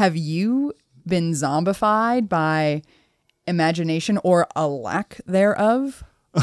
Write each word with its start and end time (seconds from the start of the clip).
have 0.00 0.16
you 0.16 0.72
been 1.06 1.32
zombified 1.32 2.26
by 2.26 2.80
imagination 3.46 4.18
or 4.24 4.46
a 4.56 4.66
lack 4.66 5.20
thereof? 5.26 6.02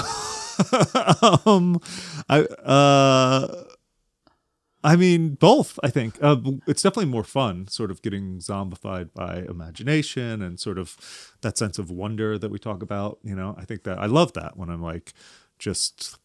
um, 1.44 1.82
I 2.30 2.42
uh, 2.64 3.64
I 4.84 4.96
mean 4.96 5.30
both. 5.34 5.80
I 5.82 5.90
think 5.90 6.20
uh, 6.22 6.36
it's 6.68 6.84
definitely 6.84 7.10
more 7.10 7.24
fun, 7.24 7.68
sort 7.68 7.90
of 7.90 8.04
getting 8.04 8.38
zombified 8.38 9.12
by 9.16 9.38
imagination 9.50 10.44
and 10.44 10.60
sort 10.60 10.78
of 10.78 11.34
that 11.42 11.58
sense 11.58 11.80
of 11.80 11.90
wonder 11.90 12.38
that 12.38 12.52
we 12.52 12.60
talk 12.60 12.84
about. 12.84 13.18
You 13.24 13.34
know, 13.34 13.56
I 13.58 13.66
think 13.66 13.86
that 13.86 13.98
I 13.98 14.06
love 14.06 14.34
that 14.34 14.56
when 14.56 14.70
I'm 14.70 14.84
like 14.84 15.14
just 15.58 16.20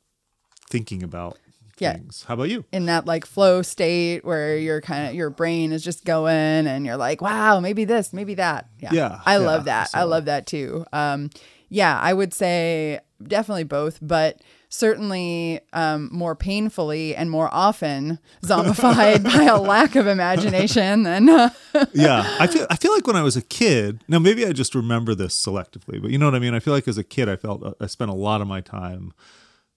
thinking 0.69 1.03
about 1.03 1.39
Yeah. 1.79 1.95
things. 1.95 2.25
How 2.29 2.35
about 2.35 2.51
you? 2.51 2.65
in 2.73 2.87
that 2.87 3.07
like 3.07 3.25
flow 3.27 3.63
state 3.63 4.25
where 4.25 4.57
your 4.57 4.81
kind 4.81 5.09
of 5.09 5.15
your 5.15 5.31
brain 5.31 5.73
is 5.73 5.83
just 5.83 6.05
going 6.05 6.67
and 6.67 6.85
you're 6.87 6.97
like 6.97 7.21
wow 7.21 7.61
maybe 7.61 7.85
this 7.85 8.13
maybe 8.13 8.35
that 8.35 8.69
yeah 8.79 8.91
Yeah, 8.93 9.21
i 9.27 9.39
yeah, 9.39 9.47
love 9.47 9.65
that 9.65 9.91
i 9.95 10.03
love 10.05 10.27
that 10.27 10.47
too 10.47 10.85
um 10.93 11.31
yeah 11.69 11.99
i 12.01 12.13
would 12.13 12.33
say 12.35 13.01
definitely 13.27 13.65
both 13.65 13.99
but 14.03 14.41
certainly 14.69 15.61
um, 15.75 16.09
more 16.13 16.35
painfully 16.35 17.15
and 17.15 17.31
more 17.31 17.49
often 17.53 18.19
zombified 18.43 19.23
by 19.23 19.45
a 19.45 19.61
lack 19.61 19.95
of 19.97 20.07
imagination 20.07 21.03
than 21.03 21.29
uh, 21.29 21.51
yeah, 21.93 22.37
I 22.41 22.47
feel 22.47 22.67
I 22.71 22.77
feel 22.77 22.93
like 22.95 23.07
when 23.07 23.17
I 23.17 23.23
was 23.23 23.37
a 23.37 23.43
kid. 23.43 24.03
Now 24.09 24.19
maybe 24.19 24.47
I 24.47 24.53
just 24.53 24.75
remember 24.75 25.15
this 25.15 25.35
selectively, 25.35 26.01
but 26.01 26.11
you 26.11 26.17
know 26.19 26.25
what 26.27 26.35
I 26.35 26.39
mean. 26.39 26.55
I 26.55 26.59
feel 26.61 26.73
like 26.73 26.89
as 26.89 26.97
a 26.97 27.05
kid, 27.05 27.29
I 27.29 27.37
felt 27.37 27.63
uh, 27.63 27.75
I 27.81 27.87
spent 27.87 28.11
a 28.11 28.15
lot 28.15 28.41
of 28.41 28.47
my 28.47 28.63
time 28.63 29.13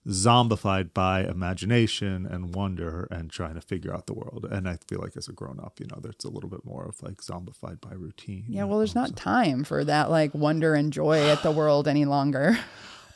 zombified 0.08 0.94
by 0.94 1.24
imagination 1.24 2.26
and 2.26 2.54
wonder 2.54 3.08
and 3.10 3.32
trying 3.32 3.56
to 3.56 3.62
figure 3.62 3.94
out 3.94 4.06
the 4.06 4.14
world. 4.14 4.46
And 4.52 4.70
I 4.70 4.78
feel 4.88 5.00
like 5.02 5.18
as 5.18 5.28
a 5.28 5.34
grown 5.34 5.60
up, 5.60 5.80
you 5.80 5.88
know, 5.88 6.00
there's 6.02 6.24
a 6.26 6.30
little 6.30 6.50
bit 6.50 6.64
more 6.64 6.86
of 6.86 7.02
like 7.02 7.18
zombified 7.18 7.82
by 7.82 7.94
routine. 7.94 8.46
yeah 8.48 8.66
well 8.66 8.78
there's 8.78 8.94
not 8.96 9.16
time 9.16 9.64
for 9.64 9.84
that 9.84 10.12
like 10.12 10.34
wonder 10.36 10.76
and 10.76 10.94
joy 10.94 11.28
at 11.30 11.42
the 11.44 11.52
world 11.52 11.88
any 11.88 12.06
longer 12.06 12.58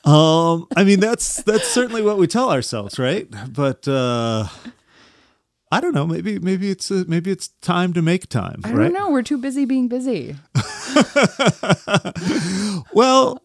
Um, 0.05 0.65
I 0.77 0.85
mean 0.85 1.01
that's 1.01 1.43
that's 1.43 1.67
certainly 1.67 2.01
what 2.01 2.17
we 2.17 2.25
tell 2.25 2.49
ourselves, 2.51 2.97
right? 2.97 3.27
But 3.53 3.85
uh 3.87 4.47
I 5.71 5.81
don't 5.81 5.93
know. 5.93 6.07
Maybe 6.07 6.39
maybe 6.39 6.71
it's 6.71 6.89
uh 6.89 7.03
maybe 7.07 7.29
it's 7.31 7.49
time 7.61 7.91
to 7.93 8.01
make 8.01 8.29
time, 8.29 8.61
i 8.63 8.71
right? 8.71 8.85
don't 8.85 8.93
know 8.93 9.11
we're 9.11 9.21
too 9.21 9.37
busy 9.37 9.65
being 9.65 9.87
busy 9.89 10.37
Well, 12.93 13.43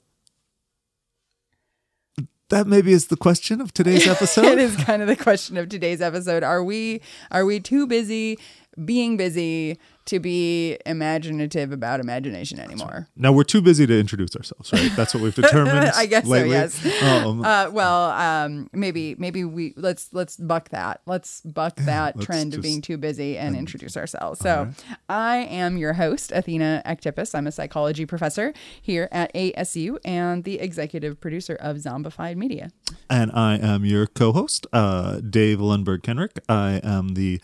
that 2.50 2.66
maybe 2.66 2.92
is 2.92 3.06
the 3.08 3.16
question 3.16 3.60
of 3.60 3.72
today's 3.72 4.06
episode. 4.14 4.44
it 4.44 4.58
is 4.58 4.76
kind 4.76 5.02
of 5.02 5.08
the 5.08 5.16
question 5.16 5.56
of 5.56 5.68
today's 5.68 6.00
episode. 6.00 6.42
Are 6.42 6.62
we 6.62 7.00
are 7.30 7.44
we 7.44 7.60
too 7.60 7.86
busy 7.86 8.38
being 8.84 9.16
busy 9.16 9.78
to 10.06 10.19
be 10.20 10.77
imaginative 10.86 11.72
about 11.72 12.00
imagination 12.00 12.58
anymore? 12.60 13.08
now 13.16 13.33
we're 13.33 13.44
too 13.44 13.62
busy 13.62 13.86
to 13.86 13.98
introduce 13.98 14.36
ourselves, 14.36 14.72
right? 14.72 14.91
That's 14.96 15.14
what 15.14 15.22
we've 15.22 15.34
determined. 15.44 15.91
I 15.94 16.06
guess 16.06 16.24
so, 16.24 16.30
lately. 16.30 16.50
yes. 16.50 17.02
Um, 17.02 17.44
Uh, 17.44 17.70
well, 17.70 18.11
um, 18.11 18.69
maybe 18.72 19.14
maybe 19.19 19.44
we 19.44 19.72
let's 19.77 20.08
let's 20.12 20.36
buck 20.36 20.69
that. 20.70 21.00
Let's 21.06 21.41
buck 21.42 21.77
that 21.78 22.16
let's 22.16 22.27
trend 22.27 22.55
of 22.55 22.62
being 22.62 22.80
too 22.83 22.96
busy 22.98 23.38
and 23.38 23.56
introduce 23.56 23.96
ourselves. 23.96 24.41
So, 24.41 24.69
I 25.08 25.36
am 25.38 25.77
your 25.77 25.94
host, 25.94 26.33
Athena 26.33 26.83
Aktipis. 26.84 27.34
I'm 27.34 27.46
a 27.46 27.52
psychology 27.52 28.06
professor 28.06 28.52
here 28.83 29.08
at 29.12 29.33
ASU 29.34 29.98
and 30.05 30.44
the 30.44 30.58
executive 30.61 31.20
producer 31.20 31.55
of 31.61 31.77
Zombified 31.78 32.36
Media. 32.36 32.70
and 33.08 33.30
I 33.33 33.56
am 33.56 33.84
your 33.84 34.06
co-host, 34.06 34.66
uh, 34.72 35.20
Dave 35.20 35.58
Lundberg 35.58 36.02
Kenrick. 36.02 36.39
I 36.48 36.80
am 36.84 37.14
the 37.14 37.41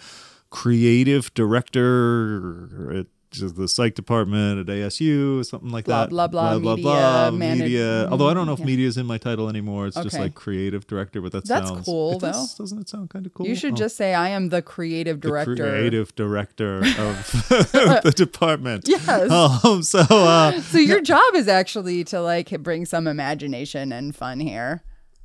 creative 0.50 1.32
director 1.34 2.98
at 3.00 3.06
the 3.32 3.68
psych 3.68 3.94
department 3.94 4.58
at 4.58 4.66
ASU, 4.66 5.44
something 5.46 5.70
like 5.70 5.84
Blah, 5.84 6.06
that. 6.06 6.10
blah, 6.10 6.26
blah, 6.26 6.58
blah 6.58 6.74
media, 6.74 6.90
manag- 7.30 7.58
media. 7.60 8.08
Although 8.10 8.28
I 8.28 8.34
don't 8.34 8.46
know 8.46 8.54
if 8.54 8.58
yeah. 8.58 8.64
media 8.66 8.88
is 8.88 8.96
in 8.96 9.06
my 9.06 9.18
title 9.18 9.48
anymore. 9.48 9.86
It's 9.86 9.94
just 10.02 10.18
like 10.18 10.34
creative 10.34 10.84
director, 10.88 11.20
but 11.20 11.30
that 11.30 11.44
That's 11.46 11.68
sounds 11.68 11.84
cool, 11.84 12.14
it 12.14 12.20
does- 12.22 12.54
Doesn't 12.56 12.80
it 12.80 12.88
sound 12.88 13.08
kind 13.10 13.26
of 13.26 13.32
cool? 13.32 13.46
You 13.46 13.54
should 13.54 13.74
Oh. 13.74 13.76
just 13.76 13.96
say 13.96 14.14
I 14.14 14.30
am 14.30 14.48
the 14.48 14.62
creative 14.62 15.20
the 15.20 15.28
director. 15.28 15.54
creative 15.54 16.12
director 16.16 16.78
of 16.78 16.84
the 18.02 18.12
department. 18.16 18.88
Yes. 18.88 19.30
Um, 19.30 19.84
so 19.84 20.00
uh, 20.00 20.60
So 20.62 20.78
your 20.78 21.00
job 21.00 21.34
is 21.36 21.46
actually 21.46 22.02
to 22.04 22.20
like 22.20 22.48
bring 22.64 22.84
some 22.84 23.06
imagination 23.06 23.92
and 23.92 24.12
fun 24.14 24.40
here. 24.40 24.82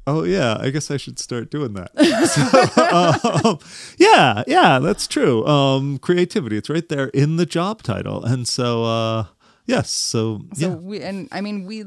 Oh 0.07 0.23
yeah, 0.23 0.57
I 0.59 0.69
guess 0.69 0.91
I 0.91 0.97
should 0.97 1.19
start 1.19 1.49
doing 1.49 1.73
that. 1.73 1.91
So, 2.25 3.49
um, 3.49 3.59
yeah, 3.97 4.43
yeah, 4.47 4.79
that's 4.79 5.07
true. 5.07 5.45
Um, 5.45 5.97
creativity, 5.99 6.57
it's 6.57 6.69
right 6.69 6.87
there 6.87 7.07
in 7.09 7.35
the 7.37 7.45
job 7.45 7.83
title, 7.83 8.23
and 8.23 8.47
so 8.47 8.83
uh, 8.83 9.25
yes, 9.65 9.91
so, 9.91 10.41
So 10.53 10.69
yeah, 10.69 10.75
we 10.75 11.01
and 11.01 11.27
I 11.31 11.41
mean 11.41 11.65
we 11.65 11.83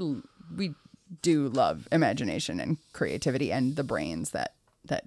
we 0.54 0.74
do 1.22 1.48
love 1.48 1.88
imagination 1.90 2.60
and 2.60 2.78
creativity 2.92 3.52
and 3.52 3.76
the 3.76 3.84
brains 3.84 4.30
that 4.30 4.54
that 4.84 5.04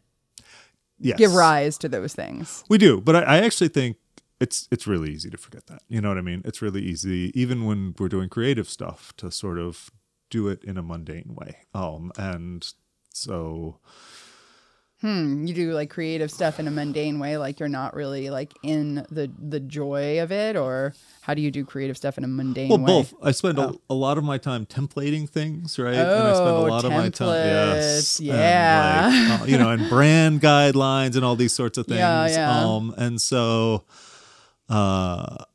yes, 0.99 1.17
give 1.17 1.33
rise 1.33 1.77
to 1.79 1.89
those 1.89 2.13
things. 2.13 2.63
We 2.69 2.77
do, 2.77 2.99
but 3.01 3.15
I, 3.15 3.21
I 3.21 3.37
actually 3.39 3.69
think 3.69 3.97
it's 4.39 4.67
it's 4.71 4.87
really 4.87 5.11
easy 5.11 5.29
to 5.29 5.37
forget 5.37 5.67
that. 5.67 5.81
You 5.87 6.01
know 6.01 6.09
what 6.09 6.17
I 6.17 6.21
mean? 6.21 6.41
It's 6.45 6.61
really 6.61 6.81
easy, 6.81 7.31
even 7.39 7.65
when 7.65 7.95
we're 7.97 8.09
doing 8.09 8.29
creative 8.29 8.67
stuff, 8.67 9.13
to 9.17 9.31
sort 9.31 9.59
of 9.59 9.89
do 10.29 10.47
it 10.47 10.63
in 10.63 10.77
a 10.77 10.81
mundane 10.81 11.35
way. 11.35 11.57
Um, 11.73 12.11
and 12.17 12.73
so 13.13 13.77
Hmm, 15.01 15.47
you 15.47 15.55
do 15.55 15.73
like 15.73 15.89
creative 15.89 16.29
stuff 16.29 16.59
in 16.59 16.67
a 16.67 16.71
mundane 16.71 17.17
way, 17.17 17.35
like 17.37 17.59
you're 17.59 17.67
not 17.67 17.95
really 17.95 18.29
like 18.29 18.53
in 18.61 19.03
the 19.09 19.31
the 19.39 19.59
joy 19.59 20.21
of 20.21 20.31
it, 20.31 20.55
or 20.55 20.93
how 21.21 21.33
do 21.33 21.41
you 21.41 21.49
do 21.49 21.65
creative 21.65 21.97
stuff 21.97 22.19
in 22.19 22.23
a 22.23 22.27
mundane 22.27 22.69
Well, 22.69 22.77
way? 22.77 23.01
both. 23.01 23.13
I 23.23 23.31
spend 23.31 23.57
a, 23.57 23.73
a 23.89 23.95
lot 23.95 24.19
of 24.19 24.23
my 24.23 24.37
time 24.37 24.67
templating 24.67 25.27
things, 25.27 25.79
right? 25.79 25.95
and 25.95 26.05
I 26.27 26.33
spend 26.33 26.55
a 26.55 26.59
Oh, 26.59 26.65
lot 26.69 26.85
of 26.85 26.91
my 26.91 27.09
time, 27.09 27.47
yes, 27.47 28.19
templates, 28.19 28.21
yeah. 28.21 29.07
like, 29.31 29.41
uh, 29.41 29.45
you 29.45 29.57
know, 29.57 29.71
and 29.71 29.89
brand 29.89 30.39
guidelines 30.39 31.15
and 31.15 31.25
all 31.25 31.35
these 31.35 31.53
sorts 31.53 31.79
of 31.79 31.87
things. 31.87 31.97
Yeah, 31.97 32.27
yeah. 32.27 32.63
Um, 32.75 32.93
and 32.95 33.19
so, 33.19 33.85
uh, 34.69 35.45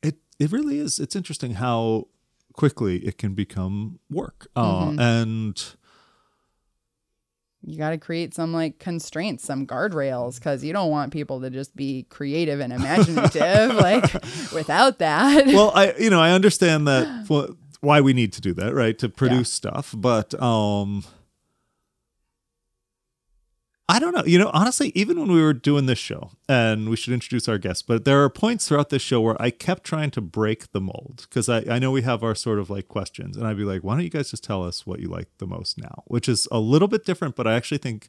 it 0.00 0.14
it 0.38 0.52
really 0.52 0.78
is. 0.78 1.00
It's 1.00 1.16
interesting 1.16 1.54
how 1.54 2.06
quickly 2.52 2.98
it 2.98 3.18
can 3.18 3.34
become 3.34 3.98
work. 4.10 4.46
Uh, 4.54 4.90
Mm-hmm. 4.90 5.00
and 5.00 5.64
you 7.66 7.76
got 7.76 7.90
to 7.90 7.98
create 7.98 8.32
some 8.32 8.52
like 8.52 8.78
constraints, 8.78 9.44
some 9.44 9.66
guardrails, 9.66 10.36
because 10.36 10.62
you 10.62 10.72
don't 10.72 10.90
want 10.90 11.12
people 11.12 11.40
to 11.40 11.50
just 11.50 11.74
be 11.74 12.06
creative 12.08 12.60
and 12.60 12.72
imaginative. 12.72 13.74
like 13.74 14.12
without 14.52 14.98
that, 15.00 15.46
well, 15.48 15.72
I 15.74 15.92
you 15.98 16.08
know 16.08 16.20
I 16.20 16.30
understand 16.30 16.86
that 16.86 17.26
wh- 17.28 17.52
why 17.82 18.00
we 18.00 18.12
need 18.12 18.32
to 18.34 18.40
do 18.40 18.54
that, 18.54 18.72
right? 18.72 18.96
To 19.00 19.08
produce 19.08 19.52
stuff, 19.52 19.92
but 19.96 20.40
um 20.40 21.04
I 23.88 24.00
don't 24.00 24.14
know. 24.16 24.24
You 24.24 24.38
know, 24.38 24.50
honestly, 24.52 24.90
even 24.96 25.18
when 25.20 25.30
we 25.30 25.40
were 25.40 25.52
doing 25.52 25.86
this 25.86 25.98
show, 25.98 26.32
and 26.48 26.88
we 26.88 26.96
should 26.96 27.14
introduce 27.14 27.48
our 27.48 27.58
guests, 27.58 27.82
but 27.82 28.04
there 28.04 28.22
are 28.24 28.28
points 28.28 28.66
throughout 28.66 28.90
this 28.90 29.02
show 29.02 29.20
where 29.20 29.40
I 29.40 29.50
kept 29.50 29.84
trying 29.84 30.10
to 30.12 30.20
break 30.20 30.72
the 30.72 30.80
mold 30.80 31.26
because 31.28 31.48
I, 31.48 31.64
I 31.70 31.78
know 31.78 31.92
we 31.92 32.02
have 32.02 32.24
our 32.24 32.34
sort 32.34 32.58
of 32.58 32.68
like 32.68 32.88
questions, 32.88 33.36
and 33.36 33.46
I'd 33.46 33.56
be 33.56 33.64
like, 33.64 33.84
why 33.84 33.94
don't 33.94 34.02
you 34.02 34.10
guys 34.10 34.30
just 34.30 34.42
tell 34.42 34.64
us 34.64 34.86
what 34.86 34.98
you 34.98 35.08
like 35.08 35.28
the 35.38 35.46
most 35.46 35.78
now? 35.78 36.02
Which 36.06 36.28
is 36.28 36.48
a 36.50 36.58
little 36.58 36.88
bit 36.88 37.04
different, 37.04 37.36
but 37.36 37.46
I 37.46 37.54
actually 37.54 37.78
think 37.78 38.08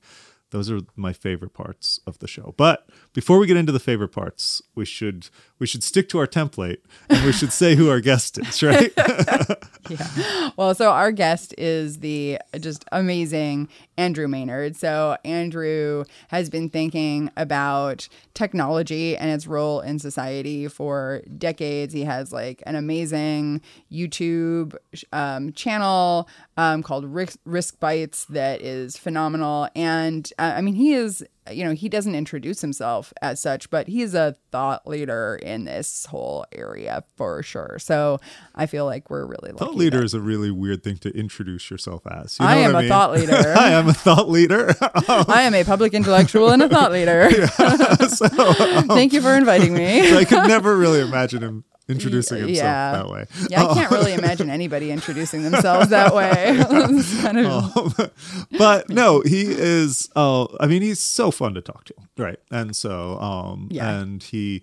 those 0.49 0.71
are 0.71 0.79
my 0.95 1.13
favorite 1.13 1.53
parts 1.53 1.99
of 2.07 2.19
the 2.19 2.27
show. 2.27 2.55
But 2.57 2.89
before 3.13 3.37
we 3.37 3.47
get 3.47 3.57
into 3.57 3.71
the 3.71 3.79
favorite 3.79 4.09
parts, 4.09 4.61
we 4.75 4.85
should 4.85 5.29
we 5.59 5.67
should 5.67 5.83
stick 5.83 6.09
to 6.09 6.19
our 6.19 6.27
template 6.27 6.77
and 7.09 7.25
we 7.25 7.31
should 7.31 7.51
say 7.51 7.75
who 7.75 7.89
our 7.89 7.99
guest 7.99 8.37
is, 8.37 8.61
right? 8.61 8.93
yeah. 9.89 10.51
Well, 10.55 10.75
so 10.75 10.91
our 10.91 11.11
guest 11.11 11.55
is 11.57 11.99
the 11.99 12.39
just 12.59 12.85
amazing 12.91 13.69
Andrew 13.97 14.27
Maynard. 14.27 14.75
So 14.75 15.17
Andrew 15.25 16.03
has 16.29 16.49
been 16.49 16.69
thinking 16.69 17.31
about 17.35 18.07
technology 18.33 19.17
and 19.17 19.31
its 19.31 19.47
role 19.47 19.81
in 19.81 19.99
society 19.99 20.67
for 20.67 21.23
decades. 21.37 21.93
He 21.93 22.03
has 22.03 22.31
like 22.31 22.61
an 22.65 22.75
amazing 22.75 23.61
YouTube 23.91 24.75
um, 25.11 25.53
channel 25.53 26.29
um, 26.57 26.83
called 26.83 27.05
Risk, 27.05 27.39
Risk 27.45 27.79
Bites 27.79 28.25
that 28.25 28.61
is 28.61 28.97
phenomenal. 28.97 29.69
And 29.75 30.31
uh, 30.37 30.53
I 30.55 30.61
mean, 30.61 30.75
he 30.75 30.93
is 30.93 31.25
you 31.51 31.63
know, 31.63 31.71
he 31.73 31.89
doesn't 31.89 32.15
introduce 32.15 32.61
himself 32.61 33.13
as 33.21 33.39
such, 33.39 33.69
but 33.69 33.87
he's 33.87 34.13
a 34.13 34.35
thought 34.51 34.87
leader 34.87 35.39
in 35.41 35.65
this 35.65 36.05
whole 36.05 36.45
area 36.51 37.03
for 37.15 37.43
sure. 37.43 37.77
So 37.79 38.19
I 38.55 38.65
feel 38.65 38.85
like 38.85 39.09
we're 39.09 39.25
really 39.25 39.51
lucky. 39.51 39.57
thought 39.65 39.75
leader 39.75 39.97
that- 39.99 40.05
is 40.05 40.13
a 40.13 40.21
really 40.21 40.51
weird 40.51 40.83
thing 40.83 40.97
to 40.97 41.09
introduce 41.17 41.69
yourself 41.69 42.05
as. 42.07 42.37
You 42.39 42.45
know 42.45 42.51
I 42.51 42.55
am 42.57 42.75
a 42.75 42.79
mean? 42.81 42.89
thought 42.89 43.11
leader. 43.13 43.53
I 43.57 43.71
am 43.71 43.87
a 43.89 43.93
thought 43.93 44.29
leader. 44.29 44.73
Um, 45.07 45.25
I 45.29 45.43
am 45.43 45.53
a 45.53 45.63
public 45.63 45.93
intellectual 45.93 46.49
and 46.49 46.61
a 46.61 46.67
thought 46.67 46.91
leader. 46.91 47.29
so, 48.09 48.27
Thank 48.27 49.13
you 49.13 49.21
for 49.21 49.33
inviting 49.35 49.73
me. 49.73 50.15
I 50.17 50.25
could 50.25 50.47
never 50.47 50.75
really 50.75 50.99
imagine 50.99 51.41
him 51.41 51.63
introducing 51.89 52.37
himself 52.39 52.57
Yeah. 52.57 52.91
that 52.91 53.09
way. 53.09 53.25
Yeah, 53.49 53.65
I 53.65 53.73
can't 53.73 53.91
really 53.91 54.13
imagine 54.21 54.49
anybody 54.49 54.91
introducing 54.91 55.43
themselves 55.43 55.89
that 55.89 56.13
way. 56.13 56.57
Kind 57.21 57.39
of 57.39 57.47
Um, 57.99 58.11
but 58.57 58.89
no, 58.89 59.21
he 59.21 59.43
is. 59.47 60.09
Uh, 60.15 60.45
I 60.59 60.67
mean, 60.67 60.81
he's 60.81 60.99
so 60.99 61.31
fun 61.31 61.53
to 61.53 61.61
talk 61.61 61.85
to, 61.85 61.93
right? 62.17 62.39
And 62.51 62.75
so, 62.75 63.19
um, 63.19 63.69
Yeah. 63.71 63.89
and 63.99 64.21
he, 64.21 64.61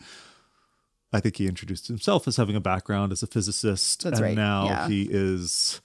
I 1.13 1.21
think 1.21 1.37
he 1.37 1.47
introduced 1.47 1.87
himself 1.89 2.27
as 2.29 2.37
having 2.37 2.57
a 2.57 2.61
background 2.61 3.13
as 3.13 3.23
a 3.23 3.27
physicist, 3.27 4.03
That's 4.03 4.19
and 4.19 4.27
right, 4.29 4.35
now 4.37 4.65
yeah. 4.67 4.89
he 4.89 5.09
is. 5.11 5.81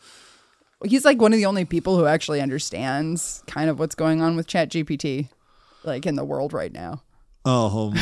He's 0.85 1.03
like 1.05 1.19
one 1.21 1.33
of 1.33 1.37
the 1.37 1.45
only 1.45 1.65
people 1.65 1.97
who 1.97 2.05
actually 2.05 2.41
understands 2.41 3.43
kind 3.47 3.69
of 3.69 3.79
what's 3.79 3.95
going 3.95 4.21
on 4.21 4.35
with 4.35 4.47
Chat 4.47 4.69
GPT, 4.69 5.27
like 5.83 6.05
in 6.05 6.15
the 6.15 6.23
world 6.23 6.51
right 6.53 6.71
now. 6.71 7.01
Um, 7.45 7.93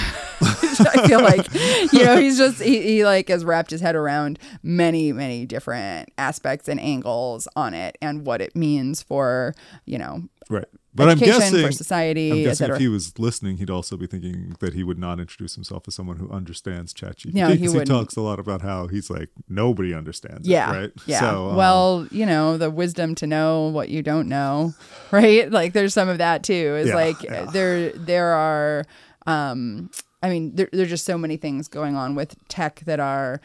I 0.86 1.08
feel 1.08 1.22
like, 1.22 1.52
you 1.94 2.04
know, 2.06 2.18
he's 2.18 2.38
just 2.38 2.62
he, 2.62 2.82
he 2.82 3.06
like 3.06 3.30
has 3.30 3.44
wrapped 3.46 3.72
his 3.72 3.82
head 3.82 3.96
around 3.96 4.40
many, 4.64 5.12
many 5.14 5.46
different 5.46 6.10
aspects 6.18 6.68
and 6.68 6.80
angles 6.80 7.48
on 7.56 7.74
it 7.74 7.98
and 8.02 8.26
what 8.26 8.42
it 8.42 8.56
means 8.56 9.02
for, 9.02 9.54
you 9.86 9.98
know, 9.98 10.24
right, 10.50 10.66
but 10.96 11.10
I'm 11.10 11.18
guessing 11.20 11.64
for 11.64 11.72
society, 11.72 12.32
I'm 12.32 12.44
guessing 12.44 12.72
if 12.72 12.78
he 12.80 12.88
was 12.88 13.20
listening, 13.20 13.58
he'd 13.58 13.70
also 13.70 13.98
be 13.98 14.08
thinking 14.08 14.56
that 14.60 14.74
he 14.74 14.84
would 14.84 14.98
not 14.98 15.20
introduce 15.20 15.54
himself 15.56 15.84
as 15.88 15.94
someone 15.94 16.18
who 16.18 16.30
understands 16.32 16.92
ChatGPT 16.94 17.34
No, 17.36 17.50
he 17.50 17.58
because 17.58 17.74
he, 17.74 17.86
talks 17.86 18.16
a 18.16 18.22
lot 18.22 18.40
about 18.40 18.62
how 18.62 18.88
he's 18.88 19.10
like 19.10 19.30
nobody 19.48 19.94
understands 19.94 20.48
Yeah. 20.48 20.74
it, 20.74 20.80
right? 20.80 20.92
Yeah. 21.06 21.20
So, 21.20 21.50
um, 21.50 21.56
well, 21.56 22.08
you 22.12 22.26
know, 22.26 22.58
the 22.58 22.72
wisdom 22.72 23.14
to 23.16 23.28
know 23.28 23.68
what 23.68 23.90
you 23.90 24.02
don't 24.02 24.28
know, 24.28 24.74
right? 25.12 25.52
Like 25.52 25.74
there's 25.74 25.94
some 25.94 26.10
of 26.10 26.18
that 26.18 26.44
too. 26.44 26.54
Is 26.54 26.88
Yeah, 26.88 26.96
like 26.96 27.22
yeah. 27.24 27.46
there 27.46 27.92
there 27.92 28.28
are 28.34 28.86
um 29.28 29.92
I 30.22 30.30
mean, 30.30 30.56
there 30.56 30.70
there's 30.72 30.90
just 30.90 31.06
so 31.06 31.18
many 31.18 31.38
things 31.38 31.68
going 31.68 31.96
on 31.96 32.16
with 32.16 32.36
tech 32.48 32.82
that 32.82 33.00
are 33.00 33.42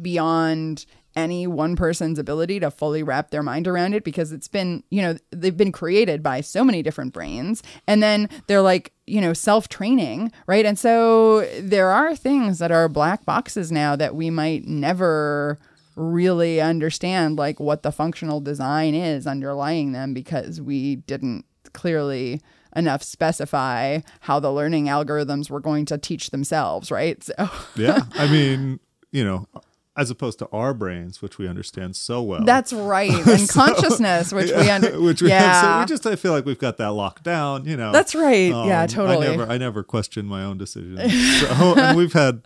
beyond 0.00 0.86
any 1.16 1.46
one 1.46 1.76
person's 1.76 2.18
ability 2.18 2.58
to 2.60 2.70
fully 2.70 3.02
wrap 3.02 3.30
their 3.30 3.42
mind 3.42 3.68
around 3.68 3.94
it 3.94 4.04
because 4.04 4.32
it's 4.32 4.48
been, 4.48 4.82
you 4.90 5.00
know, 5.00 5.16
they've 5.30 5.56
been 5.56 5.72
created 5.72 6.22
by 6.22 6.40
so 6.40 6.64
many 6.64 6.82
different 6.82 7.12
brains 7.12 7.62
and 7.86 8.02
then 8.02 8.28
they're 8.46 8.62
like, 8.62 8.92
you 9.06 9.20
know, 9.20 9.32
self-training, 9.32 10.32
right? 10.46 10.66
And 10.66 10.78
so 10.78 11.42
there 11.60 11.90
are 11.90 12.16
things 12.16 12.58
that 12.58 12.72
are 12.72 12.88
black 12.88 13.24
boxes 13.24 13.70
now 13.70 13.94
that 13.96 14.16
we 14.16 14.30
might 14.30 14.66
never 14.66 15.58
really 15.94 16.60
understand 16.60 17.38
like 17.38 17.60
what 17.60 17.82
the 17.84 17.92
functional 17.92 18.40
design 18.40 18.94
is 18.94 19.26
underlying 19.26 19.92
them 19.92 20.12
because 20.14 20.60
we 20.60 20.96
didn't 20.96 21.44
clearly 21.72 22.40
enough 22.76 23.02
specify 23.02 24.00
how 24.20 24.40
the 24.40 24.52
learning 24.52 24.86
algorithms 24.86 25.50
were 25.50 25.60
going 25.60 25.84
to 25.86 25.98
teach 25.98 26.30
themselves, 26.30 26.90
right? 26.90 27.22
So 27.22 27.32
yeah, 27.76 28.02
I 28.14 28.26
mean, 28.30 28.80
you 29.12 29.24
know, 29.24 29.46
as 29.96 30.10
opposed 30.10 30.40
to 30.40 30.48
our 30.48 30.74
brains, 30.74 31.22
which 31.22 31.38
we 31.38 31.46
understand 31.46 31.94
so 31.94 32.20
well. 32.20 32.44
that's 32.44 32.72
right. 32.72 33.10
And 33.28 33.48
consciousness, 33.48 34.32
which 34.32 34.50
we 34.50 34.68
under 34.68 35.00
which 35.08 35.22
we 35.22 35.28
yeah. 35.28 35.60
so 35.62 35.80
we 35.80 35.86
just 35.86 36.06
I 36.06 36.16
feel 36.16 36.32
like 36.32 36.44
we've 36.44 36.58
got 36.58 36.78
that 36.78 36.90
locked 36.92 37.22
down, 37.22 37.64
you 37.64 37.76
know. 37.76 37.92
That's 37.92 38.14
right. 38.14 38.48
Yeah, 38.50 38.82
Um, 38.82 38.88
totally. 38.88 39.28
I 39.28 39.30
never 39.30 39.52
I 39.52 39.58
never 39.58 39.82
question 39.84 40.26
my 40.26 40.42
own 40.42 40.58
decisions. 40.58 41.00
So, 41.40 41.74
and 41.78 41.96
we've 41.96 42.12
had, 42.12 42.42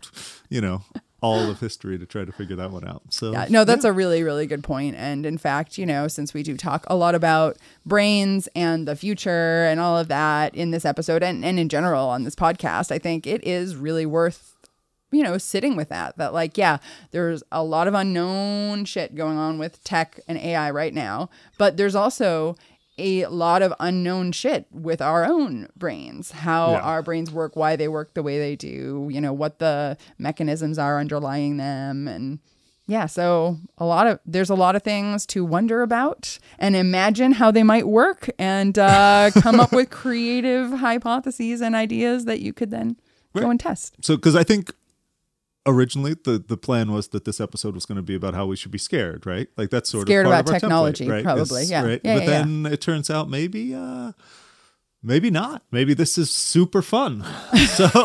you 0.50 0.60
know, 0.60 0.82
all 1.20 1.50
of 1.50 1.58
history 1.58 1.98
to 1.98 2.06
try 2.06 2.24
to 2.24 2.30
figure 2.30 2.54
that 2.56 2.70
one 2.70 2.86
out. 2.86 3.02
So 3.10 3.32
Yeah, 3.32 3.46
no, 3.50 3.64
that's 3.64 3.84
a 3.84 3.92
really, 3.92 4.22
really 4.22 4.46
good 4.46 4.62
point. 4.62 4.94
And 4.96 5.26
in 5.26 5.36
fact, 5.36 5.76
you 5.76 5.84
know, 5.84 6.06
since 6.06 6.32
we 6.32 6.42
do 6.42 6.56
talk 6.56 6.84
a 6.86 6.94
lot 6.94 7.14
about 7.14 7.56
brains 7.84 8.48
and 8.54 8.86
the 8.86 8.94
future 8.94 9.64
and 9.64 9.80
all 9.80 9.98
of 9.98 10.08
that 10.08 10.54
in 10.54 10.70
this 10.70 10.84
episode 10.84 11.22
and, 11.22 11.44
and 11.44 11.58
in 11.58 11.68
general 11.68 12.08
on 12.08 12.22
this 12.22 12.36
podcast, 12.36 12.92
I 12.92 12.98
think 12.98 13.26
it 13.26 13.44
is 13.44 13.74
really 13.74 14.06
worth, 14.06 14.54
you 15.10 15.24
know, 15.24 15.38
sitting 15.38 15.74
with 15.74 15.88
that. 15.88 16.16
That, 16.18 16.32
like, 16.32 16.56
yeah, 16.56 16.78
there's 17.10 17.42
a 17.50 17.64
lot 17.64 17.88
of 17.88 17.94
unknown 17.94 18.84
shit 18.84 19.16
going 19.16 19.38
on 19.38 19.58
with 19.58 19.82
tech 19.82 20.20
and 20.28 20.38
AI 20.38 20.70
right 20.70 20.94
now, 20.94 21.30
but 21.56 21.76
there's 21.76 21.96
also 21.96 22.56
a 22.98 23.26
lot 23.26 23.62
of 23.62 23.72
unknown 23.80 24.32
shit 24.32 24.66
with 24.72 25.00
our 25.00 25.24
own 25.24 25.68
brains, 25.76 26.30
how 26.32 26.72
Yeah. 26.72 26.80
our 26.80 27.02
brains 27.02 27.30
work, 27.30 27.56
why 27.56 27.76
they 27.76 27.88
work 27.88 28.14
the 28.14 28.22
way 28.22 28.38
they 28.38 28.56
do, 28.56 29.08
you 29.10 29.20
know, 29.20 29.32
what 29.32 29.58
the 29.58 29.96
mechanisms 30.18 30.78
are 30.78 30.98
underlying 30.98 31.56
them. 31.56 32.08
And 32.08 32.38
yeah, 32.86 33.06
so 33.06 33.58
a 33.76 33.84
lot 33.84 34.06
of 34.06 34.18
there's 34.26 34.50
a 34.50 34.54
lot 34.54 34.74
of 34.74 34.82
things 34.82 35.26
to 35.26 35.44
wonder 35.44 35.82
about 35.82 36.38
and 36.58 36.74
imagine 36.74 37.32
how 37.32 37.50
they 37.50 37.62
might 37.62 37.86
work 37.86 38.30
and 38.38 38.78
uh, 38.78 39.30
come 39.40 39.60
up 39.60 39.72
with 39.72 39.90
creative 39.90 40.70
hypotheses 40.70 41.60
and 41.60 41.74
ideas 41.74 42.24
that 42.24 42.40
you 42.40 42.52
could 42.52 42.70
then 42.70 42.96
go 43.36 43.50
and 43.50 43.60
test. 43.60 43.94
so 44.02 44.16
because 44.16 44.34
I 44.34 44.42
think 44.42 44.72
originally 45.68 46.14
the 46.24 46.42
the 46.46 46.56
plan 46.56 46.90
was 46.92 47.08
that 47.08 47.24
this 47.24 47.40
episode 47.40 47.74
was 47.74 47.86
going 47.86 47.96
to 47.96 48.02
be 48.02 48.14
about 48.14 48.34
how 48.34 48.46
we 48.46 48.56
should 48.56 48.70
be 48.72 48.78
scared, 48.78 49.26
right? 49.26 49.48
Like 49.56 49.70
that's 49.70 49.90
sort 49.90 50.06
Scared 50.06 50.26
of 50.26 50.32
part 50.32 50.40
about 50.42 50.48
of 50.48 50.54
our 50.54 50.60
technology, 50.60 51.06
template, 51.06 51.10
right? 51.10 51.24
probably. 51.24 51.62
Is- 51.62 51.70
Yeah. 51.70 51.84
Right? 51.84 52.00
Yeah, 52.04 52.14
but 52.14 52.22
yeah, 52.24 52.30
yeah. 52.30 52.42
then 52.42 52.66
it 52.66 52.80
turns 52.80 53.10
out 53.10 53.28
maybe 53.30 53.74
uh 53.74 54.12
maybe 55.02 55.30
not. 55.30 55.62
Maybe 55.70 55.94
this 55.94 56.18
is 56.18 56.30
super 56.30 56.82
fun. 56.82 57.24
So 57.76 57.88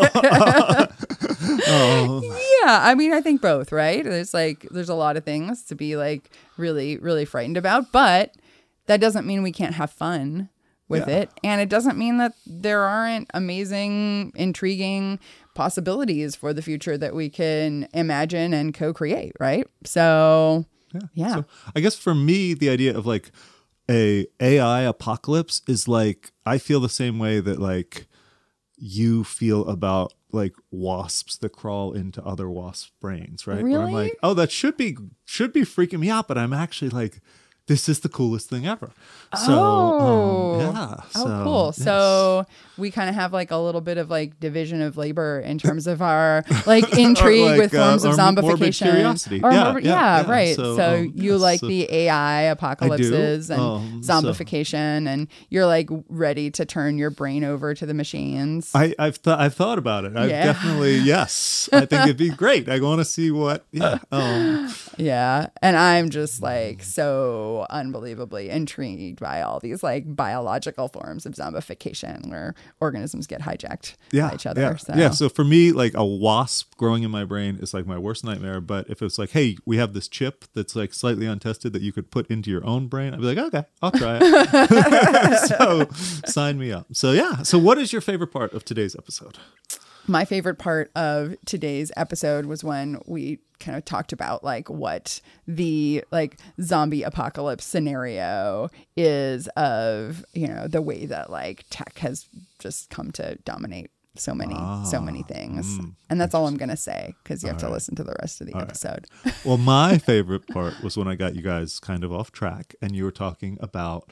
oh, 1.68 2.22
Yeah, 2.64 2.80
I 2.84 2.96
mean, 2.96 3.14
I 3.14 3.22
think 3.22 3.42
both, 3.42 3.72
right? 3.72 4.04
There's 4.04 4.34
like 4.34 4.68
there's 4.72 4.90
a 4.90 4.96
lot 4.96 5.18
of 5.18 5.24
things 5.24 5.64
to 5.66 5.76
be 5.76 5.96
like 5.96 6.30
really 6.58 6.98
really 6.98 7.26
frightened 7.26 7.58
about, 7.58 7.92
but 7.92 8.36
that 8.88 9.00
doesn't 9.00 9.26
mean 9.26 9.44
we 9.44 9.52
can't 9.52 9.76
have 9.76 9.92
fun 9.92 10.50
with 10.90 11.08
Yeah. 11.08 11.22
it, 11.22 11.30
and 11.44 11.62
it 11.62 11.70
doesn't 11.70 11.98
mean 11.98 12.18
that 12.18 12.34
there 12.46 12.82
aren't 12.84 13.30
amazing, 13.34 14.32
intriguing 14.36 15.20
possibilities 15.54 16.36
for 16.36 16.54
the 16.54 16.62
future 16.62 16.98
that 16.98 17.14
we 17.16 17.30
can 17.30 17.88
imagine 17.94 18.54
and 18.54 18.74
co-create, 18.74 19.34
right? 19.40 19.68
So, 19.86 20.66
yeah. 21.14 21.36
So 21.36 21.46
I 21.76 21.80
guess 21.80 21.96
for 21.98 22.14
me, 22.16 22.54
the 22.54 22.70
idea 22.70 22.96
of 22.98 23.06
like 23.06 23.32
a 23.90 24.28
AI 24.40 24.82
apocalypse 24.82 25.62
is 25.68 25.88
like 25.88 26.32
I 26.46 26.58
feel 26.58 26.80
the 26.80 26.90
same 26.90 27.20
way 27.20 27.40
that 27.40 27.60
like 27.60 28.08
you 28.78 29.24
feel 29.24 29.68
about 29.68 30.14
like 30.32 30.56
wasps 30.72 31.38
that 31.38 31.50
crawl 31.50 31.94
into 31.94 32.24
other 32.24 32.50
wasps' 32.50 32.92
brains, 33.00 33.46
right? 33.46 33.64
Where 33.64 33.82
I'm 33.82 33.92
like, 33.92 34.18
oh, 34.24 34.34
that 34.34 34.52
should 34.52 34.78
be 34.78 34.98
should 35.26 35.54
be 35.54 35.62
freaking 35.62 36.00
me 36.00 36.10
out, 36.10 36.28
but 36.28 36.38
I'm 36.38 36.54
actually 36.54 36.90
like, 36.90 37.20
this 37.68 37.88
is 37.88 38.00
the 38.02 38.10
coolest 38.10 38.50
thing 38.50 38.66
ever. 38.68 38.92
So 39.46 39.54
Oh. 39.54 40.54
um, 40.56 40.60
yeah. 40.60 40.96
Oh, 41.16 41.24
so, 41.26 41.44
cool. 41.44 41.66
yes. 41.68 41.84
So 41.84 42.46
we 42.78 42.90
kind 42.92 43.10
of 43.10 43.16
have 43.16 43.32
like 43.34 43.52
a 43.52 43.58
little 43.58 43.82
bit 43.82 43.98
of 43.98 44.10
like 44.10 44.40
division 44.40 44.82
of 44.82 44.98
labor 44.98 45.40
in 45.40 45.58
terms 45.60 45.86
of 45.88 46.02
our 46.02 46.44
like 46.66 46.92
intrigue 46.98 47.42
like, 47.46 47.60
with 47.60 47.74
uh, 47.74 47.98
forms 47.98 48.04
of 48.04 48.14
or 48.14 48.18
morbid 48.42 48.44
zombification. 48.60 48.92
curiosity. 48.92 49.42
Or 49.44 49.52
Yeah, 49.52 49.64
morbid- 49.66 49.84
yeah, 49.86 49.92
yeah, 49.92 50.22
yeah. 50.26 50.32
right. 50.32 50.56
So, 50.56 50.76
So, 50.76 50.96
um, 50.98 51.14
you 51.16 51.38
like 51.38 51.60
so- 51.60 51.68
the 51.68 51.92
AI 51.94 52.42
apocalypses 52.44 53.50
and 53.50 53.62
Um, 53.62 54.04
so- 54.04 54.14
zombification, 54.14 55.08
and 55.08 55.28
you're 55.50 55.66
like 55.66 55.90
ready 56.10 56.50
to 56.52 56.66
turn 56.66 56.98
your 56.98 57.10
brain 57.10 57.44
over 57.44 57.74
to 57.74 57.86
the 57.86 57.94
machines. 57.94 58.72
I, 58.74 58.94
I've 58.98 59.18
thought 59.18 59.40
I've 59.40 59.54
thought 59.54 59.78
about 59.78 60.06
it. 60.06 60.16
I've 60.16 60.30
definitely 60.30 60.98
yes. 60.98 61.70
I 61.72 61.86
think 61.86 62.04
it'd 62.04 62.18
be 62.18 62.30
great. 62.44 62.70
I 62.70 62.80
want 62.80 63.00
to 63.00 63.06
see 63.06 63.32
what. 63.32 63.66
Yeah. 63.72 64.00
Um, 64.12 64.74
Yeah. 64.98 65.48
And 65.62 65.76
I'm 65.78 66.10
just 66.10 66.42
like 66.42 66.84
so 66.84 67.66
unbelievably 67.70 68.50
intrigued 68.50 69.20
by 69.20 69.42
all 69.42 69.60
these 69.60 69.84
like 69.84 70.16
biological 70.16 70.88
forms 70.88 71.26
of 71.26 71.34
zombification 71.34 72.30
where 72.30 72.56
organisms 72.80 73.28
get 73.28 73.42
hijacked 73.42 73.96
yeah, 74.12 74.30
by 74.30 74.36
each 74.36 74.46
other. 74.46 74.62
Yeah. 74.62 74.76
so. 74.76 74.94
yeah. 74.96 75.10
So 75.12 75.30
for 75.30 75.44
me, 75.44 75.72
like 75.72 75.94
a 75.96 76.06
wasp 76.06 76.76
growing 76.78 77.04
in 77.04 77.12
my 77.12 77.24
brain 77.24 77.58
is 77.62 77.74
like 77.74 77.86
my 77.86 77.98
worst 77.98 78.24
nightmare. 78.24 78.62
But 78.62 78.90
if 78.90 79.02
it's 79.02 79.18
like, 79.18 79.32
hey, 79.32 79.58
we 79.66 79.78
have 79.78 79.94
this 79.94 80.08
chip 80.08 80.46
that's 80.54 80.76
like 80.76 80.94
slightly 80.94 81.26
untested 81.26 81.74
that 81.74 81.82
you 81.82 81.92
could 81.92 82.12
put 82.12 82.28
into 82.28 82.50
your 82.50 82.66
own 82.66 82.88
brain, 82.88 83.14
I'd 83.14 83.22
be 83.22 83.34
like, 83.34 83.38
okay, 83.38 83.66
I'll 83.82 83.92
try 83.92 84.20
it. 84.22 85.40
so 85.48 85.88
sign 86.30 86.58
me 86.60 86.72
up. 86.72 86.88
So 86.94 87.12
yeah. 87.12 87.44
So 87.44 87.58
what 87.58 87.78
is 87.78 87.92
your 87.92 88.02
favorite 88.02 88.32
part 88.32 88.54
of 88.54 88.66
today's 88.66 88.96
episode? 88.96 89.38
My 90.08 90.26
favorite 90.26 90.58
part 90.58 90.92
of 90.96 91.36
today's 91.46 91.92
episode 91.96 92.46
was 92.46 92.64
when 92.64 93.00
we 93.06 93.40
kind 93.60 93.78
of 93.78 93.86
talked 93.86 94.12
about 94.12 94.44
like 94.44 94.70
what 94.70 95.22
the 95.48 96.04
like 96.12 96.38
zombie 96.62 97.04
apocalypse 97.04 97.64
scenario 97.64 98.70
is 98.98 99.48
of 99.50 100.26
you 100.34 100.48
know 100.48 100.68
the 100.68 100.82
way 100.82 101.06
that 101.06 101.30
like 101.30 101.64
tech 101.70 101.98
has 102.00 102.28
just 102.60 102.90
come 102.90 103.12
to 103.12 103.36
dominate 103.46 103.90
so 104.16 104.34
many 104.36 104.54
so 104.86 105.02
many 105.02 105.24
ah, 105.24 105.28
things. 105.28 105.78
Hmm, 105.78 105.90
and 106.10 106.22
that's 106.22 106.36
all 106.36 106.46
i'm 106.46 106.58
gonna 106.58 106.78
say 106.78 107.16
because 107.24 107.42
you 107.42 107.50
have 107.50 107.58
to 107.60 107.70
listen 107.70 107.96
to 107.96 108.04
the 108.04 108.16
rest 108.22 108.42
of 108.42 108.48
the 108.48 108.56
episode. 108.56 109.08
Well, 109.44 109.58
my 109.58 109.98
favorite 110.00 110.48
part 110.48 110.84
was 110.84 110.98
when 110.98 111.08
I 111.08 111.16
got 111.16 111.36
you 111.36 111.42
guys 111.42 111.80
kind 111.80 112.04
of 112.04 112.14
off 112.14 112.32
track 112.32 112.76
and 112.82 112.96
you 112.96 113.06
were 113.06 113.12
talking 113.12 113.58
about 113.60 114.10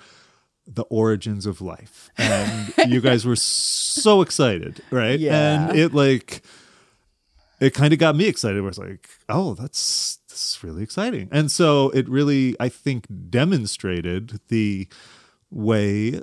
the 0.67 0.83
origins 0.83 1.45
of 1.45 1.61
life. 1.61 2.09
And 2.17 2.73
you 2.87 3.01
guys 3.01 3.25
were 3.25 3.35
so 3.35 4.21
excited, 4.21 4.81
right? 4.91 5.19
Yeah. 5.19 5.69
And 5.69 5.77
it 5.77 5.93
like 5.93 6.43
it 7.59 7.73
kind 7.73 7.93
of 7.93 7.99
got 7.99 8.15
me 8.15 8.25
excited. 8.27 8.61
Where 8.61 8.69
it's 8.69 8.77
like, 8.77 9.09
oh, 9.29 9.53
that's 9.53 10.19
this 10.29 10.55
is 10.55 10.63
really 10.63 10.83
exciting. 10.83 11.29
And 11.31 11.51
so 11.51 11.89
it 11.91 12.07
really, 12.09 12.55
I 12.59 12.69
think, 12.69 13.05
demonstrated 13.29 14.39
the 14.47 14.87
way 15.49 16.21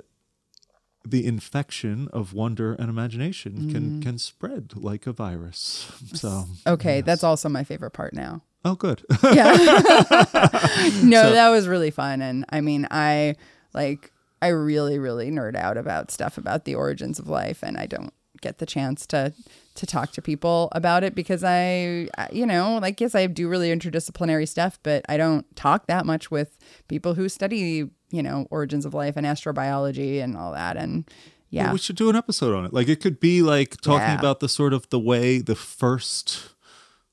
the 1.05 1.25
infection 1.25 2.07
of 2.11 2.33
wonder 2.33 2.73
and 2.73 2.89
imagination 2.89 3.71
can 3.71 3.83
mm-hmm. 3.83 4.01
can 4.01 4.17
spread 4.17 4.73
like 4.75 5.07
a 5.07 5.13
virus. 5.13 5.91
So 6.13 6.45
okay 6.67 7.01
that's 7.01 7.23
also 7.23 7.47
my 7.47 7.63
favorite 7.63 7.91
part 7.91 8.13
now 8.13 8.41
oh 8.65 8.75
good. 8.75 9.03
yeah 9.23 9.55
no 11.03 11.31
that 11.31 11.49
was 11.49 11.67
really 11.67 11.89
fun 11.89 12.21
and 12.21 12.45
i 12.49 12.59
mean 12.59 12.87
i 12.91 13.35
like 13.73 14.11
i 14.41 14.47
really 14.47 14.97
really 14.99 15.29
nerd 15.31 15.55
out 15.55 15.77
about 15.77 16.11
stuff 16.11 16.37
about 16.37 16.65
the 16.65 16.75
origins 16.75 17.19
of 17.19 17.27
life 17.27 17.61
and 17.63 17.77
i 17.77 17.85
don't 17.85 18.13
get 18.41 18.59
the 18.59 18.65
chance 18.65 19.05
to 19.05 19.33
to 19.75 19.85
talk 19.85 20.11
to 20.13 20.21
people 20.21 20.69
about 20.73 21.03
it 21.03 21.13
because 21.15 21.41
I, 21.43 22.07
you 22.31 22.45
know, 22.45 22.79
like 22.81 22.99
yes, 23.01 23.15
I 23.15 23.27
do 23.27 23.47
really 23.49 23.69
interdisciplinary 23.69 24.47
stuff, 24.47 24.77
but 24.83 25.05
I 25.09 25.15
don't 25.17 25.45
talk 25.57 25.87
that 25.87 26.05
much 26.05 26.29
with 26.31 26.57
people 26.87 27.15
who 27.15 27.27
study, 27.29 27.89
you 28.11 28.23
know, 28.23 28.45
origins 28.49 28.85
of 28.85 28.93
life 28.93 29.15
and 29.17 29.25
astrobiology 29.25 30.21
and 30.23 30.37
all 30.37 30.51
that. 30.53 30.75
And 30.77 31.09
yeah, 31.49 31.65
Well, 31.65 31.73
we 31.73 31.79
should 31.79 31.95
do 31.97 32.09
an 32.09 32.15
episode 32.15 32.53
on 32.55 32.65
it. 32.65 32.73
Like 32.73 32.87
it 32.87 33.01
could 33.01 33.19
be 33.19 33.41
like 33.41 33.77
talking 33.81 34.07
Yeah. 34.07 34.19
about 34.19 34.39
the 34.41 34.49
sort 34.49 34.71
of 34.73 34.89
the 34.89 34.99
way 34.99 35.39
the 35.39 35.55
first 35.55 36.49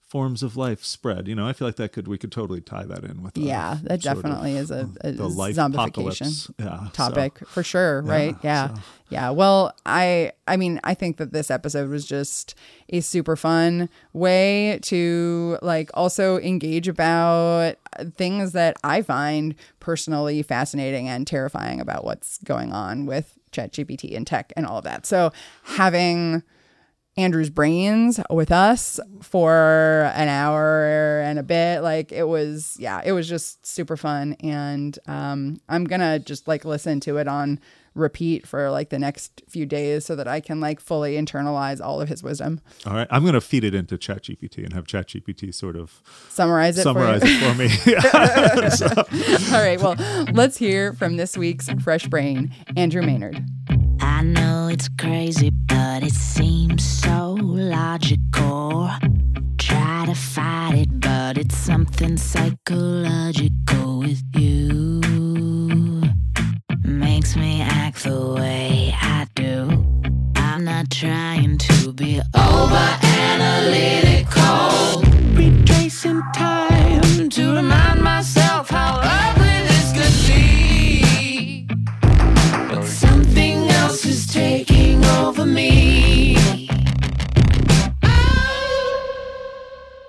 forms 0.06 0.42
of 0.44 0.56
life 0.56 0.84
spread. 0.84 1.26
You 1.26 1.34
know, 1.34 1.48
I 1.48 1.52
feel 1.52 1.66
like 1.66 1.76
that 1.76 1.92
could 1.92 2.06
we 2.06 2.16
could 2.16 2.30
totally 2.30 2.60
tie 2.60 2.84
that 2.84 3.02
in 3.02 3.22
with. 3.22 3.36
uh, 3.36 3.40
yeah, 3.40 3.78
that 3.82 4.02
definitely 4.02 4.56
is 4.56 4.70
a, 4.70 4.88
a 5.00 5.10
the 5.12 5.28
life 5.28 5.56
zombification. 5.56 6.50
Yeah, 6.58 6.84
so- 6.86 6.90
topic 6.92 7.38
for 7.48 7.62
sure 7.62 8.02
right 8.02 8.36
yeah 8.42 8.75
so- 8.75 8.80
yeah 9.08 9.30
well 9.30 9.75
i 9.84 10.32
i 10.48 10.56
mean 10.56 10.80
i 10.84 10.94
think 10.94 11.16
that 11.18 11.32
this 11.32 11.50
episode 11.50 11.88
was 11.90 12.04
just 12.06 12.54
a 12.90 13.00
super 13.00 13.36
fun 13.36 13.88
way 14.12 14.78
to 14.82 15.58
like 15.62 15.90
also 15.94 16.38
engage 16.40 16.88
about 16.88 17.75
things 18.16 18.52
that 18.52 18.76
i 18.84 19.02
find 19.02 19.54
personally 19.80 20.42
fascinating 20.42 21.08
and 21.08 21.26
terrifying 21.26 21.80
about 21.80 22.04
what's 22.04 22.38
going 22.38 22.72
on 22.72 23.06
with 23.06 23.38
ChatGPT 23.52 24.16
and 24.16 24.26
tech 24.26 24.52
and 24.56 24.66
all 24.66 24.78
of 24.78 24.84
that 24.84 25.06
so 25.06 25.32
having 25.64 26.42
Andrew's 27.16 27.50
brains 27.50 28.20
with 28.30 28.52
us 28.52 29.00
for 29.23 30.11
an 30.14 30.28
hour 30.28 31.20
and 31.23 31.38
a 31.38 31.42
bit. 31.42 31.80
Like 31.82 32.12
it 32.12 32.28
was, 32.28 32.76
yeah, 32.78 33.00
it 33.04 33.12
was 33.12 33.28
just 33.28 33.66
super 33.66 33.96
fun. 33.96 34.37
And 34.40 34.99
um, 35.06 35.61
I'm 35.68 35.85
gonna 35.85 36.18
just 36.18 36.46
like 36.46 36.64
listen 36.64 37.00
to 37.00 37.16
it 37.16 37.28
on 37.28 37.61
repeat 37.96 38.46
for 38.46 38.70
like 38.70 38.90
the 38.90 38.99
next 38.99 39.42
few 39.49 39.66
days 39.66 40.04
so 40.04 40.14
that 40.14 40.28
I 40.28 40.40
can 40.40 40.61
like 40.61 40.80
fully 40.80 41.16
internalize 41.16 41.80
all 41.80 42.00
of 42.00 42.08
his 42.08 42.23
wisdom. 42.23 42.61
All 42.87 42.92
right, 42.92 43.08
I'm 43.11 43.23
going 43.23 43.35
to 43.35 43.40
feed 43.40 43.64
it 43.64 43.75
into 43.75 43.96
ChatGPT 43.96 44.58
and 44.58 44.73
have 44.75 44.85
ChatGPT 44.85 45.52
sort 45.52 45.76
of 45.76 46.02
Summarize 46.28 46.78
it. 46.78 46.82
summarize 46.82 47.23
for 47.23 47.28
it 47.28 47.40
for 47.40 47.54
me. 47.54 47.68
you. 49.46 49.54
all 49.54 49.62
right. 49.62 49.80
Well, 49.80 49.96
let's 50.32 50.58
hear 50.58 50.92
from 50.92 51.16
this 51.16 51.37
week's 51.37 51.68
Fresh 51.82 52.06
Brain, 52.08 52.54
Andrew 52.76 53.02
Maynard. 53.02 53.42
I 54.00 54.22
know 54.22 54.68
it's 54.68 54.88
crazy, 54.98 55.50
but 55.50 56.02
it 56.02 56.12
seems 56.12 56.84
so 56.84 57.36
logical. 57.40 58.90
Try 59.58 60.04
to 60.06 60.14
fight 60.14 60.74
it, 60.74 61.00
but 61.00 61.38
it's 61.38 61.56
something 61.56 62.16
psychological 62.16 63.98
with 64.00 64.22
you. 64.36 66.02
Makes 66.84 67.36
me 67.36 67.62
act 67.62 68.04
the 68.04 68.34
way 68.34 68.94
I 69.00 69.26
do. 69.34 69.84
I'm 70.36 70.64
not 70.64 70.90
trying 70.90 71.58
to 71.58 71.92
be 71.92 72.20
over 72.34 72.98
analytical. 73.02 75.02
Retracing 75.34 76.22
time 76.34 77.28
to 77.30 77.54
remind 77.56 77.85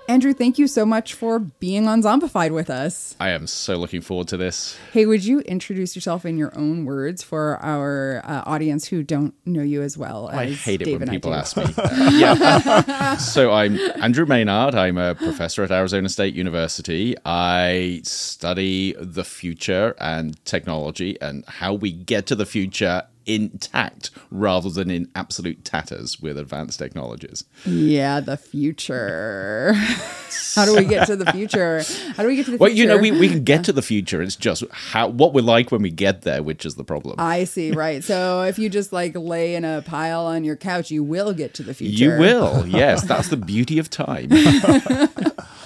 Andrew, 0.09 0.33
thank 0.33 0.57
you 0.57 0.67
so 0.67 0.85
much 0.85 1.13
for 1.13 1.39
being 1.39 1.85
on 1.85 2.01
Zombified 2.01 2.51
with 2.51 2.69
us. 2.69 3.13
I 3.19 3.31
am 3.31 3.45
so 3.45 3.75
looking 3.75 3.99
forward 3.99 4.29
to 4.29 4.37
this. 4.37 4.77
Hey, 4.93 5.05
would 5.05 5.25
you 5.25 5.41
introduce 5.41 5.95
yourself 5.97 6.25
in 6.25 6.37
your 6.37 6.57
own 6.57 6.85
words 6.85 7.23
for 7.23 7.57
our 7.61 8.21
uh, 8.23 8.43
audience 8.45 8.87
who 8.87 9.03
don't 9.03 9.33
know 9.45 9.61
you 9.61 9.81
as 9.81 9.97
well 9.97 10.29
as 10.29 10.37
I 10.37 10.45
hate 10.51 10.81
it 10.81 10.85
Dave 10.85 11.01
when 11.01 11.09
people 11.09 11.33
ask 11.33 11.57
me. 11.57 11.65
Yeah. 12.17 13.17
so 13.17 13.51
I'm 13.51 13.77
Andrew 14.01 14.25
Maynard. 14.25 14.75
I'm 14.75 14.97
a 14.97 15.13
professor 15.13 15.63
at 15.63 15.71
Arizona 15.71 16.07
State 16.07 16.35
University. 16.35 17.15
I 17.25 17.99
study 18.03 18.95
the 18.97 19.25
future 19.25 19.93
and 19.99 20.43
technology 20.45 21.19
and 21.19 21.43
how 21.47 21.73
we 21.73 21.91
get 21.91 22.27
to 22.27 22.35
the 22.35 22.45
future 22.45 23.03
intact 23.27 24.09
rather 24.31 24.69
than 24.69 24.89
in 24.89 25.09
absolute 25.13 25.63
tatters 25.63 26.19
with 26.19 26.37
advanced 26.37 26.79
technologies. 26.79 27.43
Yeah, 27.65 28.19
the 28.21 28.37
future. 28.37 29.73
How 30.55 30.65
do 30.65 30.75
we 30.75 30.85
get 30.85 31.05
to 31.07 31.15
the 31.15 31.31
future? 31.31 31.83
How 32.15 32.23
do 32.23 32.29
we 32.29 32.35
get 32.35 32.45
to 32.45 32.51
the 32.51 32.57
future? 32.57 32.61
Well, 32.61 32.71
you 32.71 32.85
know, 32.85 32.97
we, 32.97 33.11
we 33.11 33.29
can 33.29 33.43
get 33.43 33.63
to 33.65 33.73
the 33.73 33.81
future. 33.81 34.21
It's 34.21 34.35
just 34.35 34.63
how 34.71 35.07
what 35.07 35.33
we're 35.33 35.41
like 35.41 35.71
when 35.71 35.81
we 35.81 35.91
get 35.91 36.23
there, 36.23 36.41
which 36.41 36.65
is 36.65 36.75
the 36.75 36.83
problem. 36.83 37.15
I 37.19 37.43
see, 37.43 37.71
right. 37.71 38.03
So 38.03 38.41
if 38.41 38.57
you 38.57 38.69
just 38.69 38.91
like 38.91 39.15
lay 39.15 39.55
in 39.55 39.63
a 39.63 39.83
pile 39.83 40.25
on 40.25 40.43
your 40.43 40.55
couch, 40.55 40.91
you 40.91 41.03
will 41.03 41.33
get 41.33 41.53
to 41.55 41.63
the 41.63 41.73
future. 41.73 41.93
you 41.93 42.09
will, 42.19 42.65
yes. 42.67 43.03
That's 43.03 43.29
the 43.29 43.37
beauty 43.37 43.79
of 43.79 43.89
time. 43.89 44.29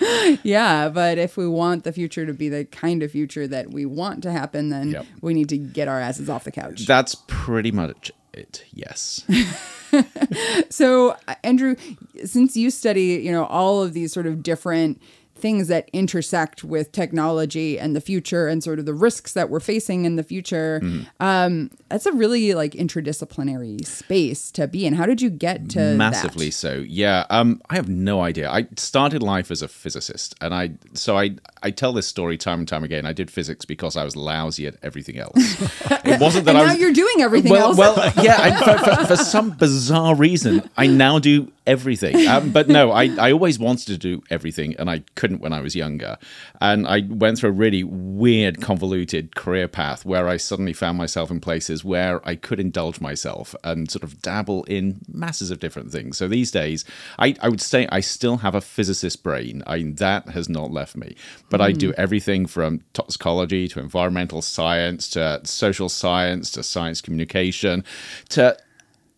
Yeah, 0.42 0.88
but 0.88 1.18
if 1.18 1.36
we 1.36 1.46
want 1.46 1.84
the 1.84 1.92
future 1.92 2.24
to 2.26 2.32
be 2.32 2.48
the 2.48 2.64
kind 2.64 3.02
of 3.02 3.10
future 3.10 3.46
that 3.48 3.70
we 3.70 3.84
want 3.84 4.22
to 4.22 4.32
happen, 4.32 4.68
then 4.70 4.90
Yep. 4.90 5.06
we 5.20 5.34
need 5.34 5.48
to 5.50 5.58
get 5.58 5.88
our 5.88 6.00
asses 6.00 6.30
off 6.30 6.44
the 6.44 6.52
couch. 6.52 6.86
That's 6.86 7.14
pretty 7.26 7.70
much 7.72 8.10
it. 8.32 8.64
Yes. 8.72 9.24
So, 10.70 11.16
uh, 11.26 11.34
Andrew, 11.42 11.74
since 12.24 12.56
you 12.56 12.70
study, 12.70 13.20
you 13.24 13.32
know, 13.32 13.44
all 13.46 13.82
of 13.82 13.92
these 13.92 14.12
sort 14.12 14.26
of 14.26 14.40
different 14.40 15.02
things 15.40 15.68
that 15.68 15.88
intersect 15.92 16.62
with 16.62 16.92
technology 16.92 17.78
and 17.78 17.96
the 17.96 18.00
future 18.00 18.46
and 18.46 18.62
sort 18.62 18.78
of 18.78 18.86
the 18.86 18.94
risks 18.94 19.32
that 19.32 19.50
we're 19.50 19.60
facing 19.60 20.04
in 20.04 20.16
the 20.16 20.22
future, 20.22 20.80
Mm-hmm. 20.82 21.02
um, 21.24 21.70
that's 21.88 22.06
a 22.06 22.12
really 22.12 22.54
like 22.54 22.72
interdisciplinary 22.72 23.84
space 23.84 24.50
to 24.52 24.66
be 24.68 24.86
in. 24.86 24.94
How 24.94 25.06
did 25.06 25.20
you 25.20 25.30
get 25.30 25.68
to 25.70 25.94
massively 25.96 26.46
that? 26.46 26.52
so 26.52 26.84
yeah 26.86 27.24
um 27.30 27.60
i 27.70 27.74
have 27.74 27.88
no 27.88 28.20
idea 28.22 28.50
i 28.50 28.66
started 28.76 29.22
life 29.22 29.50
as 29.50 29.62
a 29.62 29.68
physicist 29.68 30.34
and 30.40 30.54
i 30.54 30.70
so 30.94 31.16
i 31.18 31.30
i 31.62 31.70
tell 31.70 31.92
this 31.92 32.06
story 32.06 32.36
time 32.36 32.60
and 32.60 32.68
time 32.68 32.84
again 32.84 33.06
i 33.06 33.12
did 33.12 33.30
physics 33.30 33.64
because 33.64 33.96
i 33.96 34.04
was 34.04 34.14
lousy 34.16 34.66
at 34.66 34.76
everything 34.82 35.18
else 35.18 35.32
it 36.04 36.20
wasn't 36.20 36.44
that 36.44 36.50
And 36.56 36.58
i 36.58 36.64
now 36.66 36.72
was 36.72 36.80
you're 36.80 36.92
doing 36.92 37.20
everything 37.20 37.50
well, 37.52 37.68
else. 37.68 37.78
well, 37.78 38.12
yeah. 38.22 38.36
I, 38.38 38.50
for, 38.64 38.84
for, 38.96 39.06
for 39.06 39.16
some 39.16 39.50
bizarre 39.50 40.14
reason, 40.14 40.68
I 40.76 40.86
now 40.86 41.18
do 41.18 41.50
everything. 41.66 42.26
Um, 42.28 42.50
but 42.50 42.68
no, 42.68 42.90
I, 42.90 43.04
I 43.18 43.32
always 43.32 43.58
wanted 43.58 43.86
to 43.86 43.98
do 43.98 44.22
everything, 44.30 44.74
and 44.78 44.90
I 44.90 45.02
couldn't 45.30 45.42
when 45.42 45.52
I 45.52 45.60
was 45.60 45.76
younger. 45.76 46.18
And 46.60 46.86
I 46.86 47.00
went 47.08 47.38
through 47.38 47.50
a 47.50 47.52
really 47.52 47.84
weird, 47.84 48.60
convoluted 48.60 49.36
career 49.36 49.68
path 49.68 50.04
where 50.04 50.28
I 50.28 50.36
suddenly 50.36 50.72
found 50.72 50.98
myself 50.98 51.30
in 51.30 51.40
places 51.40 51.84
where 51.84 52.20
I 52.28 52.34
could 52.34 52.58
indulge 52.58 53.00
myself 53.00 53.54
and 53.62 53.90
sort 53.90 54.02
of 54.02 54.20
dabble 54.22 54.64
in 54.64 55.00
masses 55.08 55.50
of 55.50 55.60
different 55.60 55.92
things. 55.92 56.18
So 56.18 56.26
these 56.26 56.50
days, 56.50 56.84
I, 57.18 57.36
I 57.40 57.48
would 57.48 57.60
say 57.60 57.86
I 57.90 58.00
still 58.00 58.38
have 58.38 58.54
a 58.54 58.60
physicist 58.60 59.22
brain. 59.22 59.62
I, 59.66 59.92
that 59.96 60.28
has 60.30 60.48
not 60.48 60.72
left 60.72 60.96
me. 60.96 61.14
But 61.48 61.60
I 61.60 61.72
do 61.72 61.88
hmm. 61.88 62.00
everything 62.00 62.46
from 62.46 62.80
toxicology 62.92 63.68
to 63.68 63.80
environmental 63.80 64.42
science 64.42 65.08
to 65.10 65.40
social 65.44 65.88
science 65.88 66.50
to 66.52 66.62
science 66.62 67.00
communication 67.00 67.84
to 68.30 68.56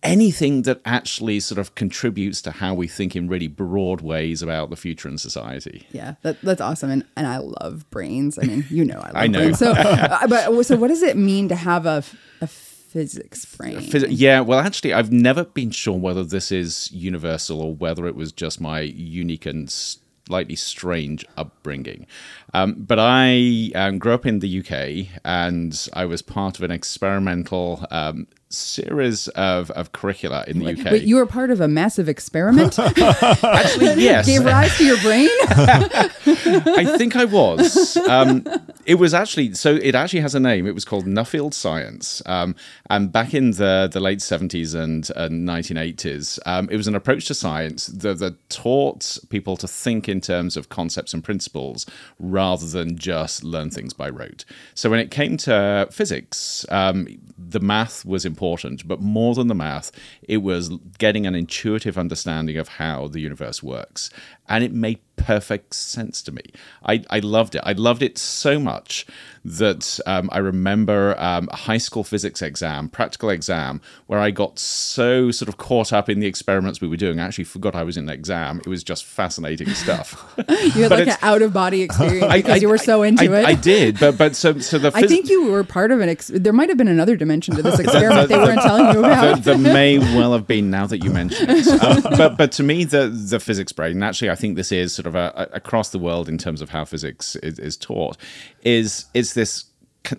anything 0.02 0.62
that 0.62 0.80
actually 0.85 1.40
sort 1.40 1.59
of 1.59 1.75
contributes 1.75 2.42
to 2.42 2.50
how 2.50 2.75
we 2.75 2.88
think 2.88 3.14
in 3.14 3.28
really 3.28 3.49
broad 3.49 4.00
ways 4.00 4.42
about 4.42 4.71
the 4.71 4.76
future 4.76 5.09
and 5.09 5.21
society. 5.21 5.87
Yeah, 5.92 6.14
that, 6.23 6.40
that's 6.42 6.61
awesome, 6.61 6.90
and 6.90 7.04
and 7.16 7.26
I 7.26 7.38
love 7.38 7.88
brains. 7.90 8.38
I 8.38 8.42
mean, 8.42 8.64
you 8.71 8.85
know, 8.85 8.99
I 8.99 9.06
love 9.06 9.16
I 9.16 9.26
know. 9.26 9.38
brains. 9.40 9.59
So, 9.59 9.73
uh, 9.76 10.26
but 10.26 10.62
so 10.64 10.76
what 10.76 10.88
does 10.88 11.02
it 11.02 11.16
mean 11.16 11.49
to 11.49 11.56
have 11.56 11.87
a 11.87 12.02
a 12.40 12.47
physics 12.47 13.44
brain? 13.56 13.80
Yeah, 14.09 14.40
well, 14.40 14.59
actually, 14.59 14.92
I've 14.92 15.12
never 15.12 15.44
been 15.44 15.71
sure 15.71 15.99
whether 15.99 16.25
this 16.25 16.52
is 16.52 16.90
universal 16.92 17.61
or 17.62 17.75
whether 17.75 18.06
it 18.06 18.14
was 18.14 18.32
just 18.32 18.61
my 18.61 18.80
unique 18.80 19.47
and 19.47 19.71
slightly 19.71 20.56
strange 20.56 21.25
upbringing. 21.37 22.06
Um, 22.54 22.75
but 22.78 22.99
I 22.99 23.71
um, 23.75 23.99
grew 23.99 24.12
up 24.12 24.26
in 24.26 24.40
the 24.40 24.61
UK 24.61 25.21
and 25.25 25.88
I 25.94 26.04
was 26.04 26.23
part 26.23 26.59
of 26.59 26.64
an 26.64 26.71
experimental 26.71 27.87
um, 27.90 28.26
series 28.52 29.28
of, 29.28 29.71
of 29.71 29.92
curricula 29.92 30.44
in 30.47 30.59
the 30.59 30.73
UK. 30.73 30.92
Wait, 30.92 31.02
you 31.04 31.16
were 31.16 31.26
part 31.26 31.50
of 31.50 31.61
a 31.61 31.68
massive 31.68 32.09
experiment? 32.09 32.78
actually, 32.78 34.02
yes. 34.02 34.26
Gave 34.26 34.44
rise 34.44 34.76
to 34.76 34.85
your 34.85 35.00
brain? 35.00 35.28
I 35.49 36.94
think 36.99 37.16
I 37.16 37.25
was. 37.25 37.97
Um, 37.97 38.44
it 38.85 38.97
was 38.97 39.14
actually 39.14 39.54
so. 39.54 39.76
It 39.76 39.94
actually 39.94 40.21
has 40.21 40.35
a 40.35 40.40
name. 40.40 40.66
It 40.66 40.75
was 40.75 40.85
called 40.85 41.06
Nuffield 41.06 41.54
Science. 41.54 42.21
Um, 42.26 42.54
and 42.90 43.12
back 43.12 43.32
in 43.32 43.52
the 43.52 43.88
the 43.90 44.00
late 44.00 44.21
seventies 44.21 44.75
and 44.75 45.11
nineteen 45.30 45.76
eighties, 45.76 46.38
um, 46.47 46.68
it 46.71 46.76
was 46.76 46.88
an 46.88 46.94
approach 46.94 47.26
to 47.26 47.35
science 47.35 47.87
that, 47.87 48.18
that 48.18 48.49
taught 48.50 49.18
people 49.30 49.56
to 49.56 49.68
think 49.68 50.09
in 50.09 50.21
terms 50.21 50.56
of 50.56 50.68
concepts 50.68 51.14
and 51.14 51.25
principles 51.25 51.87
rather 52.18 52.42
than 52.73 52.99
just 52.99 53.45
learn 53.45 53.71
things 53.71 53.95
by 53.95 54.09
rote. 54.09 54.45
So 54.75 54.91
when 54.91 55.01
it 55.01 55.11
came 55.11 55.37
to 55.39 55.89
physics, 55.91 56.67
um, 56.69 57.07
the 57.39 57.61
math 57.61 58.05
was 58.05 58.25
important, 58.25 58.87
but 58.87 59.01
more 59.01 59.35
than 59.35 59.49
the 59.49 59.55
math, 59.55 59.91
it 60.23 60.39
was 60.39 60.71
getting 60.99 61.27
an 61.27 61.35
intuitive 61.35 61.97
understanding 61.99 62.57
of 62.59 62.69
how 62.69 63.09
the 63.09 63.21
universe 63.21 63.63
works. 63.63 64.11
And 64.49 64.65
it 64.65 64.73
made 64.73 65.01
perfect 65.26 65.75
sense 65.75 66.23
to 66.23 66.33
me. 66.33 66.43
I, 66.85 67.05
I 67.11 67.21
loved 67.21 67.55
it. 67.55 67.62
I 67.64 67.73
loved 67.73 68.02
it 68.02 68.19
so 68.19 68.59
much 68.59 69.07
that 69.45 69.99
um, 70.07 70.29
I 70.33 70.38
remember 70.38 71.17
um, 71.19 71.49
a 71.50 71.57
high 71.57 71.79
school 71.79 72.05
physics 72.05 72.43
exam, 72.43 72.88
practical 72.88 73.29
exam, 73.31 73.81
where 74.07 74.21
I 74.21 74.31
got 74.31 74.59
so 74.59 75.31
sort 75.33 75.49
of 75.49 75.57
caught 75.57 75.93
up 75.93 76.09
in 76.09 76.21
the 76.21 76.26
experiments 76.29 76.81
we 76.81 76.87
were 76.87 76.97
doing. 76.97 77.19
I 77.19 77.25
actually 77.25 77.45
forgot 77.45 77.75
I 77.75 77.83
was 77.83 77.97
in 77.97 78.07
the 78.07 78.12
exam. 78.12 78.59
It 78.61 78.69
was 78.69 78.85
just 78.85 79.05
fascinating 79.05 79.69
stuff. 79.71 80.19
You 80.62 80.83
had 80.85 80.91
like 80.93 81.09
an 81.09 81.17
out 81.23 81.43
of 81.43 81.52
body 81.52 81.83
experience 81.88 82.25
I- 82.25 82.38
because 82.38 82.52
I- 82.55 82.57
you 82.57 82.69
were 82.69 82.79
so 82.79 83.02
into 83.02 83.25
I, 83.35 83.41
it. 83.41 83.45
I 83.47 83.55
did, 83.55 83.99
but 83.99 84.17
but 84.17 84.37
so 84.37 84.59
so 84.59 84.79
the 84.79 84.91
I 84.95 85.07
think 85.07 85.29
you 85.29 85.47
were 85.50 85.64
part 85.64 85.91
of 85.91 86.00
an. 86.00 86.09
Ex- 86.09 86.29
there 86.33 86.52
might 86.52 86.69
have 86.69 86.79
been 86.79 86.88
another 86.88 87.17
dimension 87.17 87.55
to 87.57 87.62
this 87.62 87.79
experiment 87.79 88.29
they 88.29 88.37
weren't 88.38 88.62
telling 88.62 88.93
you 88.95 89.00
about. 89.00 89.43
there, 89.45 89.59
may 89.59 89.99
well 89.99 90.33
have 90.33 90.47
been 90.47 90.71
now 90.71 90.87
that 90.87 91.02
you 91.05 91.11
mention 91.11 91.47
it. 91.50 91.67
Um, 91.83 92.02
but 92.17 92.37
but 92.38 92.52
to 92.52 92.62
me, 92.62 92.85
the 92.85 93.09
the 93.09 93.41
physics 93.41 93.73
brain, 93.73 93.93
and 93.93 94.05
actually, 94.05 94.31
I 94.31 94.35
think 94.37 94.57
this 94.57 94.73
is 94.73 94.95
sort 94.95 95.07
of 95.07 95.12
a, 95.14 95.33
a- 95.35 95.57
across 95.57 95.90
the 95.90 95.99
world 95.99 96.28
in 96.28 96.38
terms 96.38 96.61
of 96.61 96.71
how 96.71 96.85
physics 96.85 97.37
is, 97.37 97.59
is 97.59 97.76
taught, 97.76 98.16
is 98.62 99.07
is 99.14 99.35
this 99.35 99.66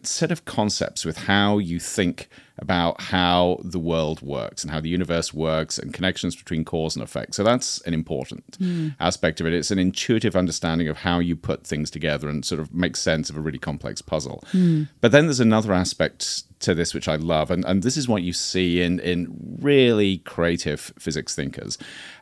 set 0.03 0.31
of 0.31 0.45
concepts 0.45 1.05
with 1.05 1.17
how 1.17 1.57
you 1.57 1.79
think 1.79 2.29
about 2.59 3.01
how 3.01 3.59
the 3.63 3.79
world 3.79 4.21
works 4.21 4.63
and 4.63 4.71
how 4.71 4.79
the 4.79 4.89
universe 4.89 5.33
works 5.33 5.79
and 5.79 5.93
connections 5.93 6.35
between 6.35 6.63
cause 6.63 6.95
and 6.95 7.03
effect. 7.03 7.33
So 7.33 7.43
that's 7.43 7.81
an 7.81 7.93
important 7.93 8.43
hmm. 8.59 8.89
aspect 9.00 9.41
of 9.41 9.47
it. 9.47 9.53
It's 9.53 9.71
an 9.71 9.79
intuitive 9.79 10.35
understanding 10.35 10.88
of 10.88 10.97
how 10.97 11.19
you 11.19 11.35
put 11.35 11.65
things 11.65 11.89
together 11.89 12.29
and 12.29 12.45
sort 12.45 12.62
of 12.62 12.73
make 12.73 12.95
sense 12.95 13.29
of 13.29 13.38
a 13.38 13.41
really 13.41 13.57
complex 13.57 14.01
puzzle. 14.01 14.43
Hmm. 14.51 14.83
But 15.01 15.12
then 15.12 15.25
there's 15.25 15.39
another 15.39 15.73
aspect 15.73 16.43
to 16.59 16.75
this 16.75 16.93
which 16.93 17.07
I 17.07 17.15
love, 17.15 17.51
and, 17.51 17.65
and 17.65 17.83
this 17.83 17.97
is 17.97 18.07
what 18.07 18.23
you 18.23 18.33
see 18.33 18.81
in 18.81 19.00
in 19.00 19.57
really 19.59 20.19
creative 20.19 20.93
physics 20.97 21.35
thinkers. 21.35 21.77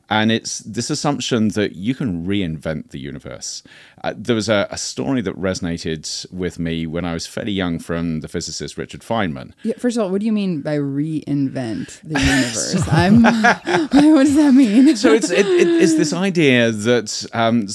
And 0.10 0.32
it's 0.32 0.60
this 0.60 0.90
assumption 0.90 1.50
that 1.50 1.76
you 1.76 1.96
can 1.96 2.26
reinvent 2.26 2.90
the 2.90 3.00
universe. 3.00 3.64
Uh, 4.04 4.14
there 4.18 4.36
was 4.36 4.50
a, 4.50 4.68
a 4.70 4.78
story 4.78 5.22
that 5.22 5.36
resonated 5.36 6.30
with 6.32 6.60
me 6.60 6.86
when 6.86 7.06
I 7.06 7.14
was 7.14 7.28
fairly 7.28 7.52
young 7.52 7.80
from 7.80 8.20
the 8.20 8.28
physicist 8.28 8.78
Richard 8.78 9.02
Feynman. 9.02 9.54
Yeah, 9.64 9.76
first 9.78 9.98
of 9.98 10.04
all, 10.04 10.10
what 10.10 10.20
do 10.20 10.26
you 10.26 10.34
mean 10.34 10.62
by 10.62 10.78
reinvent 10.78 12.02
the 12.02 12.20
universe? 12.20 12.88
I'm. 12.90 13.24
what 14.14 14.24
does 14.24 14.36
that 14.36 14.54
mean? 14.54 14.96
so 14.96 15.14
it's 15.14 15.30
it, 15.30 15.46
it, 15.46 15.68
it's 15.68 15.96
this 15.96 16.14
idea 16.14 16.72
that 16.72 17.26
um, 17.34 17.68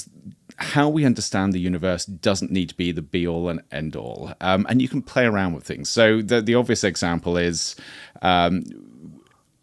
how 0.57 0.89
we 0.89 1.05
understand 1.05 1.53
the 1.53 1.59
universe 1.59 2.05
doesn't 2.05 2.51
need 2.51 2.69
to 2.69 2.75
be 2.75 2.91
the 2.91 3.01
be 3.01 3.27
all 3.27 3.49
and 3.49 3.61
end 3.71 3.95
all, 3.95 4.33
um, 4.41 4.65
and 4.69 4.81
you 4.81 4.89
can 4.89 5.01
play 5.01 5.25
around 5.25 5.53
with 5.53 5.63
things. 5.63 5.89
So 5.89 6.21
the 6.21 6.41
the 6.41 6.55
obvious 6.55 6.83
example 6.83 7.37
is. 7.37 7.75
Um, 8.21 8.63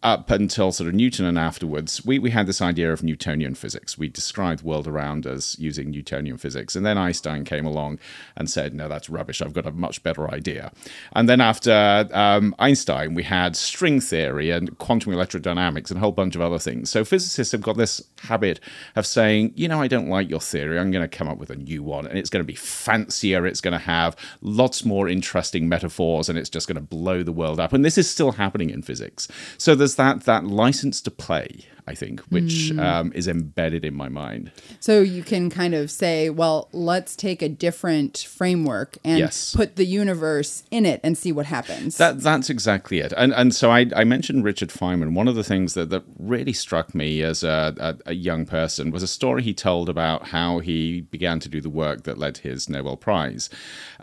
up 0.05 0.29
until 0.29 0.71
sort 0.71 0.87
of 0.87 0.93
Newton 0.93 1.25
and 1.25 1.37
afterwards, 1.37 2.05
we, 2.05 2.19
we 2.19 2.29
had 2.29 2.45
this 2.45 2.61
idea 2.61 2.93
of 2.93 3.01
Newtonian 3.01 3.55
physics. 3.55 3.97
We 3.97 4.07
described 4.07 4.61
the 4.61 4.67
world 4.67 4.87
around 4.87 5.25
us 5.25 5.57
using 5.57 5.89
Newtonian 5.89 6.37
physics. 6.37 6.75
And 6.75 6.85
then 6.85 6.95
Einstein 6.95 7.43
came 7.43 7.65
along 7.65 7.97
and 8.37 8.47
said, 8.47 8.75
no, 8.75 8.87
that's 8.87 9.09
rubbish. 9.09 9.41
I've 9.41 9.53
got 9.53 9.65
a 9.65 9.71
much 9.71 10.03
better 10.03 10.31
idea. 10.31 10.71
And 11.13 11.27
then 11.27 11.41
after 11.41 12.07
um, 12.13 12.53
Einstein, 12.59 13.15
we 13.15 13.23
had 13.23 13.55
string 13.55 13.99
theory 13.99 14.51
and 14.51 14.77
quantum 14.77 15.11
electrodynamics 15.11 15.89
and 15.89 15.97
a 15.97 16.01
whole 16.01 16.11
bunch 16.11 16.35
of 16.35 16.41
other 16.41 16.59
things. 16.59 16.91
So 16.91 17.03
physicists 17.03 17.51
have 17.51 17.61
got 17.61 17.75
this 17.75 18.03
habit 18.21 18.59
of 18.95 19.07
saying, 19.07 19.53
you 19.55 19.67
know, 19.67 19.81
I 19.81 19.87
don't 19.87 20.07
like 20.07 20.29
your 20.29 20.39
theory. 20.39 20.77
I'm 20.77 20.91
going 20.91 21.07
to 21.09 21.17
come 21.17 21.27
up 21.27 21.39
with 21.39 21.49
a 21.49 21.55
new 21.55 21.81
one. 21.81 22.05
And 22.05 22.19
it's 22.19 22.29
going 22.29 22.43
to 22.43 22.47
be 22.47 22.53
fancier. 22.53 23.47
It's 23.47 23.61
going 23.61 23.71
to 23.71 23.79
have 23.79 24.15
lots 24.41 24.85
more 24.85 25.09
interesting 25.09 25.67
metaphors 25.67 26.29
and 26.29 26.37
it's 26.37 26.49
just 26.49 26.67
going 26.67 26.75
to 26.75 26.81
blow 26.81 27.23
the 27.23 27.31
world 27.31 27.59
up. 27.59 27.73
And 27.73 27.83
this 27.83 27.97
is 27.97 28.07
still 28.07 28.33
happening 28.33 28.69
in 28.69 28.83
physics. 28.83 29.27
So 29.57 29.73
there's 29.73 29.94
that 29.95 30.23
that 30.25 30.45
license 30.45 31.01
to 31.01 31.11
play, 31.11 31.65
I 31.87 31.93
think, 31.95 32.21
which 32.29 32.71
um, 32.77 33.11
is 33.13 33.27
embedded 33.27 33.85
in 33.85 33.93
my 33.93 34.09
mind. 34.09 34.51
So 34.79 35.01
you 35.01 35.23
can 35.23 35.49
kind 35.49 35.73
of 35.75 35.91
say, 35.91 36.29
well, 36.29 36.67
let's 36.71 37.15
take 37.15 37.41
a 37.41 37.49
different 37.49 38.17
framework 38.17 38.97
and 39.03 39.19
Yes. 39.19 39.53
put 39.55 39.75
the 39.75 39.85
universe 39.85 40.63
in 40.71 40.85
it 40.85 40.99
and 41.03 41.17
see 41.17 41.31
what 41.31 41.45
happens. 41.45 41.97
That 41.97 42.21
that's 42.21 42.49
exactly 42.49 42.99
it. 42.99 43.13
And 43.17 43.33
and 43.33 43.53
so 43.53 43.71
I, 43.71 43.87
I 43.95 44.03
mentioned 44.03 44.43
Richard 44.43 44.69
Feynman. 44.69 45.13
One 45.13 45.27
of 45.27 45.35
the 45.35 45.43
things 45.43 45.73
that, 45.75 45.89
that 45.89 46.03
really 46.17 46.53
struck 46.53 46.93
me 46.95 47.21
as 47.21 47.43
a, 47.43 47.73
a, 47.79 48.11
a 48.11 48.13
young 48.13 48.45
person 48.45 48.91
was 48.91 49.03
a 49.03 49.07
story 49.07 49.43
he 49.43 49.53
told 49.53 49.89
about 49.89 50.27
how 50.29 50.59
he 50.59 51.01
began 51.01 51.39
to 51.41 51.49
do 51.49 51.61
the 51.61 51.69
work 51.69 52.03
that 52.03 52.17
led 52.17 52.35
to 52.35 52.41
his 52.49 52.67
Nobel 52.69 52.97
Prize. 52.97 53.49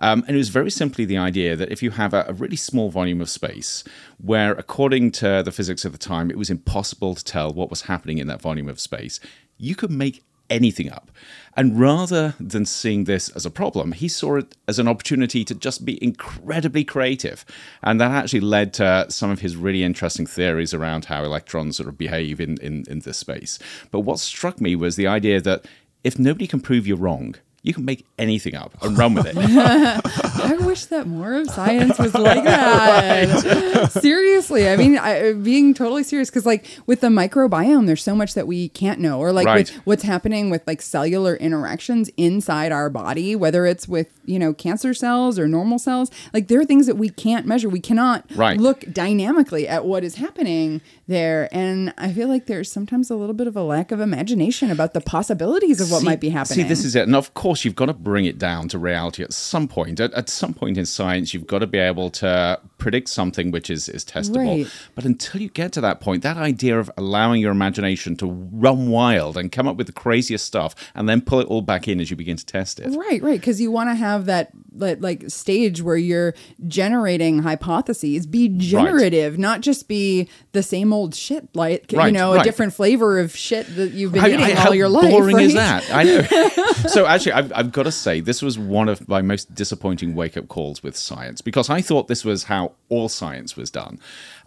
Um, 0.03 0.25
and 0.27 0.35
it 0.35 0.39
was 0.39 0.49
very 0.51 0.71
simply 0.71 1.05
the 1.05 1.17
idea 1.17 1.57
that 1.57 1.71
if 1.71 1.83
you 1.83 1.93
have 1.93 2.13
a, 2.13 2.27
a 2.29 2.35
really 2.35 2.57
small 2.57 2.91
volume 2.91 3.21
of 3.21 3.31
space 3.31 3.85
where, 4.19 4.53
according 4.53 5.13
to 5.13 5.43
the 5.45 5.53
physics 5.53 5.85
of 5.85 5.93
the 5.93 5.99
time, 5.99 6.31
it 6.31 6.37
was 6.37 6.51
impossible 6.51 7.15
to 7.15 7.25
tell 7.25 7.53
what 7.53 7.71
was 7.71 7.83
happening 7.83 8.19
in 8.19 8.27
that 8.27 8.43
volume 8.43 8.69
of 8.69 8.81
space, 8.81 9.21
you 9.59 9.75
could 9.75 9.93
make 9.93 10.25
anything 10.51 10.91
up. 10.93 11.11
And 11.57 11.79
rather 11.81 12.35
than 12.39 12.67
seeing 12.67 13.05
this 13.05 13.29
as 13.31 13.47
a 13.47 13.51
problem, 13.51 13.93
he 13.93 14.09
saw 14.09 14.37
it 14.37 14.57
as 14.69 14.79
an 14.79 14.89
opportunity 14.89 15.45
to 15.45 15.55
just 15.55 15.85
be 15.85 16.03
incredibly 16.03 16.85
creative. 16.85 17.45
And 17.83 18.01
that 18.01 18.11
actually 18.11 18.41
led 18.41 18.75
to 18.75 19.07
some 19.09 19.31
of 19.31 19.41
his 19.41 19.57
really 19.57 19.83
interesting 19.83 20.27
theories 20.27 20.75
around 20.75 21.07
how 21.07 21.25
electrons 21.25 21.77
sort 21.77 21.89
of 21.89 21.97
behave 21.97 22.41
in, 22.41 22.59
in, 22.59 22.85
in 22.89 23.01
this 23.01 23.19
space. 23.19 23.59
But 23.91 24.01
what 24.01 24.19
struck 24.19 24.61
me 24.61 24.77
was 24.77 24.97
the 24.97 25.07
idea 25.07 25.41
that 25.41 25.65
if 26.05 26.19
nobody 26.19 26.47
can 26.47 26.61
prove 26.61 26.87
you're 26.87 26.97
wrong, 26.97 27.37
you 27.65 27.73
can 27.73 27.85
make 27.85 28.05
anything 28.19 28.55
up 28.57 28.75
and 28.83 28.99
run 28.99 29.15
with 29.15 29.27
it. 29.27 29.37
I 29.39 30.57
wish 30.61 30.87
that 30.87 31.07
more 31.07 31.35
of 31.35 31.49
science 31.49 31.97
was 31.99 32.13
like 32.15 32.43
that. 32.45 33.93
Seriously, 33.93 34.69
I 34.69 34.77
mean, 34.77 34.99
I, 34.99 35.33
being 35.33 35.73
totally 35.75 36.03
serious, 36.03 36.29
because 36.31 36.45
like 36.47 36.67
with 36.87 37.01
the 37.01 37.09
microbiome, 37.09 37.87
there's 37.87 38.03
so 38.03 38.15
much 38.17 38.35
that 38.35 38.47
we 38.47 38.69
can't 38.71 39.01
know, 39.01 39.19
or 39.21 39.33
like 39.33 39.47
Right. 39.47 39.71
with 39.71 39.87
what's 39.87 40.03
happening 40.03 40.51
with 40.51 40.63
like 40.67 40.83
cellular 40.83 41.37
interactions 41.37 42.11
inside 42.17 42.73
our 42.73 42.91
body, 42.91 43.37
whether 43.37 43.67
it's 43.67 43.87
with 43.87 44.09
you 44.25 44.39
know 44.39 44.53
cancer 44.53 44.95
cells 44.95 45.39
or 45.39 45.47
normal 45.49 45.79
cells. 45.79 46.11
Like 46.33 46.49
there 46.49 46.61
are 46.61 46.65
things 46.65 46.87
that 46.87 46.97
we 46.97 47.11
can't 47.11 47.47
measure. 47.47 47.69
We 47.69 47.81
cannot 47.81 48.25
Right. 48.35 48.59
look 48.59 48.81
dynamically 48.93 49.69
at 49.69 49.85
what 49.85 50.05
is 50.05 50.17
happening 50.17 50.81
there, 51.07 51.49
and 51.53 51.93
I 51.99 52.13
feel 52.13 52.29
like 52.29 52.47
there's 52.47 52.71
sometimes 52.71 53.11
a 53.11 53.15
little 53.17 53.35
bit 53.35 53.47
of 53.47 53.57
a 53.57 53.63
lack 53.63 53.93
of 53.93 54.01
imagination 54.01 54.71
about 54.71 54.95
the 54.95 55.01
possibilities 55.01 55.81
of 55.81 55.91
what 55.91 56.01
See- 56.01 56.07
might 56.07 56.21
be 56.21 56.31
happening. 56.31 56.65
See, 56.65 56.69
this 56.69 56.85
is 56.85 56.97
it. 56.97 57.03
And 57.03 57.15
of 57.15 57.35
course, 57.35 57.52
you've 57.65 57.75
got 57.75 57.87
to 57.87 57.95
bring 57.95 58.25
it 58.25 58.39
down 58.39 58.69
to 58.69 58.79
reality 58.79 59.23
at 59.23 59.33
some 59.33 59.69
point. 59.69 60.01
At, 60.01 60.13
at 60.15 60.29
some 60.29 60.55
point 60.55 60.79
in 60.79 60.87
science, 60.87 61.33
you've 61.33 61.47
got 61.47 61.61
to 61.61 61.67
be 61.67 61.79
able 61.79 62.11
to 62.11 62.61
predict 62.79 63.09
something 63.09 63.51
which 63.51 63.71
is, 63.71 63.89
is 63.89 64.05
testable. 64.05 64.65
Right. 64.65 64.73
But 64.95 65.05
until 65.05 65.41
you 65.41 65.49
get 65.49 65.73
to 65.73 65.81
that 65.83 66.01
point, 66.01 66.23
that 66.23 66.37
idea 66.37 66.79
of 66.79 66.91
allowing 66.97 67.41
your 67.41 67.53
imagination 67.53 68.17
to 68.17 68.27
run 68.27 68.89
wild 68.89 69.37
and 69.37 69.53
come 69.53 69.69
up 69.69 69.77
with 69.77 69.87
the 69.87 69.93
craziest 69.93 70.45
stuff 70.45 70.75
and 70.95 71.09
then 71.09 71.21
pull 71.21 71.41
it 71.41 71.47
all 71.47 71.63
back 71.63 71.89
in 71.89 72.01
as 72.01 72.11
you 72.11 72.17
begin 72.17 72.37
to 72.37 72.47
test 72.47 72.81
it. 72.81 72.89
Right, 72.97 73.23
right, 73.23 73.41
because 73.41 73.61
you 73.61 73.71
want 73.71 73.91
to 73.91 73.95
have 73.95 74.27
that 74.27 74.51
like, 74.75 74.99
like 75.01 75.31
stage 75.31 75.83
where 75.83 75.97
you're 75.97 76.35
generating 76.67 77.41
hypotheses, 77.41 78.27
be 78.27 78.49
generative, 78.49 79.39
not 79.39 79.61
just 79.61 79.89
be 79.89 80.29
the 80.53 80.63
same 80.63 80.93
old 80.93 81.15
shit, 81.15 81.49
like 81.55 81.93
you 81.93 81.99
Right, 81.99 82.13
know, 82.13 82.35
a 82.35 82.43
different 82.43 82.73
flavor 82.73 83.19
of 83.19 83.37
shit 83.37 83.67
that 83.77 83.93
you've 83.93 84.13
been 84.13 84.23
How- 84.23 84.29
eating 84.29 84.57
how 84.57 84.69
all 84.69 84.75
your 84.75 84.89
life. 84.89 85.05
How 85.05 85.11
boring 85.11 85.41
is 85.41 85.55
that? 85.55 85.85
I 85.93 86.03
know. 86.05 86.23
so 86.89 87.07
actually, 87.07 87.33
I've, 87.33 87.53
I've 87.55 87.73
got 87.73 87.83
to 87.85 87.93
say, 87.93 88.21
this 88.21 88.43
was 88.43 88.59
one 88.59 88.89
of 88.89 89.09
my 89.09 89.23
most 89.23 89.55
disappointing 89.55 90.15
wake-up 90.15 90.49
calls 90.49 90.83
with 90.83 90.97
science 90.97 91.41
because 91.41 91.69
I 91.71 91.81
thought 91.83 92.09
this 92.09 92.25
was 92.25 92.45
how 92.45 92.73
all 92.89 93.09
science 93.09 93.57
was 93.57 93.71
done, 93.71 93.99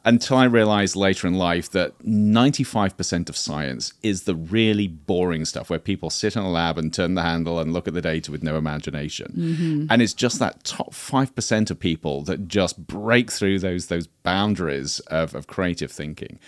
until 0.05 0.37
I 0.37 0.45
realized 0.45 0.95
later 0.95 1.27
in 1.27 1.33
life 1.33 1.69
that 1.71 1.97
95% 1.99 3.27
of 3.29 3.35
science 3.35 3.93
is 4.03 4.23
the 4.23 4.35
really 4.35 4.87
boring 4.87 5.45
stuff 5.45 5.69
where 5.69 5.79
people 5.79 6.09
sit 6.09 6.35
in 6.35 6.43
a 6.43 6.49
lab 6.49 6.77
and 6.77 6.93
turn 6.93 7.15
the 7.15 7.21
handle 7.23 7.59
and 7.59 7.73
look 7.73 7.87
at 7.87 7.93
the 7.93 8.01
data 8.01 8.31
with 8.31 8.43
no 8.43 8.57
imagination, 8.57 9.33
Mm-hmm. 9.35 9.87
and 9.89 10.01
it's 10.01 10.13
just 10.13 10.39
that 10.39 10.63
top 10.63 10.93
five 10.93 11.33
percent 11.35 11.71
of 11.71 11.79
people 11.79 12.21
that 12.23 12.47
just 12.47 12.85
break 12.87 13.31
through 13.31 13.59
those 13.59 13.87
those 13.87 14.07
boundaries 14.23 14.99
of, 15.07 15.33
of 15.35 15.47
creative 15.47 15.91
thinking. 15.91 16.39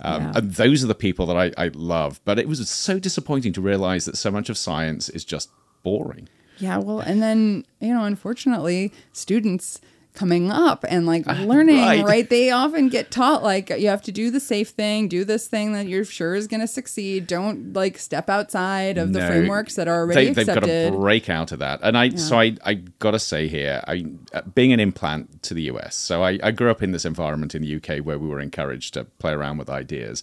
Um, 0.00 0.22
Yeah. 0.22 0.32
And 0.36 0.54
those 0.54 0.82
are 0.82 0.88
the 0.88 0.94
people 0.94 1.26
that 1.26 1.36
I, 1.36 1.52
I 1.66 1.70
love. 1.74 2.20
But 2.24 2.38
it 2.38 2.48
was 2.48 2.68
so 2.68 2.98
disappointing 2.98 3.52
to 3.54 3.60
realize 3.60 4.04
that 4.06 4.16
so 4.16 4.30
much 4.30 4.48
of 4.48 4.56
science 4.58 5.08
is 5.08 5.24
just 5.24 5.50
boring. 5.82 6.28
Yeah, 6.58 6.78
well, 6.78 7.00
and 7.00 7.20
then 7.22 7.64
you 7.80 7.92
know, 7.94 8.04
unfortunately, 8.04 8.92
students 9.12 9.80
coming 10.14 10.50
up 10.50 10.84
and 10.88 11.06
like 11.06 11.26
learning, 11.40 11.78
right. 11.78 12.04
right. 12.04 12.28
They 12.28 12.50
often 12.50 12.88
get 12.88 13.10
taught 13.10 13.42
like 13.42 13.70
you 13.70 13.88
have 13.88 14.02
to 14.02 14.12
do 14.12 14.30
the 14.30 14.40
safe 14.40 14.70
thing, 14.70 15.08
do 15.08 15.24
this 15.24 15.48
thing 15.48 15.72
that 15.72 15.86
you're 15.86 16.04
sure 16.04 16.34
is 16.34 16.46
going 16.46 16.60
to 16.60 16.66
succeed. 16.66 17.26
Don't 17.26 17.72
like 17.72 17.98
step 17.98 18.28
outside 18.28 18.98
of 18.98 19.12
the 19.12 19.26
frameworks 19.26 19.76
that 19.76 19.88
are 19.88 20.00
already 20.00 20.26
they, 20.26 20.32
They've 20.32 20.46
got 20.46 20.58
accepted. 20.58 20.92
to 20.92 20.98
break 20.98 21.30
out 21.30 21.52
of 21.52 21.58
that. 21.60 21.80
And 21.82 21.96
I, 21.96 22.10
so 22.10 22.38
I, 22.38 22.56
I 22.64 22.74
got 22.74 23.12
to 23.12 23.18
say 23.18 23.48
here, 23.48 23.82
I, 23.86 24.04
uh, 24.34 24.42
being 24.54 24.72
an 24.72 24.80
implant 24.80 25.42
to 25.44 25.54
the 25.54 25.62
US, 25.70 25.96
so 25.96 26.22
I, 26.22 26.38
I 26.42 26.50
grew 26.50 26.70
up 26.70 26.82
in 26.82 26.92
this 26.92 27.04
environment 27.04 27.54
in 27.54 27.62
the 27.62 27.76
UK 27.76 28.04
where 28.04 28.18
we 28.18 28.28
were 28.28 28.40
encouraged 28.40 28.94
to 28.94 29.04
play 29.04 29.32
around 29.32 29.58
with 29.58 29.70
ideas. 29.70 30.22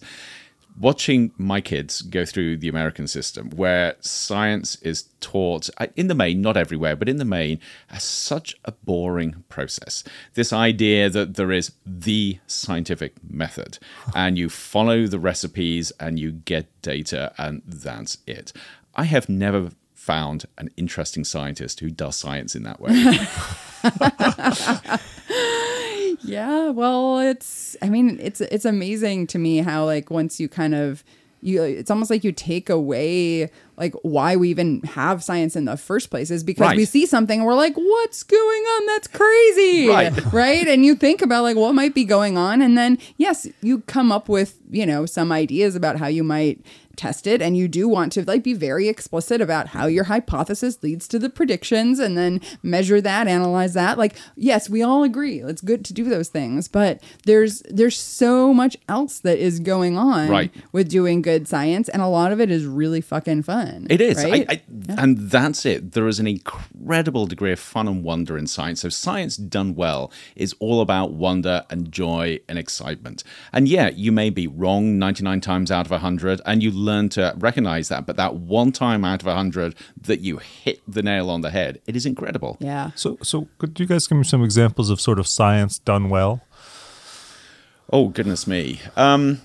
Watching 0.80 1.32
my 1.36 1.60
kids 1.60 2.00
go 2.00 2.24
through 2.24 2.56
the 2.56 2.68
American 2.68 3.06
system, 3.06 3.50
where 3.50 3.96
science 4.00 4.76
is 4.76 5.10
taught 5.20 5.68
uh, 5.76 5.88
in 5.94 6.08
the 6.08 6.14
main, 6.14 6.40
not 6.40 6.56
everywhere, 6.56 6.96
but 6.96 7.08
in 7.08 7.18
the 7.18 7.24
main, 7.26 7.60
as 7.90 8.02
such 8.02 8.56
a 8.64 8.72
boring 8.72 9.44
process. 9.50 10.02
This 10.34 10.54
idea 10.54 11.10
that 11.10 11.34
there 11.34 11.52
is 11.52 11.72
the 11.84 12.38
scientific 12.46 13.12
method, 13.22 13.78
and 14.14 14.38
you 14.38 14.48
follow 14.48 15.06
the 15.06 15.18
recipes 15.18 15.92
and 16.00 16.18
you 16.18 16.32
get 16.32 16.66
data, 16.80 17.34
and 17.36 17.60
that's 17.66 18.16
it. 18.26 18.54
I 18.94 19.04
have 19.04 19.28
never 19.28 19.72
found 19.92 20.46
an 20.56 20.70
interesting 20.78 21.24
scientist 21.24 21.80
who 21.80 21.90
does 21.90 22.16
science 22.16 22.56
in 22.56 22.62
that 22.62 22.80
way. 22.80 22.90
Yeah, 26.22 26.70
well, 26.70 27.18
it's 27.20 27.76
I 27.82 27.88
mean, 27.88 28.18
it's 28.20 28.40
it's 28.40 28.64
amazing 28.64 29.26
to 29.28 29.38
me 29.38 29.58
how 29.58 29.84
like 29.84 30.10
once 30.10 30.38
you 30.40 30.48
kind 30.48 30.74
of 30.74 31.02
you 31.42 31.62
it's 31.62 31.90
almost 31.90 32.10
like 32.10 32.22
you 32.22 32.32
take 32.32 32.68
away 32.68 33.50
like 33.78 33.94
why 34.02 34.36
we 34.36 34.50
even 34.50 34.82
have 34.82 35.24
science 35.24 35.56
in 35.56 35.64
the 35.64 35.74
first 35.78 36.10
place 36.10 36.30
is 36.30 36.44
because 36.44 36.66
Right. 36.68 36.76
we 36.76 36.84
see 36.84 37.06
something 37.06 37.40
and 37.40 37.46
we're 37.46 37.54
like 37.54 37.74
what's 37.78 38.22
going 38.24 38.40
on 38.62 38.86
that's 38.88 39.08
crazy 39.08 39.88
Right. 39.88 40.32
right 40.34 40.68
and 40.68 40.84
you 40.84 40.94
think 40.94 41.22
about 41.22 41.42
like 41.42 41.56
what 41.56 41.74
might 41.74 41.94
be 41.94 42.04
going 42.04 42.36
on 42.36 42.60
and 42.60 42.76
then 42.76 42.98
yes 43.16 43.46
you 43.62 43.80
come 43.86 44.12
up 44.12 44.28
with 44.28 44.58
you 44.70 44.84
know 44.84 45.06
some 45.06 45.32
ideas 45.32 45.74
about 45.74 45.96
how 45.96 46.08
you 46.08 46.22
might 46.22 46.60
test 47.00 47.26
it 47.26 47.40
and 47.40 47.56
you 47.56 47.66
do 47.66 47.88
want 47.88 48.12
to 48.12 48.22
like 48.24 48.42
be 48.42 48.52
very 48.52 48.86
explicit 48.88 49.40
about 49.40 49.68
how 49.68 49.86
your 49.86 50.04
hypothesis 50.04 50.82
leads 50.82 51.08
to 51.08 51.18
the 51.18 51.30
predictions 51.30 51.98
and 51.98 52.16
then 52.18 52.40
measure 52.62 53.00
that 53.00 53.26
analyze 53.26 53.72
that 53.74 53.96
like 53.96 54.14
yes 54.36 54.68
we 54.68 54.82
all 54.82 55.02
agree 55.02 55.40
it's 55.40 55.62
good 55.62 55.82
to 55.84 55.92
do 55.94 56.04
those 56.14 56.28
things 56.28 56.68
but 56.68 57.02
there's 57.24 57.62
there's 57.70 57.98
so 57.98 58.52
much 58.52 58.76
else 58.88 59.20
that 59.20 59.38
is 59.38 59.60
going 59.60 59.96
on 59.96 60.28
Right. 60.28 60.52
with 60.72 60.88
doing 60.90 61.22
good 61.22 61.48
science 61.48 61.88
and 61.88 62.02
a 62.02 62.06
lot 62.18 62.32
of 62.32 62.40
it 62.44 62.50
is 62.50 62.66
really 62.66 63.00
fucking 63.00 63.42
fun 63.44 63.86
It 63.88 64.00
is. 64.00 64.16
right? 64.22 64.46
I, 64.48 64.54
I, 64.54 64.62
And 65.02 65.16
that's 65.36 65.64
it. 65.64 65.92
There 65.92 66.08
is 66.12 66.18
an 66.20 66.26
incredible 66.26 67.26
degree 67.26 67.52
of 67.52 67.60
fun 67.60 67.86
and 67.88 68.02
wonder 68.04 68.36
in 68.36 68.46
science. 68.46 68.80
So, 68.82 68.88
science 68.90 69.36
done 69.36 69.74
well 69.74 70.02
is 70.36 70.54
all 70.64 70.80
about 70.80 71.12
wonder 71.12 71.56
and 71.70 71.80
joy 72.02 72.40
and 72.48 72.58
excitement. 72.58 73.22
And 73.52 73.68
yeah, 73.68 73.88
you 74.04 74.10
may 74.12 74.28
be 74.40 74.46
wrong 74.46 74.98
99 74.98 75.40
times 75.40 75.70
out 75.70 75.86
of 75.86 75.90
100, 75.92 76.40
and 76.44 76.62
you 76.62 76.70
learn 76.70 76.89
to 77.10 77.34
recognize 77.38 77.88
that. 77.88 78.06
But 78.06 78.16
that 78.16 78.34
one 78.36 78.72
time 78.72 79.04
out 79.04 79.22
of 79.22 79.26
a 79.26 79.30
100 79.30 79.74
that 80.02 80.20
you 80.20 80.38
hit 80.38 80.80
the 80.86 81.02
nail 81.02 81.30
on 81.30 81.40
the 81.40 81.50
head, 81.50 81.80
it 81.86 81.96
is 81.96 82.06
incredible. 82.06 82.56
yeah 82.60 82.90
So, 82.94 83.18
so 83.22 83.48
could 83.58 83.78
you 83.78 83.86
guys 83.86 84.06
give 84.06 84.18
me 84.18 84.24
some 84.24 84.42
examples 84.42 84.90
of 84.90 85.00
sort 85.00 85.18
of 85.18 85.26
science 85.26 85.78
done 85.78 86.08
well? 86.08 86.42
Oh 87.92 88.08
goodness 88.08 88.46
me. 88.46 88.80
Um, 88.96 89.40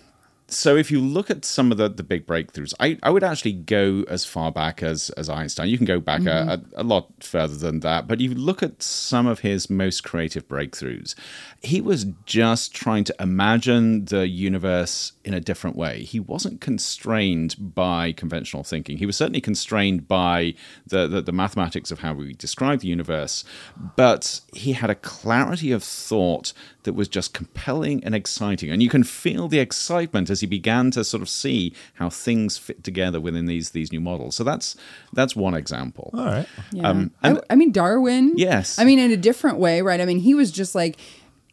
so 0.47 0.75
if 0.75 0.91
you 0.91 1.01
look 1.01 1.31
at 1.31 1.43
some 1.43 1.71
of 1.71 1.77
the, 1.77 1.89
the 1.89 2.03
big 2.03 2.27
breakthroughs, 2.27 2.73
I, 2.79 2.99
I 3.01 3.09
would 3.09 3.23
actually 3.23 3.53
go 3.53 4.05
as 4.07 4.25
far 4.25 4.51
back 4.51 4.83
as, 4.83 5.09
as 5.11 5.27
Einstein. 5.27 5.69
You 5.69 5.77
can 5.77 5.87
go 5.87 5.99
back 5.99 6.25
a, 6.25 6.61
a, 6.75 6.81
a 6.81 6.83
lot 6.83 7.07
further 7.19 7.55
than 7.55 7.79
that, 7.79 8.07
but 8.07 8.19
you 8.19 8.33
look 8.35 8.61
at 8.61 8.83
some 8.83 9.25
of 9.25 9.39
his 9.39 9.69
most 9.69 10.03
creative 10.03 10.47
breakthroughs. 10.47 11.15
He 11.63 11.81
was 11.81 12.05
just 12.25 12.75
trying 12.75 13.05
to 13.05 13.15
imagine 13.19 14.05
the 14.05 14.27
universe 14.27 15.13
in 15.25 15.33
a 15.33 15.41
different 15.41 15.75
way. 15.75 16.03
He 16.03 16.19
wasn't 16.19 16.61
constrained 16.61 17.55
by 17.57 18.11
conventional 18.11 18.63
thinking. 18.63 18.99
He 18.99 19.07
was 19.07 19.17
certainly 19.17 19.41
constrained 19.41 20.07
by 20.07 20.53
the, 20.85 21.07
the, 21.07 21.19
the 21.19 21.31
mathematics 21.31 21.89
of 21.89 21.99
how 21.99 22.13
we 22.13 22.33
describe 22.33 22.81
the 22.81 22.87
universe, 22.87 23.43
but 23.95 24.41
he 24.53 24.73
had 24.73 24.91
a 24.91 24.95
clarity 24.95 25.71
of 25.71 25.83
thought 25.83 26.53
that 26.83 26.93
was 26.93 27.07
just 27.07 27.33
compelling 27.33 28.03
and 28.03 28.13
exciting. 28.13 28.69
And 28.69 28.83
you 28.83 28.89
can 28.89 29.03
feel 29.03 29.47
the 29.47 29.57
excitement 29.57 30.29
as 30.29 30.41
he 30.41 30.47
began 30.47 30.91
to 30.91 31.03
sort 31.03 31.23
of 31.23 31.29
see 31.29 31.73
how 31.95 32.11
things 32.11 32.59
fit 32.59 32.83
together 32.83 33.19
within 33.19 33.47
these 33.47 33.71
these 33.71 33.91
new 33.91 33.99
models. 33.99 34.35
So 34.35 34.43
that's 34.43 34.75
that's 35.11 35.35
one 35.35 35.55
example. 35.55 36.11
All 36.13 36.25
right. 36.25 36.47
Yeah. 36.71 36.87
Um, 36.87 37.11
I, 37.23 37.41
I 37.49 37.55
mean, 37.55 37.71
Darwin. 37.71 38.33
Yes. 38.37 38.77
I 38.77 38.85
mean, 38.85 38.99
in 38.99 39.11
a 39.11 39.17
different 39.17 39.57
way, 39.57 39.81
right? 39.81 39.99
I 39.99 40.05
mean, 40.05 40.19
he 40.19 40.35
was 40.35 40.51
just 40.51 40.75
like, 40.75 40.97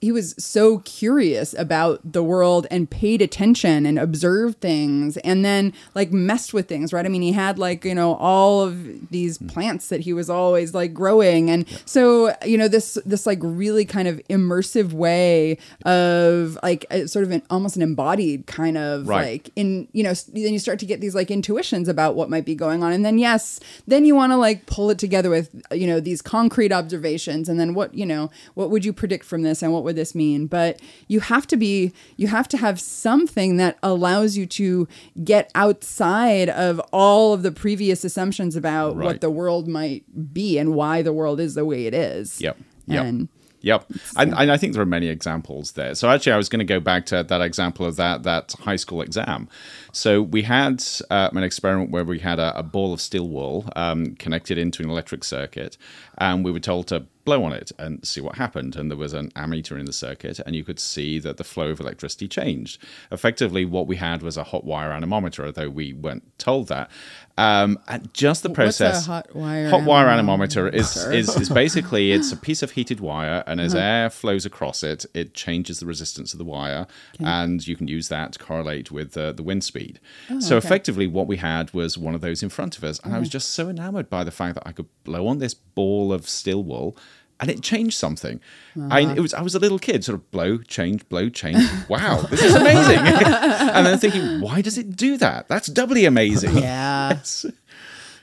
he 0.03 0.11
was 0.11 0.35
so 0.37 0.79
curious 0.79 1.55
about 1.55 2.01
the 2.13 2.25
world 2.25 2.67
and 2.73 2.91
paid 2.91 3.23
attention 3.23 3.87
and 3.87 4.01
observed 4.01 4.61
things 4.61 5.17
and 5.19 5.45
then 5.45 5.73
like 5.95 6.11
messed 6.11 6.53
with 6.53 6.67
things, 6.67 6.93
right? 6.93 7.07
I 7.07 7.09
mean, 7.09 7.23
he 7.23 7.31
had 7.31 7.57
like, 7.57 7.85
you 7.85 7.95
know, 7.95 8.15
all 8.17 8.63
of 8.63 9.11
these 9.11 9.39
mm. 9.39 9.47
plants 9.47 9.91
that 9.91 10.01
he 10.01 10.13
was 10.13 10.29
always 10.29 10.75
like 10.75 10.93
growing. 10.93 11.49
And 11.49 11.65
so, 11.87 12.35
you 12.45 12.59
know, 12.59 12.67
this, 12.67 12.99
this 13.07 13.27
like 13.27 13.39
really 13.43 13.85
kind 13.85 14.09
of 14.09 14.21
immersive 14.29 14.93
way 14.93 15.57
of 15.87 16.59
like 16.65 16.85
a, 16.91 17.07
sort 17.07 17.25
of 17.25 17.31
an 17.31 17.43
almost 17.49 17.77
an 17.77 17.83
embodied 17.83 18.49
kind 18.49 18.77
of 18.77 19.07
Right. 19.07 19.35
like 19.35 19.51
in, 19.55 19.87
you 19.93 20.03
know, 20.03 20.15
then 20.15 20.53
you 20.53 20.59
start 20.59 20.81
to 20.81 20.87
get 20.87 21.01
these 21.01 21.15
like 21.15 21.31
intuitions 21.31 21.87
about 21.87 22.17
what 22.17 22.29
might 22.29 22.45
be 22.45 22.57
going 22.57 22.83
on. 22.83 22.93
And 22.93 23.05
then, 23.05 23.19
yes, 23.19 23.61
then 23.87 24.05
you 24.05 24.17
want 24.17 24.33
to 24.33 24.37
like 24.37 24.67
pull 24.67 24.91
it 24.91 24.99
together 24.99 25.31
with, 25.31 25.49
you 25.71 25.87
know, 25.87 26.01
these 26.01 26.21
concrete 26.21 26.73
observations 26.73 27.49
and 27.49 27.61
then 27.61 27.73
what, 27.75 27.95
you 27.95 28.05
know, 28.05 28.33
what 28.55 28.69
would 28.71 28.85
you 28.85 28.93
predict 28.93 29.25
from 29.25 29.43
this 29.43 29.63
and 29.63 29.73
what 29.73 29.85
would 29.85 29.92
this 29.93 30.15
mean? 30.15 30.47
But 30.47 30.81
you 31.09 31.21
have 31.21 31.47
to 31.49 31.57
be, 31.57 31.93
you 32.17 32.29
have 32.29 32.49
to 32.49 32.57
have 32.57 32.81
something 32.81 33.57
that 33.57 33.79
allows 33.83 34.37
you 34.37 34.47
to 34.47 34.89
get 35.25 35.51
outside 35.55 36.49
of 36.49 36.81
all 36.93 37.33
of 37.33 37.43
the 37.43 37.53
previous 37.53 38.05
assumptions 38.05 38.57
about 38.57 38.97
what 38.97 39.21
the 39.21 39.31
world 39.31 39.69
might 39.69 40.05
be 40.33 40.59
and 40.59 40.75
why 40.75 41.03
the 41.03 41.13
world 41.13 41.41
is 41.41 41.55
the 41.55 41.65
way 41.65 41.87
it 41.87 41.95
is. 41.95 42.41
Yep. 42.41 42.57
Yep. 42.87 43.05
And 43.05 43.29
Yep, 43.63 43.87
and, 44.17 44.35
and 44.35 44.51
I 44.51 44.57
think 44.57 44.73
there 44.73 44.83
are 44.83 44.87
many 44.87 45.09
examples 45.09 45.73
there. 45.73 45.95
So 45.95 46.11
actually, 46.11 46.33
I 46.33 46.37
was 46.37 46.49
going 46.49 46.59
to 46.59 46.65
go 46.65 46.81
back 46.81 47.07
to 47.07 47.23
that 47.23 47.41
example 47.41 47.87
of 47.87 47.97
that 47.97 48.25
that 48.25 48.55
high 48.61 48.77
school 48.77 49.03
exam. 49.03 49.49
So 49.93 50.21
we 50.21 50.43
had 50.43 50.83
uh, 51.11 51.31
an 51.33 51.45
experiment 51.45 51.91
where 51.91 52.05
we 52.05 52.19
had 52.19 52.39
a, 52.39 52.59
a 52.59 52.63
ball 52.63 52.93
of 52.93 53.01
steel 53.01 53.29
wool 53.29 53.69
um, 53.77 54.17
connected 54.17 54.59
into 54.59 54.83
an 54.83 54.91
electric 54.91 55.23
circuit, 55.23 55.79
and 56.19 56.45
we 56.45 56.51
were 56.51 56.61
told 56.61 56.89
to 56.89 57.07
blow 57.25 57.45
on 57.45 57.53
it 57.53 57.71
and 57.79 58.05
see 58.07 58.21
what 58.21 58.37
happened. 58.37 58.75
And 58.75 58.91
there 58.91 58.99
was 58.99 59.13
an 59.13 59.31
ammeter 59.37 59.79
in 59.79 59.87
the 59.87 59.93
circuit, 59.93 60.41
and 60.41 60.57
you 60.57 60.65
could 60.65 60.81
see 60.81 61.19
that 61.21 61.37
the 61.37 61.45
flow 61.45 61.69
of 61.69 61.79
electricity 61.79 62.27
changed. 62.27 62.83
Effectively, 63.13 63.65
what 63.65 63.87
we 63.87 63.97
had 63.97 64.23
was 64.23 64.37
a 64.37 64.45
hot 64.45 64.65
wire 64.65 64.93
anemometer, 64.93 65.45
although 65.45 65.71
we 65.71 65.93
weren't 65.93 66.37
told 66.39 66.69
that. 66.69 66.91
Um, 67.39 67.79
and 67.89 68.13
just 68.13 68.43
the 68.43 68.51
process. 68.51 69.07
hot 69.07 69.35
wire 69.35 69.71
hot 69.71 69.85
wire 69.85 70.09
anemometer? 70.09 70.69
anemometer 70.69 70.69
is, 70.69 70.97
is 71.07 71.41
is 71.41 71.49
basically 71.49 72.13
it's 72.13 72.31
a 72.31 72.37
piece 72.37 72.63
of 72.63 72.73
heated 72.73 73.01
wire, 73.01 73.43
and 73.47 73.61
as 73.61 73.75
air 73.75 74.11
flows 74.11 74.45
across 74.45 74.83
it, 74.83 75.07
it 75.15 75.33
changes 75.33 75.81
the 75.81 75.87
resistance 75.87 76.33
of 76.35 76.39
the 76.39 76.45
wire, 76.45 76.87
and 77.19 77.67
you 77.67 77.75
can 77.75 77.89
use 77.89 78.09
that 78.09 78.33
to 78.33 78.39
correlate 78.39 78.91
with 78.91 79.17
uh, 79.17 79.33
the 79.33 79.43
wind 79.43 79.65
speed. 79.65 79.99
so 80.41 80.57
okay. 80.57 80.67
effectively, 80.67 81.07
what 81.07 81.27
we 81.27 81.39
had 81.39 81.73
was 81.73 81.97
one 81.97 82.15
of 82.15 82.21
those 82.21 82.43
in 82.43 82.49
front 82.49 82.77
of 82.77 82.85
us, 82.85 83.01
and 83.01 83.15
I 83.15 83.19
was 83.19 83.29
just 83.29 83.51
so 83.51 83.69
enamored 83.69 84.11
by 84.11 84.25
the 84.25 84.31
fact 84.31 84.55
that 84.55 84.67
I 84.67 84.73
could 84.73 84.89
blow 85.05 85.27
on 85.27 85.39
this 85.39 85.55
ball 85.55 86.13
of 86.13 86.29
steel 86.29 86.63
wool. 86.63 86.97
And 87.43 87.51
it 87.51 87.61
changed 87.61 87.99
something. 87.99 88.41
I 88.89 89.03
uh-huh. 89.03 89.15
it 89.17 89.21
was 89.21 89.35
I 89.35 89.43
was 89.43 89.55
a 89.55 89.59
little 89.59 89.79
kid, 89.79 90.05
sort 90.05 90.15
of 90.15 90.31
blow, 90.31 90.59
change, 90.59 91.07
blow, 91.09 91.29
change. 91.29 91.59
Wow, 91.89 92.23
this 92.31 92.43
is 92.43 92.55
amazing! 92.55 92.99
and 92.99 93.85
then 93.85 93.99
thinking, 93.99 94.41
why 94.41 94.63
does 94.63 94.79
it 94.79 94.97
do 94.97 95.19
that? 95.19 95.49
That's 95.49 95.67
doubly 95.67 96.05
amazing. 96.05 96.57
Yeah. 96.57 97.19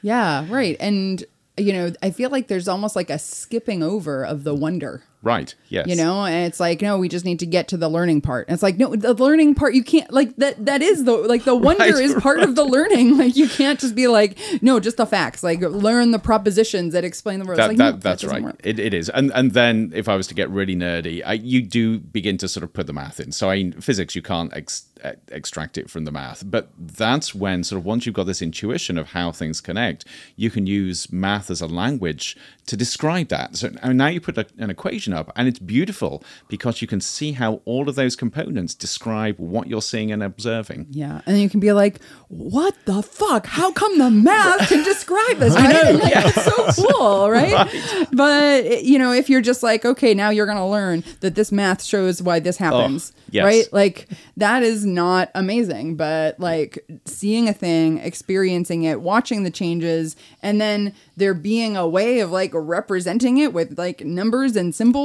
Yeah, 0.02 0.46
right. 0.50 0.78
And 0.80 1.24
you 1.58 1.74
know, 1.74 1.92
I 2.02 2.12
feel 2.12 2.30
like 2.30 2.48
there's 2.48 2.68
almost 2.68 2.96
like 2.96 3.10
a 3.10 3.20
skipping 3.20 3.84
over 3.84 4.26
of 4.26 4.44
the 4.44 4.56
wonder. 4.56 5.04
Right. 5.22 5.54
Yes. 5.68 5.88
You 5.88 5.98
know, 5.98 6.24
and 6.24 6.48
it's 6.48 6.62
like, 6.62 6.82
no, 6.82 6.98
we 6.98 7.10
just 7.10 7.26
need 7.26 7.40
to 7.40 7.46
get 7.46 7.68
to 7.70 7.78
the 7.78 7.90
learning 7.90 8.22
part. 8.22 8.48
And 8.48 8.54
it's 8.54 8.64
like, 8.64 8.78
no, 8.78 8.96
the 8.96 9.14
learning 9.14 9.54
part, 9.54 9.74
you 9.74 9.84
can't 9.84 10.10
like 10.14 10.34
that. 10.38 10.66
That 10.66 10.82
is 10.82 11.04
the 11.04 11.12
like 11.12 11.44
the 11.44 11.56
wonder 11.56 11.84
Right, 11.84 11.94
is 11.94 12.16
part 12.16 12.40
of 12.40 12.56
the 12.56 12.64
learning. 12.64 13.10
Like 13.20 13.36
you 13.36 13.50
can't 13.50 13.78
just 13.78 13.96
be 13.96 14.08
like, 14.08 14.38
no, 14.62 14.80
just 14.80 14.96
the 14.96 15.06
facts. 15.06 15.44
Like 15.44 15.60
learn 15.60 16.12
the 16.12 16.20
propositions 16.20 16.94
that 16.94 17.04
explain 17.04 17.40
the 17.40 17.46
world. 17.46 17.60
That, 17.60 17.68
like, 17.68 17.78
that, 17.78 17.96
no, 17.96 17.98
that's 17.98 18.22
doesn't 18.22 18.36
right. 18.36 18.44
work. 18.44 18.62
It, 18.64 18.80
it 18.80 18.94
is. 18.94 19.10
And 19.10 19.32
and 19.34 19.52
then 19.52 19.92
if 19.94 20.08
I 20.08 20.16
was 20.16 20.28
to 20.28 20.34
get 20.34 20.50
really 20.50 20.76
nerdy, 20.76 21.22
I, 21.26 21.34
you 21.34 21.62
do 21.62 22.00
begin 22.00 22.38
to 22.38 22.48
sort 22.48 22.64
of 22.64 22.72
put 22.72 22.88
the 22.88 22.94
math 22.94 23.20
in. 23.20 23.34
So 23.34 23.50
I, 23.50 23.72
physics, 23.72 24.16
you 24.16 24.22
can't 24.22 24.56
ex, 24.56 24.86
extract 25.30 25.78
it 25.78 25.90
from 25.90 26.06
the 26.06 26.12
math. 26.12 26.44
But 26.50 26.70
that's 26.78 27.34
when 27.34 27.64
sort 27.64 27.80
of 27.80 27.86
once 27.86 28.06
you've 28.06 28.16
got 28.16 28.26
this 28.26 28.42
intuition 28.42 28.98
of 28.98 29.10
how 29.10 29.32
things 29.32 29.62
connect, 29.62 30.06
you 30.36 30.50
can 30.50 30.66
use 30.66 31.12
math 31.12 31.50
as 31.50 31.62
a 31.62 31.68
language 31.68 32.38
to 32.68 32.78
describe 32.78 33.30
that. 33.30 33.56
So 33.58 33.70
now 33.70 34.08
you 34.08 34.22
put 34.22 34.38
a, 34.38 34.46
an 34.58 34.70
equation 34.70 35.09
up, 35.14 35.32
and 35.36 35.48
it's 35.48 35.60
beautiful 35.60 36.24
because 36.48 36.82
you 36.82 36.88
can 36.88 37.02
see 37.02 37.34
how 37.34 37.62
all 37.66 37.90
of 37.90 37.96
those 37.96 38.16
components 38.16 38.74
describe 38.74 39.38
what 39.38 39.68
you're 39.68 39.82
seeing 39.82 40.12
and 40.12 40.24
observing. 40.24 40.88
Yeah, 40.92 41.22
and 41.26 41.40
you 41.40 41.50
can 41.50 41.60
be 41.60 41.72
like, 41.72 42.02
"What 42.28 42.76
the 42.86 43.02
fuck? 43.02 43.46
How 43.46 43.72
come 43.72 43.98
the 43.98 44.12
math 44.12 44.70
can 44.70 44.84
describe 44.84 45.38
this?" 45.38 45.50
Right? 45.60 45.76
And, 45.76 46.00
like, 46.04 46.14
it's 46.16 46.46
so 46.46 46.88
cool, 46.88 47.30
right? 47.32 47.68
But 48.14 48.84
you 48.84 48.98
know, 49.00 49.12
if 49.12 49.30
you're 49.30 49.42
just 49.42 49.64
like, 49.64 49.86
"Okay, 49.86 50.14
now 50.14 50.30
you're 50.30 50.46
gonna 50.46 50.70
learn 50.70 51.04
that 51.22 51.36
this 51.36 51.52
math 51.52 51.84
shows 51.84 52.22
why 52.22 52.40
this 52.40 52.60
oh, 52.62 52.66
happens," 52.66 53.14
yes. 53.32 53.44
right? 53.44 53.66
Like 53.72 54.08
that 54.38 54.64
is 54.64 54.86
not 54.86 55.32
amazing, 55.36 55.96
but 55.96 56.40
like 56.40 56.86
seeing 57.06 57.50
a 57.50 57.54
thing, 57.54 57.98
experiencing 58.00 58.84
it, 58.84 59.02
watching 59.02 59.44
the 59.44 59.52
changes, 59.52 60.16
and 60.42 60.62
then 60.62 60.94
there 61.18 61.34
being 61.34 61.76
a 61.76 61.88
way 61.88 62.20
of 62.20 62.32
like 62.32 62.52
representing 62.54 63.38
it 63.38 63.54
with 63.54 63.78
like 63.78 64.04
numbers 64.06 64.56
and 64.56 64.74
symbols 64.74 64.99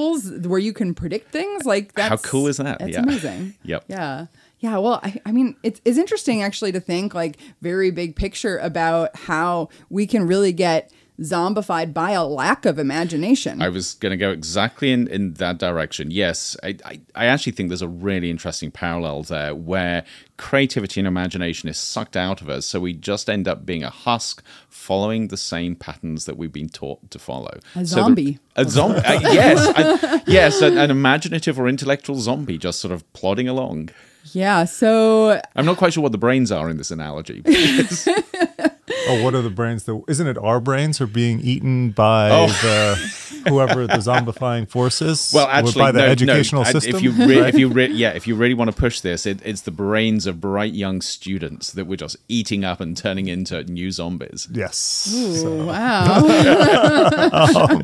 where 0.47 0.59
you 0.59 0.73
can 0.73 0.95
predict 0.95 1.31
things, 1.33 1.65
like 1.65 1.93
that's 1.95 2.09
How 2.11 2.17
cool 2.17 2.47
is 2.49 2.57
that? 2.59 2.79
That's 2.79 2.93
Yeah. 2.93 3.03
amazing. 3.03 3.55
Yep. 3.65 3.85
Yeah. 3.89 4.27
Yeah, 4.61 4.79
well, 4.79 4.99
I, 5.03 5.21
I 5.27 5.33
mean, 5.33 5.57
it's, 5.63 5.81
it's 5.85 5.99
interesting 5.99 6.43
actually 6.43 6.73
to 6.73 6.81
think 6.81 7.15
like 7.15 7.37
very 7.61 7.91
big 7.91 8.17
picture 8.17 8.57
about 8.59 9.15
how 9.15 9.69
we 9.91 10.07
can 10.07 10.27
really 10.27 10.53
get 10.53 10.91
zombified 11.21 11.95
by 11.95 12.11
a 12.11 12.25
lack 12.25 12.67
of 12.67 12.79
imagination. 12.79 13.63
I 13.63 13.69
was 13.69 13.95
going 13.95 14.11
to 14.11 14.17
go 14.17 14.31
exactly 14.31 14.91
in, 14.91 15.07
in 15.09 15.35
that 15.35 15.59
direction. 15.59 16.11
Yes, 16.11 16.57
I, 16.63 16.77
I, 16.85 17.01
I 17.15 17.27
actually 17.27 17.53
think 17.53 17.69
there's 17.71 17.83
a 17.83 17.89
really 17.89 18.31
interesting 18.31 18.71
parallel 18.73 19.23
there 19.23 19.55
where 19.55 20.05
creativity 20.37 21.01
and 21.01 21.07
imagination 21.07 21.69
is 21.69 21.79
sucked 21.79 22.17
out 22.17 22.41
of 22.41 22.49
us. 22.49 22.67
So 22.67 22.81
we 22.81 22.93
just 22.95 23.31
end 23.31 23.47
up 23.47 23.65
being 23.65 23.85
a 23.85 23.91
husk 23.91 24.43
following 24.69 25.29
the 25.29 25.37
same 25.37 25.77
patterns 25.77 26.25
that 26.25 26.37
we've 26.37 26.53
been 26.53 26.69
taught 26.69 27.11
to 27.13 27.19
follow. 27.21 27.59
A 27.77 27.87
So 27.87 27.97
the- 27.97 28.03
zombie. 28.03 28.39
a 28.57 28.65
zombie. 28.69 28.99
uh, 28.99 29.21
yes. 29.21 29.73
I- 29.77 30.23
yes. 30.27 30.61
An, 30.61 30.77
an 30.79 30.91
imaginative 30.91 31.59
or 31.61 31.69
intellectual 31.69 32.17
zombie 32.19 32.59
just 32.59 32.81
sort 32.81 32.93
of 32.93 33.11
plodding 33.13 33.47
along. 33.49 33.91
yeah, 34.33 34.65
so 34.65 35.41
I'm 35.55 35.65
not 35.67 35.77
quite 35.77 35.93
sure 35.93 36.03
what 36.03 36.13
the 36.13 36.19
brains 36.19 36.51
are 36.51 36.69
in 36.71 36.77
this 36.79 36.91
analogy. 36.91 37.43
but 39.07 39.13
it's- 39.13 39.21
Oh, 39.21 39.25
what 39.25 39.35
are 39.35 39.43
the 39.43 39.51
brains 39.51 39.85
that 39.85 40.03
isn't 40.09 40.27
it 40.27 40.39
our 40.39 40.61
brains 40.61 41.01
are 41.01 41.07
being 41.07 41.41
eaten 41.41 41.91
by 41.91 42.31
Oh. 42.31 42.47
the 42.47 42.95
whoever 43.49 43.87
the 43.87 43.95
zombifying 43.99 44.69
forces? 44.69 45.31
Well, 45.35 45.47
or 45.47 45.51
actually, 45.51 45.81
by 45.83 45.93
the 45.93 45.99
no, 46.01 46.07
educational 46.07 46.65
no. 46.65 46.71
System. 46.71 46.97
If 46.97 47.03
you, 47.03 47.11
re- 47.13 47.49
if 47.49 47.55
you, 47.59 47.69
re- 47.69 47.93
yeah, 47.93 48.11
if 48.11 48.27
you 48.27 48.35
really 48.35 48.55
want 48.55 48.71
to 48.71 48.77
push 48.77 49.01
this, 49.01 49.27
it, 49.27 49.41
it's 49.45 49.61
the 49.63 49.71
brains 49.71 50.27
of 50.27 50.41
bright 50.41 50.73
young 50.73 51.01
students 51.03 51.73
that 51.73 51.87
we're 51.87 51.97
just 51.97 52.17
eating 52.29 52.65
up 52.65 52.81
and 52.81 52.97
turning 52.97 53.29
into 53.29 53.63
new 53.65 53.91
zombies. 53.91 54.49
yes. 54.53 55.13
Ooh, 55.15 55.67
wow. 55.67 56.23
Um, 57.55 57.83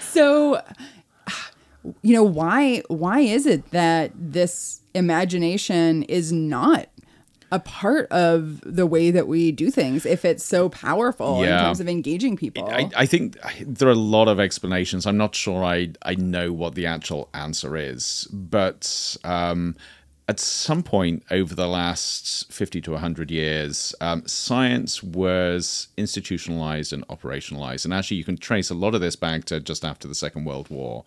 so 0.00 0.60
you 2.02 2.14
know 2.14 2.22
why 2.24 2.82
why 2.88 3.20
is 3.20 3.44
it 3.46 3.70
that 3.72 4.10
this 4.14 4.80
imagination 4.94 6.02
is 6.04 6.32
not 6.32 6.86
a 7.54 7.60
part 7.60 8.10
of 8.10 8.60
the 8.62 8.84
way 8.84 9.12
that 9.12 9.28
we 9.28 9.52
do 9.52 9.70
things 9.70 10.04
if 10.04 10.24
it's 10.24 10.44
so 10.44 10.68
powerful 10.68 11.42
in 11.42 11.48
terms 11.48 11.78
of 11.78 11.88
engaging 11.88 12.36
people 12.36 12.68
I, 12.68 12.90
I 12.96 13.06
think 13.06 13.38
there 13.60 13.88
are 13.88 13.92
a 13.92 13.94
lot 13.94 14.28
of 14.28 14.40
explanations. 14.40 15.06
I'm 15.06 15.16
not 15.16 15.34
sure 15.34 15.62
I 15.62 15.90
I 16.02 16.14
know 16.16 16.52
what 16.52 16.74
the 16.74 16.86
actual 16.86 17.28
answer 17.32 17.76
is, 17.76 18.26
but 18.32 19.16
um, 19.24 19.76
at 20.26 20.40
some 20.40 20.82
point 20.82 21.22
over 21.30 21.54
the 21.54 21.66
last 21.66 22.50
50 22.50 22.80
to 22.82 22.92
100 22.92 23.30
years, 23.30 23.94
um, 24.00 24.26
science 24.26 25.02
was 25.02 25.88
institutionalized 25.96 26.92
and 26.92 27.06
operationalized. 27.08 27.84
And 27.84 27.92
actually, 27.92 28.16
you 28.16 28.24
can 28.24 28.38
trace 28.38 28.70
a 28.70 28.74
lot 28.74 28.94
of 28.94 29.00
this 29.00 29.16
back 29.16 29.44
to 29.46 29.60
just 29.60 29.84
after 29.84 30.08
the 30.08 30.14
Second 30.14 30.46
World 30.46 30.70
War, 30.70 31.04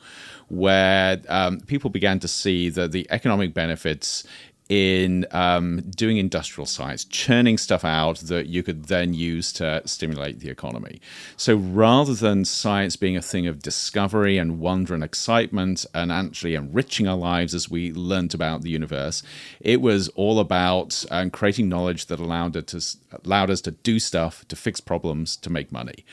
where 0.50 1.20
um, 1.30 1.62
people 1.62 1.90
began 1.90 2.20
to 2.20 2.28
see 2.28 2.70
that 2.70 2.92
the 2.92 3.08
economic 3.10 3.54
benefits 3.54 4.24
in 4.70 5.26
um, 5.32 5.82
doing 5.90 6.18
industrial 6.18 6.66
science, 6.66 7.06
churning 7.06 7.58
stuff 7.58 7.86
out 7.86 8.18
that 8.20 8.48
you 8.48 8.64
could 8.64 8.86
then 8.86 9.14
use 9.14 9.54
to 9.54 9.82
stimulate 9.86 10.40
the 10.40 10.50
economy. 10.50 11.00
So 11.38 11.56
rather 11.56 12.14
than 12.14 12.44
science 12.44 12.96
being 12.96 13.16
a 13.16 13.22
thing 13.22 13.48
of 13.48 13.62
discovery 13.62 14.38
and 14.38 14.60
wonder 14.60 14.94
and 14.94 15.04
excitement 15.04 15.86
and 15.94 16.12
actually 16.12 16.56
enriching 16.56 17.08
our 17.08 17.18
lives 17.18 17.54
as 17.54 17.70
we 17.70 17.94
learnt 17.94 18.34
about 18.34 18.62
the 18.62 18.70
universe, 18.70 19.24
it 19.60 19.82
was 19.82 20.10
all 20.10 20.40
about 20.40 21.06
um, 21.12 21.30
creating 21.30 21.70
knowledge 21.70 22.08
that 22.08 22.20
allowed 22.20 22.56
it 22.56 22.68
to 22.68 22.82
allowed 23.24 23.50
us 23.50 23.62
to 23.62 23.72
do 23.72 24.00
stuff, 24.00 24.46
to 24.48 24.56
fix 24.56 24.82
problems, 24.82 25.38
to 25.38 25.50
make 25.50 25.72
money. 25.72 26.06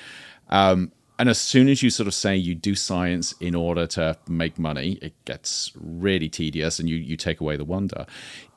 Um, 0.49 0.93
and 1.19 1.29
as 1.29 1.38
soon 1.38 1.69
as 1.69 1.83
you 1.83 1.90
sort 1.90 2.09
of 2.09 2.14
say 2.14 2.37
you 2.37 2.55
do 2.55 2.75
science 2.75 3.35
in 3.40 3.55
order 3.55 3.87
to 3.88 4.19
make 4.29 4.59
money, 4.59 4.99
it 5.01 5.12
gets 5.25 5.71
really 5.77 6.29
tedious 6.29 6.81
and 6.81 6.88
you, 6.88 6.97
you 6.97 7.17
take 7.17 7.40
away 7.40 7.57
the 7.57 7.64
wonder. 7.64 8.05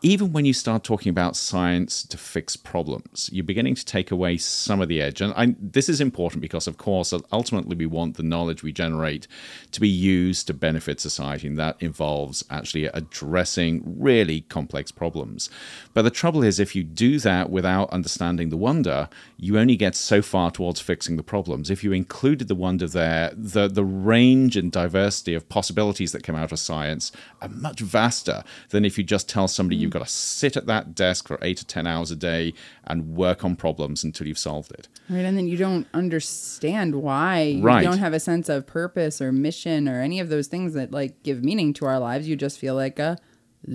Even 0.03 0.31
when 0.31 0.45
you 0.45 0.53
start 0.53 0.83
talking 0.83 1.09
about 1.09 1.35
science 1.35 2.03
to 2.03 2.17
fix 2.17 2.55
problems, 2.55 3.31
you're 3.33 3.43
beginning 3.43 3.73
to 3.73 3.83
take 3.83 4.11
away 4.11 4.37
some 4.37 4.79
of 4.79 4.89
the 4.89 5.01
edge. 5.01 5.21
And 5.21 5.33
I, 5.35 5.55
this 5.59 5.89
is 5.89 5.99
important 5.99 6.41
because, 6.41 6.67
of 6.67 6.77
course, 6.77 7.11
ultimately 7.31 7.75
we 7.75 7.87
want 7.87 8.15
the 8.15 8.21
knowledge 8.21 8.61
we 8.61 8.71
generate 8.71 9.27
to 9.71 9.81
be 9.81 9.89
used 9.89 10.45
to 10.47 10.53
benefit 10.53 10.99
society. 10.99 11.47
And 11.47 11.57
that 11.57 11.81
involves 11.81 12.43
actually 12.51 12.85
addressing 12.85 13.81
really 13.99 14.41
complex 14.41 14.91
problems. 14.91 15.49
But 15.95 16.03
the 16.03 16.11
trouble 16.11 16.43
is, 16.43 16.59
if 16.59 16.75
you 16.75 16.83
do 16.83 17.17
that 17.21 17.49
without 17.49 17.89
understanding 17.89 18.49
the 18.49 18.57
wonder, 18.57 19.09
you 19.35 19.57
only 19.57 19.75
get 19.75 19.95
so 19.95 20.21
far 20.21 20.51
towards 20.51 20.79
fixing 20.79 21.17
the 21.17 21.23
problems. 21.23 21.71
If 21.71 21.83
you 21.83 21.91
included 21.91 22.47
the 22.47 22.55
wonder 22.55 22.87
there, 22.87 23.31
the, 23.35 23.67
the 23.67 23.85
range 23.85 24.55
and 24.57 24.71
diversity 24.71 25.33
of 25.33 25.49
possibilities 25.49 26.11
that 26.11 26.23
come 26.23 26.35
out 26.35 26.51
of 26.51 26.59
science 26.59 27.11
are 27.41 27.49
much 27.49 27.79
vaster 27.79 28.43
than 28.69 28.85
if 28.85 28.99
you 28.99 29.03
just 29.03 29.27
tell 29.27 29.47
somebody 29.47 29.86
you've 29.87 29.93
got 29.93 30.05
to 30.05 30.11
sit 30.11 30.55
at 30.57 30.65
that 30.67 30.93
desk 30.93 31.27
for 31.27 31.39
eight 31.41 31.57
to 31.57 31.65
10 31.65 31.87
hours 31.87 32.11
a 32.11 32.15
day 32.15 32.53
and 32.85 33.15
work 33.15 33.43
on 33.45 33.55
problems 33.55 34.03
until 34.03 34.27
you've 34.27 34.37
solved 34.37 34.71
it. 34.71 34.87
right 35.09 35.25
and 35.25 35.37
then 35.37 35.47
you 35.47 35.57
don't 35.57 35.87
understand 35.93 36.95
why 36.95 37.57
Right. 37.61 37.81
you 37.83 37.89
don't 37.89 37.99
have 37.99 38.13
a 38.13 38.19
sense 38.19 38.49
of 38.49 38.67
purpose 38.67 39.21
or 39.21 39.31
mission 39.31 39.87
or 39.87 40.01
any 40.01 40.19
of 40.19 40.29
those 40.29 40.47
things 40.47 40.73
that 40.73 40.91
like 40.91 41.23
give 41.23 41.43
meaning 41.43 41.73
to 41.73 41.85
our 41.85 41.99
lives 41.99 42.27
you 42.27 42.35
just 42.35 42.59
feel 42.59 42.75
like 42.75 42.99
a 42.99 43.17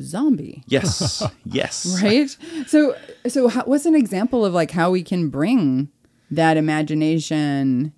zombie 0.00 0.62
Yes, 0.66 1.22
yes. 1.44 2.00
right 2.02 2.28
so 2.66 2.94
so 3.26 3.48
how, 3.48 3.62
what's 3.64 3.86
an 3.86 3.94
example 3.94 4.44
of 4.44 4.52
like 4.54 4.70
how 4.70 4.90
we 4.90 5.02
can 5.02 5.28
bring 5.28 5.88
that 6.30 6.56
imagination 6.56 7.92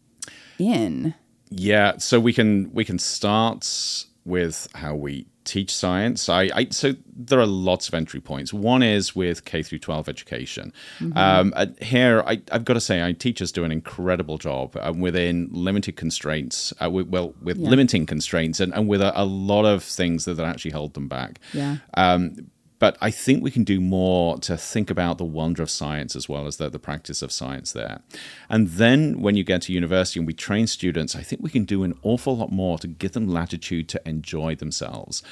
in 0.59 1.14
Yeah, 1.50 1.98
so 1.98 2.18
we 2.20 2.33
can 2.33 2.70
we 2.72 2.85
can 2.85 2.98
start 2.98 4.07
with 4.24 4.68
how 4.74 4.94
we 4.94 5.26
teach 5.44 5.74
science. 5.76 6.30
I, 6.30 6.48
I 6.54 6.68
so 6.70 6.94
there 7.14 7.38
are 7.38 7.46
lots 7.46 7.87
of 7.88 7.92
entry 7.94 8.20
points. 8.20 8.54
One 8.54 8.82
is 8.82 9.14
with 9.14 9.44
K 9.44 9.62
through 9.62 9.80
twelve 9.80 10.08
education. 10.08 10.72
Um, 11.14 11.52
uh, 11.54 11.66
here, 11.82 12.22
I, 12.26 12.40
I've 12.50 12.64
got 12.64 12.74
to 12.74 12.80
say, 12.80 13.04
I 13.06 13.12
teachers 13.12 13.52
do 13.52 13.62
an 13.64 13.70
incredible 13.70 14.38
job 14.38 14.74
uh, 14.76 14.92
within 14.96 15.48
limited 15.52 15.96
constraints. 15.96 16.72
Uh, 16.82 16.88
with, 16.88 17.08
well, 17.08 17.34
with 17.42 17.58
Yeah. 17.58 17.68
limiting 17.68 18.06
constraints, 18.06 18.58
and, 18.60 18.72
and 18.74 18.88
with 18.88 19.02
a, 19.02 19.12
a 19.20 19.24
lot 19.26 19.66
of 19.66 19.84
things 19.84 20.24
that, 20.24 20.34
that 20.34 20.46
actually 20.46 20.70
hold 20.70 20.94
them 20.94 21.08
back. 21.08 21.40
yeah 21.52 21.76
Um, 21.94 22.37
but 22.84 22.98
I 23.00 23.10
think 23.10 23.42
we 23.42 23.50
can 23.50 23.64
do 23.64 23.80
more 23.80 24.36
to 24.40 24.58
think 24.58 24.90
about 24.90 25.16
the 25.16 25.24
wonder 25.24 25.62
of 25.62 25.70
science 25.70 26.14
as 26.14 26.28
well 26.28 26.46
as 26.46 26.58
the, 26.58 26.68
the 26.68 26.78
practice 26.78 27.22
of 27.22 27.32
science 27.32 27.72
there. 27.72 28.02
And 28.50 28.68
then 28.82 29.22
when 29.22 29.36
you 29.36 29.44
get 29.52 29.62
to 29.62 29.72
university 29.72 30.20
and 30.20 30.26
we 30.26 30.34
train 30.34 30.66
students, 30.66 31.16
I 31.16 31.22
think 31.22 31.40
we 31.42 31.48
can 31.48 31.64
do 31.64 31.82
an 31.82 31.94
awful 32.02 32.36
lot 32.36 32.52
more 32.52 32.76
to 32.80 32.86
give 32.86 33.12
them 33.12 33.26
latitude 33.26 33.88
to 33.88 33.98
enjoy 34.06 34.54
themselves. 34.56 35.22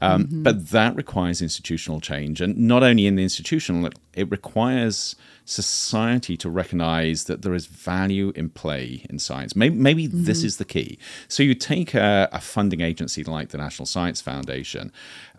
Um, 0.00 0.28
But 0.46 0.68
that 0.68 0.94
requires 0.94 1.42
institutional 1.42 2.00
change. 2.00 2.40
And 2.40 2.56
not 2.56 2.84
only 2.84 3.06
in 3.06 3.16
the 3.16 3.24
institutional, 3.24 3.86
it, 3.86 3.98
it 4.14 4.30
requires 4.30 5.16
society 5.44 6.36
to 6.36 6.48
recognize 6.48 7.24
that 7.24 7.42
there 7.42 7.54
is 7.54 7.66
value 7.66 8.32
in 8.36 8.50
play 8.50 9.04
in 9.10 9.18
science. 9.18 9.56
Maybe, 9.56 9.74
maybe 9.74 10.06
this 10.06 10.44
is 10.44 10.56
the 10.58 10.64
key. 10.64 10.96
So 11.26 11.42
you 11.42 11.54
take 11.54 11.92
a, 11.94 12.28
a 12.30 12.40
funding 12.40 12.80
agency 12.80 13.24
like 13.24 13.48
the 13.48 13.58
National 13.58 13.86
Science 13.86 14.20
Foundation, 14.20 14.92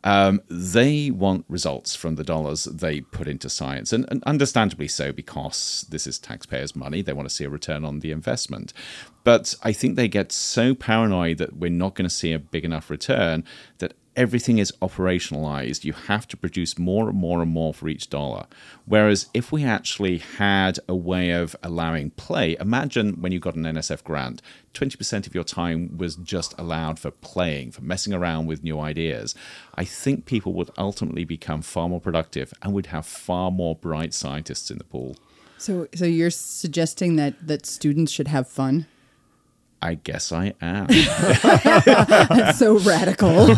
um, 0.04 0.42
they 0.50 1.12
want 1.12 1.46
results 1.48 1.96
from 1.96 2.16
the 2.16 2.24
dollars 2.24 2.66
they 2.66 3.02
put 3.02 3.28
into 3.28 3.50
science, 3.50 3.94
and, 3.94 4.06
and 4.10 4.24
understandably 4.24 4.88
so, 4.88 5.12
because 5.12 5.86
this 5.90 6.08
is 6.08 6.18
taxpayers' 6.18 6.76
money. 6.76 7.02
They 7.02 7.14
want 7.14 7.30
to 7.30 7.36
see 7.36 7.44
a 7.44 7.50
return 7.50 7.86
on 7.86 8.00
the 8.00 8.12
investment. 8.12 8.74
But 9.24 9.56
I 9.62 9.72
think 9.72 9.96
they 9.96 10.08
get 10.08 10.32
so 10.32 10.74
paranoid 10.74 11.38
that 11.38 11.58
we're 11.58 11.70
not 11.70 11.96
going 11.96 12.10
to 12.10 12.16
see 12.16 12.34
a 12.34 12.40
big 12.40 12.66
enough 12.66 12.90
return 12.90 13.44
that 13.78 13.94
everything 14.16 14.58
is 14.58 14.74
operationalized. 14.82 15.84
You 15.84 15.94
have 15.94 16.28
to 16.30 16.38
produce 16.38 16.78
more 16.78 17.10
and 17.10 17.18
more 17.18 17.42
and 17.42 17.52
more 17.52 17.74
for 17.74 17.88
each 17.88 18.10
dollar. 18.10 18.46
Whereas 18.86 19.28
if 19.34 19.52
we 19.52 19.64
actually 19.64 20.18
had 20.18 20.80
a 20.88 20.96
way 20.96 21.32
of 21.32 21.56
allowing 21.64 22.12
play, 22.12 22.58
imagine 22.60 23.22
when 23.22 23.32
you 23.32 23.40
got 23.40 23.56
an 23.56 23.64
NSF 23.64 24.04
grant, 24.04 24.42
20% 24.74 25.28
of 25.28 25.36
your 25.36 25.44
time 25.44 25.98
was 25.98 26.16
just 26.16 26.58
allowed 26.58 27.00
for 27.00 27.12
playing, 27.12 27.72
for 27.72 27.82
messing 27.82 28.14
around 28.14 28.48
with 28.48 28.64
new 28.64 28.80
ideas. 28.80 29.36
I 29.76 29.84
think 29.84 30.26
people 30.26 30.54
would 30.54 30.72
ultimately 30.78 31.26
become 31.26 31.62
far 31.62 31.90
more 31.90 32.00
productive 32.00 32.54
and 32.62 32.74
would 32.74 32.88
have 32.88 33.06
far 33.06 33.52
more 33.52 33.76
bright 33.76 34.14
scientists 34.14 34.72
in 34.72 34.78
the 34.78 34.84
pool. 34.84 35.18
so 35.58 35.88
so 35.94 36.06
you're 36.06 36.32
suggesting 36.32 37.18
that 37.18 37.34
that 37.46 37.66
students 37.66 38.12
should 38.12 38.28
have 38.28 38.48
fun 38.48 38.88
I 39.84 39.96
guess 39.96 40.32
I 40.32 40.54
am. 40.62 40.88
That's 40.88 42.60
so 42.60 42.78
radical. 42.80 43.30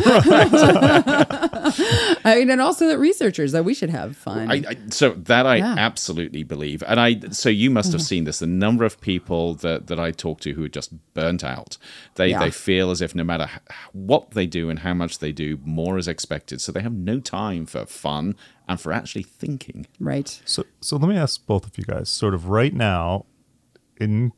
I 2.26 2.36
mean, 2.38 2.50
and 2.50 2.62
also 2.62 2.88
that 2.88 2.98
researchers 2.98 3.52
that 3.52 3.66
we 3.66 3.74
should 3.74 3.90
have 3.90 4.16
fun. 4.16 4.50
I, 4.50 4.56
I, 4.70 4.78
so 4.90 5.12
that 5.12 5.46
I 5.46 5.58
Yeah. 5.58 5.64
Mm-hmm. 5.66 5.80
absolutely 5.80 6.44
believe, 6.44 6.84
and 6.88 7.00
I. 7.00 7.20
So 7.32 7.50
you 7.50 7.70
must 7.70 7.92
have 7.92 8.02
seen 8.02 8.24
this. 8.24 8.40
The 8.40 8.48
number 8.48 8.86
of 8.86 9.00
people 9.02 9.56
that, 9.56 9.88
that 9.88 10.00
I 10.00 10.12
talk 10.12 10.40
to 10.42 10.54
who 10.54 10.64
are 10.66 10.70
just 10.70 10.94
burnt 11.14 11.44
out. 11.44 11.78
They 12.16 12.30
Yeah. 12.30 12.40
they 12.40 12.52
feel 12.52 12.92
as 12.92 13.02
if 13.02 13.14
no 13.16 13.24
matter 13.24 13.50
what 13.92 14.32
they 14.32 14.46
do 14.48 14.70
and 14.70 14.80
how 14.80 14.94
much 14.94 15.20
they 15.20 15.32
do, 15.32 15.60
more 15.64 15.98
is 15.98 16.08
expected. 16.08 16.62
So 16.62 16.72
they 16.72 16.82
have 16.82 16.94
no 16.94 17.20
time 17.20 17.66
for 17.66 17.86
fun 17.86 18.36
and 18.68 18.80
for 18.80 18.92
actually 18.94 19.24
thinking. 19.24 19.88
right. 20.00 20.42
So, 20.46 20.64
so 20.80 20.96
let 20.98 21.10
me 21.10 21.18
ask 21.18 21.46
both 21.46 21.66
of 21.66 21.78
you 21.78 21.84
guys, 21.84 22.08
sort 22.10 22.34
of 22.34 22.48
right 22.48 22.74
now, 22.74 23.26
in 24.00 24.32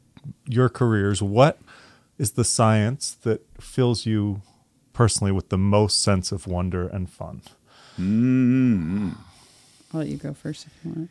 your 0.48 0.67
careers, 0.69 1.21
what 1.21 1.60
is 2.17 2.32
the 2.32 2.43
science 2.43 3.12
that 3.23 3.41
fills 3.62 4.06
you 4.06 4.41
personally 4.93 5.32
with 5.32 5.49
the 5.49 5.58
most 5.58 6.01
sense 6.01 6.32
of 6.32 6.47
wonder 6.47 6.88
and 6.88 7.10
fun? 7.10 7.41
I'll 9.93 9.99
let 9.99 10.08
you 10.08 10.17
go 10.17 10.34
first 10.34 10.65
if 10.67 10.73
you 10.84 10.91
want. 10.91 11.10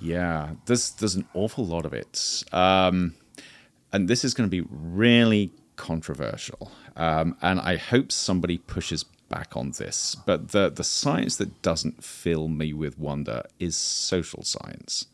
Yeah, 0.00 0.50
there's 0.66 0.90
there's 0.92 1.14
an 1.14 1.26
awful 1.34 1.64
lot 1.64 1.86
of 1.86 1.92
it. 1.92 2.42
Um, 2.52 3.14
and 3.92 4.08
this 4.08 4.24
is 4.24 4.34
going 4.34 4.48
to 4.48 4.62
be 4.62 4.66
really 4.70 5.52
controversial, 5.76 6.70
um, 6.96 7.36
and 7.42 7.60
I 7.60 7.76
hope 7.76 8.10
somebody 8.10 8.58
pushes 8.58 9.04
back 9.28 9.56
on 9.56 9.70
this. 9.78 10.16
But 10.26 10.50
the 10.50 10.68
the 10.70 10.82
science 10.84 11.36
that 11.36 11.62
doesn't 11.62 12.02
fill 12.02 12.48
me 12.48 12.72
with 12.72 12.98
wonder 12.98 13.44
is 13.60 13.76
social 13.76 14.42
science 14.42 15.06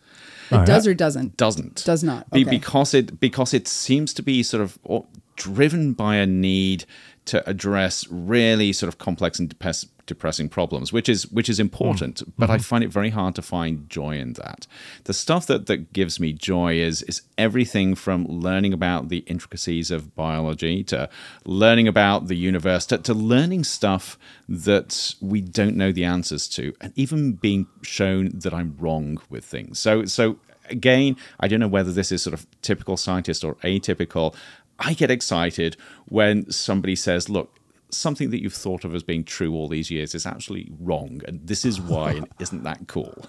It 0.50 0.66
does 0.66 0.87
or 0.87 0.94
doesn't? 0.94 1.37
doesn't 1.37 1.85
Does 1.85 2.03
not. 2.03 2.31
Be- 2.31 2.42
Okay. 2.42 2.50
because 2.59 2.94
it 2.94 3.20
because 3.20 3.53
it 3.55 3.68
seems 3.68 4.14
to 4.14 4.22
be 4.22 4.42
sort 4.42 4.62
of 4.62 4.79
o- 4.88 5.07
driven 5.40 5.94
by 5.94 6.16
a 6.16 6.26
need 6.26 6.85
to 7.24 7.48
address 7.48 8.07
really 8.11 8.72
sort 8.74 8.88
of 8.88 8.98
complex 8.98 9.38
and 9.38 9.48
depes- 9.48 9.87
depressing 10.05 10.48
problems 10.48 10.92
which 10.92 11.09
is 11.09 11.26
which 11.31 11.48
is 11.48 11.59
important 11.59 12.16
mm. 12.16 12.33
but 12.37 12.50
i 12.50 12.57
mm-hmm. 12.57 12.62
find 12.62 12.85
it 12.85 12.90
very 12.90 13.11
hard 13.11 13.35
to 13.35 13.40
find 13.40 13.88
joy 13.88 14.18
in 14.18 14.35
that. 14.35 14.66
The 15.05 15.14
stuff 15.14 15.46
that 15.46 15.66
that 15.66 15.92
gives 15.94 16.20
me 16.20 16.33
joy 16.33 16.74
is 16.74 17.03
is 17.05 17.22
everything 17.38 17.94
from 17.94 18.26
learning 18.26 18.72
about 18.72 19.09
the 19.09 19.18
intricacies 19.35 19.90
of 19.90 20.14
biology 20.14 20.85
to 20.85 21.09
learning 21.44 21.88
about 21.88 22.26
the 22.26 22.37
universe 22.37 22.85
to, 22.87 22.98
to 22.98 23.14
learning 23.14 23.64
stuff 23.64 24.18
that 24.48 25.14
we 25.20 25.40
don't 25.40 25.76
know 25.76 25.92
the 25.92 26.05
answers 26.05 26.48
to 26.48 26.74
and 26.81 26.92
even 26.96 27.33
being 27.33 27.66
shown 27.83 28.31
that 28.35 28.53
i'm 28.53 28.76
wrong 28.79 29.18
with 29.31 29.44
things. 29.44 29.79
So 29.79 30.05
so 30.05 30.37
again, 30.70 31.16
I 31.38 31.48
don't 31.48 31.61
know 31.61 31.68
whether 31.68 31.92
this 31.92 32.12
is 32.12 32.22
sort 32.22 32.35
of 32.35 32.46
typical 32.62 32.96
scientist 32.96 33.44
or 33.44 33.57
atypical. 33.57 34.35
I 34.81 34.95
get 34.95 35.11
excited 35.11 35.77
when 36.07 36.51
somebody 36.51 36.97
says, 36.97 37.29
look, 37.29 37.61
something 37.90 38.31
that 38.31 38.40
you've 38.40 38.55
thought 38.55 38.85
of 38.85 38.95
as 38.95 39.03
being 39.03 39.25
true 39.25 39.55
all 39.55 39.69
these 39.69 39.90
years 39.90 40.14
is 40.14 40.27
actually 40.27 40.71
wrong, 40.81 41.21
and 41.27 41.47
this 41.47 41.64
is 41.64 41.81
why, 41.81 42.12
and 42.12 42.29
isn't 42.38 42.62
that 42.62 42.87
cool? 42.87 43.27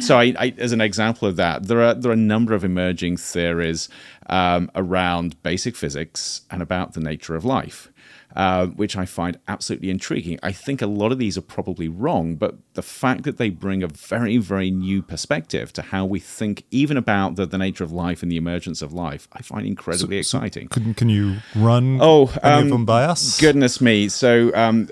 so, 0.00 0.18
I, 0.18 0.34
I, 0.38 0.54
as 0.58 0.72
an 0.72 0.80
example 0.80 1.28
of 1.28 1.36
that, 1.36 1.64
there 1.64 1.82
are 1.82 1.94
there 1.94 2.10
are 2.10 2.14
a 2.14 2.16
number 2.16 2.54
of 2.54 2.64
emerging 2.64 3.16
theories 3.16 3.88
um, 4.28 4.70
around 4.74 5.40
basic 5.42 5.76
physics 5.76 6.42
and 6.50 6.62
about 6.62 6.92
the 6.92 7.00
nature 7.00 7.34
of 7.34 7.44
life. 7.44 7.90
Uh, 8.34 8.66
which 8.66 8.96
I 8.98 9.06
find 9.06 9.38
absolutely 9.48 9.88
intriguing. 9.88 10.38
I 10.42 10.52
think 10.52 10.82
a 10.82 10.86
lot 10.86 11.10
of 11.10 11.16
these 11.18 11.38
are 11.38 11.42
probably 11.42 11.88
wrong, 11.88 12.34
but 12.34 12.56
the 12.74 12.82
fact 12.82 13.22
that 13.22 13.38
they 13.38 13.48
bring 13.48 13.82
a 13.82 13.86
very, 13.86 14.36
very 14.36 14.70
new 14.70 15.00
perspective 15.00 15.72
to 15.72 15.80
how 15.80 16.04
we 16.04 16.18
think 16.20 16.64
even 16.70 16.98
about 16.98 17.36
the, 17.36 17.46
the 17.46 17.56
nature 17.56 17.82
of 17.82 17.92
life 17.92 18.22
and 18.22 18.30
the 18.30 18.36
emergence 18.36 18.82
of 18.82 18.92
life, 18.92 19.26
I 19.32 19.40
find 19.40 19.66
incredibly 19.66 20.18
exciting. 20.18 20.68
Can, 20.68 20.92
can 20.92 21.08
you 21.08 21.36
run 21.54 21.98
Oh, 22.02 22.30
any 22.42 22.52
um, 22.52 22.62
of 22.64 22.68
them 22.68 22.84
by 22.84 23.04
us? 23.04 23.40
Goodness 23.40 23.80
me. 23.80 24.10
So, 24.10 24.54
um, 24.54 24.90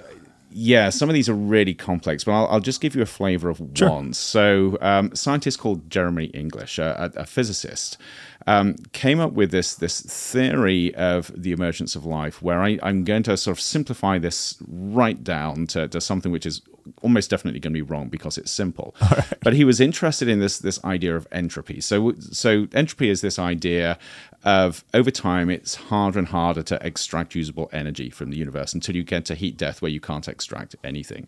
yeah, 0.57 0.89
some 0.91 1.09
of 1.09 1.15
these 1.15 1.29
are 1.29 1.35
really 1.35 1.75
complex, 1.75 2.23
but 2.23 2.31
I'll, 2.31 2.47
I'll 2.47 2.61
just 2.61 2.81
give 2.81 2.95
you 2.95 3.03
a 3.03 3.07
flavor 3.07 3.51
of 3.51 3.61
Sure. 3.75 3.91
one. 3.91 4.13
So, 4.13 4.79
um, 4.81 5.11
a 5.13 5.17
scientist 5.17 5.59
called 5.59 5.91
Jeremy 5.91 6.27
England, 6.27 6.71
a, 6.79 7.11
a, 7.17 7.27
physicist, 7.27 7.99
um, 8.47 8.77
came 8.93 9.19
up 9.19 9.33
with 9.33 9.51
this 9.51 9.75
this 9.75 10.01
theory 10.03 10.95
of 10.95 11.33
the 11.37 11.51
emergence 11.51 11.97
of 11.97 12.05
life, 12.05 12.41
where 12.41 12.63
I, 12.63 12.79
I'm 12.85 13.03
going 13.03 13.25
to 13.25 13.37
sort 13.37 13.57
of 13.57 13.61
simplify 13.61 14.19
this 14.19 14.57
right 14.69 15.25
down 15.25 15.67
to, 15.69 15.89
to 15.89 16.01
something 16.01 16.31
which 16.31 16.47
is 16.47 16.63
almost 17.03 17.31
definitely 17.31 17.59
going 17.59 17.73
to 17.73 17.79
be 17.79 17.83
wrong 17.83 18.09
because 18.09 18.39
it's 18.39 18.53
simple. 18.53 18.95
But 19.43 19.55
he 19.55 19.65
was 19.65 19.81
interested 19.81 20.29
in 20.29 20.39
this 20.39 20.59
this 20.59 20.83
idea 20.85 21.17
of 21.17 21.27
entropy. 21.33 21.81
So, 21.81 22.15
so 22.19 22.67
entropy 22.73 23.11
is 23.11 23.21
this 23.21 23.39
idea 23.39 23.99
of 24.45 24.85
over 24.93 25.11
time 25.11 25.49
it's 25.49 25.75
harder 25.75 26.19
and 26.19 26.29
harder 26.29 26.63
to 26.63 26.87
extract 26.87 27.35
usable 27.35 27.71
energy 27.73 28.11
from 28.11 28.31
the 28.31 28.37
universe 28.37 28.75
until 28.75 28.95
you 28.95 29.03
get 29.03 29.25
to 29.25 29.35
heat 29.35 29.57
death 29.57 29.81
where 29.81 29.91
you 29.91 30.01
can't 30.01 30.29
extract 30.29 30.77
anything. 30.85 31.27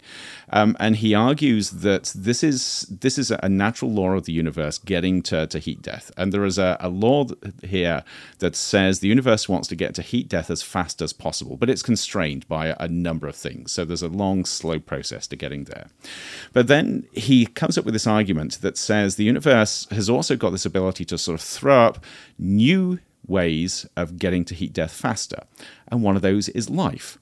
Um, 0.50 0.76
and 0.78 0.96
he 0.96 1.14
argues 1.14 1.70
that 1.70 2.12
this 2.14 2.44
is 2.44 2.86
this 2.90 3.16
is 3.16 3.30
a 3.30 3.48
natural 3.48 3.90
law 3.90 4.10
of 4.10 4.24
the 4.24 4.32
universe 4.32 4.76
getting 4.78 5.22
to, 5.22 5.46
to 5.46 5.58
heat 5.58 5.80
death. 5.80 6.10
And 6.16 6.32
there 6.32 6.44
is 6.44 6.58
a, 6.58 6.76
a 6.78 6.90
law 6.90 7.26
here 7.62 8.04
that 8.38 8.54
says 8.54 9.00
the 9.00 9.08
universe 9.08 9.48
wants 9.48 9.66
to 9.68 9.76
get 9.76 9.94
to 9.94 10.02
heat 10.02 10.28
death 10.28 10.50
as 10.50 10.62
fast 10.62 11.00
as 11.00 11.12
possible, 11.14 11.56
but 11.56 11.70
it's 11.70 11.82
constrained 11.82 12.46
by 12.48 12.76
a 12.78 12.88
number 12.88 13.26
of 13.26 13.34
things. 13.34 13.72
So 13.72 13.84
there's 13.84 14.02
a 14.02 14.08
long, 14.08 14.44
slow 14.44 14.78
process 14.78 15.26
to 15.28 15.36
getting 15.36 15.64
there. 15.64 15.88
But 16.52 16.66
then 16.66 17.06
he 17.12 17.46
comes 17.46 17.78
up 17.78 17.86
with 17.86 17.94
this 17.94 18.06
argument 18.06 18.60
that 18.60 18.76
says 18.76 19.16
the 19.16 19.24
universe 19.24 19.86
has 19.90 20.10
also 20.10 20.36
got 20.36 20.50
this 20.50 20.66
ability 20.66 21.06
to 21.06 21.18
sort 21.18 21.40
of 21.40 21.46
throw 21.46 21.86
up 21.86 22.04
new 22.38 22.98
ways 23.28 23.86
of 23.96 24.18
getting 24.18 24.44
to 24.46 24.54
heat 24.54 24.72
death 24.72 24.92
faster. 24.92 25.42
And 25.88 26.02
one 26.02 26.16
of 26.16 26.22
those 26.22 26.48
is 26.50 26.70
life. 26.70 27.18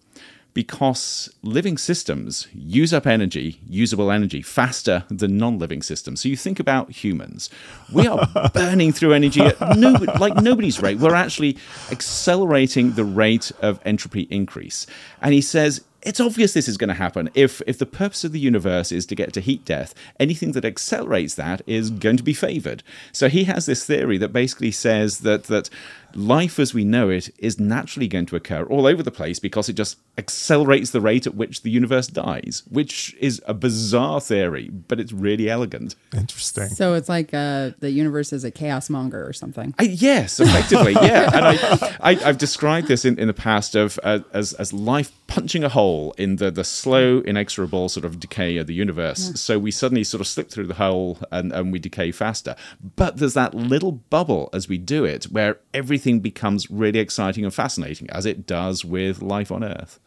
Because 0.52 1.34
living 1.42 1.76
systems 1.76 2.46
use 2.52 2.94
up 2.94 3.08
energy, 3.08 3.60
usable 3.68 4.12
energy, 4.12 4.40
faster 4.40 5.02
than 5.08 5.36
non 5.36 5.58
living 5.58 5.82
systems. 5.82 6.20
So 6.20 6.28
you 6.28 6.36
think 6.36 6.60
about 6.60 6.92
humans. 6.92 7.50
We 7.92 8.06
are 8.06 8.28
burning 8.54 8.92
through 8.92 9.14
energy 9.14 9.40
at 9.40 9.76
no, 9.76 9.90
like 10.20 10.36
nobody's 10.36 10.80
rate. 10.80 10.98
We're 10.98 11.16
actually 11.16 11.58
accelerating 11.90 12.92
the 12.92 13.04
rate 13.04 13.50
of 13.62 13.80
entropy 13.84 14.28
increase. 14.30 14.86
And 15.20 15.34
he 15.34 15.40
says 15.40 15.82
it's 16.04 16.20
obvious 16.20 16.52
this 16.52 16.68
is 16.68 16.76
going 16.76 16.88
to 16.88 16.94
happen. 16.94 17.30
If 17.34 17.62
if 17.66 17.78
the 17.78 17.86
purpose 17.86 18.24
of 18.24 18.32
the 18.32 18.40
universe 18.40 18.92
is 18.92 19.06
to 19.06 19.14
get 19.14 19.32
to 19.32 19.40
heat 19.40 19.64
death, 19.64 19.94
anything 20.20 20.52
that 20.52 20.64
accelerates 20.64 21.34
that 21.34 21.62
is 21.66 21.90
going 21.90 22.16
to 22.18 22.22
be 22.22 22.34
favored. 22.34 22.82
So 23.12 23.28
he 23.28 23.44
has 23.44 23.66
this 23.66 23.84
theory 23.84 24.18
that 24.18 24.32
basically 24.32 24.70
says 24.70 25.20
that 25.20 25.44
that 25.44 25.70
life 26.14 26.60
as 26.60 26.72
we 26.72 26.84
know 26.84 27.10
it 27.10 27.28
is 27.38 27.58
naturally 27.58 28.06
going 28.06 28.26
to 28.26 28.36
occur 28.36 28.62
all 28.64 28.86
over 28.86 29.02
the 29.02 29.10
place 29.10 29.40
because 29.40 29.68
it 29.68 29.72
just 29.72 29.98
accelerates 30.16 30.90
the 30.90 31.00
rate 31.00 31.26
at 31.26 31.34
which 31.34 31.62
the 31.62 31.70
universe 31.70 32.06
dies, 32.06 32.62
which 32.70 33.16
is 33.18 33.42
a 33.46 33.54
bizarre 33.54 34.20
theory, 34.20 34.68
but 34.68 35.00
it's 35.00 35.12
really 35.12 35.50
elegant. 35.50 35.96
Interesting. 36.16 36.68
So 36.68 36.94
it's 36.94 37.08
like 37.08 37.34
uh, 37.34 37.70
the 37.80 37.90
universe 37.90 38.32
is 38.32 38.44
a 38.44 38.52
chaos 38.52 38.88
monger 38.88 39.26
or 39.26 39.32
something. 39.32 39.74
I, 39.78 39.84
yes, 39.84 40.38
effectively, 40.38 40.92
yeah. 40.92 41.30
And 41.34 41.44
I, 41.44 41.96
I, 42.00 42.28
I've 42.28 42.38
described 42.38 42.86
this 42.86 43.04
in, 43.04 43.18
in 43.18 43.26
the 43.26 43.34
past 43.34 43.74
of 43.74 43.98
uh, 44.04 44.20
as 44.32 44.52
as 44.54 44.72
life 44.72 45.10
punching 45.26 45.64
a 45.64 45.68
hole 45.68 45.93
in 46.18 46.36
the 46.36 46.50
the 46.50 46.64
slow, 46.64 47.20
inexorable 47.20 47.88
sort 47.88 48.04
of 48.04 48.18
decay 48.20 48.56
of 48.58 48.66
the 48.66 48.74
universe. 48.74 49.22
So 49.40 49.58
we 49.58 49.70
suddenly 49.70 50.04
sort 50.04 50.20
of 50.20 50.26
slip 50.26 50.48
through 50.50 50.66
the 50.68 50.74
hole 50.84 51.18
and, 51.30 51.52
and 51.52 51.72
we 51.72 51.78
decay 51.78 52.12
faster. 52.12 52.54
But 52.96 53.16
there's 53.18 53.34
that 53.34 53.54
little 53.54 53.92
bubble 53.92 54.50
as 54.52 54.68
we 54.68 54.78
do 54.78 55.04
it 55.04 55.24
where 55.24 55.58
everything 55.72 56.20
becomes 56.20 56.70
really 56.70 56.98
exciting 56.98 57.44
and 57.44 57.54
fascinating, 57.54 58.08
as 58.10 58.24
it 58.26 58.46
does 58.46 58.84
with 58.84 59.22
life 59.22 59.50
on 59.52 59.62
Earth. 59.64 59.98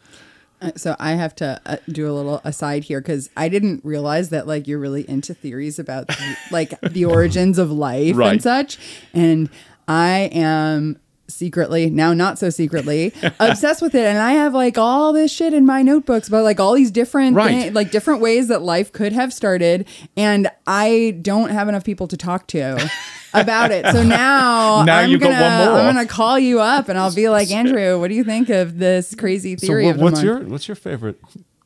Uh, 0.62 0.72
So 0.76 0.96
I 1.00 1.12
have 1.24 1.34
to 1.36 1.62
uh, 1.66 1.78
do 2.00 2.10
a 2.10 2.14
little 2.14 2.42
aside 2.44 2.84
here 2.86 3.00
because 3.02 3.30
I 3.38 3.48
didn't 3.50 3.80
realize 3.86 4.30
that 4.30 4.48
like 4.48 4.68
you're 4.68 4.80
really 4.88 5.08
into 5.10 5.34
theories 5.34 5.78
about 5.80 6.08
the, 6.08 6.36
like 6.52 6.72
the 6.82 7.06
origins 7.06 7.58
of 7.60 7.70
life 7.72 8.16
Right. 8.16 8.32
and 8.34 8.42
such, 8.42 8.78
and 9.14 9.50
I 9.88 10.30
am 10.34 11.00
secretly 11.30 11.90
now 11.90 12.14
not 12.14 12.40
so 12.40 12.50
secretly 12.50 13.12
obsessed 13.40 13.82
with 13.82 13.94
it 13.94 14.06
and 14.06 14.18
i 14.18 14.32
have 14.32 14.54
like 14.54 14.78
all 14.78 15.12
this 15.12 15.32
shit 15.32 15.54
in 15.54 15.66
my 15.66 15.82
notebooks 15.82 16.28
about 16.28 16.44
like 16.44 16.60
all 16.60 16.74
these 16.74 16.90
different 16.92 17.36
Right. 17.36 17.74
like 17.74 17.92
different 17.92 18.22
ways 18.22 18.48
that 18.48 18.62
life 18.62 18.92
could 18.94 19.12
have 19.14 19.34
started 19.34 19.86
and 20.16 20.50
i 20.66 21.18
don't 21.22 21.50
have 21.50 21.68
enough 21.68 21.84
people 21.84 22.08
to 22.08 22.16
talk 22.18 22.48
to 22.48 22.90
about 23.34 23.72
it 23.72 23.86
so 23.88 24.04
now, 24.04 24.84
Now 24.84 25.00
I'm 25.00 25.20
gonna, 25.20 25.36
i'm 25.36 25.94
gonna 25.96 26.08
call 26.08 26.40
you 26.40 26.60
up 26.62 26.88
and 26.90 26.98
i'll 26.98 27.14
be 27.14 27.28
like 27.38 27.52
andrew 27.52 28.00
what 28.00 28.08
do 28.08 28.16
you 28.16 28.24
think 28.24 28.50
of 28.50 28.78
this 28.80 29.14
crazy 29.14 29.58
So 29.58 29.68
theory 29.68 29.86
what, 29.88 29.98
the 29.98 30.04
what's 30.04 30.14
month?" 30.16 30.26
your 30.26 30.40
what's 30.46 30.68
your 30.68 30.76
favorite 30.76 31.20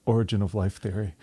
origin 0.07 0.41
of 0.41 0.55
life 0.55 0.77
theory? 0.77 1.13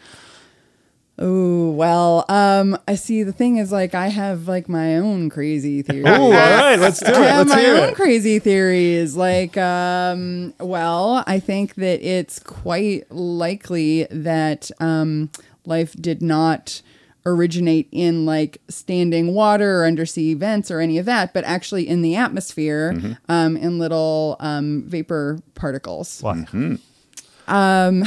Oh 1.21 1.71
well, 1.73 2.25
um, 2.29 2.79
I 2.87 2.95
see. 2.95 3.25
The 3.25 3.33
thing 3.33 3.57
is, 3.57 3.73
like, 3.73 3.93
I 3.95 4.07
have 4.09 4.47
like 4.47 4.69
my 4.69 4.99
own 4.99 5.31
crazy 5.31 5.83
theories. 5.83 6.05
Oh, 6.07 6.27
all 6.27 6.31
right, 6.31 6.77
let's 6.79 7.01
do 7.01 7.11
it. 7.11 7.17
I 7.17 7.23
have 7.27 7.49
Let's 7.49 7.57
my 7.57 7.61
hear 7.61 7.75
own 7.77 7.89
it. 7.89 7.95
crazy 7.97 8.39
theories. 8.39 9.17
Like, 9.17 9.57
um, 9.57 10.55
well, 10.61 11.25
I 11.27 11.41
think 11.41 11.75
that 11.75 12.03
it's 12.07 12.39
quite 12.39 13.11
likely 13.11 14.05
that 14.13 14.71
um, 14.79 15.31
life 15.65 15.93
did 16.01 16.23
not 16.23 16.83
originate 17.27 17.89
in 17.91 18.25
like 18.25 18.61
standing 18.69 19.35
water 19.35 19.81
or 19.83 19.87
undersea 19.87 20.35
vents 20.35 20.71
or 20.71 20.79
any 20.81 20.99
of 20.99 21.05
that, 21.07 21.35
but 21.35 21.43
actually 21.45 21.87
in 21.89 22.01
the 22.03 22.15
atmosphere, 22.15 22.93
Mm-hmm. 22.95 23.13
um, 23.29 23.57
in 23.57 23.79
little 23.81 24.37
um, 24.39 24.85
vapor 24.87 25.41
particles. 25.55 26.23
Why? 27.49 28.03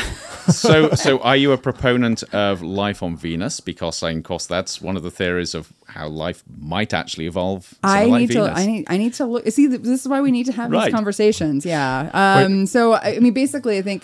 So, 0.47 0.89
so 0.95 1.19
are 1.19 1.35
you 1.37 1.51
a 1.51 1.57
proponent 1.57 2.23
of 2.33 2.61
life 2.61 3.03
on 3.03 3.15
Venus? 3.15 3.59
Because, 3.59 4.01
of 4.01 4.23
course, 4.23 4.47
that's 4.47 4.81
one 4.81 4.97
of 4.97 5.03
the 5.03 5.11
theories 5.11 5.53
of 5.53 5.71
how 5.85 6.07
life 6.07 6.43
might 6.59 6.93
actually 6.93 7.27
evolve. 7.27 7.75
I 7.83 8.05
like 8.05 8.21
need 8.21 8.27
to. 8.31 8.41
Venus. 8.43 8.57
I 8.59 8.65
need. 8.65 8.85
I 8.89 8.97
need 8.97 9.13
to 9.15 9.25
look. 9.25 9.47
See, 9.49 9.67
this 9.67 10.01
is 10.01 10.07
why 10.07 10.19
we 10.21 10.31
need 10.31 10.47
to 10.47 10.51
have 10.53 10.71
Right. 10.71 10.85
these 10.85 10.93
conversations. 10.93 11.65
Yeah. 11.65 12.09
Um. 12.13 12.65
So 12.65 12.93
I 12.93 13.15
I 13.15 13.19
mean, 13.19 13.33
basically, 13.33 13.77
I 13.77 13.81
think 13.83 14.03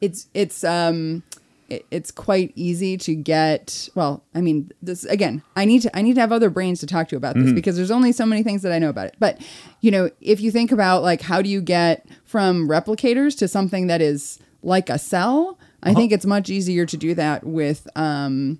it's 0.00 0.26
it's 0.34 0.64
um 0.64 1.22
it's 1.68 2.10
quite 2.10 2.52
easy 2.56 2.96
to 2.96 3.14
get. 3.14 3.88
Well, 3.94 4.22
I 4.34 4.40
mean, 4.40 4.70
this 4.82 5.04
again. 5.04 5.42
I 5.56 5.64
need 5.64 5.82
to. 5.82 5.96
I 5.96 6.02
need 6.02 6.14
to 6.14 6.20
have 6.20 6.32
other 6.32 6.50
brains 6.50 6.80
to 6.80 6.86
talk 6.86 7.08
to 7.08 7.16
about 7.16 7.36
this 7.36 7.52
because 7.52 7.76
there's 7.76 7.90
only 7.92 8.12
so 8.12 8.26
many 8.26 8.42
things 8.42 8.62
that 8.62 8.72
I 8.72 8.78
know 8.78 8.88
about 8.90 9.06
it. 9.06 9.16
But 9.18 9.40
you 9.80 9.90
know, 9.90 10.10
if 10.20 10.40
you 10.40 10.50
think 10.50 10.72
about 10.72 11.02
like 11.02 11.22
how 11.22 11.42
do 11.42 11.48
you 11.48 11.60
get 11.60 12.06
from 12.24 12.68
replicators 12.68 13.38
to 13.38 13.48
something 13.48 13.86
that 13.86 14.00
is 14.00 14.38
like 14.66 14.90
a 14.90 14.98
cell, 14.98 15.58
I 15.82 15.94
think 15.94 16.10
it's 16.12 16.26
much 16.26 16.50
easier 16.50 16.84
to 16.86 16.96
do 16.96 17.14
that 17.14 17.44
with 17.44 17.86
um 17.96 18.58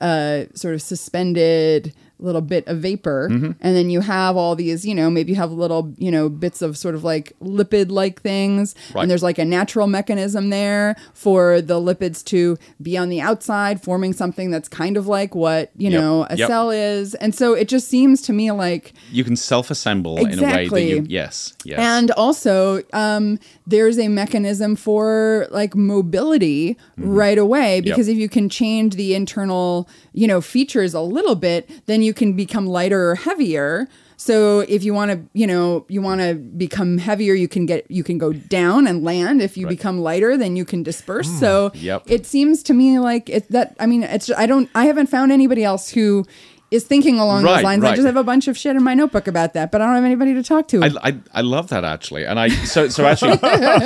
uh, 0.00 0.46
sort 0.54 0.74
of 0.74 0.82
suspended 0.82 1.94
little 2.22 2.40
bit 2.40 2.66
of 2.66 2.78
vapor, 2.78 3.28
Mm-hmm. 3.30 3.50
and 3.60 3.76
then 3.76 3.90
you 3.90 4.00
have 4.00 4.36
all 4.36 4.54
these, 4.56 4.84
you 4.86 4.94
know, 4.94 5.10
maybe 5.10 5.32
you 5.32 5.36
have 5.36 5.52
little, 5.52 5.92
you 5.98 6.10
know, 6.10 6.28
bits 6.28 6.62
of 6.62 6.76
sort 6.78 6.94
of 6.94 7.04
like 7.04 7.32
lipid 7.42 7.90
like 7.90 8.22
things, 8.22 8.74
Right. 8.94 9.02
and 9.02 9.10
there's 9.10 9.22
like 9.22 9.38
a 9.38 9.44
natural 9.44 9.86
mechanism 9.86 10.50
there 10.50 10.96
for 11.14 11.60
the 11.60 11.74
lipids 11.80 12.24
to 12.26 12.56
be 12.80 12.96
on 12.96 13.08
the 13.08 13.20
outside, 13.20 13.82
forming 13.82 14.12
something 14.12 14.50
that's 14.50 14.68
kind 14.68 14.96
of 14.96 15.06
like 15.06 15.34
what 15.34 15.70
you 15.76 15.90
Yep. 15.90 16.00
know 16.00 16.26
a 16.30 16.36
Yep. 16.36 16.48
cell 16.48 16.70
is, 16.70 17.14
and 17.16 17.34
so 17.34 17.54
it 17.54 17.68
just 17.68 17.88
seems 17.88 18.22
to 18.22 18.32
me 18.32 18.50
like 18.52 18.92
You 19.10 19.24
can 19.24 19.36
self-assemble 19.36 20.18
in 20.18 20.24
a 20.24 20.28
way 20.28 20.34
that 20.36 20.60
Exactly. 20.60 20.90
you 20.90 21.04
yes, 21.08 21.54
yes. 21.64 21.78
and 21.78 22.10
also, 22.12 22.82
um, 22.92 23.38
there's 23.66 23.98
a 23.98 24.08
mechanism 24.08 24.76
for 24.76 25.46
like 25.50 25.74
mobility 25.74 26.76
right 26.98 27.38
away 27.38 27.80
because 27.80 28.08
if 28.08 28.16
you 28.16 28.28
can 28.28 28.48
change 28.48 28.96
the 28.96 29.14
internal, 29.14 29.88
you 30.12 30.26
know, 30.26 30.40
features 30.40 30.94
a 30.94 31.00
little 31.00 31.34
bit, 31.34 31.68
then 31.86 32.02
you 32.02 32.11
can 32.12 32.34
become 32.34 32.66
lighter 32.66 33.10
or 33.10 33.14
heavier. 33.14 33.88
So 34.16 34.60
if 34.60 34.84
you 34.84 34.94
want 34.94 35.10
to, 35.10 35.20
you 35.32 35.48
know, 35.48 35.84
you 35.88 36.00
want 36.00 36.20
to 36.20 36.34
become 36.34 36.98
heavier, 36.98 37.34
you 37.34 37.48
can 37.48 37.66
get 37.66 37.90
you 37.90 38.04
can 38.04 38.18
go 38.18 38.32
down 38.32 38.86
and 38.86 39.02
land. 39.02 39.42
If 39.42 39.56
you 39.56 39.66
become 39.66 39.98
lighter, 40.00 40.36
then 40.36 40.54
you 40.54 40.64
can 40.64 40.84
disperse. 40.84 41.28
Hmm, 41.28 41.38
so 41.38 41.70
Yep. 41.74 42.04
it 42.06 42.24
seems 42.26 42.62
to 42.64 42.72
me 42.74 43.00
like 43.00 43.28
it 43.28 43.50
that 43.50 43.74
I 43.80 43.86
mean, 43.86 44.04
it's 44.04 44.30
I 44.30 44.46
don't 44.46 44.68
I 44.76 44.84
haven't 44.86 45.08
found 45.08 45.32
anybody 45.32 45.64
else 45.64 45.88
who 45.90 46.24
is 46.72 46.84
thinking 46.84 47.18
along 47.18 47.44
Right, 47.44 47.56
those 47.56 47.64
lines. 47.64 47.84
I 47.84 47.94
just 47.94 48.06
have 48.06 48.16
a 48.16 48.24
bunch 48.24 48.48
of 48.48 48.56
shit 48.56 48.74
in 48.74 48.82
my 48.82 48.94
notebook 48.94 49.26
about 49.28 49.52
that, 49.52 49.70
but 49.70 49.80
I 49.80 49.86
don't 49.86 49.94
have 49.96 50.04
anybody 50.04 50.32
to 50.34 50.42
talk 50.42 50.68
to. 50.68 50.82
I, 50.82 50.90
I, 51.02 51.16
I 51.34 51.40
love 51.42 51.68
that 51.68 51.84
actually, 51.84 52.24
and 52.24 52.40
I 52.40 52.48
so 52.48 52.88
so 52.88 53.04
actually, 53.06 53.36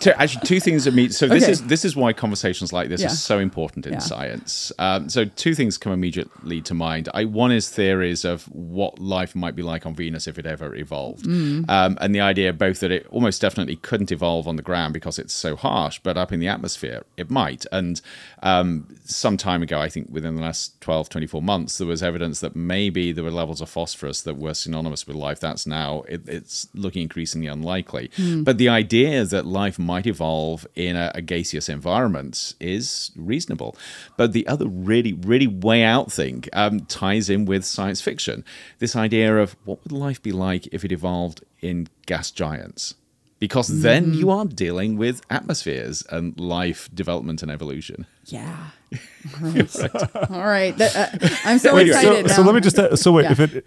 to, 0.00 0.14
actually 0.18 0.46
two 0.46 0.60
things 0.60 0.84
that 0.84 0.94
meet. 0.94 1.14
So 1.14 1.26
this 1.26 1.48
is 1.48 1.62
this 1.66 1.84
is 1.84 1.96
why 1.96 2.12
conversations 2.12 2.72
like 2.72 2.88
this 2.88 3.00
Yeah. 3.00 3.06
are 3.06 3.10
so 3.10 3.38
important 3.38 3.86
in 3.86 3.94
Yeah. 3.94 3.98
science. 4.00 4.72
Um, 4.78 5.08
so 5.08 5.24
two 5.24 5.54
things 5.54 5.78
come 5.78 5.92
immediately 5.92 6.60
to 6.62 6.74
mind. 6.74 7.08
I 7.14 7.24
one 7.24 7.50
is 7.52 7.68
theories 7.68 8.24
of 8.24 8.44
what 8.44 8.98
life 8.98 9.34
might 9.34 9.56
be 9.56 9.62
like 9.62 9.86
on 9.86 9.94
Venus 9.94 10.26
if 10.26 10.38
it 10.38 10.46
ever 10.46 10.74
evolved, 10.74 11.24
Mm. 11.24 11.64
um, 11.70 11.96
and 12.00 12.14
the 12.14 12.20
idea 12.20 12.52
both 12.52 12.80
that 12.80 12.90
it 12.90 13.06
almost 13.10 13.40
definitely 13.40 13.76
couldn't 13.76 14.12
evolve 14.12 14.46
on 14.46 14.56
the 14.56 14.62
ground 14.62 14.92
because 14.92 15.18
it's 15.18 15.32
so 15.34 15.56
harsh, 15.56 15.98
but 16.02 16.16
up 16.18 16.30
in 16.32 16.40
the 16.40 16.48
atmosphere 16.48 17.04
it 17.16 17.30
might. 17.30 17.64
And 17.72 18.00
um, 18.42 18.86
some 19.04 19.36
time 19.36 19.62
ago, 19.62 19.80
I 19.80 19.88
think 19.88 20.08
within 20.10 20.36
the 20.36 20.42
last 20.42 20.78
12, 20.82 21.08
24 21.08 21.40
months, 21.42 21.78
there 21.78 21.86
was 21.86 22.02
evidence 22.02 22.33
that 22.40 22.56
maybe 22.56 23.12
there 23.12 23.24
were 23.24 23.30
levels 23.30 23.60
of 23.60 23.68
phosphorus 23.68 24.22
that 24.22 24.36
were 24.36 24.54
synonymous 24.54 25.06
with 25.06 25.16
life. 25.16 25.40
That's 25.40 25.66
now, 25.66 26.02
it, 26.08 26.28
it's 26.28 26.68
looking 26.74 27.02
increasingly 27.02 27.46
unlikely. 27.46 28.10
But 28.44 28.58
the 28.58 28.68
idea 28.68 29.24
that 29.24 29.46
life 29.46 29.78
might 29.78 30.06
evolve 30.06 30.66
in 30.74 30.96
a, 30.96 31.12
a 31.14 31.22
gaseous 31.22 31.68
environment 31.68 32.54
is 32.60 33.10
reasonable. 33.16 33.76
But 34.16 34.32
the 34.32 34.46
other 34.46 34.66
really, 34.66 35.12
really 35.12 35.46
way 35.46 35.82
out 35.82 36.12
thing 36.12 36.44
um, 36.52 36.80
ties 36.80 37.30
in 37.30 37.44
with 37.44 37.64
science 37.64 38.00
fiction. 38.00 38.44
This 38.78 38.96
idea 38.96 39.38
of 39.38 39.56
what 39.64 39.82
would 39.82 39.92
life 39.92 40.22
be 40.22 40.32
like 40.32 40.66
if 40.72 40.84
it 40.84 40.92
evolved 40.92 41.44
in 41.60 41.88
gas 42.06 42.30
giants? 42.30 42.94
Because 43.40 43.82
then 43.82 44.14
you 44.14 44.30
are 44.30 44.44
dealing 44.46 44.96
with 44.96 45.20
atmospheres 45.28 46.02
and 46.10 46.38
life 46.40 46.88
development 46.94 47.42
and 47.42 47.50
evolution. 47.50 48.06
Yeah. 48.26 48.56
All 49.42 49.50
right. 49.50 50.30
All 50.30 50.46
right. 50.46 50.76
That, 50.78 50.96
uh, 51.22 51.28
I'm 51.44 51.58
so 51.58 51.74
Wait, 51.74 51.88
excited. 51.88 52.30
so, 52.30 52.36
so 52.36 52.42
let 52.42 52.54
me 52.54 52.60
just 52.62 52.78
uh, 52.78 52.96
so 52.96 53.12
wait 53.12 53.24
Yeah. 53.24 53.32
if 53.32 53.40
it, 53.40 53.66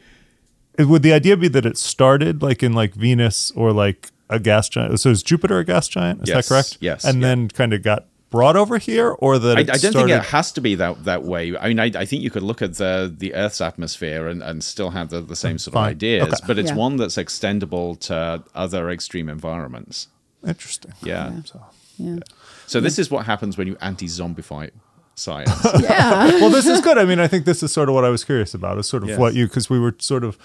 it 0.80 0.86
would 0.86 1.04
the 1.04 1.14
idea 1.14 1.38
be 1.38 1.48
that 1.50 1.66
it 1.66 1.78
started 1.78 2.42
like 2.42 2.64
in 2.64 2.74
like 2.74 2.94
Venus 2.96 3.52
or 3.52 3.72
like 3.72 4.10
a 4.30 4.40
gas 4.40 4.68
giant 4.70 5.00
so 5.00 5.10
is 5.10 5.22
Jupiter 5.22 5.60
a 5.60 5.66
gas 5.66 5.88
giant 5.88 6.24
is 6.24 6.30
Yes, 6.30 6.48
that 6.48 6.54
correct 6.54 6.78
yes, 6.82 7.04
and 7.06 7.22
yeah. 7.22 7.28
then 7.28 7.48
kind 7.50 7.74
of 7.74 7.84
got 7.84 8.06
brought 8.30 8.56
over 8.58 8.78
here 8.78 9.10
or 9.20 9.40
that 9.40 9.58
I, 9.58 9.62
I 9.62 9.64
don't 9.64 9.94
think 9.94 10.10
it 10.10 10.24
has 10.26 10.52
to 10.54 10.62
be 10.62 10.76
that 10.76 11.06
that 11.06 11.24
way. 11.24 11.56
I 11.58 11.70
mean, 11.70 11.80
I, 11.80 11.86
I 11.96 12.06
think 12.06 12.24
you 12.24 12.30
could 12.30 12.44
look 12.44 12.62
at 12.62 12.74
the 12.76 13.14
the 13.18 13.34
Earth's 13.34 13.62
atmosphere 13.62 14.28
and, 14.28 14.44
and 14.44 14.64
still 14.64 14.90
have 14.92 15.10
the, 15.10 15.22
the 15.22 15.36
same 15.36 15.58
sort 15.58 15.76
of 15.76 15.82
ideas, 15.84 16.24
Okay. 16.28 16.44
but 16.46 16.60
it's 16.60 16.72
Yeah. 16.72 16.76
one 16.76 16.98
that's 16.98 17.16
extendable 17.16 17.98
to 18.02 18.44
other 18.54 18.90
extreme 18.90 19.30
environments. 19.30 20.08
interesting 20.46 20.94
Yeah. 21.04 21.32
so 21.46 21.66
yeah. 21.98 22.20
So 22.68 22.80
this 22.82 23.00
is 23.00 23.10
what 23.10 23.26
happens 23.26 23.58
when 23.58 23.68
you 23.68 23.78
anti-zombify 23.82 24.70
science. 25.16 25.50
Yeah. 25.80 26.26
well 26.42 26.50
this 26.50 26.68
is 26.68 26.82
good 26.82 26.98
I 26.98 27.06
mean 27.06 27.20
I 27.20 27.28
think 27.28 27.46
this 27.46 27.64
is 27.64 27.72
sort 27.72 27.88
of 27.90 27.96
what 27.96 28.04
I 28.06 28.10
was 28.10 28.24
curious 28.24 28.54
about 28.54 28.78
is 28.78 28.88
sort 28.88 29.04
of 29.04 29.10
Yes. 29.10 29.18
what 29.20 29.34
you 29.36 29.48
because 29.48 29.70
we 29.70 29.80
were 29.80 29.96
sort 30.00 30.24
of 30.24 30.38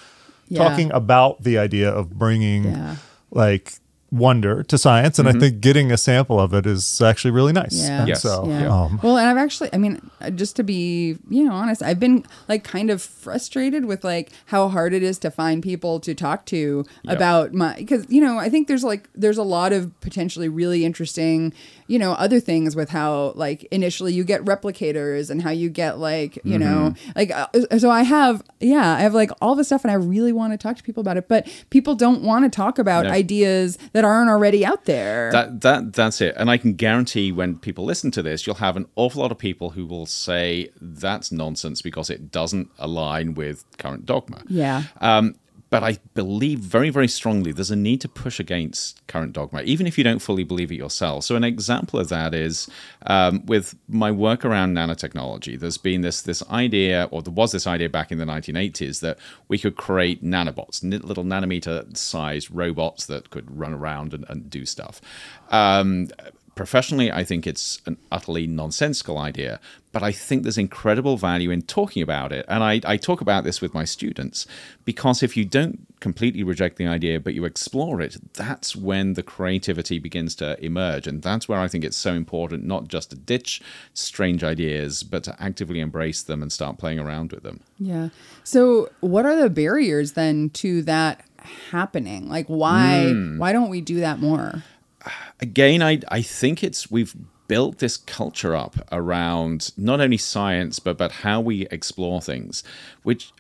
Yeah. 0.49 0.67
talking 0.69 0.91
about 0.93 1.43
the 1.43 1.59
idea 1.59 1.91
of 1.91 2.11
bringing 2.11 2.65
Yeah. 2.65 2.97
like 3.31 3.75
wonder 4.13 4.63
to 4.65 4.77
science 4.77 5.19
and 5.19 5.27
I 5.27 5.33
think 5.33 5.61
getting 5.63 5.91
a 5.91 5.97
sample 5.97 6.39
of 6.39 6.53
it 6.53 6.67
is 6.67 7.01
actually 7.01 7.31
really 7.31 7.53
nice 7.53 7.89
Yeah. 7.89 7.99
Mm-hmm. 8.01 8.09
Yes. 8.09 8.23
so 8.23 8.47
Yeah. 8.47 8.69
um, 8.69 9.01
well, 9.03 9.17
and 9.17 9.27
I've 9.27 9.39
actually, 9.39 9.71
I 9.73 9.79
mean, 9.79 10.11
uh, 10.21 10.29
just 10.29 10.55
to 10.57 10.63
be, 10.63 11.17
you 11.31 11.45
know, 11.45 11.53
honest, 11.53 11.83
I've 11.83 11.99
been 11.99 12.25
like 12.47 12.63
kind 12.63 12.91
of 12.91 13.01
frustrated 13.01 13.87
with 13.87 14.05
like 14.05 14.31
how 14.47 14.69
hard 14.69 14.93
it 14.93 15.03
is 15.03 15.19
to 15.21 15.31
find 15.31 15.63
people 15.63 15.99
to 16.01 16.15
talk 16.15 16.45
to 16.47 16.85
Yep. 17.05 17.17
about 17.17 17.55
my, 17.55 17.75
because, 17.79 18.05
you 18.11 18.21
know, 18.21 18.39
I 18.39 18.49
think 18.51 18.69
there's 18.69 18.85
like, 18.85 19.09
there's 19.15 19.39
a 19.39 19.43
lot 19.43 19.73
of 19.73 19.99
potentially 20.03 20.49
really 20.49 20.85
interesting, 20.85 21.53
you 21.87 21.99
know, 21.99 22.13
other 22.13 22.39
things 22.39 22.77
with 22.77 22.91
how 22.91 23.33
like 23.35 23.65
initially 23.71 24.13
you 24.13 24.25
get 24.25 24.45
replicators 24.45 25.31
and 25.31 25.41
how 25.43 25.51
you 25.51 25.71
get 25.71 25.99
like, 25.99 26.39
you 26.45 26.59
know, 26.59 26.93
Mm-hmm. 26.93 27.11
like, 27.17 27.31
uh, 27.31 27.79
so 27.79 27.91
I 27.91 28.03
have, 28.03 28.43
yeah, 28.61 28.95
I 28.97 29.01
have 29.01 29.15
like 29.15 29.31
all 29.41 29.55
this 29.55 29.69
stuff 29.69 29.85
and 29.85 29.91
I 29.91 29.95
really 29.95 30.33
want 30.33 30.53
to 30.53 30.59
talk 30.59 30.77
to 30.77 30.83
people 30.83 31.01
about 31.01 31.17
it, 31.17 31.29
but 31.29 31.47
people 31.71 31.95
don't 31.95 32.23
want 32.23 32.45
to 32.45 32.55
talk 32.55 32.79
about 32.79 33.05
No. 33.07 33.11
ideas 33.11 33.79
that 33.93 34.02
aren't 34.05 34.31
already 34.31 34.65
out 34.65 34.85
there. 34.85 35.31
That 35.33 35.61
that 35.63 35.93
that's 35.93 36.21
it. 36.21 36.35
And 36.37 36.51
I 36.51 36.57
can 36.57 36.75
guarantee 36.75 37.33
when 37.33 37.59
people 37.59 37.85
listen 37.85 38.11
to 38.13 38.23
this, 38.23 38.47
you'll 38.47 38.57
have 38.57 38.77
an 38.77 38.87
awful 38.97 39.23
lot 39.23 39.33
of 39.33 39.39
people 39.39 39.71
who 39.71 39.87
will 39.87 40.07
say 40.07 40.71
that's 40.81 41.31
nonsense 41.33 41.83
because 41.83 42.11
it 42.11 42.31
doesn't 42.31 42.71
align 42.79 43.35
with 43.35 43.65
current 43.79 44.07
dogma. 44.07 44.43
yeah. 44.49 44.85
Um, 45.01 45.35
but 45.73 45.83
I 45.83 45.97
believe 46.13 46.59
very, 46.59 46.91
very 46.91 47.09
strongly 47.09 47.51
there's 47.51 47.71
a 47.71 47.77
need 47.77 48.03
to 48.03 48.09
push 48.09 48.39
against 48.39 49.05
current 49.07 49.33
dogma, 49.33 49.63
even 49.63 49.87
if 49.87 49.97
you 49.97 50.05
don't 50.05 50.19
fully 50.19 50.45
believe 50.45 50.71
it 50.71 50.75
yourself. 50.75 51.25
So, 51.25 51.35
an 51.35 51.45
example 51.45 51.99
of 51.99 52.11
that 52.11 52.35
is 52.35 52.69
um, 53.07 53.47
with 53.47 53.75
my 53.89 54.11
work 54.11 54.45
around 54.45 54.77
nanotechnology. 54.77 55.59
There's 55.59 55.79
been 55.79 56.03
this 56.03 56.21
this 56.21 56.43
idea, 56.51 57.09
or 57.11 57.23
there 57.23 57.33
was 57.33 57.53
this 57.53 57.67
idea 57.67 57.89
back 57.89 58.13
in 58.13 58.19
the 58.19 58.27
1980s, 58.27 59.01
that 59.01 59.19
we 59.49 59.57
could 59.57 59.77
create 59.77 60.23
nanobots, 60.23 60.83
little 60.83 61.25
nanometer-sized 61.25 62.51
robots 62.51 63.07
that 63.07 63.31
could 63.31 63.59
run 63.59 63.73
around 63.73 64.13
and, 64.13 64.27
and 64.29 64.51
do 64.51 64.67
stuff. 64.67 65.01
Um, 65.49 66.09
professionally, 66.55 67.11
I 67.11 67.25
think 67.25 67.47
it's 67.47 67.81
an 67.87 67.97
utterly 68.11 68.47
nonsensical 68.47 69.19
idea, 69.19 69.59
but 69.93 70.03
I 70.03 70.13
think 70.13 70.43
there's 70.43 70.59
incredible 70.59 71.17
value 71.17 71.51
in 71.51 71.63
talking 71.63 72.03
about 72.03 72.33
it. 72.33 72.45
And 72.49 72.63
I, 72.63 72.81
I 72.85 72.97
talk 72.97 73.21
about 73.21 73.45
this 73.45 73.61
with 73.61 73.75
my 73.75 73.85
students 73.85 74.47
because 74.85 75.23
if 75.23 75.37
you 75.37 75.45
don't 75.45 75.87
completely 76.01 76.43
reject 76.43 76.77
the 76.77 76.87
idea, 76.87 77.21
but 77.21 77.35
you 77.35 77.45
explore 77.45 78.01
it, 78.01 78.17
that's 78.35 78.75
when 78.75 79.15
the 79.15 79.23
creativity 79.23 79.99
begins 79.99 80.35
to 80.37 80.63
emerge. 80.65 81.07
And 81.07 81.23
that's 81.23 81.49
where 81.49 81.61
I 81.61 81.69
think 81.69 81.85
it's 81.85 81.97
so 81.97 82.13
important 82.15 82.65
not 82.65 82.89
just 82.89 83.11
to 83.11 83.17
ditch 83.17 83.63
strange 83.95 84.43
ideas, 84.45 85.03
but 85.03 85.25
to 85.25 85.37
actively 85.43 85.81
embrace 85.81 86.23
them 86.23 86.43
and 86.43 86.53
start 86.53 86.79
playing 86.79 86.99
around 86.99 87.33
with 87.33 87.43
them. 87.43 87.61
Yeah. 87.79 88.09
So, 88.45 88.91
what 89.01 89.25
are 89.27 89.37
the 89.37 89.51
barriers 89.51 90.13
then 90.13 90.51
to 90.51 90.83
that 90.83 91.25
happening? 91.71 92.29
Like, 92.29 92.47
why 92.47 93.11
Hmm. 93.11 93.39
why 93.39 93.53
don't 93.53 93.71
we 93.71 93.81
do 93.81 94.01
that 94.01 94.19
more? 94.21 94.63
Again, 95.41 95.83
I 95.83 96.01
I 96.09 96.23
think 96.23 96.63
it's 96.63 96.91
we've 96.91 97.15
built 97.49 97.79
this 97.79 97.97
culture 97.97 98.57
up 98.57 98.77
around 98.91 99.73
not 99.77 100.01
only 100.01 100.17
science 100.17 100.79
but 100.79 100.97
but 100.97 101.13
how 101.13 101.41
we 101.41 101.67
explore 101.67 102.21
things, 102.21 102.65
which 103.03 103.33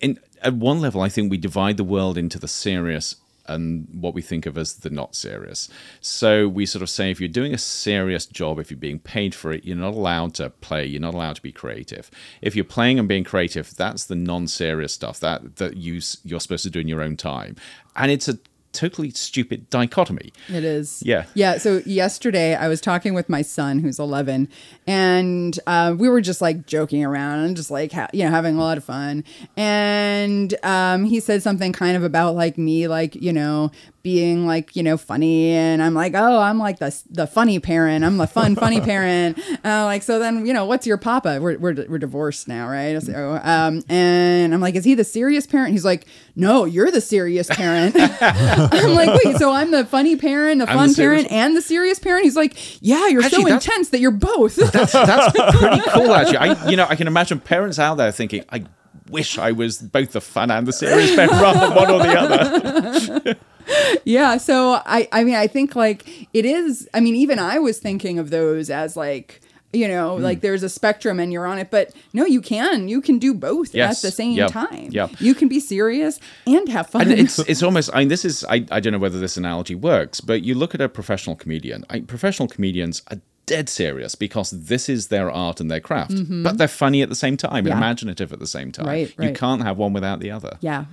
in 0.00 0.18
at 0.42 0.54
one 0.54 0.80
level 0.80 1.00
I 1.00 1.08
think 1.08 1.30
we 1.30 1.38
divide 1.38 1.76
the 1.76 1.84
world 1.84 2.16
into 2.16 2.38
the 2.38 2.48
serious 2.48 3.16
and 3.46 3.88
what 3.92 4.14
we 4.14 4.22
think 4.22 4.46
of 4.46 4.56
as 4.56 4.74
the 4.74 4.90
not 4.90 5.14
serious. 5.14 5.68
So 6.00 6.48
we 6.48 6.64
sort 6.66 6.82
of 6.82 6.90
say 6.90 7.10
if 7.10 7.20
you're 7.20 7.28
doing 7.28 7.52
a 7.52 7.58
serious 7.58 8.24
job, 8.26 8.58
if 8.58 8.70
you're 8.70 8.78
being 8.78 9.00
paid 9.00 9.34
for 9.34 9.52
it, 9.52 9.64
you're 9.64 9.76
not 9.76 9.94
allowed 9.94 10.34
to 10.34 10.50
play, 10.50 10.86
you're 10.86 11.00
not 11.00 11.14
allowed 11.14 11.36
to 11.36 11.42
be 11.42 11.52
creative. 11.52 12.10
If 12.40 12.54
you're 12.54 12.64
playing 12.64 12.98
and 12.98 13.08
being 13.08 13.24
creative, 13.24 13.74
that's 13.74 14.04
the 14.04 14.14
non-serious 14.14 14.94
stuff 14.94 15.20
that 15.20 15.56
that 15.56 15.76
you 15.76 16.00
you're 16.24 16.40
supposed 16.40 16.64
to 16.64 16.70
do 16.70 16.80
in 16.80 16.88
your 16.88 17.02
own 17.02 17.16
time. 17.16 17.56
And 17.96 18.10
it's 18.10 18.28
a 18.28 18.38
totally 18.72 19.10
stupid 19.10 19.68
dichotomy. 19.70 20.32
It 20.48 20.64
is. 20.64 21.02
Yeah. 21.04 21.26
Yeah. 21.34 21.58
So 21.58 21.82
yesterday 21.86 22.54
I 22.54 22.68
was 22.68 22.80
talking 22.80 23.14
with 23.14 23.28
my 23.28 23.42
son 23.42 23.78
who's 23.78 23.98
11 23.98 24.48
and 24.86 25.58
uh, 25.66 25.94
we 25.96 26.08
were 26.08 26.20
just 26.20 26.40
like 26.40 26.66
joking 26.66 27.04
around 27.04 27.40
and 27.40 27.56
just 27.56 27.70
like, 27.70 27.92
ha- 27.92 28.08
you 28.12 28.24
know, 28.24 28.30
having 28.30 28.56
a 28.56 28.60
lot 28.60 28.78
of 28.78 28.84
fun. 28.84 29.24
And 29.56 30.54
um, 30.62 31.04
he 31.04 31.20
said 31.20 31.42
something 31.42 31.72
kind 31.72 31.96
of 31.96 32.02
about 32.02 32.34
like 32.34 32.58
me, 32.58 32.88
like, 32.88 33.14
you 33.14 33.32
know, 33.32 33.70
being 34.02 34.46
like, 34.46 34.74
you 34.74 34.82
know, 34.82 34.96
funny. 34.96 35.50
And 35.50 35.82
I'm 35.82 35.94
like, 35.94 36.14
oh, 36.14 36.38
I'm 36.38 36.58
like 36.58 36.78
the, 36.78 36.96
the 37.10 37.26
funny 37.26 37.60
parent. 37.60 38.04
I'm 38.04 38.16
the 38.18 38.26
fun, 38.26 38.56
funny 38.56 38.80
parent. 38.92 39.38
Uh, 39.64 39.84
like, 39.84 40.02
so 40.02 40.18
then, 40.18 40.44
you 40.44 40.52
know, 40.52 40.64
what's 40.64 40.86
your 40.86 40.96
papa? 40.96 41.38
We're, 41.40 41.58
we're, 41.58 41.74
we're 41.88 41.98
divorced 41.98 42.48
now, 42.48 42.68
right? 42.68 43.00
So, 43.02 43.40
um, 43.42 43.82
and 43.88 44.52
I'm 44.52 44.60
like, 44.60 44.74
is 44.74 44.84
he 44.84 44.94
the 44.94 45.04
serious 45.04 45.46
parent? 45.46 45.72
He's 45.72 45.84
like, 45.84 46.06
no, 46.34 46.64
you're 46.64 46.90
the 46.90 47.00
serious 47.00 47.48
parent. 47.48 47.94
I'm 48.20 48.94
like, 48.94 49.22
wait, 49.24 49.36
so 49.36 49.52
I'm 49.52 49.70
the 49.70 49.84
funny 49.84 50.16
parent, 50.16 50.60
the 50.60 50.68
I'm 50.68 50.76
fun 50.76 50.88
the 50.88 50.94
parent, 50.94 51.30
and 51.30 51.56
the 51.56 51.62
serious 51.62 51.98
parent? 51.98 52.24
He's 52.24 52.36
like, 52.36 52.56
yeah, 52.82 53.08
you're 53.08 53.22
Actually, 53.22 53.50
so 53.50 53.54
intense 53.54 53.90
that 53.90 54.00
you're 54.00 54.10
both. 54.10 54.56
That's 54.56 54.92
that's 54.92 55.32
pretty 55.58 55.82
cool, 55.90 56.12
actually. 56.12 56.38
I, 56.38 56.68
you 56.68 56.76
know, 56.76 56.86
I 56.88 56.96
can 56.96 57.06
imagine 57.06 57.40
parents 57.40 57.78
out 57.78 57.96
there 57.96 58.10
thinking, 58.12 58.44
"I, 58.50 58.64
wish 59.12 59.38
I 59.38 59.52
was 59.52 59.78
both 59.78 60.12
the 60.12 60.20
fun 60.20 60.50
and 60.50 60.66
the 60.66 60.72
serious 60.72 61.14
bent 61.14 61.30
rather 61.32 61.60
than 61.60 61.74
one 61.76 61.90
or 61.90 61.98
the 61.98 62.18
other. 62.18 63.36
yeah 64.04 64.36
so 64.38 64.80
i 64.86 65.08
i 65.12 65.22
mean 65.22 65.36
i 65.36 65.46
think 65.46 65.76
like 65.76 66.26
it 66.34 66.44
is 66.44 66.88
i 66.94 67.00
mean 67.00 67.14
even 67.14 67.38
i 67.38 67.60
was 67.60 67.78
thinking 67.78 68.18
of 68.18 68.30
those 68.30 68.70
as 68.70 68.96
like 68.96 69.40
you 69.72 69.86
know 69.86 70.16
Hmm. 70.16 70.22
like 70.24 70.40
there's 70.40 70.64
a 70.64 70.68
spectrum 70.68 71.20
and 71.20 71.32
you're 71.32 71.46
on 71.46 71.58
it 71.60 71.70
but 71.70 71.94
no 72.12 72.24
you 72.26 72.40
can 72.40 72.88
you 72.88 73.00
can 73.00 73.18
do 73.20 73.32
both 73.32 73.72
Yes. 73.72 73.98
at 74.04 74.08
the 74.08 74.10
same 74.10 74.32
Yep. 74.36 74.50
time 74.50 74.88
Yep. 74.90 75.20
you 75.20 75.34
can 75.36 75.46
be 75.48 75.60
serious 75.60 76.18
and 76.44 76.68
have 76.70 76.88
fun 76.88 77.02
And 77.02 77.12
it's 77.12 77.38
it's 77.50 77.62
almost. 77.62 77.88
I 77.94 78.00
mean, 78.00 78.08
this 78.08 78.24
is. 78.24 78.44
I, 78.50 78.66
I 78.70 78.80
don't 78.80 78.92
know 78.92 78.98
whether 78.98 79.18
this 79.20 79.36
analogy 79.36 79.74
works, 79.76 80.20
but 80.20 80.42
you 80.42 80.54
look 80.56 80.74
at 80.74 80.80
a 80.80 80.88
professional 80.88 81.36
comedian. 81.36 81.84
I, 81.88 82.00
professional 82.00 82.48
comedians 82.48 83.00
are 83.10 83.18
dead 83.46 83.68
serious 83.68 84.14
because 84.14 84.50
this 84.50 84.88
is 84.88 85.08
their 85.08 85.30
art 85.30 85.60
and 85.60 85.70
their 85.70 85.80
craft, 85.80 86.14
but 86.42 86.58
they're 86.58 86.68
funny 86.68 87.02
at 87.02 87.08
the 87.08 87.14
same 87.14 87.36
time 87.36 87.50
and 87.52 87.66
Mm-hmm. 87.66 87.68
Yeah. 87.72 87.76
imaginative 87.76 88.32
at 88.32 88.38
the 88.38 88.46
same 88.46 88.70
time. 88.72 88.86
Right, 88.86 89.14
You 89.18 89.32
can't 89.32 89.62
have 89.62 89.78
one 89.78 89.92
without 89.92 90.20
the 90.20 90.30
other. 90.30 90.58
Yeah. 90.60 90.84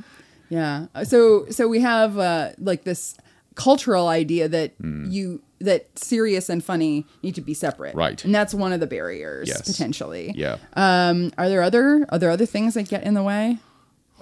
Yeah. 0.49 0.87
So 1.03 1.45
so 1.51 1.67
we 1.67 1.79
have 1.81 2.17
uh 2.17 2.51
like 2.57 2.83
this 2.83 3.15
cultural 3.55 4.07
idea 4.07 4.47
that 4.47 4.71
you 5.09 5.41
that 5.61 5.87
serious 5.99 6.49
and 6.49 6.63
funny 6.63 7.05
need 7.21 7.35
to 7.35 7.41
be 7.41 7.53
separate. 7.53 7.93
Right. 7.93 8.23
And 8.25 8.33
that's 8.33 8.53
one 8.53 8.71
of 8.73 8.79
the 8.79 8.87
barriers 8.87 9.47
Yes. 9.49 9.61
potentially. 9.69 10.31
Yeah. 10.35 10.57
Um 10.73 11.31
are 11.37 11.49
there 11.49 11.61
other 11.61 12.05
are 12.09 12.17
there 12.17 12.31
other 12.31 12.45
things 12.47 12.73
that 12.75 12.87
get 12.89 13.03
in 13.03 13.13
the 13.13 13.23
way? 13.23 13.57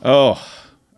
Oh, 0.03 0.35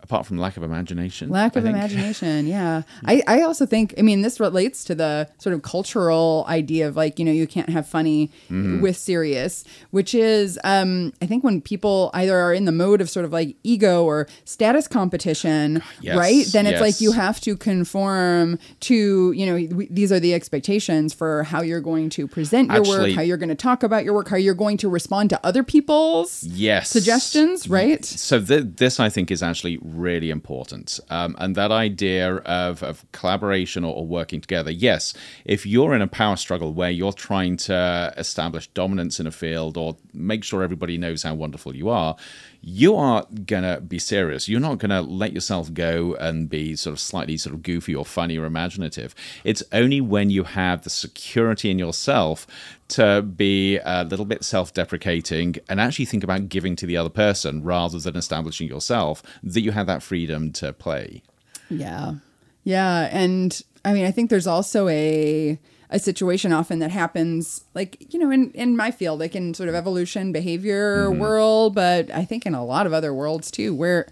apart 0.09 0.25
from 0.25 0.39
lack 0.39 0.57
of 0.57 0.63
imagination. 0.63 1.29
Lack 1.29 1.55
of 1.55 1.65
imagination, 1.65 2.47
yeah. 2.57 2.81
I, 3.05 3.21
I 3.27 3.41
also 3.43 3.67
think, 3.67 3.93
I 3.99 4.01
mean, 4.01 4.23
this 4.23 4.39
relates 4.39 4.83
to 4.85 4.95
the 4.95 5.29
sort 5.37 5.53
of 5.53 5.61
cultural 5.61 6.45
idea 6.47 6.87
of 6.87 6.95
like, 6.95 7.19
you 7.19 7.25
know, 7.25 7.31
you 7.31 7.45
can't 7.45 7.69
have 7.69 7.87
funny 7.87 8.31
Mm-hmm. 8.49 8.81
with 8.81 8.97
serious, 8.97 9.63
which 9.91 10.15
is, 10.15 10.57
um, 10.63 11.13
I 11.21 11.27
think 11.27 11.43
when 11.43 11.61
people 11.61 12.09
either 12.15 12.35
are 12.35 12.51
in 12.53 12.65
the 12.65 12.71
mode 12.71 13.01
of 13.01 13.09
sort 13.09 13.23
of 13.25 13.31
like 13.31 13.55
ego 13.63 14.03
or 14.03 14.27
status 14.45 14.87
competition, 14.87 15.83
Yes, 16.01 16.17
right? 16.17 16.45
Then 16.51 16.65
it's 16.65 16.81
like 16.81 16.99
you 17.01 17.11
have 17.11 17.39
to 17.41 17.55
conform 17.55 18.57
to, 18.81 19.31
you 19.33 19.45
know, 19.45 19.67
w- 19.67 19.87
these 19.91 20.11
are 20.11 20.19
the 20.19 20.33
expectations 20.33 21.13
for 21.13 21.43
how 21.43 21.61
you're 21.61 21.81
going 21.81 22.09
to 22.11 22.27
present 22.27 22.69
your 22.71 22.79
Actually- 22.79 23.09
work, 23.09 23.15
how 23.15 23.21
you're 23.21 23.37
going 23.37 23.49
to 23.49 23.55
talk 23.55 23.83
about 23.83 24.03
your 24.03 24.13
work, 24.15 24.29
how 24.29 24.37
you're 24.37 24.55
going 24.55 24.77
to 24.77 24.89
respond 24.89 25.29
to 25.29 25.39
other 25.45 25.61
people's 25.61 26.43
Yes. 26.43 26.89
suggestions, 26.89 27.69
right? 27.69 28.03
So 28.03 28.41
th- 28.41 28.65
this, 28.77 28.99
I 28.99 29.09
think, 29.09 29.29
is 29.29 29.43
actually 29.43 29.77
really 29.99 30.29
important, 30.29 30.99
um, 31.09 31.35
and 31.39 31.55
that 31.55 31.71
idea 31.71 32.35
of, 32.37 32.81
of 32.83 33.05
collaboration 33.11 33.83
or, 33.83 33.93
or 33.93 34.07
working 34.07 34.41
together. 34.41 34.71
Yes, 34.71 35.13
if 35.45 35.65
you're 35.65 35.93
in 35.93 36.01
a 36.01 36.07
power 36.07 36.35
struggle 36.35 36.73
where 36.73 36.89
you're 36.89 37.13
trying 37.13 37.57
to 37.57 38.13
establish 38.17 38.67
dominance 38.67 39.19
in 39.19 39.27
a 39.27 39.31
field 39.31 39.77
or 39.77 39.97
make 40.13 40.43
sure 40.43 40.63
everybody 40.63 40.97
knows 40.97 41.23
how 41.23 41.33
wonderful 41.33 41.75
you 41.75 41.89
are, 41.89 42.15
you 42.61 42.95
are 42.95 43.25
gonna 43.45 43.79
be 43.79 43.99
serious. 43.99 44.49
You're 44.49 44.59
not 44.59 44.79
gonna 44.79 45.01
let 45.01 45.33
yourself 45.33 45.73
go 45.73 46.15
and 46.15 46.49
be 46.49 46.75
sort 46.75 46.93
of 46.93 46.99
slightly 46.99 47.37
sort 47.37 47.55
of 47.55 47.63
goofy 47.63 47.95
or 47.95 48.05
funny 48.05 48.37
or 48.37 48.45
imaginative. 48.45 49.15
It's 49.43 49.63
only 49.71 50.01
when 50.01 50.29
you 50.29 50.43
have 50.43 50.83
the 50.83 50.89
security 50.89 51.71
in 51.71 51.79
yourself 51.79 52.45
to 52.89 53.21
be 53.21 53.77
a 53.77 54.03
little 54.03 54.25
bit 54.25 54.43
self-deprecating 54.43 55.55
and 55.69 55.79
actually 55.79 56.05
think 56.05 56.23
about 56.23 56.49
giving 56.49 56.75
to 56.77 56.85
the 56.85 56.97
other 56.97 57.09
person 57.09 57.63
rather 57.63 57.99
than 57.99 58.15
establishing 58.15 58.67
yourself 58.67 59.23
that 59.43 59.61
you 59.61 59.71
have 59.71 59.87
that 59.87 60.03
freedom 60.03 60.51
to 60.53 60.73
play. 60.73 61.23
Yeah. 61.69 62.15
Yeah. 62.63 63.07
And 63.11 63.61
I 63.85 63.93
mean, 63.93 64.05
I 64.05 64.11
think 64.11 64.29
there's 64.29 64.47
also 64.47 64.87
a 64.89 65.59
a 65.89 65.99
situation 65.99 66.53
often 66.53 66.79
that 66.79 66.91
happens 66.91 67.63
like, 67.73 68.13
you 68.13 68.19
know, 68.19 68.29
in, 68.29 68.51
in 68.51 68.75
my 68.75 68.91
field, 68.91 69.19
like 69.19 69.35
in 69.35 69.53
sort 69.53 69.69
of 69.69 69.75
evolution 69.75 70.31
behavior 70.31 71.07
mm-hmm. 71.07 71.19
world, 71.19 71.75
but 71.75 72.11
I 72.11 72.25
think 72.25 72.45
in 72.45 72.53
a 72.53 72.63
lot 72.63 72.85
of 72.85 72.93
other 72.93 73.13
worlds 73.13 73.49
too, 73.49 73.73
where 73.73 74.07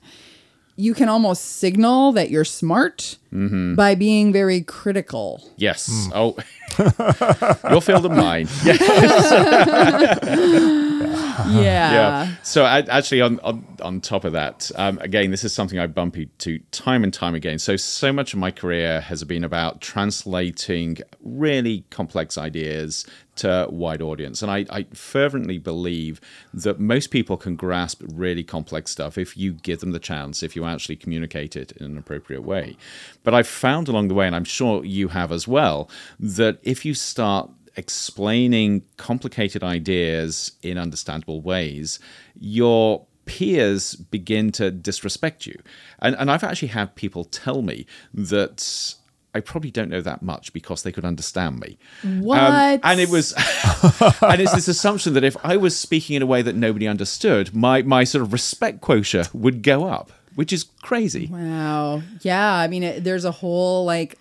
you 0.75 0.93
can 0.93 1.09
almost 1.09 1.57
signal 1.57 2.11
that 2.13 2.29
you're 2.29 2.45
smart 2.45 3.17
mm-hmm. 3.33 3.75
by 3.75 3.95
being 3.95 4.31
very 4.31 4.61
critical. 4.61 5.43
Yes. 5.57 5.89
Mm. 5.89 6.11
Oh, 6.15 6.37
your 7.69 7.81
field 7.81 8.05
and 8.05 8.15
mine. 8.15 8.47
Yeah. 11.47 11.61
Yeah. 11.61 11.91
yeah. 11.91 12.35
So 12.43 12.65
I, 12.65 12.79
actually, 12.79 13.21
on, 13.21 13.39
on 13.41 13.65
on 13.81 14.01
top 14.01 14.25
of 14.25 14.33
that, 14.33 14.71
um, 14.75 14.97
again, 14.99 15.31
this 15.31 15.43
is 15.43 15.53
something 15.53 15.79
I 15.79 15.87
bump 15.87 16.17
into 16.17 16.59
time 16.71 17.03
and 17.03 17.13
time 17.13 17.35
again. 17.35 17.59
So 17.59 17.75
so 17.77 18.11
much 18.11 18.33
of 18.33 18.39
my 18.39 18.51
career 18.51 19.01
has 19.01 19.23
been 19.23 19.43
about 19.43 19.81
translating 19.81 20.97
really 21.21 21.85
complex 21.89 22.37
ideas 22.37 23.05
to 23.37 23.67
wide 23.69 24.01
audience, 24.01 24.41
and 24.41 24.51
I, 24.51 24.65
I 24.69 24.83
fervently 24.93 25.59
believe 25.59 26.19
that 26.53 26.79
most 26.79 27.11
people 27.11 27.37
can 27.37 27.55
grasp 27.55 28.01
really 28.07 28.43
complex 28.43 28.91
stuff 28.91 29.17
if 29.17 29.37
you 29.37 29.53
give 29.53 29.79
them 29.79 29.91
the 29.91 29.99
chance, 29.99 30.41
if 30.41 30.55
you 30.55 30.65
actually 30.65 30.95
communicate 30.95 31.55
it 31.55 31.71
in 31.73 31.85
an 31.85 31.97
appropriate 31.99 32.41
way. 32.41 32.77
But 33.23 33.35
I've 33.35 33.47
found 33.47 33.87
along 33.87 34.07
the 34.07 34.15
way, 34.15 34.25
and 34.25 34.35
I'm 34.35 34.43
sure 34.43 34.83
you 34.83 35.09
have 35.09 35.31
as 35.31 35.47
well, 35.47 35.87
that 36.19 36.56
if 36.63 36.85
you 36.85 36.93
start 36.93 37.49
explaining 37.75 38.83
complicated 38.97 39.63
ideas 39.63 40.53
in 40.61 40.77
understandable 40.77 41.41
ways, 41.41 41.99
your 42.39 43.05
peers 43.25 43.95
begin 43.95 44.51
to 44.53 44.71
disrespect 44.71 45.45
you. 45.45 45.59
And, 45.99 46.15
and 46.15 46.31
I've 46.31 46.43
actually 46.43 46.69
had 46.69 46.95
people 46.95 47.23
tell 47.25 47.61
me 47.61 47.85
that 48.13 48.95
I 49.35 49.41
probably 49.41 49.69
don't 49.69 49.89
know 49.89 50.01
that 50.01 50.21
much 50.23 50.53
because 50.53 50.83
they 50.83 50.91
could 50.91 51.05
understand 51.05 51.59
me. 51.59 51.77
Um, 52.03 52.21
What? 52.21 52.79
and 52.83 52.99
it 52.99 53.09
was, 53.09 53.33
and 54.21 54.41
it's 54.41 54.53
this 54.55 54.67
assumption 54.67 55.13
that 55.13 55.23
if 55.23 55.37
I 55.43 55.57
was 55.57 55.77
speaking 55.77 56.15
in 56.15 56.21
a 56.21 56.25
way 56.25 56.41
that 56.41 56.55
nobody 56.55 56.87
understood, 56.87 57.53
my, 57.53 57.83
my 57.83 58.03
sort 58.03 58.23
of 58.23 58.33
respect 58.33 58.81
quotient 58.81 59.35
would 59.35 59.61
go 59.61 59.85
up, 59.87 60.11
which 60.35 60.51
is 60.51 60.63
crazy. 60.81 61.27
Wow. 61.27 62.01
Yeah. 62.21 62.51
I 62.53 62.67
mean, 62.67 62.83
it, 62.83 63.03
there's 63.03 63.25
a 63.25 63.31
whole 63.31 63.85
like 63.85 64.17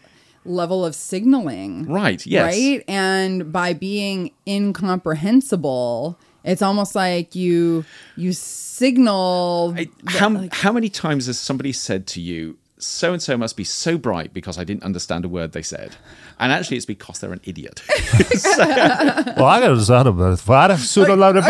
level 0.46 0.84
of 0.84 0.94
signaling. 0.94 1.86
Right, 1.86 2.24
yes. 2.26 2.54
Right. 2.54 2.84
And 2.88 3.52
by 3.52 3.72
being 3.72 4.32
incomprehensible, 4.46 6.18
it's 6.44 6.62
almost 6.62 6.94
like 6.94 7.34
you 7.34 7.84
you 8.16 8.32
signal. 8.32 9.74
I- 9.76 9.88
how, 10.06 10.30
like- 10.30 10.54
how 10.54 10.72
many 10.72 10.88
times 10.88 11.26
has 11.26 11.38
somebody 11.38 11.72
said 11.72 12.06
to 12.08 12.20
you, 12.20 12.56
so 12.78 13.12
and 13.12 13.22
so 13.22 13.36
must 13.38 13.56
be 13.56 13.64
so 13.64 13.96
bright 13.96 14.34
because 14.34 14.58
I 14.58 14.64
didn't 14.64 14.82
understand 14.82 15.24
a 15.24 15.28
word 15.28 15.52
they 15.52 15.62
said? 15.62 15.96
And 16.38 16.52
actually, 16.52 16.76
it's 16.76 16.84
because 16.84 17.20
they're 17.20 17.32
an 17.32 17.40
idiot. 17.44 17.82
Well, 19.36 19.46
I 19.46 19.60
got 19.60 19.68
to 19.68 19.80
start 19.80 20.06
about 20.06 20.38
Vada 20.40 20.74
Sudalada 20.74 21.42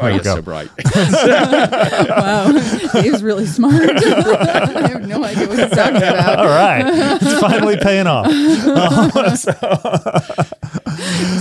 oh, 0.00 0.06
you're 0.08 0.20
go. 0.20 0.36
so 0.36 0.42
bright. 0.42 0.68
wow, 2.08 2.52
Dave's 2.92 3.22
really 3.22 3.46
smart. 3.46 3.90
I 3.96 4.88
have 4.88 5.06
no 5.06 5.22
idea 5.22 5.48
what 5.48 5.58
he's 5.58 5.70
talking 5.70 5.96
about. 5.96 6.38
All 6.38 6.46
right. 6.46 6.84
It's 7.20 7.40
finally 7.40 7.76
paying 7.76 8.06
off. 8.06 8.30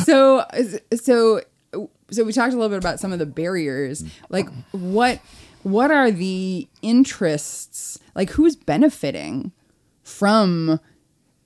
so 0.04 0.46
so 0.96 1.42
so 2.12 2.24
we 2.24 2.34
talked 2.34 2.54
a 2.54 2.58
little 2.58 2.70
bit 2.70 2.78
about 2.78 3.00
some 3.00 3.12
of 3.12 3.20
the 3.20 3.26
barriers 3.26 4.04
like 4.30 4.50
what 4.72 5.20
what 5.66 5.90
are 5.90 6.12
the 6.12 6.68
interests 6.84 7.98
like 8.14 8.30
who's 8.30 8.56
benefiting 8.56 9.52
from 10.04 10.80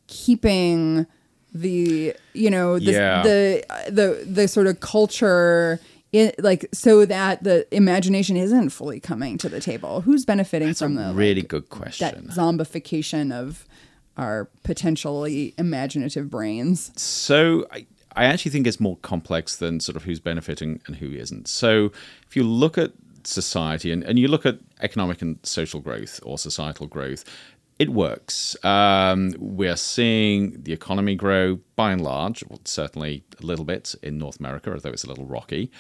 keeping 0.07 1.07
the 1.53 2.13
you 2.33 2.49
know 2.49 2.77
the 2.79 2.91
Yeah. 2.91 3.23
the, 3.23 3.63
the 3.89 4.25
the 4.29 4.47
sort 4.47 4.67
of 4.67 4.81
culture 4.81 5.79
in, 6.11 6.31
like 6.39 6.67
so 6.73 7.05
that 7.05 7.43
the 7.43 7.65
imagination 7.73 8.35
isn't 8.35 8.69
fully 8.71 8.99
coming 8.99 9.37
to 9.37 9.47
the 9.47 9.61
table 9.61 10.01
who's 10.01 10.25
benefiting 10.25 10.73
from 10.73 10.95
the 10.95 11.13
really 11.13 11.41
like, 11.41 11.47
good 11.47 11.63
that 11.63 11.69
question. 11.69 12.27
zombification 12.27 13.31
of 13.31 13.65
our 14.17 14.49
potentially 14.63 15.53
imaginative 15.57 16.29
brains 16.29 16.91
So 17.01 17.65
I, 17.71 17.85
I 18.17 18.25
actually 18.25 18.51
think 18.51 18.67
it's 18.67 18.79
more 18.81 18.97
complex 18.97 19.55
than 19.55 19.79
sort 19.79 19.95
of 19.95 20.03
who's 20.03 20.19
benefiting 20.19 20.81
and 20.87 20.97
who 20.97 21.09
isn't. 21.11 21.47
So 21.47 21.91
if 22.27 22.35
you 22.35 22.43
look 22.43 22.77
at 22.77 22.91
society 23.29 23.91
and, 23.91 24.03
and 24.03 24.19
you 24.19 24.27
look 24.27 24.45
at 24.45 24.59
economic 24.81 25.21
and 25.21 25.37
social 25.43 25.79
growth 25.79 26.19
or 26.23 26.37
societal 26.37 26.87
growth, 26.87 27.23
it 27.79 27.89
works. 27.89 28.57
Um, 28.65 29.33
we're 29.39 29.77
seeing 29.77 30.61
the 30.63 30.73
economy 30.73 31.15
grow 31.15 31.59
by 31.77 31.93
and 31.93 32.01
large, 32.01 32.43
well, 32.49 32.59
certainly 32.65 33.23
a 33.41 33.45
little 33.45 33.63
bit 33.63 33.95
in 34.03 34.17
North 34.17 34.37
America, 34.37 34.73
although 34.73 34.89
it's 34.89 35.05
a 35.05 35.07
little 35.07 35.25
rocky. 35.25 35.71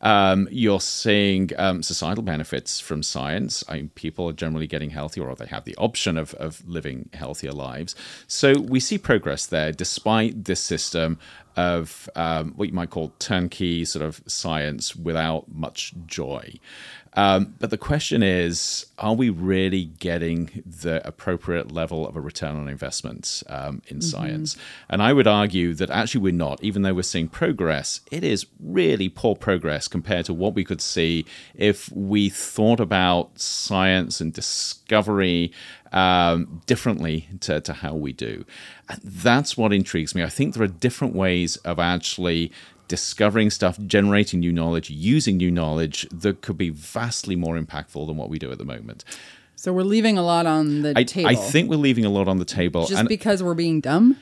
Um, 0.00 0.46
you're 0.52 0.80
seeing 0.80 1.50
um, 1.58 1.82
societal 1.82 2.22
benefits 2.22 2.78
from 2.78 3.02
science. 3.02 3.64
I 3.68 3.74
mean, 3.74 3.88
people 3.96 4.28
are 4.28 4.32
generally 4.32 4.68
getting 4.68 4.90
healthier, 4.90 5.28
or 5.28 5.34
they 5.34 5.46
have 5.46 5.64
the 5.64 5.74
option 5.76 6.16
of, 6.16 6.32
of 6.34 6.62
living 6.64 7.08
healthier 7.12 7.50
lives. 7.50 7.96
So 8.28 8.60
we 8.60 8.78
see 8.78 8.96
progress 8.96 9.44
there, 9.44 9.72
despite 9.72 10.44
this 10.44 10.60
system 10.60 11.18
of 11.56 12.08
um, 12.14 12.52
what 12.52 12.68
you 12.68 12.74
might 12.74 12.90
call 12.90 13.12
turnkey 13.18 13.84
sort 13.84 14.04
of 14.04 14.22
science 14.28 14.94
without 14.94 15.52
much 15.52 15.92
joy. 16.06 16.54
Um, 17.14 17.54
but 17.58 17.70
the 17.70 17.78
question 17.78 18.22
is, 18.22 18.86
are 18.98 19.14
we 19.14 19.30
really 19.30 19.84
getting 19.84 20.62
the 20.64 21.06
appropriate 21.06 21.72
level 21.72 22.06
of 22.06 22.16
a 22.16 22.20
return 22.20 22.56
on 22.56 22.68
investment 22.68 23.42
um, 23.48 23.82
in 23.88 24.00
science? 24.00 24.56
And 24.88 25.02
I 25.02 25.12
would 25.12 25.26
argue 25.26 25.74
that 25.74 25.90
actually 25.90 26.20
we're 26.20 26.32
not, 26.32 26.62
even 26.62 26.82
though 26.82 26.94
we're 26.94 27.02
seeing 27.02 27.28
progress, 27.28 28.00
it 28.12 28.24
is 28.24 28.46
really 28.60 29.08
poor 29.08 29.34
progress 29.34 29.88
compared 29.88 30.26
to 30.26 30.34
what 30.34 30.54
we 30.54 30.64
could 30.64 30.80
see 30.80 31.24
if 31.54 31.90
we 31.92 32.28
thought 32.28 32.80
about 32.80 33.38
science 33.38 34.20
and 34.20 34.32
discovery 34.32 35.52
um, 35.92 36.62
differently 36.66 37.28
to, 37.40 37.60
to 37.60 37.72
how 37.72 37.94
we 37.94 38.12
do. 38.12 38.44
And 38.88 39.00
that's 39.02 39.56
what 39.56 39.72
intrigues 39.72 40.14
me. 40.14 40.22
I 40.22 40.28
think 40.28 40.54
there 40.54 40.62
are 40.62 40.68
different 40.68 41.14
ways 41.14 41.56
of 41.58 41.78
actually 41.78 42.52
discovering 42.88 43.50
stuff, 43.50 43.78
generating 43.86 44.40
new 44.40 44.52
knowledge, 44.52 44.90
using 44.90 45.36
new 45.36 45.50
knowledge 45.50 46.08
that 46.10 46.40
could 46.40 46.58
be 46.58 46.70
vastly 46.70 47.36
more 47.36 47.58
impactful 47.58 48.06
than 48.06 48.16
what 48.16 48.30
we 48.30 48.38
do 48.38 48.50
at 48.50 48.58
the 48.58 48.64
moment. 48.64 49.04
So 49.54 49.72
we're 49.72 49.82
leaving 49.82 50.16
a 50.16 50.22
lot 50.22 50.46
on 50.46 50.82
the 50.82 50.92
I, 50.96 51.04
table. 51.04 51.28
I 51.28 51.34
think 51.34 51.68
we're 51.68 51.76
leaving 51.76 52.04
a 52.04 52.10
lot 52.10 52.28
on 52.28 52.38
the 52.38 52.44
table. 52.44 52.86
just 52.86 53.08
because 53.08 53.42
we're 53.42 53.54
being 53.54 53.80
dumb. 53.80 54.16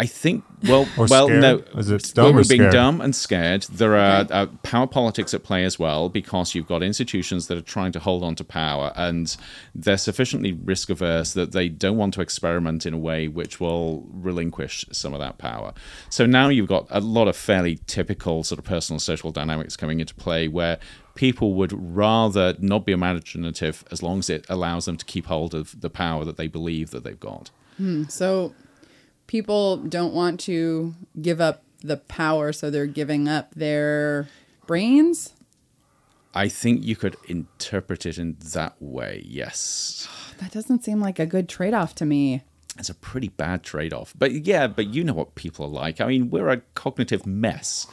I 0.00 0.06
think, 0.06 0.44
well, 0.68 0.86
Or 0.96 1.06
well, 1.06 1.26
scared? 1.26 1.40
no. 1.40 1.56
Is 1.76 1.90
it 1.90 2.12
dumb 2.14 2.26
or 2.26 2.32
we're 2.34 2.44
being 2.44 2.60
scared? 2.60 2.72
dumb 2.72 3.00
and 3.00 3.14
scared. 3.16 3.62
There 3.64 3.96
are 3.96 4.26
uh, 4.30 4.46
power 4.62 4.86
politics 4.86 5.34
at 5.34 5.42
play 5.42 5.64
as 5.64 5.76
well 5.78 6.08
because 6.08 6.54
you've 6.54 6.68
got 6.68 6.84
institutions 6.84 7.48
that 7.48 7.58
are 7.58 7.62
trying 7.62 7.90
to 7.92 7.98
hold 7.98 8.22
on 8.22 8.36
to 8.36 8.44
power 8.44 8.92
and 8.94 9.36
they're 9.74 9.98
sufficiently 9.98 10.52
risk 10.52 10.88
averse 10.88 11.32
that 11.32 11.50
they 11.50 11.68
don't 11.68 11.96
want 11.96 12.14
to 12.14 12.20
experiment 12.20 12.86
in 12.86 12.94
a 12.94 12.98
way 12.98 13.26
which 13.26 13.58
will 13.58 14.04
relinquish 14.12 14.84
some 14.92 15.12
of 15.14 15.18
that 15.18 15.36
power. 15.38 15.74
So 16.10 16.26
now 16.26 16.48
you've 16.48 16.68
got 16.68 16.86
a 16.90 17.00
lot 17.00 17.26
of 17.26 17.36
fairly 17.36 17.80
typical 17.88 18.44
sort 18.44 18.60
of 18.60 18.64
personal 18.64 19.00
social 19.00 19.32
dynamics 19.32 19.76
coming 19.76 19.98
into 19.98 20.14
play 20.14 20.46
where 20.46 20.78
people 21.16 21.54
would 21.54 21.72
rather 21.72 22.54
not 22.60 22.86
be 22.86 22.92
imaginative 22.92 23.84
as 23.90 24.00
long 24.00 24.20
as 24.20 24.30
it 24.30 24.46
allows 24.48 24.84
them 24.84 24.96
to 24.96 25.04
keep 25.04 25.26
hold 25.26 25.54
of 25.54 25.80
the 25.80 25.90
power 25.90 26.24
that 26.24 26.36
they 26.36 26.46
believe 26.46 26.92
that 26.92 27.02
they've 27.02 27.18
got. 27.18 27.50
So 28.08 28.54
people 29.28 29.76
don't 29.76 30.12
want 30.12 30.40
to 30.40 30.94
give 31.22 31.40
up 31.40 31.62
the 31.82 31.96
power, 31.96 32.52
so 32.52 32.70
they're 32.70 32.86
giving 32.86 33.28
up 33.28 33.54
their 33.54 34.26
brains. 34.66 35.32
I 36.34 36.48
think 36.48 36.84
you 36.84 36.96
could 36.96 37.16
interpret 37.28 38.04
it 38.04 38.18
in 38.18 38.36
that 38.52 38.74
way, 38.80 39.22
yes. 39.24 40.08
That 40.38 40.52
doesn't 40.52 40.84
seem 40.84 41.00
like 41.00 41.18
a 41.18 41.26
good 41.26 41.48
trade 41.48 41.74
off 41.74 41.96
to 41.96 42.04
me. 42.06 42.42
It's 42.78 42.88
a 42.88 42.94
pretty 42.94 43.26
bad 43.26 43.64
trade 43.64 43.92
off. 43.92 44.14
But 44.16 44.46
yeah, 44.46 44.68
but 44.68 44.86
you 44.86 45.02
know 45.02 45.12
what 45.14 45.34
people 45.34 45.64
are 45.64 45.68
like. 45.68 46.00
I 46.00 46.06
mean, 46.06 46.30
we're 46.30 46.48
a 46.48 46.58
cognitive 46.76 47.26
mess. 47.26 47.88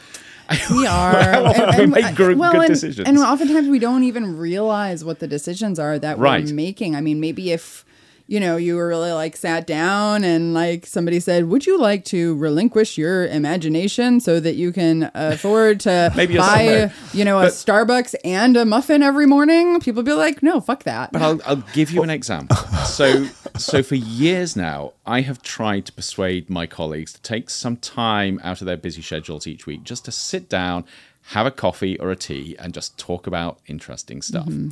We 0.69 0.86
are. 1.01 1.23
How 1.23 1.43
often 1.45 1.79
we 1.79 1.86
make 1.88 2.15
good- 2.15 2.38
good 2.38 2.55
and, 2.55 2.67
decisions. 2.67 3.07
And 3.07 3.17
oftentimes 3.17 3.67
we 3.67 3.79
don't 3.79 4.03
even 4.03 4.38
realize 4.38 5.03
what 5.03 5.17
the 5.17 5.27
decisions 5.27 5.79
are 5.79 5.97
that 5.97 6.19
Right. 6.19 6.45
we're 6.45 6.53
making. 6.53 6.95
I 6.95 7.01
mean, 7.01 7.19
maybe 7.19 7.51
if 7.51 7.83
you 8.28 8.39
know 8.39 8.57
you 8.57 8.76
were 8.76 8.88
really 8.88 9.11
like 9.11 9.36
sat 9.36 9.67
down 9.67 10.23
and 10.23 10.53
like 10.53 10.86
somebody 10.86 11.19
said, 11.19 11.47
"Would 11.49 11.65
you 11.65 11.80
like 11.80 12.05
to 12.05 12.36
relinquish 12.36 12.97
your 12.97 13.28
imagination 13.28 14.19
so 14.19 14.39
that 14.39 14.55
you 14.55 14.71
can 14.71 15.11
afford 15.13 15.80
to 15.82 16.11
Maybe 16.15 16.38
buy 16.38 16.91
you 17.13 17.26
know 17.26 17.39
a 17.39 17.47
Starbucks 17.47 18.15
and 18.23 18.57
a 18.57 18.65
muffin 18.65 19.03
every 19.03 19.26
morning?" 19.26 19.80
People 19.80 20.03
be 20.03 20.13
like, 20.13 20.41
"No, 20.41 20.59
fuck 20.59 20.84
that." 20.84 21.11
But 21.11 21.21
I'll, 21.21 21.41
I'll 21.45 21.63
give 21.73 21.91
you 21.91 22.03
an 22.03 22.09
example. 22.09 22.57
So, 22.86 23.26
so 23.57 23.84
for 23.84 23.95
years 23.95 24.55
now, 24.55 24.93
I 25.05 25.21
have 25.21 25.41
tried 25.41 25.86
to 25.88 25.91
persuade 25.91 26.49
my 26.49 26.65
colleagues 26.65 27.11
to 27.13 27.21
take 27.21 27.49
some 27.49 27.76
time 27.78 28.39
out 28.43 28.61
of 28.61 28.67
their 28.67 28.78
busy 28.78 29.01
schedules 29.01 29.47
each 29.47 29.65
week 29.65 29.84
just 29.84 30.05
to 30.05 30.11
sit 30.11 30.47
down, 30.47 30.86
have 31.30 31.45
a 31.45 31.51
coffee 31.51 31.99
or 31.99 32.11
a 32.11 32.15
tea, 32.15 32.55
and 32.57 32.73
just 32.73 32.97
talk 32.97 33.28
about 33.28 33.59
interesting 33.67 34.21
stuff. 34.21 34.45
Mm-hmm. 34.45 34.69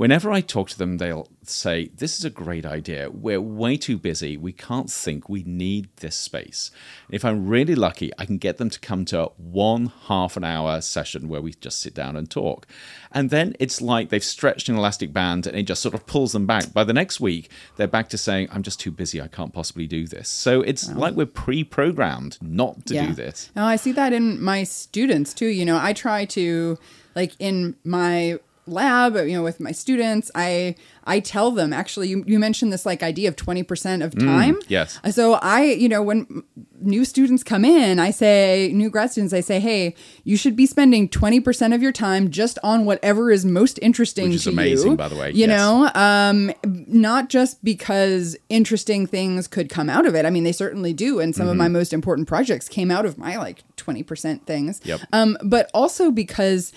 Whenever 0.00 0.32
I 0.32 0.40
talk 0.40 0.70
to 0.70 0.78
them, 0.78 0.96
they'll 0.96 1.28
say, 1.42 1.90
This 1.94 2.16
is 2.18 2.24
a 2.24 2.30
great 2.30 2.64
idea. 2.64 3.10
We're 3.10 3.38
way 3.38 3.76
too 3.76 3.98
busy. 3.98 4.34
We 4.34 4.50
can't 4.50 4.90
think. 4.90 5.28
We 5.28 5.42
need 5.42 5.94
this 5.96 6.16
space. 6.16 6.70
If 7.10 7.22
I'm 7.22 7.46
really 7.46 7.74
lucky, 7.74 8.10
I 8.16 8.24
can 8.24 8.38
get 8.38 8.56
them 8.56 8.70
to 8.70 8.80
come 8.80 9.04
to 9.04 9.30
one 9.36 9.92
half 10.06 10.38
an 10.38 10.44
hour 10.44 10.80
session 10.80 11.28
where 11.28 11.42
we 11.42 11.52
just 11.52 11.80
sit 11.80 11.92
down 11.92 12.16
and 12.16 12.30
talk. 12.30 12.66
And 13.12 13.28
then 13.28 13.54
it's 13.58 13.82
like 13.82 14.08
they've 14.08 14.24
stretched 14.24 14.70
an 14.70 14.76
elastic 14.76 15.12
band 15.12 15.46
and 15.46 15.54
it 15.54 15.64
just 15.64 15.82
sort 15.82 15.94
of 15.94 16.06
pulls 16.06 16.32
them 16.32 16.46
back. 16.46 16.72
By 16.72 16.84
the 16.84 16.94
next 16.94 17.20
week, 17.20 17.50
they're 17.76 17.86
back 17.86 18.08
to 18.08 18.16
saying, 18.16 18.48
I'm 18.50 18.62
just 18.62 18.80
too 18.80 18.90
busy. 18.90 19.20
I 19.20 19.28
can't 19.28 19.52
possibly 19.52 19.86
do 19.86 20.06
this. 20.06 20.30
So 20.30 20.62
it's 20.62 20.90
like 20.90 21.12
we're 21.12 21.26
pre 21.26 21.62
programmed 21.62 22.38
not 22.40 22.86
to 22.86 22.94
do 22.94 23.12
this. 23.12 23.50
No, 23.54 23.66
I 23.66 23.76
see 23.76 23.92
that 23.92 24.14
in 24.14 24.42
my 24.42 24.64
students 24.64 25.34
too. 25.34 25.48
You 25.48 25.66
know, 25.66 25.78
I 25.78 25.92
try 25.92 26.24
to 26.24 26.78
like 27.14 27.34
in 27.38 27.76
my 27.84 28.38
lab, 28.66 29.16
you 29.16 29.32
know, 29.32 29.42
with 29.42 29.60
my 29.60 29.72
students, 29.72 30.30
I 30.34 30.74
I 31.04 31.18
tell 31.20 31.50
them 31.50 31.72
actually 31.72 32.08
you, 32.08 32.22
you 32.26 32.38
mentioned 32.38 32.72
this 32.72 32.84
like 32.86 33.02
idea 33.02 33.28
of 33.28 33.34
20% 33.34 34.04
of 34.04 34.16
time. 34.16 34.56
Mm, 34.56 34.64
yes. 34.68 35.00
So 35.10 35.34
I, 35.34 35.62
you 35.64 35.88
know, 35.88 36.02
when 36.02 36.44
new 36.80 37.04
students 37.04 37.42
come 37.42 37.64
in, 37.64 37.98
I 37.98 38.10
say 38.10 38.70
new 38.72 38.90
grad 38.90 39.10
students, 39.10 39.32
I 39.34 39.40
say, 39.40 39.58
"Hey, 39.60 39.94
you 40.24 40.36
should 40.36 40.54
be 40.56 40.66
spending 40.66 41.08
20% 41.08 41.74
of 41.74 41.82
your 41.82 41.90
time 41.90 42.30
just 42.30 42.58
on 42.62 42.84
whatever 42.84 43.30
is 43.30 43.44
most 43.44 43.78
interesting 43.82 44.26
Which 44.26 44.36
is 44.36 44.44
to 44.44 44.50
amazing, 44.50 44.92
you." 44.92 44.96
by 44.96 45.08
the 45.08 45.16
way, 45.16 45.30
You 45.30 45.46
yes. 45.46 45.48
know, 45.48 45.90
um, 45.94 46.52
not 46.64 47.28
just 47.28 47.64
because 47.64 48.36
interesting 48.48 49.06
things 49.06 49.48
could 49.48 49.68
come 49.68 49.88
out 49.90 50.06
of 50.06 50.14
it. 50.14 50.24
I 50.26 50.30
mean, 50.30 50.44
they 50.44 50.52
certainly 50.52 50.92
do. 50.92 51.18
And 51.18 51.34
some 51.34 51.48
of 51.48 51.56
my 51.56 51.68
most 51.68 51.92
important 51.92 52.28
projects 52.28 52.68
came 52.68 52.90
out 52.90 53.04
of 53.06 53.18
my 53.18 53.36
like 53.36 53.64
20% 53.76 54.42
things. 54.44 54.80
Yep. 54.84 55.00
Um, 55.12 55.38
but 55.42 55.70
also 55.74 56.10
because 56.10 56.72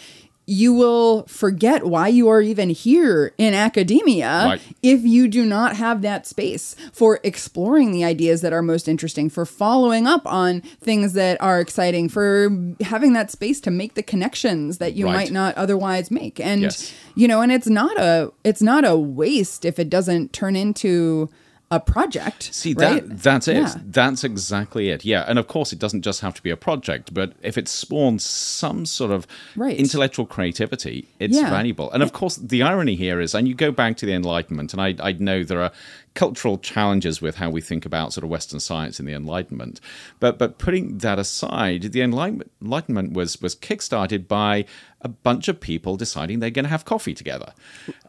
you 0.45 0.73
will 0.73 1.23
forget 1.27 1.85
why 1.85 2.07
you 2.09 2.27
are 2.27 2.41
even 2.41 2.69
here 2.69 3.33
in 3.37 3.53
academia 3.53 4.27
Right. 4.45 4.61
if 4.81 5.01
you 5.03 5.27
do 5.27 5.45
not 5.45 5.77
have 5.77 6.01
that 6.01 6.27
space 6.27 6.75
for 6.91 7.19
exploring 7.23 7.91
the 7.91 8.03
ideas 8.03 8.41
that 8.41 8.51
are 8.53 8.61
most 8.61 8.87
interesting, 8.89 9.29
for 9.29 9.45
following 9.45 10.05
up 10.05 10.21
on 10.25 10.61
things 10.81 11.13
that 11.13 11.41
are 11.41 11.61
exciting, 11.61 12.09
for 12.09 12.49
having 12.81 13.13
that 13.13 13.31
space 13.31 13.61
to 13.61 13.71
make 13.71 13.93
the 13.93 14.03
connections 14.03 14.79
that 14.79 14.95
you 14.95 15.05
Right. 15.05 15.13
might 15.15 15.31
not 15.31 15.55
otherwise 15.55 16.11
make. 16.11 16.39
And 16.39 16.63
Yes. 16.63 16.91
you 17.15 17.27
know, 17.27 17.41
and 17.41 17.51
it's 17.51 17.67
not 17.67 17.97
a 17.97 18.31
it's 18.43 18.61
not 18.61 18.83
a 18.85 18.97
waste 18.97 19.63
if 19.63 19.79
it 19.79 19.89
doesn't 19.89 20.33
turn 20.33 20.55
into 20.55 21.29
a 21.75 21.79
project. 21.79 22.53
See 22.53 22.73
right? 22.73 23.07
that 23.07 23.19
that's 23.23 23.47
it. 23.47 23.55
Yeah. 23.55 23.75
That's 23.83 24.23
exactly 24.23 24.89
it. 24.89 25.03
Yeah, 25.05 25.25
and 25.27 25.39
of 25.39 25.47
course 25.47 25.73
it 25.73 25.79
doesn't 25.79 26.03
just 26.03 26.21
have 26.21 26.33
to 26.35 26.41
be 26.43 26.49
a 26.49 26.57
project, 26.57 27.13
but 27.13 27.33
if 27.41 27.57
it 27.57 27.67
spawns 27.67 28.23
some 28.25 28.85
sort 28.85 29.11
of 29.11 29.25
Right. 29.55 29.75
intellectual 29.77 30.25
creativity, 30.25 31.07
it's 31.19 31.35
Yeah. 31.35 31.49
valuable. 31.49 31.91
And 31.91 32.03
of 32.03 32.13
course, 32.13 32.35
the 32.35 32.61
irony 32.61 32.95
here 32.95 33.19
is, 33.19 33.33
and 33.33 33.47
you 33.47 33.55
go 33.55 33.71
back 33.71 33.97
to 33.97 34.05
the 34.05 34.13
Enlightenment, 34.13 34.73
and 34.73 34.81
I, 34.81 34.95
I 34.99 35.13
know 35.13 35.43
there 35.43 35.61
are 35.61 35.71
cultural 36.15 36.57
challenges 36.57 37.21
with 37.21 37.35
how 37.37 37.49
we 37.49 37.59
think 37.61 37.85
about 37.85 38.13
sort 38.13 38.23
of 38.23 38.29
Western 38.29 38.59
science 38.59 38.99
in 38.99 39.05
the 39.05 39.13
Enlightenment, 39.13 39.79
but 40.19 40.37
but 40.37 40.57
putting 40.57 40.99
that 40.99 41.17
aside, 41.19 41.81
the 41.91 42.01
Enlightenment, 42.01 42.51
Enlightenment 42.61 43.13
was 43.13 43.41
was 43.41 43.55
kickstarted 43.55 44.27
by 44.27 44.65
a 45.05 45.09
bunch 45.09 45.49
of 45.49 45.59
people 45.59 45.97
deciding 45.97 46.39
they're 46.39 46.49
going 46.49 46.63
to 46.63 46.69
have 46.69 46.85
coffee 46.85 47.13
together. 47.13 47.51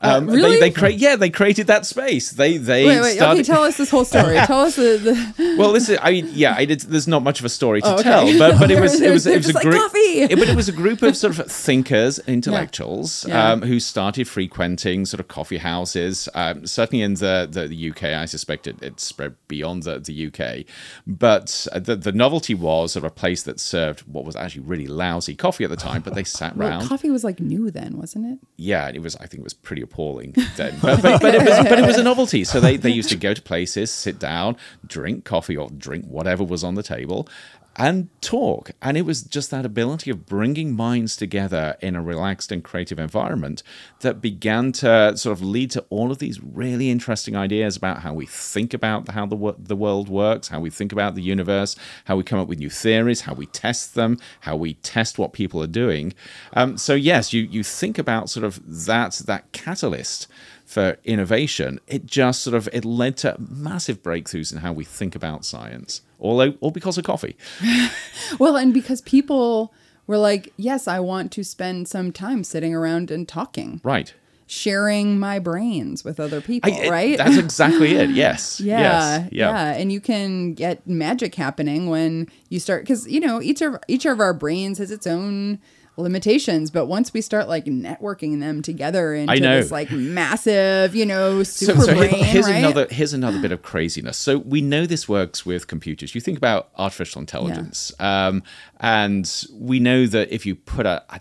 Um, 0.00 0.28
Uh, 0.28 0.32
really? 0.32 0.52
They, 0.54 0.60
they 0.60 0.70
create, 0.70 0.96
yeah, 1.00 1.16
they 1.16 1.28
created 1.28 1.66
that 1.66 1.84
space. 1.86 2.30
They 2.30 2.56
they 2.56 2.86
Wait, 2.86 3.00
wait. 3.00 3.14
started. 3.16 3.40
Okay, 3.40 3.42
tell 3.52 3.64
us 3.64 3.76
this 3.78 3.90
whole 3.90 4.04
story. 4.04 4.36
tell 4.46 4.60
us 4.60 4.76
the, 4.76 4.98
the 5.36 5.56
Well, 5.58 5.72
this 5.72 5.88
is, 5.88 5.98
I 6.00 6.12
mean, 6.12 6.30
yeah, 6.32 6.54
I 6.56 6.64
did, 6.66 6.82
there's 6.82 7.08
not 7.08 7.24
much 7.24 7.40
of 7.40 7.46
a 7.46 7.48
story 7.48 7.80
to 7.80 7.88
Oh, 7.88 7.94
okay. 7.94 8.02
tell, 8.04 8.38
but 8.38 8.60
but 8.60 8.70
it 8.70 8.80
was 8.86 9.00
it 9.00 9.10
was 9.10 9.26
it 9.26 9.38
was 9.38 9.50
a 9.50 9.54
like, 9.54 9.64
group, 9.64 9.74
"Coffee!" 9.80 9.98
it- 10.30 10.38
but 10.38 10.48
it 10.48 10.54
was 10.54 10.68
a 10.68 10.72
group 10.72 11.02
of 11.02 11.16
sort 11.16 11.36
of 11.36 11.50
thinkers, 11.50 12.20
intellectuals, 12.28 13.26
Yeah. 13.26 13.52
Um, 13.52 13.62
who 13.62 13.80
started 13.80 14.28
frequenting 14.28 15.04
sort 15.04 15.18
of 15.20 15.26
coffee 15.26 15.58
houses. 15.58 16.28
Um, 16.34 16.64
certainly 16.66 17.02
in 17.02 17.14
the, 17.14 17.48
the 17.50 17.66
the 17.66 17.90
UK, 17.90 17.93
I 18.02 18.24
suspect 18.24 18.66
it, 18.66 18.82
it 18.82 19.00
spread 19.00 19.36
beyond 19.48 19.84
the 19.84 19.98
the 19.98 20.26
UK, 20.26 20.66
but 21.06 21.66
uh, 21.72 21.78
the 21.78 21.96
the 21.96 22.12
novelty 22.12 22.54
was 22.54 22.96
of 22.96 23.04
a 23.04 23.10
place 23.10 23.42
that 23.44 23.60
served 23.60 24.00
what 24.00 24.24
was 24.24 24.36
actually 24.36 24.62
really 24.62 24.86
lousy 24.86 25.34
coffee 25.34 25.64
at 25.64 25.70
the 25.70 25.76
time, 25.76 26.02
but 26.02 26.14
they 26.14 26.24
sat 26.24 26.56
well, 26.56 26.68
round 26.68 26.88
coffee 26.88 27.10
was 27.10 27.24
like 27.24 27.40
new 27.40 27.70
then, 27.70 27.96
wasn't 27.98 28.26
it? 28.26 28.38
yeah, 28.56 28.88
it 28.88 29.02
was. 29.02 29.16
I 29.16 29.26
think 29.26 29.40
it 29.40 29.44
was 29.44 29.54
pretty 29.54 29.82
appalling 29.82 30.32
then, 30.56 30.76
but, 30.80 31.02
but, 31.02 31.20
but, 31.20 31.34
it 31.34 31.42
was, 31.42 31.58
but 31.68 31.78
it 31.78 31.86
was 31.86 31.98
a 31.98 32.02
novelty. 32.02 32.44
So 32.44 32.60
they, 32.60 32.76
they 32.76 32.90
used 32.90 33.10
to 33.10 33.16
go 33.16 33.34
to 33.34 33.42
places, 33.42 33.90
sit 33.90 34.18
down, 34.18 34.56
drink 34.86 35.24
coffee 35.24 35.56
or 35.56 35.70
drink 35.70 36.06
whatever 36.06 36.44
was 36.44 36.64
on 36.64 36.74
the 36.74 36.82
table, 36.82 37.28
and 37.76 38.08
talk. 38.20 38.70
And 38.80 38.96
it 38.96 39.02
was 39.02 39.22
just 39.22 39.50
that 39.50 39.66
ability 39.66 40.10
of 40.10 40.26
bringing 40.26 40.74
minds 40.74 41.16
together 41.16 41.76
in 41.80 41.96
a 41.96 42.02
relaxed 42.02 42.52
and 42.52 42.62
creative 42.62 42.98
environment 42.98 43.62
that 44.00 44.20
began 44.20 44.72
to 44.72 45.16
sort 45.16 45.36
of 45.36 45.42
lead 45.42 45.70
to 45.72 45.84
all 45.90 46.12
of 46.12 46.18
these 46.18 46.40
really 46.42 46.90
interesting 46.90 47.34
ideas 47.36 47.76
about 47.76 47.98
how 48.00 48.12
we 48.12 48.26
think 48.26 48.74
about 48.74 49.08
how 49.10 49.26
the 49.26 49.54
the 49.58 49.76
world 49.76 50.08
works, 50.08 50.48
how 50.48 50.60
we 50.60 50.70
think 50.70 50.92
about 50.92 51.14
the 51.14 51.22
universe, 51.22 51.76
how 52.04 52.16
we 52.16 52.22
come 52.22 52.38
up 52.38 52.48
with 52.48 52.58
new 52.58 52.70
theories, 52.70 53.22
how 53.22 53.34
we 53.34 53.46
test 53.46 53.94
them, 53.94 54.18
how 54.40 54.56
we 54.56 54.74
test 54.74 55.18
what 55.18 55.32
people 55.32 55.62
are 55.62 55.66
doing. 55.66 56.14
Um, 56.52 56.78
so 56.78 56.94
yes, 56.94 57.32
you 57.32 57.42
you 57.42 57.62
think 57.62 57.98
about 57.98 58.30
sort 58.30 58.44
of 58.44 58.60
that 58.86 59.14
that 59.26 59.50
catalyst 59.52 60.28
for 60.64 60.96
innovation. 61.04 61.78
It 61.86 62.06
just 62.06 62.42
sort 62.42 62.54
of 62.54 62.68
it 62.72 62.84
led 62.84 63.16
to 63.18 63.36
massive 63.38 64.02
breakthroughs 64.02 64.52
in 64.52 64.58
how 64.58 64.72
we 64.72 64.84
think 64.84 65.14
about 65.14 65.44
science, 65.44 66.00
all 66.18 66.40
all 66.60 66.70
because 66.70 66.98
of 66.98 67.04
coffee. 67.04 67.36
Well, 68.38 68.56
and 68.56 68.72
because 68.72 69.00
people 69.02 69.72
we're 70.06 70.18
like, 70.18 70.52
yes, 70.56 70.86
I 70.88 71.00
want 71.00 71.32
to 71.32 71.44
spend 71.44 71.88
some 71.88 72.12
time 72.12 72.44
sitting 72.44 72.74
around 72.74 73.10
and 73.10 73.26
talking, 73.26 73.80
Right. 73.82 74.12
sharing 74.46 75.18
my 75.18 75.38
brains 75.38 76.04
with 76.04 76.20
other 76.20 76.40
people, 76.42 76.70
I- 76.72 76.76
it- 76.76 76.90
right? 76.90 77.16
That's 77.18 77.38
exactly 77.38 77.94
it. 77.94 78.10
Yes. 78.24 78.60
Yeah, 78.60 78.80
Yes. 79.20 79.28
yeah, 79.32 79.72
and 79.74 79.90
you 79.92 80.00
can 80.00 80.52
get 80.54 80.86
magic 80.86 81.34
happening 81.36 81.88
when 81.88 82.28
you 82.50 82.60
start 82.60 82.82
because 82.82 83.06
you 83.08 83.20
know 83.20 83.40
each 83.42 83.62
of 83.62 83.76
each 83.88 84.04
of 84.06 84.20
our 84.20 84.34
brains 84.34 84.78
has 84.78 84.90
its 84.90 85.06
own 85.06 85.58
limitations, 85.96 86.70
but 86.70 86.86
once 86.86 87.12
we 87.12 87.20
start 87.20 87.48
like 87.48 87.66
networking 87.66 88.40
them 88.40 88.62
together 88.62 89.14
into 89.14 89.38
know. 89.40 89.60
this 89.60 89.70
like 89.70 89.90
massive, 89.90 90.94
you 90.94 91.06
know, 91.06 91.42
super 91.44 91.80
so 91.80 91.94
here- 91.94 92.08
brain, 92.10 92.24
here's 92.24 92.46
right? 92.46 92.56
another 92.56 92.86
here's 92.90 93.12
another 93.12 93.40
bit 93.40 93.52
of 93.52 93.62
craziness. 93.62 94.16
So 94.16 94.38
we 94.38 94.60
know 94.60 94.86
this 94.86 95.08
works 95.08 95.46
with 95.46 95.66
computers. 95.66 96.14
You 96.14 96.20
think 96.20 96.38
about 96.38 96.70
artificial 96.76 97.20
intelligence, 97.20 97.92
um, 98.00 98.42
and 98.80 99.30
we 99.52 99.78
know 99.80 100.06
that 100.06 100.32
if 100.32 100.46
you 100.46 100.54
put 100.54 100.86
a, 100.86 101.02
a 101.10 101.20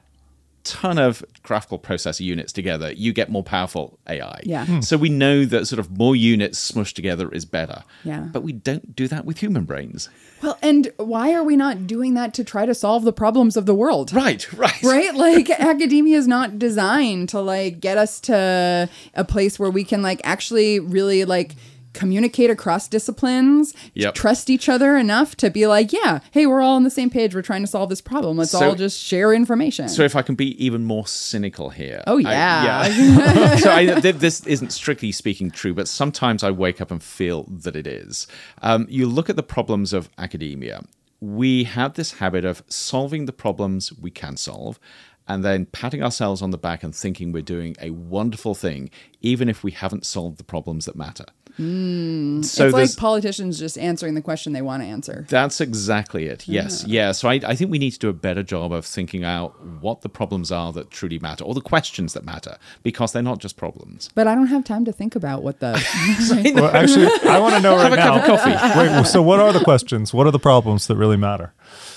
ton 0.63 0.97
of 0.97 1.23
graphical 1.43 1.77
processor 1.77 2.21
units 2.21 2.53
together, 2.53 2.91
you 2.93 3.13
get 3.13 3.29
more 3.29 3.43
powerful 3.43 3.99
AI. 4.07 4.41
Yeah. 4.43 4.65
Hmm. 4.65 4.81
So 4.81 4.97
we 4.97 5.09
know 5.09 5.45
that 5.45 5.67
sort 5.67 5.79
of 5.79 5.97
more 5.97 6.15
units 6.15 6.71
smushed 6.71 6.93
together 6.93 7.29
is 7.31 7.45
better. 7.45 7.83
Yeah. 8.03 8.21
But 8.31 8.43
we 8.43 8.53
don't 8.53 8.95
do 8.95 9.07
that 9.09 9.25
with 9.25 9.39
human 9.39 9.65
brains. 9.65 10.09
Well, 10.41 10.57
and 10.61 10.91
why 10.97 11.33
are 11.33 11.43
we 11.43 11.55
not 11.55 11.87
doing 11.87 12.13
that 12.15 12.33
to 12.35 12.43
try 12.43 12.65
to 12.65 12.75
solve 12.75 13.03
the 13.03 13.13
problems 13.13 13.55
of 13.55 13.65
the 13.65 13.75
world? 13.75 14.13
Right. 14.13 14.47
Right. 14.63 14.83
right 14.83 15.13
like 15.13 15.49
academia 15.59 16.17
is 16.17 16.27
not 16.27 16.57
designed 16.57 17.27
to 17.29 17.41
like 17.41 17.81
get 17.81 17.97
us 17.97 18.21
to 18.21 18.89
a 19.13 19.23
place 19.25 19.59
where 19.59 19.69
we 19.69 19.83
can 19.83 20.01
like 20.01 20.21
actually 20.23 20.79
really 20.79 21.25
like 21.25 21.55
communicate 21.93 22.49
across 22.49 22.87
disciplines 22.87 23.73
Yep. 23.93 24.15
trust 24.15 24.49
each 24.49 24.67
other 24.67 24.97
enough 24.97 25.35
to 25.37 25.49
be 25.49 25.67
like 25.67 25.93
yeah 25.93 26.19
hey 26.31 26.45
we're 26.45 26.61
all 26.61 26.75
on 26.75 26.83
the 26.83 26.89
same 26.89 27.09
page 27.09 27.35
we're 27.35 27.41
trying 27.41 27.61
to 27.61 27.67
solve 27.67 27.89
this 27.89 28.01
problem 28.01 28.37
let's 28.37 28.51
So- 28.51 28.69
all 28.69 28.75
just 28.75 28.99
share 29.01 29.33
information 29.33 29.87
So 29.89 30.03
if 30.03 30.15
I 30.15 30.21
can 30.23 30.35
be 30.35 30.63
even 30.63 30.85
more 30.85 31.05
cynical 31.07 31.69
here. 31.69 32.03
Oh, 32.07 32.17
I- 32.17 32.21
yeah. 32.21 32.87
yeah. 32.87 33.55
so 33.57 33.71
I, 33.71 33.85
th- 34.01 34.15
this 34.15 34.45
isn't 34.47 34.71
strictly 34.71 35.11
speaking 35.11 35.51
true, 35.51 35.73
but 35.73 35.87
sometimes 35.87 36.43
I 36.43 36.51
wake 36.51 36.81
up 36.81 36.91
and 36.91 37.01
feel 37.01 37.43
that 37.49 37.75
it 37.75 37.85
is. 37.87 38.27
Um, 38.61 38.87
you 38.89 39.05
look 39.07 39.29
at 39.29 39.35
the 39.35 39.43
problems 39.43 39.93
of 39.93 40.09
academia. 40.17 40.81
We 41.19 41.63
have 41.65 41.93
this 41.93 42.13
habit 42.13 42.43
of 42.45 42.63
solving 42.67 43.25
the 43.25 43.33
problems 43.33 43.93
we 43.93 44.11
can 44.11 44.35
solve. 44.37 44.79
And 45.25 45.41
then 45.43 45.67
patting 45.67 46.03
ourselves 46.03 46.41
on 46.41 46.51
the 46.51 46.57
back 46.57 46.83
and 46.83 46.93
thinking 46.93 47.31
we're 47.31 47.43
doing 47.43 47.77
a 47.81 47.91
wonderful 47.91 48.55
thing, 48.55 48.89
even 49.21 49.47
if 49.47 49.63
we 49.63 49.71
haven't 49.71 50.05
solved 50.05 50.37
the 50.37 50.43
problems 50.43 50.83
that 50.85 50.97
matter. 50.97 51.23
So 51.57 51.63
Hmm. 51.63 52.39
it's 52.41 52.59
like 52.59 52.95
politicians 52.97 53.59
just 53.59 53.77
answering 53.77 54.15
the 54.15 54.21
question 54.21 54.53
they 54.53 54.61
want 54.61 54.81
to 54.81 54.87
answer 54.87 55.25
that's 55.29 55.61
exactly 55.61 56.25
it. 56.25 56.47
Yes. 56.47 56.83
Yeah. 56.87 57.11
So 57.11 57.29
I, 57.29 57.39
I 57.45 57.55
think 57.55 57.69
we 57.69 57.77
need 57.77 57.91
to 57.91 57.99
do 57.99 58.09
a 58.09 58.13
better 58.13 58.41
job 58.41 58.71
of 58.73 58.85
thinking 58.85 59.23
out 59.23 59.53
what 59.81 60.01
the 60.01 60.09
problems 60.09 60.51
are 60.51 60.71
that 60.73 60.89
truly 60.89 61.19
matter 61.19 61.43
or 61.43 61.53
the 61.53 61.61
questions 61.61 62.13
that 62.13 62.25
matter 62.25 62.57
because 62.81 63.11
they're 63.11 63.21
not 63.21 63.37
just 63.39 63.55
problems. 63.57 64.09
but 64.15 64.27
i 64.27 64.33
don't 64.35 64.47
have 64.47 64.63
time 64.63 64.83
to 64.85 64.91
think 64.91 65.15
about 65.15 65.43
what 65.43 65.59
the 65.59 65.73
Well, 66.55 66.75
actually, 66.75 67.07
I 67.29 67.39
want 67.39 67.53
to 67.55 67.61
know 67.61 67.75
right 67.75 67.83
Have 67.83 67.93
a 67.93 67.95
now. 67.97 68.19
cup 68.19 68.29
of 68.29 68.39
coffee. 68.39 68.79
Wait, 68.97 69.05
so 69.05 69.21
what 69.21 69.39
are 69.39 69.53
the 69.53 69.63
questions? 69.63 70.13
What 70.13 70.25
are 70.27 70.31
the 70.31 70.39
problems 70.39 70.87
that 70.87 70.95
really 70.95 71.17
matter? 71.17 71.53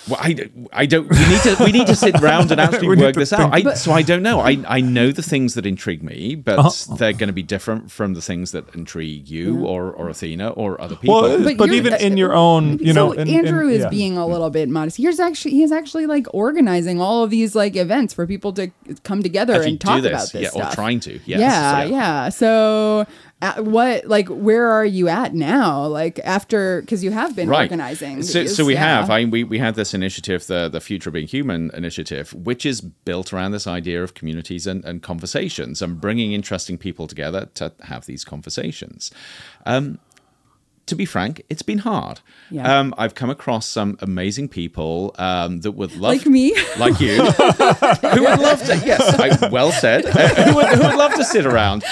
Well, 0.09 0.19
I, 0.23 0.49
I 0.73 0.87
don't. 0.87 1.09
We 1.11 1.19
need 1.19 1.41
to 1.43 1.57
we 1.65 1.73
need 1.73 1.87
to 1.89 1.97
sit 1.97 2.21
round 2.21 2.53
and 2.53 2.61
actually 2.61 2.97
work 3.05 3.15
this 3.17 3.33
out. 3.33 3.53
I, 3.53 3.75
so 3.75 3.93
I 3.93 4.03
don't 4.03 4.23
know. 4.23 4.41
I 4.41 4.59
I 4.69 4.81
know 4.81 5.11
the 5.11 5.23
things 5.23 5.55
that 5.55 5.67
intrigue 5.67 6.03
me, 6.03 6.35
but 6.37 6.59
Uh-huh. 6.59 6.95
they're 6.97 7.13
going 7.13 7.27
to 7.29 7.33
be 7.33 7.43
different 7.43 7.91
from 7.91 8.15
the 8.15 8.21
things 8.23 8.53
that 8.53 8.73
intrigue 8.75 9.29
you 9.29 9.65
or 9.67 9.91
or 9.91 10.09
Athena 10.09 10.51
or 10.51 10.81
other 10.81 10.97
people. 10.97 11.23
Well, 11.23 11.43
But 11.43 11.57
but, 11.57 11.67
you're- 11.67 11.77
even 11.79 11.95
in 11.95 12.17
your 12.17 12.35
own, 12.35 12.79
you 12.79 12.93
know, 12.93 13.13
so 13.15 13.19
in- 13.21 13.29
in- 13.29 13.47
Andrew 13.47 13.69
is 13.69 13.83
yeah. 13.83 13.89
being 13.89 14.17
a 14.17 14.27
little 14.27 14.51
bit 14.51 14.69
modest. 14.69 14.97
He's 14.97 15.19
actually 15.19 15.53
he's 15.53 15.73
actually 15.73 16.07
like 16.07 16.27
organizing 16.33 17.01
all 17.01 17.25
of 17.25 17.31
these 17.31 17.55
like 17.57 17.75
events 17.77 18.15
for 18.15 18.27
people 18.27 18.53
to 18.55 18.71
come 19.03 19.23
together 19.23 19.55
Actually 19.55 19.71
and 19.73 19.81
talk 19.81 19.97
do 19.97 20.03
this, 20.03 20.13
about 20.13 20.33
this 20.33 20.43
yeah, 20.43 20.51
stuff. 20.51 20.73
or 20.73 20.75
trying 20.75 21.01
to. 21.01 21.13
Yes, 21.27 21.41
yeah, 21.41 21.83
so- 21.83 21.89
yeah. 21.91 22.29
So, 22.29 23.07
uh, 23.43 23.63
what 23.63 24.07
like 24.07 24.29
where 24.29 24.67
are 24.67 24.85
you 24.85 25.09
at 25.09 25.35
now? 25.35 25.87
Like 25.87 26.19
after 26.25 26.81
because 26.81 27.05
you 27.05 27.11
have 27.11 27.37
been 27.37 27.53
organizing. 27.53 28.23
So, 28.23 28.41
these, 28.41 28.57
so 28.57 28.65
we 28.65 28.73
yeah. 28.73 29.01
have. 29.01 29.11
I 29.11 29.27
we 29.27 29.45
we 29.45 29.59
had 29.59 29.75
this 29.75 29.93
initiative, 29.93 30.47
the 30.47 30.71
the 30.71 30.81
Future 30.81 31.11
of 31.11 31.15
Being 31.15 31.27
Human 31.27 31.71
initiative, 31.75 32.33
which 32.33 32.65
is 32.65 32.81
built 32.81 33.35
around 33.35 33.53
this 33.53 33.67
idea 33.67 34.03
of 34.03 34.15
communities 34.15 34.67
and, 34.67 34.83
and 34.87 35.03
conversations 35.03 35.83
and 35.83 36.01
bringing 36.01 36.33
interesting 36.33 36.79
people 36.79 37.07
together 37.07 37.51
to 37.55 37.73
have 37.83 38.07
these 38.07 38.25
conversations. 38.25 39.11
Um, 39.67 39.99
to 40.87 40.95
be 40.95 41.05
frank, 41.05 41.43
it's 41.51 41.63
been 41.63 41.79
hard. 41.79 42.21
Yeah. 42.51 42.79
Um, 42.79 42.95
I've 42.97 43.15
come 43.15 43.29
across 43.31 43.67
some 43.67 43.97
amazing 44.01 44.49
people 44.49 45.15
um, 45.19 45.61
that 45.61 45.73
would 45.73 45.93
love, 45.97 46.15
Like 46.15 46.27
me? 46.27 46.55
like 46.79 47.01
you, 47.01 47.17
who 47.23 48.23
would 48.25 48.39
love 48.41 48.61
to. 48.67 48.77
Yes, 48.85 49.03
I, 49.19 49.49
well 49.49 49.73
said. 49.73 50.05
who, 50.05 50.55
would, 50.57 50.67
who 50.67 50.81
would 50.87 50.97
love 50.97 51.15
to 51.15 51.25
sit 51.25 51.45
around, 51.47 51.85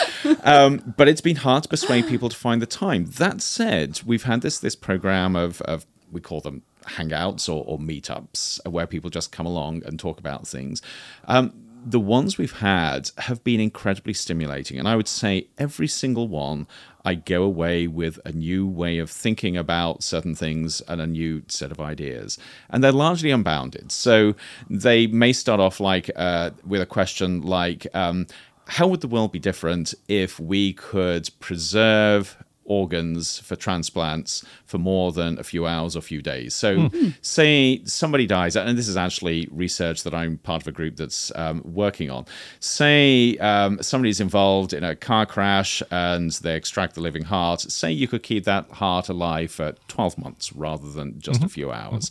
um, 0.44 0.94
but 0.96 1.08
it's 1.08 1.20
been 1.20 1.36
hard 1.36 1.64
to 1.64 1.68
persuade 1.68 2.06
people 2.06 2.28
to 2.28 2.36
find 2.36 2.62
the 2.62 2.66
time. 2.66 3.06
That 3.06 3.42
said, 3.42 4.00
we've 4.06 4.24
had 4.24 4.40
this 4.42 4.58
this 4.58 4.76
program 4.76 5.34
of 5.36 5.60
of 5.62 5.86
we 6.12 6.20
call 6.20 6.40
them 6.40 6.62
hangouts 6.86 7.48
or, 7.48 7.64
or 7.66 7.78
meetups 7.78 8.64
where 8.70 8.86
people 8.86 9.10
just 9.10 9.32
come 9.32 9.46
along 9.46 9.82
and 9.86 9.98
talk 9.98 10.20
about 10.20 10.46
things. 10.46 10.82
Um, 11.26 11.52
the 11.84 12.00
ones 12.00 12.38
we've 12.38 12.60
had 12.60 13.10
have 13.18 13.44
been 13.44 13.60
incredibly 13.60 14.14
stimulating, 14.14 14.78
and 14.78 14.88
I 14.88 14.96
would 14.96 15.08
say 15.08 15.48
every 15.58 15.88
single 15.88 16.28
one. 16.28 16.66
I 17.06 17.14
go 17.14 17.42
away 17.42 17.86
with 17.86 18.18
a 18.24 18.32
new 18.32 18.66
way 18.66 18.96
of 18.96 19.10
thinking 19.10 19.58
about 19.58 20.02
certain 20.02 20.34
things 20.34 20.80
and 20.88 21.02
a 21.02 21.06
new 21.06 21.42
set 21.48 21.70
of 21.70 21.78
ideas. 21.78 22.38
And 22.70 22.82
they're 22.82 22.92
largely 22.92 23.30
unbounded. 23.30 23.92
So 23.92 24.34
they 24.70 25.06
may 25.06 25.34
start 25.34 25.60
off 25.60 25.80
like 25.80 26.10
uh, 26.16 26.52
with 26.66 26.80
a 26.80 26.86
question 26.86 27.42
like, 27.42 27.86
um, 27.92 28.26
how 28.66 28.86
would 28.88 29.02
the 29.02 29.08
world 29.08 29.32
be 29.32 29.38
different 29.38 29.94
if 30.08 30.40
we 30.40 30.72
could 30.72 31.28
preserve 31.40 32.42
organs 32.64 33.38
for 33.38 33.56
transplants 33.56 34.44
for 34.64 34.78
more 34.78 35.12
than 35.12 35.38
a 35.38 35.44
few 35.44 35.66
hours 35.66 35.96
or 35.96 35.98
a 36.00 36.02
few 36.02 36.22
days. 36.22 36.54
So, 36.54 36.90
say 37.22 37.82
somebody 37.84 38.26
dies, 38.26 38.56
and 38.56 38.76
this 38.76 38.88
is 38.88 38.96
actually 38.96 39.48
research 39.50 40.02
that 40.04 40.14
I'm 40.14 40.38
part 40.38 40.62
of 40.62 40.68
a 40.68 40.72
group 40.72 40.96
that's 40.96 41.32
um, 41.36 41.62
working 41.64 42.10
on. 42.10 42.26
Say 42.60 43.36
um, 43.38 43.82
somebody's 43.82 44.20
involved 44.20 44.72
in 44.72 44.84
a 44.84 44.96
car 44.96 45.26
crash 45.26 45.82
and 45.90 46.30
they 46.30 46.54
extract 46.54 46.94
the 46.94 47.00
living 47.00 47.24
heart. 47.24 47.60
Say 47.60 47.92
you 47.92 48.08
could 48.08 48.22
keep 48.22 48.44
that 48.44 48.70
heart 48.70 49.08
alive 49.08 49.50
for 49.50 49.74
12 49.88 50.18
months 50.18 50.52
rather 50.52 50.90
than 50.90 51.20
just 51.20 51.42
a 51.42 51.48
few 51.48 51.70
hours. 51.70 52.10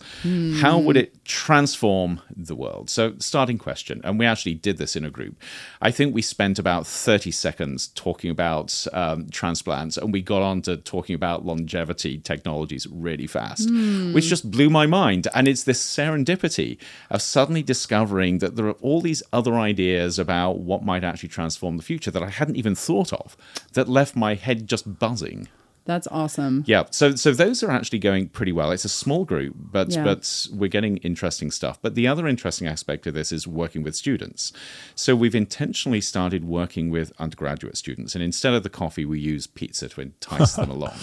How 0.62 0.78
would 0.78 0.98
it 0.98 1.24
transform 1.26 2.22
the 2.36 2.56
world? 2.56 2.90
So, 2.90 3.16
starting 3.20 3.58
question, 3.58 4.02
and 4.04 4.20
we 4.20 4.26
actually 4.26 4.56
did 4.56 4.78
this 4.78 4.96
in 4.96 5.04
a 5.04 5.10
group. 5.10 5.36
I 5.82 5.92
think 5.92 6.14
we 6.14 6.22
spent 6.22 6.60
about 6.60 6.86
30 6.86 7.32
seconds 7.32 7.88
talking 7.88 8.30
about 8.30 8.86
um, 8.94 9.30
transplants, 9.30 9.98
and 9.98 10.14
we 10.14 10.22
got 10.22 10.42
on 10.44 10.62
to 10.64 10.78
talking 10.78 11.16
about 11.16 11.46
longevity 11.46 12.20
technologies 12.20 12.88
really 12.92 13.28
fast, 13.28 13.70
hmm. 13.70 14.14
which 14.14 14.26
just 14.26 14.52
blew 14.52 14.70
my 14.70 14.86
mind. 14.86 15.28
And 15.34 15.48
it's 15.48 15.64
this 15.64 15.84
serendipity 15.84 16.78
of 17.10 17.22
suddenly 17.22 17.64
discovering 17.64 18.40
that 18.40 18.56
there 18.56 18.68
are 18.68 18.74
all 18.74 19.02
these 19.02 19.24
other 19.32 19.56
ideas 19.56 20.20
about 20.20 20.60
what 20.60 20.84
might 20.84 21.04
actually 21.04 21.30
transform 21.30 21.78
the 21.78 21.84
future 21.84 22.12
that 22.12 22.24
I 22.24 22.30
hadn't 22.30 22.58
even 22.58 22.76
thought 22.76 23.14
of 23.14 23.36
that 23.74 23.90
left 23.90 24.16
my 24.16 24.36
head 24.36 24.68
just 24.68 25.00
buzzing. 25.00 25.48
That's 25.86 26.08
awesome. 26.08 26.64
Yeah, 26.66 26.84
so 26.92 27.16
so 27.16 27.32
those 27.34 27.62
are 27.62 27.70
actually 27.70 28.00
going 28.00 28.30
pretty 28.30 28.54
well. 28.54 28.72
It's 28.72 28.86
a 28.86 28.90
small 28.90 29.26
group, 29.26 29.54
but 29.58 29.92
Yeah. 29.92 30.04
but 30.06 30.48
we're 30.54 30.70
getting 30.70 30.98
interesting 30.98 31.52
stuff. 31.52 31.78
But 31.82 31.96
the 31.96 32.08
other 32.08 32.26
interesting 32.28 32.68
aspect 32.68 33.06
of 33.06 33.14
this 33.14 33.32
is 33.34 33.46
working 33.48 33.84
with 33.84 33.94
students. 33.96 34.54
So 34.96 35.14
we've 35.16 35.36
intentionally 35.36 36.00
started 36.00 36.46
working 36.46 36.90
with 36.90 37.12
undergraduate 37.20 37.76
students, 37.76 38.16
and 38.16 38.24
instead 38.24 38.54
of 38.54 38.64
the 38.64 38.70
coffee, 38.70 39.04
we 39.04 39.20
use 39.20 39.46
pizza 39.46 39.90
to 39.90 40.00
entice 40.02 40.54
them 40.54 40.70
along, 40.78 40.94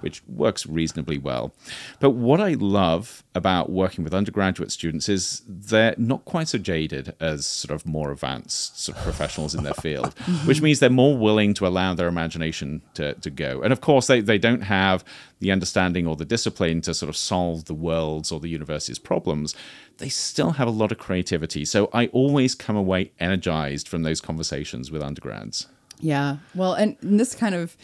which 0.00 0.22
works 0.26 0.66
reasonably 0.66 1.18
well. 1.18 1.54
But 2.00 2.10
what 2.10 2.40
I 2.40 2.54
love 2.54 3.24
about 3.34 3.70
working 3.70 4.04
with 4.04 4.14
undergraduate 4.14 4.72
students 4.72 5.08
is 5.08 5.42
they're 5.46 5.94
not 5.96 6.24
quite 6.24 6.48
so 6.48 6.58
jaded 6.58 7.14
as 7.20 7.46
sort 7.46 7.74
of 7.74 7.86
more 7.86 8.10
advanced 8.12 8.80
sort 8.80 8.98
of 8.98 9.04
professionals 9.04 9.54
in 9.54 9.64
their 9.64 9.74
field, 9.82 10.14
mm-hmm. 10.16 10.46
which 10.46 10.60
means 10.60 10.80
they're 10.80 10.90
more 10.90 11.16
willing 11.16 11.54
to 11.54 11.66
allow 11.66 11.94
their 11.94 12.08
imagination 12.08 12.82
to, 12.94 13.14
to 13.14 13.30
go. 13.30 13.62
And 13.62 13.72
of 13.72 13.80
course, 13.80 14.06
they, 14.06 14.20
they 14.20 14.38
don't 14.38 14.62
have 14.62 15.04
the 15.40 15.52
understanding 15.52 16.06
or 16.06 16.16
the 16.16 16.24
discipline 16.24 16.80
to 16.82 16.94
sort 16.94 17.08
of 17.08 17.16
solve 17.16 17.66
the 17.66 17.74
world's 17.74 18.32
or 18.32 18.40
the 18.40 18.48
university's 18.48 18.98
problems. 18.98 19.54
They 19.98 20.08
still 20.08 20.52
have 20.52 20.68
a 20.68 20.72
lot 20.72 20.92
of 20.92 20.98
creativity. 20.98 21.64
So 21.64 21.90
I 21.92 22.06
always 22.08 22.54
come 22.54 22.76
away 22.76 23.12
energized 23.20 23.88
from 23.88 24.02
those 24.02 24.20
conversations 24.20 24.90
with 24.90 25.02
undergrads. 25.02 25.68
Yeah. 26.00 26.38
Well, 26.54 26.74
and 26.74 26.96
this 27.02 27.34
kind 27.34 27.54
of 27.54 27.76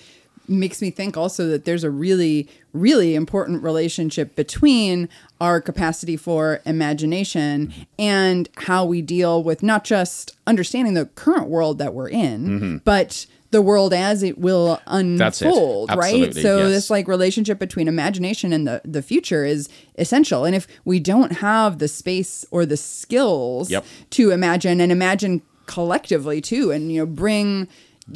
makes 0.48 0.82
me 0.82 0.90
think 0.90 1.16
also 1.16 1.48
that 1.48 1.64
there's 1.64 1.84
a 1.84 1.90
really, 1.90 2.48
really 2.72 3.14
important 3.14 3.62
relationship 3.62 4.34
between 4.36 5.08
our 5.40 5.60
capacity 5.60 6.16
for 6.16 6.60
imagination 6.66 7.72
and 7.98 8.48
how 8.56 8.84
we 8.84 9.02
deal 9.02 9.42
with 9.42 9.62
not 9.62 9.84
just 9.84 10.36
understanding 10.46 10.94
the 10.94 11.06
current 11.06 11.48
world 11.48 11.78
that 11.78 11.94
we're 11.94 12.08
in, 12.08 12.46
mm-hmm. 12.46 12.76
but 12.78 13.26
the 13.50 13.62
world 13.62 13.94
as 13.94 14.24
it 14.24 14.36
will 14.36 14.80
That's 14.86 15.40
it. 15.40 15.46
unfold, 15.46 15.94
right? 15.94 16.34
So 16.34 16.58
yes. 16.58 16.68
this 16.70 16.90
like 16.90 17.06
relationship 17.06 17.58
between 17.60 17.86
imagination 17.86 18.52
and 18.52 18.66
the 18.66 18.80
the 18.84 19.00
future 19.00 19.44
is 19.44 19.68
essential. 19.96 20.44
And 20.44 20.56
if 20.56 20.66
we 20.84 20.98
don't 20.98 21.34
have 21.34 21.78
the 21.78 21.86
space 21.86 22.44
or 22.50 22.66
the 22.66 22.76
skills 22.76 23.70
Yep. 23.70 23.84
to 24.10 24.30
imagine 24.32 24.80
and 24.80 24.90
imagine 24.90 25.40
collectively 25.66 26.40
too, 26.40 26.72
and 26.72 26.90
you 26.92 27.00
know 27.02 27.06
bring 27.06 27.68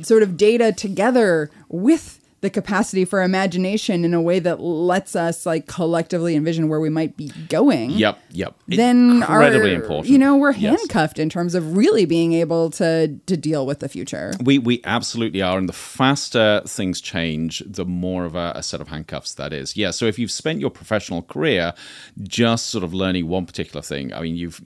sort 0.02 0.22
of 0.24 0.36
data 0.36 0.72
together 0.72 1.50
with 1.68 2.17
the 2.40 2.50
capacity 2.50 3.04
for 3.04 3.22
imagination 3.22 4.04
in 4.04 4.14
a 4.14 4.20
way 4.22 4.38
that 4.38 4.60
lets 4.60 5.16
us 5.16 5.44
like 5.44 5.66
collectively 5.66 6.36
envision 6.36 6.68
where 6.68 6.78
we 6.80 6.88
might 6.88 7.16
be 7.16 7.32
going 7.48 7.90
Yep, 7.90 8.18
yep. 8.30 8.54
then 8.68 9.16
incredibly 9.16 9.72
are, 9.72 9.74
important. 9.74 10.08
You 10.08 10.18
know, 10.18 10.36
we're 10.36 10.52
Yes. 10.52 10.78
handcuffed 10.78 11.18
in 11.18 11.28
terms 11.30 11.54
of 11.54 11.76
really 11.76 12.04
being 12.04 12.32
able 12.34 12.70
to 12.70 13.08
to 13.26 13.36
deal 13.36 13.66
with 13.66 13.80
the 13.80 13.88
future. 13.88 14.32
We 14.42 14.58
we 14.58 14.80
absolutely 14.84 15.42
are, 15.42 15.58
and 15.58 15.68
the 15.68 15.72
faster 15.72 16.62
things 16.66 17.00
change, 17.00 17.62
the 17.66 17.84
more 17.84 18.24
of 18.24 18.34
a, 18.34 18.52
a 18.54 18.62
set 18.62 18.80
of 18.80 18.88
handcuffs 18.88 19.34
that 19.34 19.52
is. 19.52 19.76
Yeah. 19.76 19.90
So 19.90 20.06
if 20.06 20.18
you've 20.18 20.30
spent 20.30 20.60
your 20.60 20.70
professional 20.70 21.22
career 21.22 21.74
just 22.22 22.66
sort 22.66 22.84
of 22.84 22.94
learning 22.94 23.26
one 23.28 23.46
particular 23.46 23.82
thing, 23.82 24.12
I 24.14 24.20
mean, 24.20 24.36
you've 24.36 24.60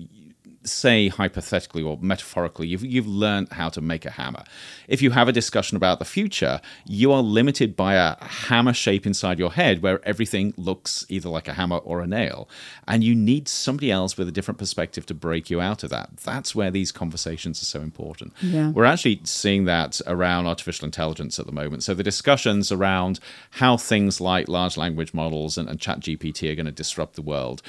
say 0.64 1.08
hypothetically 1.08 1.82
or 1.82 1.98
metaphorically, 2.00 2.68
you've 2.68 2.84
you've 2.84 3.06
learned 3.06 3.48
how 3.52 3.68
to 3.68 3.80
make 3.80 4.04
a 4.04 4.10
hammer. 4.10 4.44
If 4.92 5.00
you 5.00 5.12
have 5.12 5.26
a 5.26 5.32
discussion 5.32 5.78
about 5.78 6.00
the 6.00 6.04
future, 6.04 6.60
you 6.84 7.12
are 7.12 7.22
limited 7.22 7.74
by 7.74 7.94
a 7.94 8.22
hammer 8.22 8.74
shape 8.74 9.06
inside 9.06 9.38
your 9.38 9.52
head 9.52 9.80
where 9.80 10.06
everything 10.06 10.52
looks 10.58 11.06
either 11.08 11.30
like 11.30 11.48
a 11.48 11.54
hammer 11.54 11.78
or 11.78 12.02
a 12.02 12.06
nail, 12.06 12.46
and 12.86 13.02
you 13.02 13.14
need 13.14 13.48
somebody 13.48 13.90
else 13.90 14.18
with 14.18 14.28
a 14.28 14.32
different 14.32 14.58
perspective 14.58 15.06
to 15.06 15.14
break 15.14 15.48
you 15.48 15.62
out 15.62 15.82
of 15.82 15.88
that. 15.88 16.18
That's 16.18 16.54
where 16.54 16.70
these 16.70 16.92
conversations 16.92 17.62
are 17.62 17.64
so 17.64 17.80
important. 17.80 18.34
Yeah. 18.42 18.68
We're 18.68 18.84
actually 18.84 19.22
seeing 19.24 19.64
that 19.64 19.98
around 20.06 20.46
artificial 20.46 20.84
intelligence 20.84 21.38
at 21.38 21.46
the 21.46 21.52
moment. 21.52 21.84
So 21.84 21.94
the 21.94 22.02
discussions 22.02 22.70
around 22.70 23.18
how 23.52 23.78
things 23.78 24.20
like 24.20 24.46
large 24.46 24.76
language 24.76 25.14
models 25.14 25.56
and, 25.56 25.70
and 25.70 25.80
chat 25.80 26.00
GPT 26.00 26.52
are 26.52 26.54
going 26.54 26.66
to 26.66 26.72
disrupt 26.72 27.14
the 27.14 27.22
world. 27.22 27.62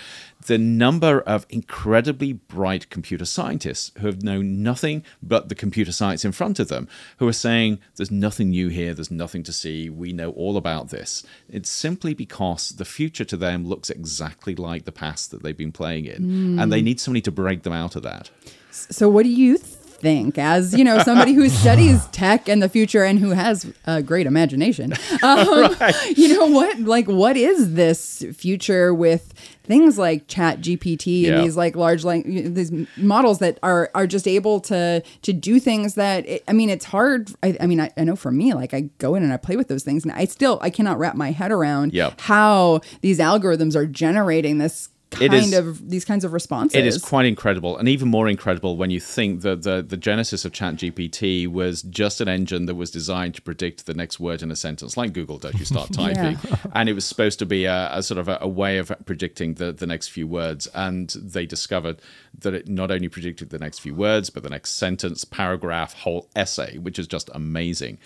The 0.46 0.58
number 0.58 1.22
of 1.22 1.46
incredibly 1.50 2.34
bright 2.34 2.90
computer 2.90 3.24
scientists 3.24 3.94
who 4.00 4.08
have 4.08 4.24
known 4.24 4.62
nothing 4.62 5.06
but 5.22 5.48
the 5.48 5.56
computer 5.56 5.94
science 5.94 6.26
in 6.26 6.34
front 6.34 6.60
of 6.60 6.68
them, 6.68 6.90
who 7.18 7.28
are 7.28 7.34
saying, 7.34 7.80
there's 7.96 8.12
nothing 8.12 8.50
new 8.50 8.70
here, 8.70 8.94
there's 8.94 9.12
nothing 9.12 9.44
to 9.44 9.54
see, 9.54 9.90
we 9.90 10.14
know 10.14 10.32
all 10.32 10.58
about 10.58 10.90
this. 10.90 11.24
It's 11.50 11.70
simply 11.70 12.14
because 12.14 12.70
the 12.70 12.86
future 12.86 13.26
to 13.26 13.38
them 13.38 13.66
looks 13.66 13.90
exactly 13.90 14.56
like 14.56 14.86
the 14.86 14.92
past 14.92 15.32
that 15.32 15.44
they've 15.44 15.58
been 15.58 15.72
playing 15.72 16.06
in. 16.06 16.60
And 16.60 16.72
they 16.72 16.80
hmm. 16.80 16.86
need 16.86 17.00
somebody 17.00 17.22
to 17.22 17.32
break 17.32 17.64
them 17.64 17.74
out 17.74 17.96
of 17.96 18.04
that. 18.04 18.30
So, 18.72 19.08
what 19.08 19.24
do 19.24 19.30
you 19.30 19.58
think, 19.58 19.83
as 20.06 20.74
you 20.78 20.84
know, 20.84 21.00
somebody 21.04 21.34
who 21.34 21.48
studies 21.64 22.06
tech 22.08 22.48
and 22.50 22.62
the 22.62 22.70
future 22.70 23.04
and 23.04 23.20
who 23.20 23.30
has 23.32 23.72
a 23.86 24.02
great 24.02 24.28
imagination? 24.28 24.94
Um, 25.24 25.76
You 26.16 26.34
know 26.34 26.46
what? 26.48 26.80
Like, 26.80 27.08
what 27.08 27.38
is 27.38 27.74
this 27.76 28.26
future 28.36 28.94
with 28.94 29.34
things 29.64 29.98
like 29.98 30.28
Chat 30.28 30.60
GPT 30.60 31.22
Yeah. 31.22 31.36
and 31.36 31.44
these 31.46 31.56
like 31.56 31.76
large 31.78 32.04
lang- 32.04 32.54
these 32.54 32.72
models 32.98 33.40
that 33.40 33.58
are 33.64 33.90
are 33.96 34.06
just 34.08 34.28
able 34.28 34.60
to 34.62 35.02
to 35.22 35.34
do 35.34 35.60
things 35.60 35.96
that 35.96 36.28
it, 36.28 36.44
I 36.48 36.54
mean, 36.54 36.70
it's 36.70 36.84
hard. 36.86 37.32
I, 37.42 37.56
I 37.62 37.66
mean, 37.68 37.80
I, 37.80 37.90
I 37.96 38.04
know 38.04 38.16
for 38.18 38.32
me, 38.32 38.54
like, 38.54 38.74
I 38.74 38.82
go 38.98 39.16
in 39.16 39.24
and 39.24 39.32
I 39.32 39.38
play 39.38 39.56
with 39.56 39.70
those 39.70 39.84
things, 39.84 40.04
and 40.04 40.12
I 40.12 40.26
still 40.26 40.60
I 40.62 40.70
cannot 40.70 41.00
wrap 41.00 41.16
my 41.16 41.32
head 41.32 41.52
around 41.52 41.94
Yep. 41.94 42.20
how 42.22 42.82
these 43.02 43.20
algorithms 43.20 43.76
are 43.76 43.86
generating 43.86 44.58
this 44.58 44.90
kind 45.20 45.34
is- 45.34 45.54
of 45.54 45.90
these 45.90 46.06
kinds 46.06 46.24
of 46.24 46.34
responses. 46.34 46.78
It 46.78 46.86
is 46.86 46.98
quite 46.98 47.26
incredible, 47.26 47.78
and 47.78 47.88
even 47.88 48.08
more 48.08 48.28
incredible 48.28 48.78
when 48.78 48.90
you 48.90 49.00
think 49.00 49.42
that 49.42 49.64
the, 49.64 49.82
the 49.82 49.98
genesis 49.98 50.46
of 50.46 50.52
ChatGPT 50.52 51.48
was 51.48 51.82
just 51.84 52.22
an 52.22 52.28
engine 52.28 52.66
that 52.66 52.76
was 52.76 52.92
designed 52.92 53.36
to 53.36 53.42
predict 53.42 53.86
the 53.86 53.94
next 53.94 54.20
word 54.20 54.42
in 54.42 54.52
a 54.52 54.56
sentence, 54.56 54.98
like 54.98 55.14
Google 55.14 55.38
does. 55.38 55.56
You 55.56 55.66
start 55.66 55.92
typing, 55.94 56.38
and 56.74 56.90
it 56.90 56.94
was 56.94 57.06
supposed 57.06 57.40
to 57.40 57.46
be 57.46 57.66
a, 57.66 57.90
a 57.92 58.04
sort 58.04 58.18
of 58.18 58.28
a, 58.28 58.38
a 58.42 58.48
way 58.48 58.78
of 58.78 58.92
predicting 59.06 59.56
the, 59.56 59.72
the 59.72 59.88
next 59.88 60.10
few 60.10 60.28
words. 60.28 60.68
And 60.74 61.10
they 61.10 61.46
discovered 61.46 62.02
that 62.40 62.54
it 62.54 62.68
not 62.68 62.92
only 62.92 63.10
predicted 63.10 63.50
the 63.50 63.60
next 63.60 63.80
few 63.80 63.96
words, 63.96 64.30
but 64.30 64.44
the 64.44 64.50
next 64.50 64.72
sentence, 64.72 65.24
paragraph, 65.26 65.94
whole 65.94 66.30
essay, 66.36 66.78
which 66.78 67.00
is 67.00 67.08
just 67.08 67.30
amazing. 67.34 67.98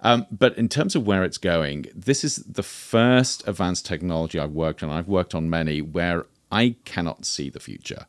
Um, 0.00 0.26
but 0.30 0.56
in 0.56 0.68
terms 0.68 0.94
of 0.94 1.06
where 1.06 1.24
it's 1.24 1.38
going, 1.38 1.86
this 1.94 2.22
is 2.22 2.36
the 2.36 2.62
first 2.62 3.46
advanced 3.48 3.86
technology 3.86 4.38
I've 4.38 4.52
worked 4.52 4.82
on. 4.82 4.90
I've 4.90 5.08
worked 5.08 5.34
on 5.34 5.50
many 5.50 5.80
where 5.82 6.26
I 6.50 6.76
cannot 6.84 7.24
see 7.24 7.50
the 7.50 7.60
future. 7.60 8.06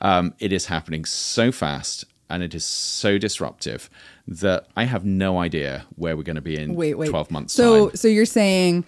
Um, 0.00 0.34
it 0.38 0.52
is 0.52 0.66
happening 0.66 1.04
so 1.04 1.50
fast 1.52 2.04
and 2.28 2.42
it 2.42 2.54
is 2.54 2.64
so 2.64 3.18
disruptive 3.18 3.88
that 4.26 4.66
I 4.76 4.84
have 4.84 5.04
no 5.04 5.38
idea 5.38 5.86
where 5.94 6.16
we're 6.16 6.22
going 6.24 6.36
to 6.36 6.42
be 6.42 6.58
in 6.58 6.74
wait, 6.74 6.94
wait. 6.94 7.08
12 7.08 7.30
months' 7.30 7.54
So, 7.54 7.88
time. 7.88 7.96
so 7.96 8.08
you're 8.08 8.26
saying 8.26 8.84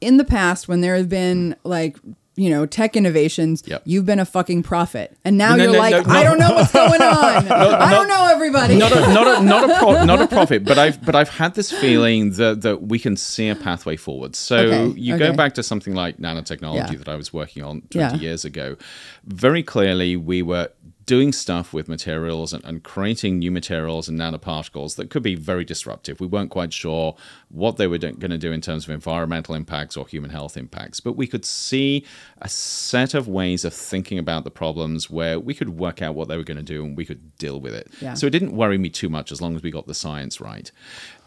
in 0.00 0.16
the 0.16 0.24
past 0.24 0.66
when 0.68 0.80
there 0.80 0.96
have 0.96 1.08
been 1.08 1.54
like 1.62 1.96
you 2.40 2.48
know 2.50 2.64
tech 2.64 2.96
innovations, 2.96 3.62
Yep. 3.66 3.82
you've 3.84 4.06
been 4.06 4.18
a 4.18 4.24
fucking 4.24 4.62
prophet, 4.62 5.16
and 5.24 5.36
now 5.36 5.54
No, 5.56 5.64
you're 5.64 5.72
no, 5.74 5.78
like, 5.78 6.06
no. 6.06 6.12
I 6.12 6.22
don't 6.24 6.38
know 6.38 6.52
what's 6.54 6.72
going 6.72 7.02
on. 7.18 7.48
I 7.52 7.90
don't 7.90 8.08
know 8.08 8.28
everybody. 8.32 8.76
not 8.78 8.92
a, 8.92 9.00
not 9.12 9.26
a, 9.40 9.44
not 9.44 9.70
a, 9.70 9.78
pro, 9.78 10.04
not 10.12 10.20
a 10.22 10.26
profit, 10.26 10.64
but 10.64 10.78
I've 10.78 11.04
but 11.04 11.14
I've 11.14 11.28
had 11.28 11.54
this 11.54 11.70
feeling 11.70 12.30
that 12.40 12.62
that 12.62 12.82
we 12.82 12.98
can 12.98 13.16
see 13.16 13.48
a 13.48 13.54
pathway 13.56 13.96
forward. 13.96 14.34
So 14.36 14.56
Okay, 14.56 14.98
you 14.98 15.18
go 15.18 15.32
back 15.34 15.54
to 15.54 15.62
something 15.62 15.94
like 15.94 16.16
nanotechnology 16.16 16.92
Yeah. 16.92 16.98
that 16.98 17.08
I 17.08 17.16
was 17.16 17.32
working 17.32 17.62
on 17.62 17.82
20 17.90 17.98
Yeah. 17.98 18.14
years 18.16 18.44
ago. 18.46 18.76
Very 19.26 19.62
clearly, 19.62 20.16
we 20.16 20.40
were 20.42 20.68
doing 21.10 21.32
stuff 21.32 21.72
with 21.72 21.88
materials 21.88 22.52
and, 22.52 22.64
and 22.64 22.84
creating 22.84 23.40
new 23.40 23.50
materials 23.50 24.08
and 24.08 24.16
nanoparticles 24.16 24.94
that 24.94 25.10
could 25.10 25.24
be 25.24 25.34
very 25.34 25.64
disruptive. 25.64 26.20
We 26.20 26.28
weren't 26.28 26.52
quite 26.52 26.72
sure 26.72 27.16
what 27.48 27.78
they 27.78 27.88
were 27.88 27.98
going 27.98 28.30
to 28.30 28.38
do 28.38 28.52
in 28.52 28.60
terms 28.60 28.84
of 28.84 28.90
environmental 28.90 29.56
impacts 29.56 29.96
or 29.96 30.06
human 30.06 30.30
health 30.30 30.56
impacts, 30.56 31.00
but 31.00 31.14
we 31.14 31.26
could 31.26 31.44
see 31.44 32.06
a 32.40 32.48
set 32.48 33.12
of 33.12 33.26
ways 33.26 33.64
of 33.64 33.74
thinking 33.74 34.20
about 34.20 34.44
the 34.44 34.52
problems 34.52 35.10
where 35.10 35.40
we 35.40 35.52
could 35.52 35.70
work 35.70 36.00
out 36.00 36.14
what 36.14 36.28
they 36.28 36.36
were 36.36 36.44
going 36.44 36.56
to 36.56 36.62
do 36.62 36.84
and 36.84 36.96
we 36.96 37.04
could 37.04 37.36
deal 37.38 37.60
with 37.60 37.74
it. 37.74 37.88
Yeah. 38.00 38.14
So 38.14 38.28
it 38.28 38.30
didn't 38.30 38.52
worry 38.52 38.78
me 38.78 38.88
too 38.88 39.08
much 39.08 39.32
as 39.32 39.42
long 39.42 39.56
as 39.56 39.64
we 39.64 39.72
got 39.72 39.88
the 39.88 39.94
science 39.94 40.40
right. 40.40 40.70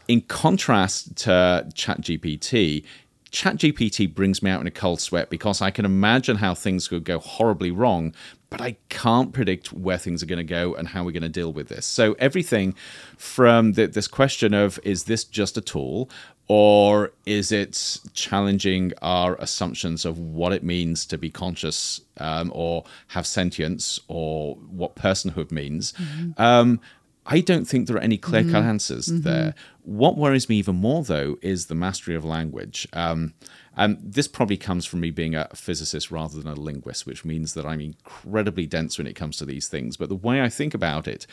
In 0.08 0.22
contrast 0.22 1.18
to 1.18 1.68
ChatGPT, 1.74 2.86
ChatGPT 3.34 4.14
brings 4.14 4.44
me 4.44 4.52
out 4.52 4.62
in 4.62 4.68
a 4.68 4.72
cold 4.72 5.02
sweat 5.02 5.30
because 5.30 5.62
I 5.62 5.72
can 5.72 5.86
imagine 5.86 6.38
how 6.38 6.54
things 6.54 6.88
could 6.88 7.04
go 7.04 7.18
horribly 7.18 7.72
wrong, 7.72 8.14
but 8.54 8.62
I 8.62 8.78
can't 8.90 9.34
predict 9.34 9.74
where 9.74 9.98
things 9.98 10.22
are 10.22 10.28
going 10.28 10.38
to 10.38 10.44
go 10.44 10.76
and 10.76 10.88
how 10.88 11.04
we're 11.04 11.12
going 11.12 11.24
to 11.24 11.28
deal 11.28 11.52
with 11.52 11.70
this. 11.70 11.88
So 11.88 12.14
everything 12.20 12.76
from 13.18 13.72
the, 13.72 13.88
this 13.88 14.08
question 14.08 14.54
of 14.54 14.80
is 14.84 15.06
this 15.06 15.24
just 15.24 15.58
a 15.58 15.62
tool 15.62 16.08
or 16.48 17.12
is 17.26 17.52
it 17.52 18.00
challenging 18.14 18.94
our 19.02 19.38
assumptions 19.38 20.06
of 20.06 20.20
what 20.20 20.54
it 20.54 20.64
means 20.64 21.08
to 21.08 21.18
be 21.18 21.32
conscious 21.32 22.02
um, 22.18 22.52
or 22.54 22.84
have 23.08 23.26
sentience 23.26 24.00
or 24.08 24.54
what 24.70 24.96
personhood 24.96 25.52
means? 25.52 25.96
Um, 26.38 26.80
I 27.26 27.40
don't 27.40 27.66
think 27.66 27.88
there 27.88 27.96
are 27.98 28.02
any 28.02 28.20
clear 28.20 28.44
cut 28.44 28.64
answers 28.64 29.08
there. 29.08 29.56
What 29.82 30.16
worries 30.16 30.48
me 30.48 30.58
even 30.58 30.76
more, 30.76 31.04
though, 31.04 31.38
is 31.42 31.66
the 31.66 31.76
mastery 31.76 32.14
of 32.14 32.24
language. 32.24 32.88
Um, 32.94 33.34
and 33.76 33.98
this 34.04 34.28
probably 34.28 34.58
comes 34.58 34.86
from 34.86 35.00
me 35.00 35.10
being 35.10 35.36
a 35.36 35.48
physicist 35.56 36.12
rather 36.12 36.40
than 36.40 36.52
a 36.52 36.56
linguist, 36.56 37.06
which 37.06 37.26
means 37.26 37.54
that 37.56 37.66
I'm 37.66 37.82
incredibly 37.82 38.68
dense 38.68 38.98
when 38.98 39.08
it 39.08 39.16
comes 39.16 39.38
to 39.38 39.46
these 39.46 39.68
things. 39.68 39.98
But 39.98 40.10
the 40.10 40.16
way 40.16 40.42
I 40.42 40.50
think 40.50 40.74
about 40.74 41.08
it 41.08 41.26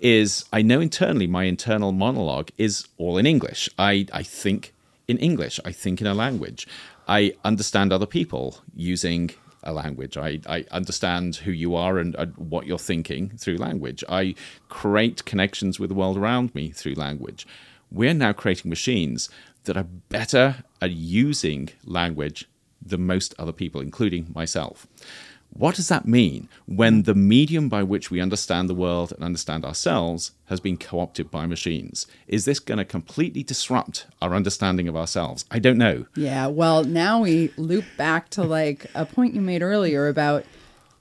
is 0.00 0.44
I 0.52 0.62
know 0.62 0.80
internally 0.80 1.26
my 1.26 1.44
internal 1.44 1.92
monologue 1.92 2.50
is 2.58 2.88
all 2.98 3.16
in 3.16 3.26
English. 3.26 3.68
I, 3.78 4.06
I 4.12 4.24
think 4.24 4.74
in 5.06 5.18
English, 5.18 5.60
I 5.64 5.70
think 5.72 6.00
in 6.00 6.06
a 6.06 6.14
language. 6.14 6.66
I 7.06 7.34
understand 7.44 7.92
other 7.92 8.06
people 8.06 8.58
using 8.74 9.30
a 9.62 9.72
language. 9.72 10.16
I, 10.16 10.40
I 10.46 10.64
understand 10.70 11.36
who 11.36 11.52
you 11.52 11.74
are 11.74 11.98
and, 11.98 12.14
and 12.16 12.36
what 12.36 12.66
you're 12.66 12.78
thinking 12.78 13.30
through 13.38 13.56
language. 13.56 14.02
I 14.08 14.34
create 14.68 15.24
connections 15.24 15.78
with 15.78 15.90
the 15.90 15.94
world 15.94 16.18
around 16.18 16.54
me 16.54 16.70
through 16.70 16.94
language. 16.94 17.46
We're 17.90 18.14
now 18.14 18.32
creating 18.32 18.68
machines 18.68 19.30
that 19.64 19.76
are 19.76 19.86
better 20.08 20.64
at 20.80 20.90
using 20.90 21.70
language 21.84 22.48
than 22.84 23.06
most 23.06 23.34
other 23.38 23.52
people, 23.52 23.80
including 23.80 24.30
myself. 24.34 24.86
What 25.56 25.76
does 25.76 25.86
that 25.86 26.06
mean 26.06 26.48
when 26.66 27.04
the 27.04 27.14
medium 27.14 27.68
by 27.68 27.84
which 27.84 28.10
we 28.10 28.20
understand 28.20 28.68
the 28.68 28.74
world 28.74 29.12
and 29.12 29.22
understand 29.22 29.64
ourselves 29.64 30.32
has 30.46 30.58
been 30.58 30.76
co 30.76 30.98
opted 30.98 31.30
by 31.30 31.46
machines? 31.46 32.08
Is 32.26 32.44
this 32.44 32.58
going 32.58 32.78
to 32.78 32.84
completely 32.84 33.44
disrupt 33.44 34.06
our 34.20 34.34
understanding 34.34 34.88
of 34.88 34.96
ourselves? 34.96 35.44
I 35.52 35.60
don't 35.60 35.78
know. 35.78 36.06
Yeah, 36.16 36.48
well, 36.48 36.82
now 36.82 37.20
we 37.20 37.52
loop 37.56 37.84
back 37.96 38.30
to 38.30 38.42
like 38.42 38.90
a 38.96 39.06
point 39.06 39.34
you 39.34 39.40
made 39.40 39.62
earlier 39.62 40.08
about 40.08 40.44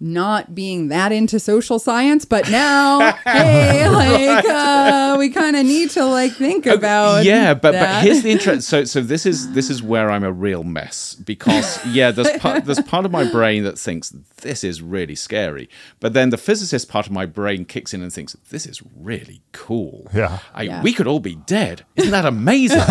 not 0.04 0.54
being 0.54 0.90
that 0.90 1.12
into 1.14 1.40
social 1.40 1.80
science, 1.80 2.26
but 2.26 2.50
now, 2.52 3.14
hey, 3.24 3.88
like 3.90 4.46
uh, 4.46 5.16
we 5.18 5.30
kind 5.30 5.56
of 5.56 5.66
need 5.66 5.90
to 5.92 6.04
like 6.06 6.34
think 6.34 6.66
about 6.66 7.24
yeah 7.24 7.54
but 7.54 7.72
but 7.72 8.04
here's 8.04 8.22
the 8.24 8.32
interest 8.32 8.68
so 8.68 8.84
so 8.84 9.00
this 9.00 9.26
is 9.26 9.54
this 9.54 9.70
is 9.70 9.82
where 9.82 10.10
i'm 10.10 10.24
a 10.24 10.32
real 10.32 10.64
mess 10.64 11.16
because 11.16 11.84
yeah 11.86 12.12
there's 12.12 12.30
part 12.40 12.66
there's 12.66 12.82
part 12.82 13.06
of 13.06 13.12
my 13.12 13.24
brain 13.24 13.64
that 13.64 13.78
thinks 13.80 14.10
this 14.42 14.64
is 14.64 14.82
really 14.82 15.16
scary 15.16 15.70
but 16.00 16.14
then 16.14 16.30
the 16.32 16.38
physicist 16.38 16.90
part 16.90 17.06
of 17.06 17.12
my 17.12 17.26
brain 17.26 17.64
kicks 17.64 17.94
in 17.94 18.02
and 18.02 18.12
thinks 18.12 18.36
this 18.50 18.66
is 18.66 18.82
really 18.98 19.42
cool 19.54 20.08
Yeah. 20.14 20.40
I, 20.54 20.64
Yeah. 20.64 20.82
we 20.84 20.92
could 20.94 21.08
all 21.08 21.20
be 21.22 21.36
dead 21.36 21.86
isn't 21.96 22.12
that 22.12 22.26
amazing 22.26 22.80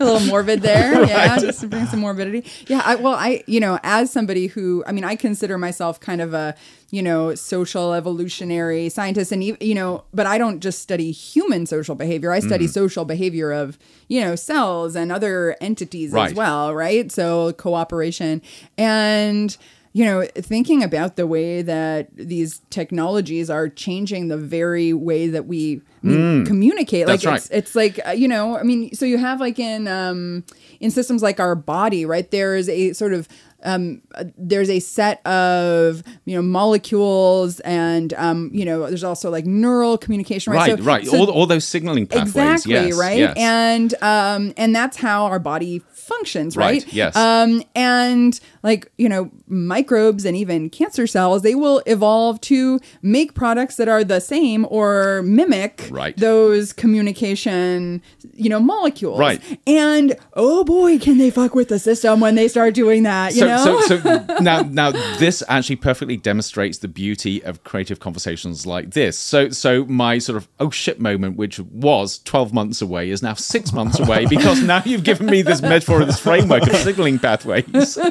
a 0.00 0.04
little 0.04 0.20
morbid 0.28 0.62
there. 0.62 1.04
Yeah, 1.06 1.38
just 1.38 1.60
to 1.60 1.66
bring 1.68 1.86
some 1.86 2.00
morbidity. 2.00 2.44
Yeah, 2.66 2.82
I, 2.84 2.94
well, 2.96 3.14
I, 3.14 3.42
you 3.46 3.60
know, 3.60 3.78
as 3.82 4.10
somebody 4.10 4.46
who, 4.46 4.84
I 4.88 4.92
mean, 4.92 5.04
I 5.04 5.14
consider 5.14 5.58
myself 5.58 6.00
kind 6.00 6.20
of 6.20 6.34
a, 6.34 6.54
you 6.90 7.02
know, 7.02 7.34
social 7.34 7.92
evolutionary 7.92 8.88
scientist, 8.88 9.30
and 9.30 9.44
you 9.44 9.74
know, 9.74 10.04
but 10.14 10.26
I 10.26 10.38
don't 10.38 10.60
just 10.60 10.80
study 10.80 11.10
human 11.12 11.66
social 11.66 11.94
behavior. 11.94 12.32
I 12.32 12.40
study 12.40 12.64
mm-hmm. 12.64 12.72
social 12.72 13.04
behavior 13.04 13.52
of, 13.52 13.78
you 14.08 14.20
know, 14.20 14.34
cells 14.34 14.96
and 14.96 15.12
other 15.12 15.56
entities 15.60 16.12
Right. 16.12 16.30
as 16.30 16.34
well, 16.34 16.74
right? 16.74 17.12
So 17.12 17.52
cooperation 17.52 18.42
and. 18.76 19.56
You 19.98 20.04
know, 20.04 20.22
thinking 20.52 20.84
about 20.84 21.16
the 21.16 21.26
way 21.26 21.60
that 21.62 22.08
these 22.14 22.60
technologies 22.70 23.50
are 23.50 23.68
changing 23.68 24.28
the 24.28 24.36
very 24.36 24.92
way 24.92 25.26
that 25.28 25.46
we 25.46 25.80
I 26.04 26.06
mean, 26.06 26.46
communicate. 26.46 27.06
That's 27.06 27.24
like 27.24 27.32
right. 27.32 27.36
it's 27.40 27.50
it's 27.50 27.74
like 27.74 27.98
uh, 28.06 28.10
you 28.12 28.28
know 28.28 28.56
i 28.56 28.62
mean 28.62 28.94
so 28.94 29.04
you 29.04 29.18
have 29.18 29.40
like 29.40 29.58
in 29.58 29.88
um 29.88 30.44
in 30.78 30.90
systems 30.92 31.22
like 31.22 31.40
our 31.40 31.56
body 31.56 32.06
right 32.06 32.30
there 32.30 32.54
is 32.54 32.68
a 32.68 32.92
sort 32.92 33.12
of 33.12 33.26
um 33.64 34.00
uh, 34.14 34.24
there's 34.36 34.70
a 34.70 34.78
set 34.78 35.24
of 35.26 36.04
you 36.24 36.36
know 36.36 36.42
molecules 36.42 37.58
and 37.60 38.14
um 38.14 38.50
you 38.52 38.64
know 38.64 38.86
there's 38.86 39.02
also 39.02 39.30
like 39.30 39.46
neural 39.46 39.98
communication 39.98 40.52
right 40.52 40.70
right 40.70 40.78
So- 40.78 40.84
right 40.84 41.06
so- 41.06 41.18
all, 41.18 41.30
all 41.30 41.46
those 41.46 41.64
signaling 41.64 42.06
pathways 42.06 42.28
exactly 42.36 42.72
yes, 42.74 42.96
right 42.96 43.18
yes. 43.18 43.34
and 43.36 43.94
um 44.00 44.52
and 44.56 44.74
that's 44.74 44.96
how 44.96 45.24
our 45.24 45.40
body 45.40 45.82
functions 46.08 46.56
right, 46.56 46.82
Right, 46.84 46.92
yes. 46.92 47.14
um 47.16 47.62
and 47.74 48.38
like 48.62 48.90
you 48.98 49.08
know 49.08 49.30
microbes 49.46 50.24
and 50.24 50.36
even 50.36 50.70
cancer 50.70 51.06
cells 51.06 51.42
they 51.42 51.54
will 51.54 51.82
evolve 51.86 52.40
to 52.42 52.80
make 53.02 53.34
products 53.34 53.76
that 53.76 53.88
are 53.88 54.02
the 54.02 54.20
same 54.20 54.66
or 54.70 55.22
mimic 55.22 55.88
Right. 55.90 56.16
those 56.16 56.72
communication 56.72 58.02
you 58.34 58.48
know 58.48 58.60
molecules 58.60 59.18
Right. 59.18 59.40
and 59.66 60.16
oh 60.34 60.64
boy 60.64 60.98
can 60.98 61.18
they 61.18 61.30
fuck 61.30 61.54
with 61.54 61.68
the 61.68 61.78
system 61.78 62.20
when 62.20 62.34
they 62.34 62.48
start 62.48 62.74
doing 62.74 63.04
that 63.04 63.34
you 63.34 63.40
so, 63.40 63.46
know 63.46 63.80
so, 63.82 63.98
so 64.00 64.26
now, 64.40 64.62
now 64.62 64.90
this 65.18 65.42
actually 65.48 65.76
perfectly 65.76 66.16
demonstrates 66.16 66.78
the 66.78 66.88
beauty 66.88 67.42
of 67.44 67.62
creative 67.64 68.00
conversations 68.00 68.66
like 68.66 68.90
this. 68.92 69.18
So, 69.18 69.50
so 69.50 69.84
my 69.84 70.18
sort 70.18 70.36
of 70.36 70.48
oh 70.60 70.70
shit 70.70 71.00
moment, 71.00 71.36
which 71.36 71.58
was 71.60 72.18
twelve 72.20 72.52
months 72.52 72.80
away, 72.80 73.10
is 73.10 73.22
now 73.22 73.34
six 73.34 73.72
months 73.72 73.98
away 73.98 74.26
because 74.30 74.62
now 74.62 74.82
you've 74.84 75.04
given 75.04 75.26
me 75.26 75.42
this 75.42 75.60
metaphor, 75.60 75.97
this 76.04 76.18
framework 76.20 76.62
of 76.66 76.76
signaling 76.86 77.18
pathways. 77.18 77.98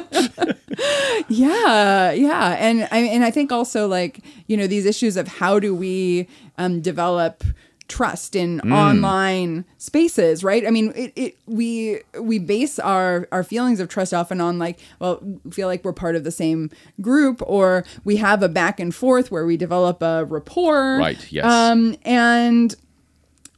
Yeah, 1.28 2.12
yeah, 2.12 2.56
and 2.58 2.86
I 2.92 2.98
and 2.98 3.24
I 3.24 3.30
think 3.30 3.50
also 3.52 3.86
like 3.88 4.20
you 4.46 4.56
know 4.56 4.66
these 4.66 4.86
issues 4.86 5.16
of 5.16 5.26
how 5.28 5.58
do 5.58 5.74
we 5.74 6.28
um, 6.56 6.80
develop 6.80 7.42
trust 7.88 8.36
in 8.36 8.60
Mm. 8.60 8.72
online 8.72 9.64
spaces, 9.78 10.44
right? 10.44 10.66
I 10.66 10.70
mean, 10.70 10.92
it, 10.94 11.12
it 11.16 11.36
we 11.46 12.00
we 12.20 12.38
base 12.38 12.78
our 12.78 13.26
our 13.32 13.42
feelings 13.42 13.80
of 13.80 13.88
trust 13.88 14.14
often 14.14 14.40
on 14.40 14.58
like, 14.58 14.78
well, 15.00 15.20
feel 15.50 15.66
like 15.68 15.84
we're 15.84 15.92
part 15.92 16.14
of 16.16 16.22
the 16.24 16.30
same 16.30 16.70
group, 17.00 17.42
or 17.44 17.84
we 18.04 18.16
have 18.16 18.42
a 18.42 18.48
back 18.48 18.78
and 18.78 18.94
forth 18.94 19.30
where 19.32 19.44
we 19.44 19.56
develop 19.56 20.00
a 20.02 20.24
rapport, 20.26 20.98
Right, 20.98 21.32
yes. 21.32 21.44
Um, 21.44 21.96
and 22.04 22.74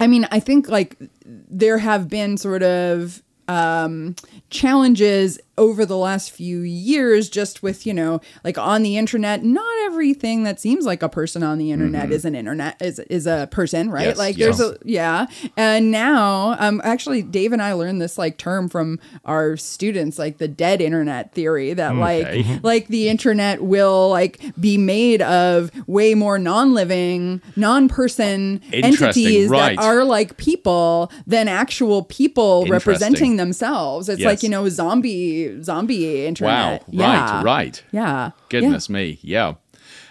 I 0.00 0.06
mean, 0.06 0.26
I 0.30 0.40
think 0.40 0.68
like 0.68 0.96
there 1.24 1.78
have 1.78 2.08
been 2.08 2.36
sort 2.38 2.62
of 2.62 3.22
um, 3.50 4.14
challenges 4.48 5.40
over 5.60 5.84
the 5.84 5.96
last 5.96 6.30
few 6.30 6.60
years 6.60 7.28
just 7.28 7.62
with, 7.62 7.86
you 7.86 7.92
know, 7.92 8.18
like 8.44 8.56
on 8.56 8.82
the 8.82 8.96
internet, 8.96 9.44
not 9.44 9.78
everything 9.82 10.42
that 10.44 10.58
seems 10.58 10.86
like 10.86 11.02
a 11.02 11.08
person 11.08 11.42
on 11.42 11.58
the 11.58 11.70
internet 11.70 12.10
is 12.10 12.24
an 12.24 12.34
internet 12.34 12.80
is 12.80 12.98
is 12.98 13.26
a 13.26 13.46
person, 13.50 13.90
right? 13.90 14.00
Mm-hmm. 14.00 14.08
Yes, 14.08 14.18
like 14.18 14.38
yes. 14.38 14.58
there's 14.58 14.70
a 14.72 14.78
yeah. 14.82 15.26
And 15.58 15.90
now 15.90 16.56
um 16.58 16.80
actually 16.82 17.20
Dave 17.20 17.52
and 17.52 17.60
I 17.60 17.74
learned 17.74 18.00
this 18.00 18.16
like 18.16 18.38
term 18.38 18.70
from 18.70 18.98
our 19.26 19.58
students, 19.58 20.18
like 20.18 20.38
the 20.38 20.48
dead 20.48 20.80
internet 20.80 21.34
theory 21.34 21.74
that 21.74 21.92
Okay. 21.92 22.42
like 22.42 22.62
like 22.62 22.88
the 22.88 23.10
internet 23.10 23.62
will 23.62 24.08
like 24.08 24.40
be 24.58 24.78
made 24.78 25.20
of 25.20 25.70
way 25.86 26.14
more 26.14 26.38
non-living, 26.38 27.42
non-person 27.56 28.62
entities 28.72 29.50
right. 29.50 29.76
that 29.76 29.84
are 29.84 30.04
like 30.04 30.38
people 30.38 31.12
than 31.26 31.48
actual 31.48 32.04
people 32.04 32.64
representing 32.66 33.36
themselves. 33.36 34.08
It's 34.08 34.22
like 34.22 34.42
you 34.42 34.48
know 34.48 34.66
zombie 34.70 35.49
zombie 35.62 36.04
wow, 36.04 36.26
internet. 36.26 36.82
right, 36.82 36.88
yeah. 36.90 37.42
right. 37.42 37.82
Yeah. 37.92 38.30
Goodness 38.48 38.88
me, 38.88 39.18
yeah. 39.22 39.54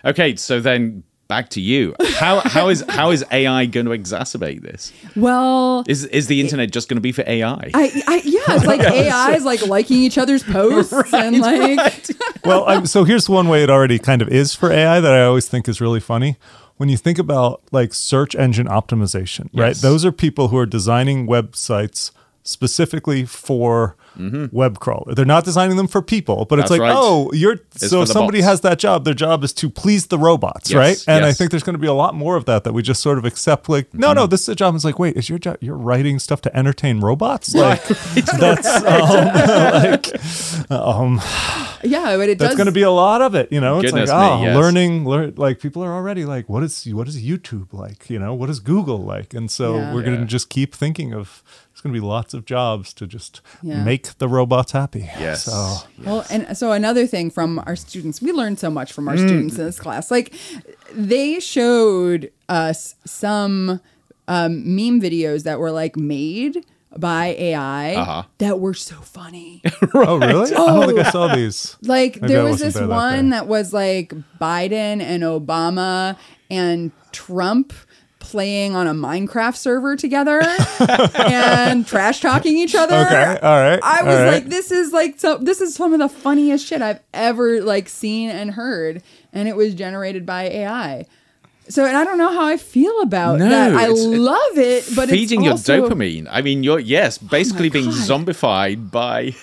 Okay, 0.06 0.36
so 0.36 0.60
then 0.60 1.04
back 1.30 1.50
to 1.50 1.62
you. 1.62 1.96
How 2.16 2.42
how 2.42 2.68
is 2.68 2.84
how 2.90 3.12
is 3.12 3.24
AI 3.32 3.66
going 3.68 3.86
to 3.86 3.94
exacerbate 3.94 4.62
this? 4.62 4.92
Well, 5.16 5.86
Is 5.88 6.04
is 6.06 6.28
the 6.28 6.42
internet 6.42 6.72
just 6.72 6.90
going 6.90 6.98
to 6.98 7.02
be 7.02 7.14
for 7.14 7.24
AI? 7.26 7.72
I, 7.74 8.04
I 8.08 8.22
yeah, 8.26 8.56
it's 8.56 8.66
like 8.66 8.82
AI 8.92 9.34
is 9.34 9.46
like 9.46 9.66
liking 9.66 9.98
each 9.98 10.18
other's 10.18 10.44
posts 10.44 10.92
and 11.14 11.40
like 11.40 11.80
well, 12.46 12.66
I'm, 12.68 12.86
so 12.86 13.06
here's 13.06 13.30
one 13.30 13.48
way 13.48 13.64
it 13.64 13.70
already 13.70 14.00
kind 14.00 14.22
of 14.22 14.28
is 14.28 14.54
for 14.54 14.72
AI 14.72 15.00
that 15.00 15.14
I 15.14 15.24
always 15.24 15.48
think 15.48 15.70
is 15.70 15.80
really 15.80 16.02
funny. 16.02 16.36
When 16.78 16.90
you 16.90 16.98
think 16.98 17.20
about 17.20 17.62
like 17.72 17.94
search 17.94 18.36
engine 18.36 18.68
optimization, 18.68 19.50
right? 19.54 19.76
Those 19.76 20.06
are 20.06 20.14
people 20.14 20.48
who 20.48 20.58
are 20.58 20.66
designing 20.66 21.28
websites 21.28 22.12
specifically 22.44 23.26
for 23.26 23.96
web 24.52 24.80
crawler. 24.80 25.14
They're 25.16 25.24
not 25.24 25.46
designing 25.46 25.78
them 25.78 25.88
for 25.88 26.02
people, 26.02 26.44
but 26.46 26.60
it's 26.60 26.70
Mm-hmm. 26.70 26.82
Like, 26.82 26.94
right. 26.94 26.96
oh, 26.98 27.32
you're 27.34 27.58
so 27.72 28.02
for 28.02 28.06
the 28.06 28.14
somebody 28.14 28.40
bots. 28.40 28.48
has 28.50 28.62
that 28.62 28.78
job. 28.80 29.06
Their 29.06 29.14
job 29.14 29.44
is 29.46 29.54
to 29.54 29.70
please 29.70 30.08
the 30.08 30.18
robots, 30.18 30.72
Yes, 30.72 30.78
right? 30.78 31.04
And 31.16 31.24
I 31.26 31.32
think 31.32 31.52
there's 31.52 31.64
going 31.64 31.76
to 31.76 31.80
be 31.80 31.88
a 31.88 31.94
lot 31.94 32.16
more 32.16 32.36
of 32.36 32.44
that 32.46 32.64
that 32.66 32.74
we 32.74 32.82
just 32.82 33.02
sort 33.02 33.18
of 33.18 33.24
accept. 33.26 33.70
Like, 33.70 33.94
no, 33.94 34.08
Mm-hmm. 34.10 34.16
no, 34.16 34.28
this 34.28 34.42
is 34.42 34.50
a 34.50 34.56
job. 34.56 34.76
It's 34.76 34.84
like, 34.84 35.00
wait, 35.00 35.16
is 35.16 35.30
your 35.30 35.40
job? 35.40 35.58
You're 35.62 35.78
writing 35.78 36.20
stuff 36.20 36.42
to 36.42 36.58
entertain 36.58 37.00
robots? 37.00 37.54
Like, 37.56 37.84
that's 37.88 38.68
um, 38.86 39.26
like, 40.70 40.72
um, 40.72 41.22
yeah, 41.84 42.18
but 42.18 42.28
it 42.30 42.38
that's 42.40 42.52
does 42.52 42.58
going 42.58 42.66
to 42.66 42.72
be 42.74 42.82
a 42.82 42.92
lot 42.92 43.22
of 43.22 43.36
it 43.36 43.52
you 43.52 43.62
know 43.62 43.80
it's 43.80 43.94
like 43.94 44.06
me, 44.08 44.12
oh 44.12 44.42
yes. 44.44 44.56
learning 44.56 45.06
learn 45.06 45.34
like 45.38 45.60
people 45.60 45.82
are 45.84 45.94
already 45.94 46.26
like 46.26 46.50
what 46.50 46.62
is 46.64 46.86
what 46.94 47.08
is 47.08 47.22
youtube 47.22 47.72
like 47.74 48.10
you 48.10 48.20
know 48.20 48.34
what 48.34 48.50
is 48.50 48.60
google 48.60 49.00
like 49.04 49.34
and 49.34 49.50
so 49.50 49.78
Yeah. 49.78 49.94
we're 49.94 50.02
going 50.02 50.16
Yeah. 50.16 50.20
to 50.22 50.26
just 50.26 50.50
keep 50.50 50.76
thinking 50.76 51.14
of 51.14 51.42
there's 51.80 51.84
going 51.84 51.96
to 51.96 52.02
be 52.02 52.06
lots 52.06 52.34
of 52.34 52.44
jobs 52.46 52.94
to 52.94 53.08
just 53.08 53.40
Yeah. 53.64 53.84
make 53.84 54.18
the 54.18 54.28
robots 54.28 54.74
happy 54.74 55.10
Yes. 55.20 55.44
so 55.46 55.78
Well, 56.06 56.26
and 56.30 56.58
so 56.58 56.74
another 56.74 57.08
thing 57.08 57.32
from 57.32 57.60
our 57.66 57.76
students, 57.78 58.22
we 58.22 58.32
learned 58.34 58.60
so 58.60 58.70
much 58.70 58.92
from 58.92 59.06
Mm. 59.06 59.10
our 59.12 59.18
students 59.18 59.58
in 59.58 59.66
this 59.66 59.80
class. 59.80 60.12
Like, 60.12 60.34
they 60.94 61.40
showed 61.40 62.32
us 62.50 62.96
some 63.06 63.80
um, 64.28 64.76
meme 64.76 65.02
videos 65.02 65.44
that 65.44 65.58
were 65.60 65.72
like 65.72 65.96
made 65.98 66.64
by 66.98 67.28
AI 67.38 67.96
Uh-huh. 67.96 68.24
that 68.40 68.60
were 68.60 68.74
so 68.76 68.96
funny. 69.02 69.62
oh 69.96 70.20
really 70.20 70.52
i 70.54 70.56
don't 70.56 70.88
think 70.88 71.00
i 71.00 71.10
saw 71.12 71.34
these 71.36 71.78
like, 71.82 72.22
Maybe 72.22 72.34
there 72.34 72.44
was 72.44 72.60
this 72.60 72.74
there 72.76 72.86
that 72.88 72.94
one 72.94 73.26
day. 73.26 73.38
that 73.38 73.48
was 73.48 73.74
like 73.74 74.14
Biden 74.40 75.02
and 75.02 75.24
Obama 75.24 76.16
and 76.52 76.92
Trump 77.12 77.74
playing 78.30 78.76
on 78.76 78.88
a 78.88 78.94
Minecraft 78.94 79.56
server 79.56 79.96
together 79.96 80.42
and 81.18 81.86
trash 81.88 82.20
talking 82.22 82.58
each 82.58 82.76
other. 82.76 82.96
okay 82.96 83.40
all 83.42 83.58
right 83.58 83.80
I 83.84 84.04
was 84.04 84.16
right. 84.16 84.32
like, 84.34 84.46
this 84.46 84.72
is 84.72 84.94
like 84.94 85.20
so. 85.20 85.38
This 85.38 85.62
is 85.62 85.74
some 85.76 85.94
of 85.94 86.00
the 86.00 86.10
funniest 86.10 86.66
shit 86.66 86.82
I've 86.82 87.00
ever 87.14 87.62
like 87.62 87.90
seen 87.90 88.30
and 88.30 88.52
heard, 88.52 89.02
and 89.34 89.48
it 89.48 89.56
was 89.56 89.74
generated 89.74 90.26
by 90.26 90.44
AI. 90.44 91.06
So, 91.70 91.86
and 91.86 91.96
I 91.96 92.04
don't 92.04 92.18
know 92.18 92.32
how 92.34 92.48
I 92.48 92.58
feel 92.58 93.00
about 93.02 93.38
No, 93.38 93.48
that. 93.48 93.74
I 93.74 93.88
love 93.88 94.58
it, 94.58 94.86
but 94.96 95.08
Feeding 95.10 95.46
it's 95.46 95.68
your 95.68 95.88
dopamine. 95.88 96.28
I 96.30 96.42
mean, 96.42 96.64
you're 96.64 96.80
yes, 96.80 97.20
oh 97.24 97.28
basically 97.30 97.70
being 97.70 97.86
God. 97.86 97.94
zombified 97.94 98.90
by. 98.92 99.36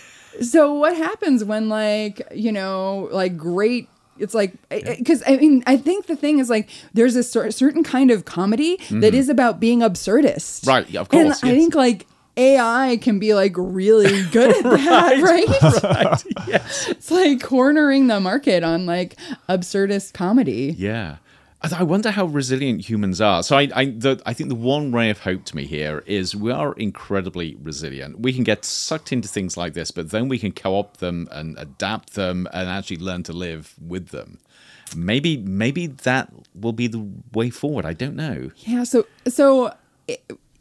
So, 0.43 0.75
what 0.75 0.97
happens 0.97 1.45
when 1.45 1.69
like 1.69 2.21
you 2.35 2.53
know 2.53 3.09
like 3.13 3.37
great? 3.37 3.89
It's 4.19 4.35
like 4.35 4.53
because 4.71 5.23
I 5.27 5.37
mean 5.37 5.63
I 5.67 5.77
think 5.77 6.07
the 6.07 6.17
thing 6.17 6.39
is 6.39 6.49
like 6.51 6.69
there's 6.95 7.17
a 7.17 7.23
cer- 7.23 7.51
certain 7.51 7.83
kind 7.85 8.11
of 8.11 8.25
comedy 8.25 8.79
that 8.91 9.15
is 9.15 9.29
about 9.29 9.61
being 9.61 9.81
absurdist, 9.81 10.63
Mm-hmm. 10.63 10.69
Right, 10.71 10.91
yeah, 10.91 11.01
of 11.01 11.09
course 11.09 11.21
And 11.21 11.29
course, 11.33 11.45
I 11.45 11.51
think 11.55 11.75
like 11.75 12.07
AI 12.39 12.99
can 13.01 13.19
be 13.19 13.33
like 13.35 13.53
really 13.57 14.23
good 14.31 14.55
at 14.57 14.63
that, 14.63 15.23
right? 15.23 15.47
Right. 15.83 16.49
yes. 16.49 16.89
It's 16.89 17.11
like 17.11 17.43
cornering 17.43 18.09
the 18.09 18.21
market 18.21 18.63
on 18.63 18.85
like 18.87 19.17
absurdist 19.49 20.13
comedy. 20.13 20.75
Yeah. 20.77 21.17
I 21.63 21.83
wonder 21.83 22.11
how 22.11 22.27
resilient 22.27 22.89
humans 22.89 23.21
are. 23.21 23.43
So 23.43 23.57
I, 23.57 23.69
I, 23.75 23.85
the, 23.87 24.23
I 24.25 24.35
think 24.35 24.51
the 24.51 24.55
one 24.55 24.93
ray 24.93 25.11
of 25.11 25.21
hope 25.21 25.45
to 25.47 25.57
me 25.57 25.65
here 25.67 26.03
is 26.07 26.37
we 26.37 26.53
are 26.53 26.75
incredibly 26.75 27.57
resilient. 27.63 28.21
We 28.21 28.33
can 28.33 28.45
get 28.45 28.65
sucked 28.65 29.11
into 29.13 29.27
things 29.27 29.57
like 29.57 29.73
this, 29.75 29.91
but 29.91 30.11
then 30.11 30.29
we 30.29 30.39
can 30.39 30.53
co-opt 30.53 31.01
them 31.01 31.29
and 31.33 31.59
adapt 31.59 32.13
them 32.15 32.47
and 32.53 32.69
actually 32.69 32.99
learn 32.99 33.23
to 33.25 33.33
live 33.33 33.75
with 33.85 34.09
them. 34.09 34.39
Maybe, 34.95 35.39
maybe 35.39 35.87
that 35.89 36.33
will 36.55 36.73
be 36.75 36.87
the 36.87 37.05
way 37.33 37.51
forward. 37.51 37.85
I 37.85 37.95
don't 37.95 38.15
know. 38.17 38.53
Yeah. 38.59 38.85
So 38.85 39.07
so 39.27 39.75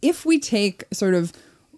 if 0.01 0.25
we 0.25 0.39
take 0.39 0.85
sort 0.91 1.13
of 1.13 1.31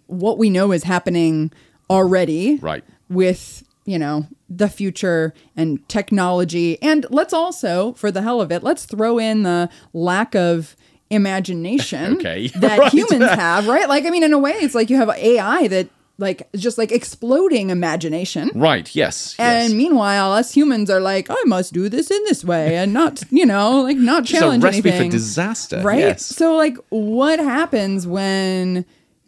what 0.06 0.38
we 0.38 0.48
know 0.48 0.72
is 0.72 0.84
happening 0.84 1.52
already, 1.90 2.56
Right. 2.56 2.84
with 3.10 3.64
you 3.84 3.98
know 3.98 4.26
the 4.48 4.68
future 4.68 5.34
and 5.56 5.86
technology, 5.88 6.80
and 6.82 7.04
let's 7.10 7.32
also, 7.34 7.92
for 7.94 8.10
the 8.10 8.22
hell 8.22 8.40
of 8.40 8.50
it, 8.50 8.62
let's 8.62 8.86
throw 8.86 9.18
in 9.18 9.42
the 9.42 9.68
lack 9.92 10.34
of 10.34 10.74
imagination 11.10 12.14
Okay. 12.18 12.48
that 12.56 12.78
Right. 12.78 12.92
humans 12.92 13.30
have, 13.30 13.66
right? 13.68 13.88
Like, 13.88 14.06
I 14.06 14.10
mean, 14.10 14.22
in 14.22 14.32
a 14.32 14.38
way, 14.38 14.52
it's 14.52 14.74
like 14.74 14.90
you 14.90 14.96
have 14.96 15.10
AI 15.10 15.68
that 15.68 15.88
like 16.20 16.48
just 16.56 16.78
like 16.78 16.90
exploding 16.90 17.70
imagination. 17.70 18.50
Right? 18.54 18.92
Yes. 18.96 19.36
And 19.38 19.68
yes. 19.68 19.72
meanwhile, 19.72 20.32
us 20.32 20.52
humans 20.52 20.90
are 20.90 20.98
like, 21.00 21.28
I 21.30 21.40
must 21.46 21.72
do 21.72 21.88
this 21.88 22.10
in 22.10 22.20
this 22.24 22.44
way, 22.44 22.76
and 22.76 22.92
not, 22.92 23.22
you 23.30 23.46
know, 23.46 23.82
like 23.82 23.96
not 23.98 24.22
It's 24.22 24.32
a 24.32 24.38
challenge 24.38 24.64
recipe 24.64 24.88
anything, 24.90 25.10
for 25.10 25.16
disaster. 25.16 25.80
right? 25.82 25.98
Yes. 26.00 26.26
So, 26.26 26.56
like, 26.56 26.76
what 26.88 27.38
happens 27.38 28.06
when 28.06 28.84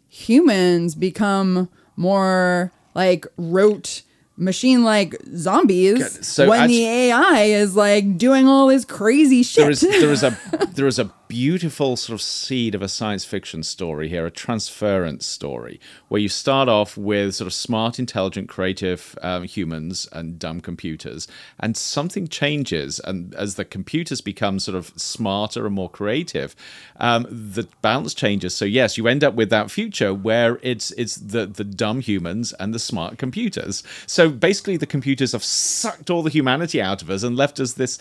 humans 0.09 0.95
become 0.95 1.69
more 1.95 2.71
like 2.93 3.25
rote, 3.37 4.01
machine-like 4.41 5.15
zombies? 5.37 6.27
so 6.27 6.49
when 6.49 6.67
the 6.67 6.85
AI 6.85 7.43
is 7.43 7.75
like 7.75 8.17
doing 8.17 8.47
all 8.47 8.67
this 8.67 8.83
crazy 8.83 9.43
shit. 9.43 9.79
There 9.79 10.09
was 10.09 10.23
a 10.23 10.37
there 10.73 10.85
was 10.85 10.99
a 10.99 11.05
beautiful 11.31 11.95
sort 11.95 12.13
of 12.13 12.21
seed 12.21 12.75
of 12.75 12.81
a 12.81 12.89
science 12.89 13.23
fiction 13.23 13.63
story 13.63 14.09
here, 14.09 14.25
a 14.25 14.29
transference 14.29 15.25
story, 15.25 15.79
where 16.09 16.19
you 16.19 16.27
start 16.27 16.67
off 16.67 16.97
with 16.97 17.33
sort 17.33 17.47
of 17.47 17.53
smart, 17.53 17.97
intelligent, 17.97 18.49
creative 18.49 19.17
um, 19.21 19.43
humans 19.43 20.09
and 20.11 20.37
dumb 20.37 20.59
computers, 20.59 21.29
and 21.57 21.77
something 21.77 22.27
changes, 22.27 22.99
and 22.99 23.33
as 23.35 23.55
the 23.55 23.63
computers 23.63 24.19
become 24.19 24.59
sort 24.59 24.75
of 24.75 24.91
smarter 24.97 25.65
and 25.65 25.73
more 25.73 25.89
creative, 25.89 26.53
um, 26.99 27.25
the 27.29 27.65
balance 27.81 28.13
changes. 28.13 28.53
So 28.53 28.65
yes, 28.65 28.97
you 28.97 29.07
end 29.07 29.23
up 29.23 29.33
with 29.33 29.49
that 29.51 29.71
future 29.71 30.13
where 30.13 30.59
it's 30.61 30.91
it's 30.91 31.15
the 31.15 31.45
the 31.45 31.63
dumb 31.63 32.01
humans 32.01 32.51
and 32.59 32.73
the 32.73 32.79
smart 32.79 33.17
computers. 33.17 33.83
So 34.05 34.29
basically, 34.29 34.75
the 34.75 34.85
computers 34.85 35.31
have 35.31 35.45
sucked 35.45 36.09
all 36.09 36.23
the 36.23 36.29
humanity 36.29 36.81
out 36.81 37.01
of 37.01 37.09
us 37.09 37.23
and 37.23 37.37
left 37.37 37.61
us 37.61 37.71
this 37.71 37.99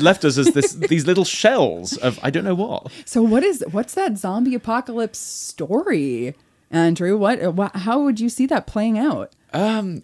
left 0.00 0.24
us 0.24 0.38
as 0.38 0.48
this 0.48 0.72
these 0.90 1.06
little 1.06 1.24
shells 1.24 1.96
of 1.98 2.18
I 2.20 2.30
don't 2.30 2.42
know 2.42 2.56
what. 2.56 2.63
So, 3.04 3.22
what 3.22 3.42
is 3.42 3.64
what's 3.70 3.94
that 3.94 4.18
zombie 4.18 4.54
apocalypse 4.54 5.18
story, 5.18 6.34
Andrew? 6.70 7.16
What, 7.16 7.54
what? 7.54 7.74
How 7.76 8.00
would 8.02 8.20
you 8.20 8.28
see 8.28 8.46
that 8.46 8.66
playing 8.66 8.98
out? 8.98 9.34
Um 9.52 10.02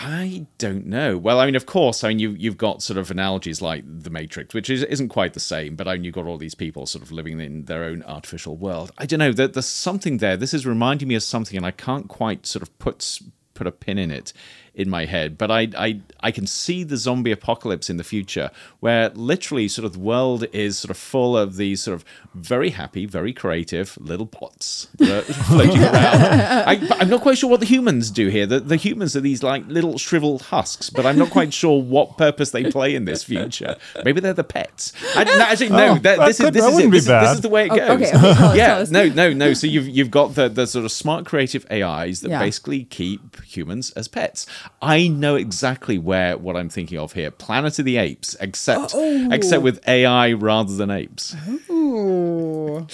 I 0.00 0.46
don't 0.58 0.86
know. 0.86 1.16
Well, 1.16 1.40
I 1.40 1.46
mean, 1.46 1.56
of 1.56 1.66
course, 1.66 2.04
I 2.04 2.08
mean, 2.08 2.18
you, 2.18 2.30
you've 2.30 2.58
got 2.58 2.82
sort 2.82 2.98
of 2.98 3.10
analogies 3.10 3.62
like 3.62 3.84
The 3.84 4.10
Matrix, 4.10 4.54
which 4.54 4.70
is, 4.70 4.84
isn't 4.84 5.08
quite 5.08 5.32
the 5.32 5.40
same, 5.40 5.76
but 5.76 5.88
I 5.88 5.94
mean, 5.94 6.04
you've 6.04 6.14
got 6.14 6.26
all 6.26 6.36
these 6.36 6.54
people 6.54 6.86
sort 6.86 7.02
of 7.02 7.10
living 7.10 7.40
in 7.40 7.64
their 7.64 7.84
own 7.84 8.02
artificial 8.04 8.56
world. 8.56 8.92
I 8.98 9.06
don't 9.06 9.18
know. 9.18 9.32
There, 9.32 9.48
there's 9.48 9.66
something 9.66 10.18
there. 10.18 10.36
This 10.36 10.54
is 10.54 10.66
reminding 10.66 11.08
me 11.08 11.14
of 11.14 11.22
something, 11.22 11.56
and 11.56 11.66
I 11.66 11.70
can't 11.70 12.06
quite 12.06 12.46
sort 12.46 12.62
of 12.62 12.78
put 12.78 13.20
put 13.54 13.66
a 13.66 13.72
pin 13.72 13.98
in 13.98 14.12
it 14.12 14.32
in 14.78 14.88
my 14.88 15.04
head. 15.04 15.36
But 15.36 15.50
I, 15.50 15.68
I, 15.76 16.00
I 16.20 16.30
can 16.30 16.46
see 16.46 16.84
the 16.84 16.96
zombie 16.96 17.32
apocalypse 17.32 17.90
in 17.90 17.96
the 17.98 18.04
future, 18.04 18.50
where 18.80 19.10
literally 19.10 19.68
sort 19.68 19.84
of 19.84 19.92
the 19.92 19.98
world 19.98 20.44
is 20.52 20.78
sort 20.78 20.90
of 20.90 20.96
full 20.96 21.36
of 21.36 21.56
these 21.56 21.82
sort 21.82 21.96
of 21.96 22.04
very 22.34 22.70
happy, 22.70 23.04
very 23.04 23.32
creative 23.32 23.98
little 24.00 24.26
pots 24.26 24.86
floating 24.98 25.82
around. 25.82 25.92
I, 25.94 26.78
I'm 27.00 27.08
not 27.10 27.20
quite 27.22 27.36
sure 27.38 27.50
what 27.50 27.60
the 27.60 27.66
humans 27.66 28.10
do 28.10 28.28
here. 28.28 28.46
The, 28.46 28.60
the 28.60 28.76
humans 28.76 29.16
are 29.16 29.20
these 29.20 29.42
like 29.42 29.66
little 29.66 29.98
shriveled 29.98 30.42
husks, 30.42 30.88
but 30.90 31.04
I'm 31.04 31.18
not 31.18 31.30
quite 31.30 31.52
sure 31.52 31.82
what 31.82 32.16
purpose 32.16 32.52
they 32.52 32.70
play 32.70 32.94
in 32.94 33.04
this 33.04 33.24
future. 33.24 33.76
Maybe 34.04 34.20
they're 34.20 34.32
the 34.32 34.44
pets. 34.44 34.92
I, 35.16 35.24
no, 35.24 35.32
actually, 35.40 35.70
no. 35.70 35.94
that, 35.94 36.02
that 36.02 36.26
this 36.26 36.38
is 36.40 36.50
this 36.52 36.62
that 36.64 36.72
is 36.72 36.78
it. 36.78 36.90
This, 36.90 37.02
is- 37.02 37.06
this 37.08 37.32
is 37.32 37.40
the 37.40 37.48
way 37.48 37.66
it 37.66 37.72
Oh, 37.72 37.76
goes. 37.76 37.88
okay, 37.90 38.08
okay, 38.08 38.10
tell 38.12 38.26
us, 38.48 38.56
yeah, 38.56 38.66
tell 38.68 38.80
us. 38.82 38.90
no, 38.90 39.08
no, 39.08 39.32
no. 39.32 39.52
So 39.54 39.66
you've 39.66 39.88
you've 39.88 40.10
got 40.10 40.34
the 40.36 40.48
the 40.48 40.66
sort 40.66 40.84
of 40.84 40.92
smart, 40.92 41.26
creative 41.26 41.66
AIs 41.70 42.20
that 42.20 42.30
Yeah. 42.30 42.38
basically 42.38 42.84
keep 42.84 43.42
humans 43.42 43.90
as 43.92 44.06
pets. 44.08 44.46
I 44.80 45.08
know 45.08 45.34
exactly 45.34 45.98
where 45.98 46.36
what 46.38 46.56
I'm 46.56 46.68
thinking 46.68 46.98
of 46.98 47.12
here. 47.12 47.30
Planet 47.30 47.78
of 47.78 47.84
the 47.84 47.96
Apes, 47.96 48.36
except 48.40 48.92
Oh. 48.94 49.26
oh. 49.28 49.28
except 49.32 49.62
with 49.62 49.86
AI 49.88 50.32
rather 50.32 50.74
than 50.74 50.90
apes. 50.90 51.34
Ooh. 51.70 52.86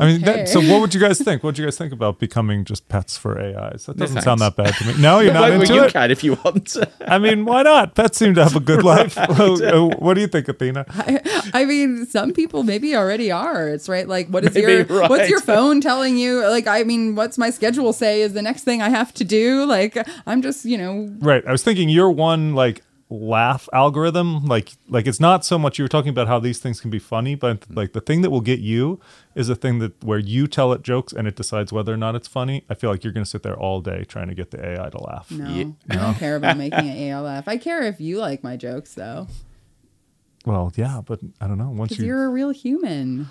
I 0.00 0.06
mean, 0.06 0.22
Okay. 0.22 0.36
that, 0.44 0.48
so 0.48 0.60
what 0.60 0.80
would 0.80 0.94
you 0.94 1.00
guys 1.00 1.18
think? 1.20 1.42
What 1.42 1.48
would 1.50 1.58
you 1.58 1.64
guys 1.66 1.76
think 1.78 1.92
about 1.92 2.18
becoming 2.18 2.64
just 2.64 2.88
pets 2.88 3.16
for 3.18 3.38
AIs? 3.38 3.86
That 3.86 3.96
doesn't 3.98 4.22
sound 4.22 4.40
that 4.40 4.56
bad 4.56 4.74
to 4.74 4.86
me. 4.86 4.94
No, 5.00 5.20
you're 5.20 5.32
not 5.40 5.50
Well, 5.50 5.60
into 5.60 5.74
you 5.74 5.84
it. 5.84 5.92
can 5.92 6.10
if 6.10 6.24
you 6.24 6.34
want. 6.44 6.76
I 7.06 7.18
mean, 7.18 7.44
why 7.44 7.62
not? 7.62 7.94
Pets 7.94 8.18
seem 8.18 8.34
to 8.34 8.42
have 8.42 8.56
a 8.56 8.60
good 8.60 8.82
life. 8.82 9.16
Uh, 9.30 9.88
what 9.98 10.14
do 10.14 10.20
you 10.20 10.26
think, 10.26 10.48
Athena? 10.48 10.84
I 11.54 11.64
mean, 11.64 12.06
some 12.06 12.32
people 12.32 12.62
maybe 12.62 12.96
already 12.96 13.30
are. 13.30 13.68
It's 13.68 13.88
right. 13.88 14.08
Like, 14.08 14.28
what 14.28 14.44
is 14.44 14.54
Maybe, 14.54 14.72
your 14.72 14.84
right. 14.84 15.10
what's 15.10 15.28
your 15.28 15.40
phone 15.40 15.80
telling 15.80 16.16
you? 16.16 16.40
Like, 16.48 16.66
I 16.66 16.82
mean, 16.84 17.14
what's 17.14 17.36
my 17.38 17.50
schedule 17.50 17.92
say 17.92 18.22
is 18.22 18.32
the 18.32 18.42
next 18.42 18.64
thing 18.64 18.80
I 18.82 18.88
have 18.88 19.12
to 19.14 19.24
do? 19.24 19.64
Like, 19.66 19.96
I'm 20.26 20.40
just, 20.42 20.64
you 20.64 20.78
know, 20.78 21.08
Right. 21.20 21.44
I 21.46 21.52
was 21.52 21.62
thinking 21.62 21.88
your 21.88 22.10
one 22.10 22.54
like 22.54 22.82
laugh 23.10 23.68
algorithm, 23.72 24.44
like 24.46 24.72
like 24.88 25.06
it's 25.06 25.20
not 25.20 25.44
so 25.44 25.58
much 25.58 25.78
you 25.78 25.84
were 25.84 25.88
talking 25.88 26.10
about 26.10 26.28
how 26.28 26.38
these 26.38 26.60
things 26.60 26.80
can 26.80 26.90
be 26.90 27.00
funny, 27.00 27.34
but 27.34 27.60
mm-hmm. 27.60 27.74
like 27.74 27.92
the 27.92 28.00
thing 28.00 28.22
that 28.22 28.30
will 28.30 28.40
get 28.40 28.60
you 28.60 29.00
is 29.34 29.48
a 29.48 29.56
thing 29.56 29.80
that 29.80 30.02
where 30.04 30.18
you 30.18 30.46
tell 30.46 30.72
it 30.72 30.82
jokes 30.82 31.12
and 31.12 31.26
it 31.26 31.34
decides 31.34 31.72
whether 31.72 31.92
or 31.92 31.96
not 31.96 32.14
it's 32.14 32.28
funny. 32.28 32.64
I 32.70 32.74
feel 32.74 32.90
like 32.90 33.02
you're 33.02 33.12
going 33.12 33.24
to 33.24 33.30
sit 33.30 33.42
there 33.42 33.58
all 33.58 33.80
day 33.80 34.04
trying 34.04 34.28
to 34.28 34.34
get 34.34 34.52
the 34.52 34.64
AI 34.64 34.88
to 34.90 34.98
laugh. 34.98 35.30
no, 35.30 35.48
Yeah. 35.50 35.64
I 35.90 35.96
don't 35.96 36.14
care 36.14 36.36
about 36.36 36.56
making 36.56 36.78
an 36.88 36.96
AI 36.96 37.18
laugh. 37.18 37.48
I 37.48 37.56
care 37.56 37.82
if 37.82 38.00
you 38.00 38.18
like 38.18 38.44
my 38.44 38.56
jokes, 38.56 38.94
though, 38.94 39.26
Well, 40.46 40.72
yeah, 40.76 41.00
but 41.04 41.20
I 41.40 41.48
don't 41.48 41.58
know. 41.58 41.70
Once 41.70 41.90
because 41.90 42.02
you, 42.02 42.08
you're 42.08 42.24
a 42.24 42.30
real 42.30 42.50
human. 42.50 43.28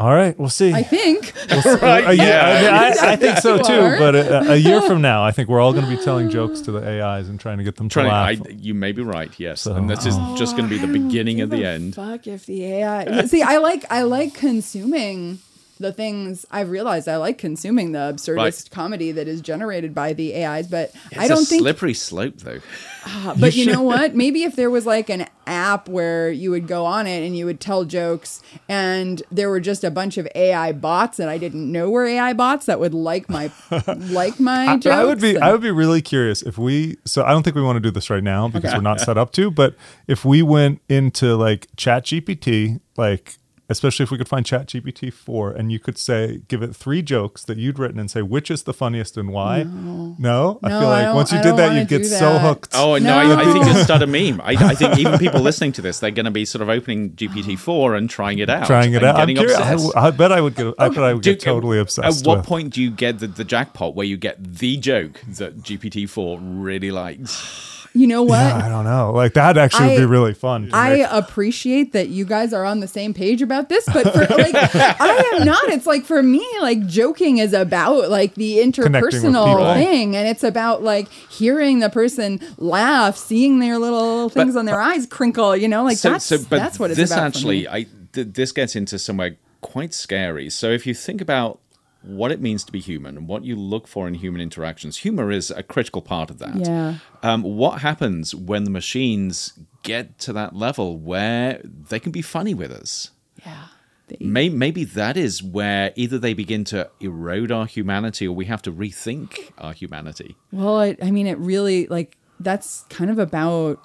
All 0.00 0.14
right, 0.14 0.38
we'll 0.38 0.48
see. 0.48 0.72
I 0.72 0.82
think. 0.82 1.34
Uh, 1.52 1.60
yeah, 1.62 2.08
I, 2.08 2.12
mean, 2.14 2.98
I, 3.04 3.12
I 3.12 3.16
think 3.16 3.36
so 3.38 3.58
too. 3.58 3.72
are. 3.72 3.98
But 3.98 4.14
a, 4.14 4.52
a 4.52 4.56
year 4.56 4.80
from 4.80 5.02
now, 5.12 5.22
I 5.22 5.30
think 5.30 5.50
we're 5.50 5.60
all 5.60 5.74
going 5.74 5.84
to 5.84 5.94
be 5.94 6.02
telling 6.02 6.30
jokes 6.30 6.62
to 6.62 6.72
the 6.72 7.02
AIs 7.02 7.28
and 7.28 7.38
trying 7.38 7.58
to 7.58 7.64
get 7.64 7.76
them 7.76 7.90
to 7.90 7.92
Trying 7.92 8.08
laugh. 8.08 8.46
I, 8.46 8.50
you 8.50 8.72
may 8.72 8.92
be 8.92 9.02
right, 9.02 9.30
yes, 9.38 9.60
So- 9.60 9.74
and 9.74 9.90
this 9.90 10.06
is 10.06 10.16
just 10.38 10.56
going 10.56 10.68
to 10.68 10.74
be 10.74 10.78
the 10.78 10.90
beginning 10.90 11.42
of 11.42 11.50
the 11.50 11.66
end. 11.66 11.96
Fuck 11.96 12.26
if 12.26 12.46
the 12.46 12.64
AI. 12.64 13.26
See, 13.26 13.42
I 13.42 13.58
like 13.58 13.84
I 13.90 14.02
like 14.02 14.32
consuming 14.32 15.40
the 15.80 15.92
things 15.92 16.46
I've 16.50 16.70
realized 16.70 17.08
I 17.08 17.16
like 17.16 17.38
consuming 17.38 17.92
the 17.92 17.98
absurdist 18.14 18.36
Right. 18.36 18.68
comedy 18.70 19.12
that 19.12 19.26
is 19.26 19.40
generated 19.40 19.94
by 19.94 20.12
the 20.12 20.34
AIs, 20.44 20.68
but 20.68 20.92
It's 21.10 21.18
I 21.20 21.26
don't 21.26 21.42
a 21.42 21.46
think 21.46 21.60
slippery 21.62 21.94
slope, 21.94 22.36
though. 22.38 22.58
Ah, 23.06 23.34
but 23.38 23.56
you, 23.56 23.66
know 23.72 23.80
what? 23.82 24.14
Maybe 24.14 24.42
if 24.44 24.56
there 24.56 24.70
was 24.70 24.84
like 24.86 25.08
an 25.08 25.26
app 25.46 25.88
where 25.88 26.30
you 26.30 26.50
would 26.50 26.68
go 26.68 26.84
on 26.84 27.06
it 27.06 27.24
and 27.26 27.34
you 27.36 27.46
would 27.46 27.58
tell 27.58 27.84
jokes, 27.84 28.42
and 28.68 29.22
there 29.32 29.48
were 29.48 29.58
just 29.60 29.82
a 29.82 29.90
bunch 29.90 30.18
of 30.18 30.28
AI 30.34 30.72
bots 30.72 31.16
that 31.16 31.28
I 31.28 31.38
didn't 31.38 31.72
know 31.72 31.88
were 31.90 32.04
AI 32.06 32.34
bots 32.34 32.66
that 32.66 32.78
would 32.78 32.92
like 32.94 33.28
my 33.30 33.50
like 34.10 34.38
my 34.38 34.72
I, 34.72 34.76
jokes. 34.76 34.94
I 34.94 35.04
would 35.04 35.20
be 35.20 35.32
then- 35.32 35.42
I 35.42 35.50
would 35.52 35.62
be 35.62 35.70
really 35.70 36.02
curious 36.02 36.42
if 36.42 36.58
we 36.58 36.98
so 37.06 37.24
I 37.24 37.30
don't 37.30 37.42
think 37.42 37.56
we 37.56 37.62
want 37.62 37.76
to 37.76 37.80
do 37.80 37.90
this 37.90 38.10
right 38.10 38.22
now 38.22 38.48
because 38.48 38.74
we're 38.74 38.80
not 38.82 39.00
set 39.00 39.16
up 39.16 39.32
to, 39.32 39.50
but 39.50 39.74
if 40.06 40.24
we 40.24 40.42
went 40.42 40.80
into 40.90 41.36
like 41.36 41.68
Chat 41.76 42.04
GPT, 42.04 42.80
like 42.98 43.38
especially 43.70 44.02
if 44.02 44.10
we 44.10 44.18
could 44.18 44.28
find 44.28 44.44
Chat 44.44 44.66
GPT 44.66 45.10
four 45.12 45.50
and 45.52 45.72
you 45.72 45.78
could 45.78 45.96
say 45.96 46.42
give 46.48 46.62
it 46.62 46.76
three 46.76 47.00
jokes 47.00 47.42
that 47.44 47.56
you'd 47.56 47.78
written 47.78 47.98
and 47.98 48.10
say 48.10 48.20
which 48.20 48.50
is 48.50 48.64
the 48.64 48.74
funniest 48.74 49.16
and 49.16 49.30
why. 49.30 49.62
No, 49.62 50.58
I 50.62 50.68
No, 50.68 50.80
feel 50.80 50.88
like 50.88 51.04
don't- 51.06 51.16
once 51.16 51.32
you 51.32 51.38
I 51.38 51.42
did 51.42 51.56
that 51.56 51.74
you'd 51.74 51.88
get 51.88 51.98
do 52.02 52.04
so 52.04 52.38
hooked. 52.38 52.72
Oh 52.74 52.98
no, 52.98 53.16
I, 53.16 53.40
I 53.40 53.52
think 53.52 53.64
you'll 53.64 53.84
start 53.84 54.02
a 54.02 54.06
meme. 54.06 54.40
I, 54.42 54.52
I 54.72 54.74
think 54.74 54.98
even 54.98 55.18
people 55.24 55.40
listening 55.40 55.72
to 55.72 55.82
this, 55.82 56.00
they're 56.00 56.10
going 56.10 56.24
to 56.26 56.30
be 56.30 56.44
sort 56.44 56.60
of 56.60 56.68
opening 56.68 57.12
GPT 57.12 57.54
oh. 57.54 57.56
four 57.56 57.94
and 57.94 58.10
trying 58.10 58.38
it 58.40 58.50
out, 58.50 58.66
Trying 58.66 58.92
it 58.92 58.96
and 58.96 59.06
out. 59.06 59.14
I'm 59.16 59.28
getting 59.28 59.36
curious. 59.36 59.56
I, 59.58 59.72
obsessed. 59.72 59.92
w- 59.94 60.06
I 60.06 60.10
bet 60.10 60.32
I 60.32 60.40
would 60.40 60.54
get. 60.56 60.66
I 60.78 60.86
oh, 60.86 60.90
bet 60.90 61.04
I 61.04 61.14
would 61.14 61.22
Do- 61.22 61.30
get 61.32 61.40
totally 61.40 61.78
obsessed. 61.78 62.22
At 62.22 62.26
what 62.28 62.38
with. 62.38 62.46
point 62.46 62.74
do 62.74 62.82
you 62.82 62.90
get 62.90 63.20
the, 63.20 63.28
the 63.28 63.44
jackpot 63.44 63.94
where 63.94 64.06
you 64.06 64.16
get 64.16 64.42
the 64.42 64.76
joke 64.76 65.20
that 65.28 65.58
GPT 65.62 66.08
four 66.08 66.38
really 66.40 66.90
likes? 66.90 67.69
You 67.92 68.06
know 68.06 68.22
what? 68.22 68.38
Yeah, 68.38 68.66
I 68.66 68.68
don't 68.68 68.84
know. 68.84 69.12
Like 69.12 69.34
that 69.34 69.58
actually 69.58 69.88
would 69.88 69.96
be 69.96 70.06
really 70.06 70.34
fun. 70.34 70.70
I 70.72 70.98
make. 70.98 71.06
appreciate 71.10 71.92
that 71.92 72.08
you 72.08 72.24
guys 72.24 72.52
are 72.52 72.64
on 72.64 72.80
the 72.80 72.86
same 72.86 73.12
page 73.12 73.42
about 73.42 73.68
this, 73.68 73.84
but 73.86 74.12
for 74.12 74.20
like 74.36 74.54
I 74.54 75.32
am 75.34 75.44
not. 75.44 75.68
It's 75.70 75.86
like 75.86 76.04
for 76.04 76.22
me, 76.22 76.46
like 76.60 76.86
joking 76.86 77.38
is 77.38 77.52
about 77.52 78.08
like 78.08 78.34
the 78.36 78.58
interpersonal 78.58 79.74
thing, 79.74 80.14
and 80.14 80.28
it's 80.28 80.44
about 80.44 80.84
like 80.84 81.08
hearing 81.08 81.80
the 81.80 81.90
person 81.90 82.40
laugh, 82.58 83.16
seeing 83.16 83.58
their 83.58 83.78
little 83.78 84.28
things 84.28 84.54
on 84.54 84.66
their 84.66 84.80
eyes 84.80 85.06
crinkle. 85.06 85.56
You 85.56 85.66
know, 85.66 85.82
like 85.82 85.98
that's 86.00 86.28
that's 86.28 86.78
what 86.78 86.90
it's 86.90 86.98
this 86.98 87.10
about. 87.10 87.20
for 87.20 87.26
actually, 87.26 87.62
me. 87.62 87.68
I 87.68 87.86
th- 88.12 88.28
this 88.34 88.52
gets 88.52 88.76
into 88.76 89.00
somewhere 89.00 89.36
quite 89.62 89.94
scary. 89.94 90.48
So 90.50 90.70
if 90.70 90.86
you 90.86 90.94
think 90.94 91.20
about 91.20 91.58
what 92.02 92.32
it 92.32 92.40
means 92.40 92.64
to 92.64 92.72
be 92.72 92.80
human 92.80 93.16
and 93.16 93.28
what 93.28 93.44
you 93.44 93.54
look 93.56 93.86
for 93.86 94.08
in 94.08 94.14
human 94.14 94.40
interactions. 94.40 94.98
Humor 94.98 95.30
is 95.30 95.50
a 95.50 95.62
critical 95.62 96.00
part 96.02 96.30
of 96.30 96.38
that. 96.38 96.56
Yeah. 96.56 96.94
Um, 97.22 97.42
what 97.42 97.80
happens 97.82 98.34
when 98.34 98.64
the 98.64 98.70
machines 98.70 99.52
get 99.82 100.18
to 100.20 100.32
that 100.32 100.54
level 100.56 100.98
where 100.98 101.60
they 101.64 102.00
can 102.00 102.10
be 102.12 102.22
funny 102.22 102.54
with 102.54 102.70
us? 102.72 103.10
Yeah. 103.44 103.66
They- 104.08 104.16
May- 104.20 104.48
Maybe 104.48 104.84
that 104.84 105.16
is 105.16 105.42
where 105.42 105.92
either 105.94 106.18
they 106.18 106.32
begin 106.34 106.64
to 106.64 106.90
erode 107.00 107.52
our 107.52 107.66
humanity 107.66 108.26
or 108.26 108.34
we 108.34 108.46
have 108.46 108.62
to 108.62 108.72
rethink 108.72 109.52
our 109.58 109.72
humanity. 109.72 110.36
Well, 110.52 110.78
I, 110.80 110.96
I 111.02 111.10
mean, 111.10 111.26
it 111.26 111.38
really 111.38 111.86
like 111.88 112.16
that's 112.40 112.84
kind 112.88 113.10
of 113.10 113.18
about 113.18 113.78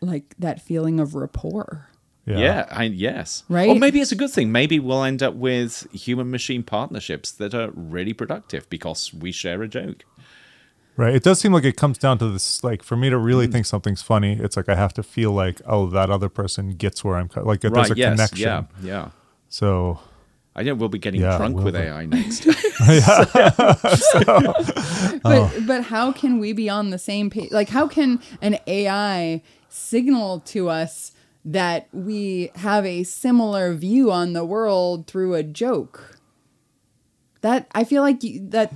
like 0.00 0.34
that 0.38 0.62
feeling 0.62 0.98
of 1.00 1.14
rapport. 1.14 1.87
Yeah, 2.36 2.66
I, 2.70 2.84
yes. 2.84 3.44
Right? 3.48 3.68
Or 3.68 3.74
maybe 3.74 4.00
it's 4.00 4.12
a 4.12 4.16
good 4.16 4.30
thing. 4.30 4.52
Maybe 4.52 4.78
we'll 4.78 5.04
end 5.04 5.22
up 5.22 5.34
with 5.34 5.86
human 5.92 6.30
machine 6.30 6.62
partnerships 6.62 7.30
that 7.32 7.54
are 7.54 7.70
really 7.72 8.12
productive 8.12 8.68
because 8.68 9.14
we 9.14 9.32
share 9.32 9.62
a 9.62 9.68
joke. 9.68 10.04
Right. 10.96 11.14
It 11.14 11.22
does 11.22 11.38
seem 11.40 11.52
like 11.52 11.64
it 11.64 11.76
comes 11.76 11.96
down 11.96 12.18
to 12.18 12.28
this. 12.28 12.64
Like 12.64 12.82
for 12.82 12.96
me 12.96 13.08
to 13.08 13.16
really 13.16 13.46
Mm. 13.46 13.52
think 13.52 13.66
something's 13.66 14.02
funny, 14.02 14.32
it's 14.40 14.56
like 14.56 14.68
I 14.68 14.74
have 14.74 14.92
to 14.94 15.02
feel 15.04 15.30
like, 15.32 15.60
oh, 15.64 15.86
that 15.90 16.10
other 16.10 16.28
person 16.28 16.70
gets 16.72 17.04
where 17.04 17.16
I'm. 17.16 17.28
co- 17.28 17.44
Like 17.44 17.60
there's 17.60 17.90
a 17.90 17.96
yes. 17.96 18.10
connection. 18.16 18.38
Yeah, 18.48 18.62
yeah. 18.82 19.08
So 19.48 20.00
I 20.56 20.64
know 20.64 20.74
we'll 20.74 20.88
be 20.88 20.98
getting 20.98 21.20
Yeah, 21.20 21.36
drunk 21.38 21.56
will 21.56 21.64
with 21.64 21.74
be. 21.74 21.80
AI 21.80 22.04
next. 22.06 22.46
But 25.22 25.22
Oh. 25.24 25.52
but 25.66 25.84
how 25.84 26.12
can 26.12 26.38
we 26.38 26.52
be 26.52 26.68
on 26.68 26.90
the 26.90 26.98
same 26.98 27.30
page? 27.30 27.50
Like 27.52 27.68
how 27.68 27.86
can 27.88 28.20
an 28.42 28.58
AI 28.66 29.42
signal 29.68 30.40
to 30.46 30.68
us 30.68 31.12
that 31.52 31.88
we 31.92 32.50
have 32.56 32.84
a 32.84 33.04
similar 33.04 33.74
view 33.74 34.10
on 34.12 34.32
the 34.32 34.44
world 34.44 35.06
through 35.06 35.34
a 35.34 35.42
joke? 35.42 36.18
That 37.40 37.68
I 37.72 37.84
feel 37.84 38.02
like 38.02 38.22
you, 38.22 38.46
that 38.50 38.72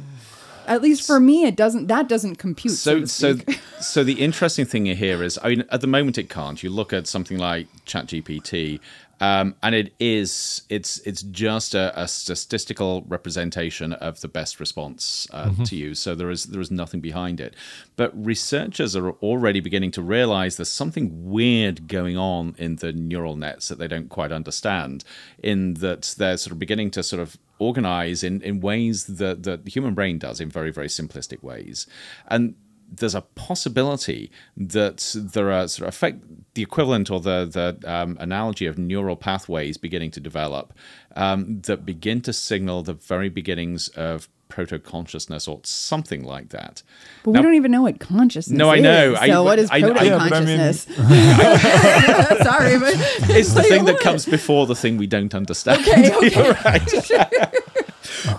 at 0.66 0.82
least 0.82 1.06
for 1.06 1.20
me 1.20 1.44
it 1.44 1.56
doesn't 1.56 1.88
that 1.88 2.08
doesn't 2.08 2.36
compute. 2.36 2.74
So, 2.74 3.04
so 3.04 3.36
so 3.36 3.44
so 3.80 4.04
the 4.04 4.14
interesting 4.14 4.64
thing 4.64 4.86
here 4.86 5.22
is 5.22 5.38
i 5.42 5.48
mean 5.48 5.64
at 5.70 5.80
the 5.80 5.86
moment 5.86 6.18
it 6.18 6.28
can't 6.28 6.62
you 6.62 6.70
look 6.70 6.92
at 6.92 7.06
something 7.06 7.38
like 7.38 7.66
ChatGPT 7.84 8.78
um, 9.22 9.54
and 9.62 9.72
it 9.72 9.94
is 10.00 10.62
it's 10.68 10.98
it's 11.06 11.22
just 11.22 11.76
a, 11.76 11.92
a 11.98 12.08
statistical 12.08 13.02
representation 13.02 13.92
of 13.92 14.20
the 14.20 14.26
best 14.26 14.58
response 14.58 15.28
uh, 15.30 15.48
to 15.64 15.76
you. 15.76 15.94
So 15.94 16.16
there 16.16 16.28
is 16.28 16.46
there 16.46 16.60
is 16.60 16.72
nothing 16.72 17.00
behind 17.00 17.40
it. 17.40 17.54
But 17.94 18.10
researchers 18.16 18.96
are 18.96 19.10
already 19.10 19.60
beginning 19.60 19.92
to 19.92 20.02
realize 20.02 20.56
there's 20.56 20.72
something 20.72 21.30
weird 21.30 21.86
going 21.86 22.16
on 22.16 22.56
in 22.58 22.76
the 22.76 22.92
neural 22.92 23.36
nets 23.36 23.68
that 23.68 23.78
they 23.78 23.86
don't 23.86 24.08
quite 24.08 24.32
understand 24.32 25.04
in 25.40 25.74
that 25.74 26.16
they're 26.18 26.36
sort 26.36 26.50
of 26.50 26.58
beginning 26.58 26.90
to 26.90 27.04
sort 27.04 27.22
of 27.22 27.38
organize 27.60 28.24
in, 28.24 28.42
in 28.42 28.60
ways 28.60 29.04
that, 29.04 29.44
that 29.44 29.64
the 29.64 29.70
human 29.70 29.94
brain 29.94 30.18
does 30.18 30.40
in 30.40 30.50
very, 30.50 30.72
very 30.72 30.88
simplistic 30.88 31.44
ways. 31.44 31.86
And 32.26 32.56
there's 32.94 33.14
a 33.14 33.22
possibility 33.22 34.30
that 34.56 35.14
there 35.16 35.50
are 35.50 35.66
sort 35.66 35.88
of 35.88 35.94
effect 35.94 36.18
the 36.54 36.62
equivalent 36.62 37.10
or 37.10 37.20
the 37.20 37.46
the 37.46 37.90
um, 37.92 38.16
analogy 38.20 38.66
of 38.66 38.76
neural 38.76 39.16
pathways 39.16 39.76
beginning 39.78 40.10
to 40.10 40.20
develop 40.20 40.72
um, 41.16 41.60
that 41.62 41.86
begin 41.86 42.20
to 42.20 42.32
signal 42.32 42.82
the 42.82 42.92
very 42.92 43.28
beginnings 43.30 43.88
of 43.88 44.28
proto 44.48 44.78
consciousness 44.78 45.48
or 45.48 45.58
something 45.64 46.22
like 46.22 46.50
that. 46.50 46.82
but 47.24 47.30
we 47.30 47.40
don't 47.40 47.54
even 47.54 47.70
know 47.70 47.80
what 47.80 47.98
consciousness 47.98 48.52
is. 48.52 48.58
No, 48.58 48.68
I 48.68 48.80
know. 48.80 49.14
I- 49.18 49.28
So 49.28 49.42
what 49.42 49.58
is 49.58 49.70
I- 49.70 49.76
I- 49.76 49.80
proto 49.80 50.04
Yeah, 50.04 50.16
I 50.16 50.18
mean- 50.18 50.28
consciousness? 50.28 50.84
Sorry, 52.42 52.78
but 52.78 52.92
It's 53.30 53.52
the 53.54 53.60
like, 53.60 53.68
thing 53.72 53.84
that 53.86 54.00
comes 54.00 54.26
before 54.26 54.66
the 54.66 54.74
thing 54.76 54.98
we 54.98 55.06
don't 55.06 55.34
understand. 55.34 55.80
Okay, 55.88 56.12
okay. 56.38 57.58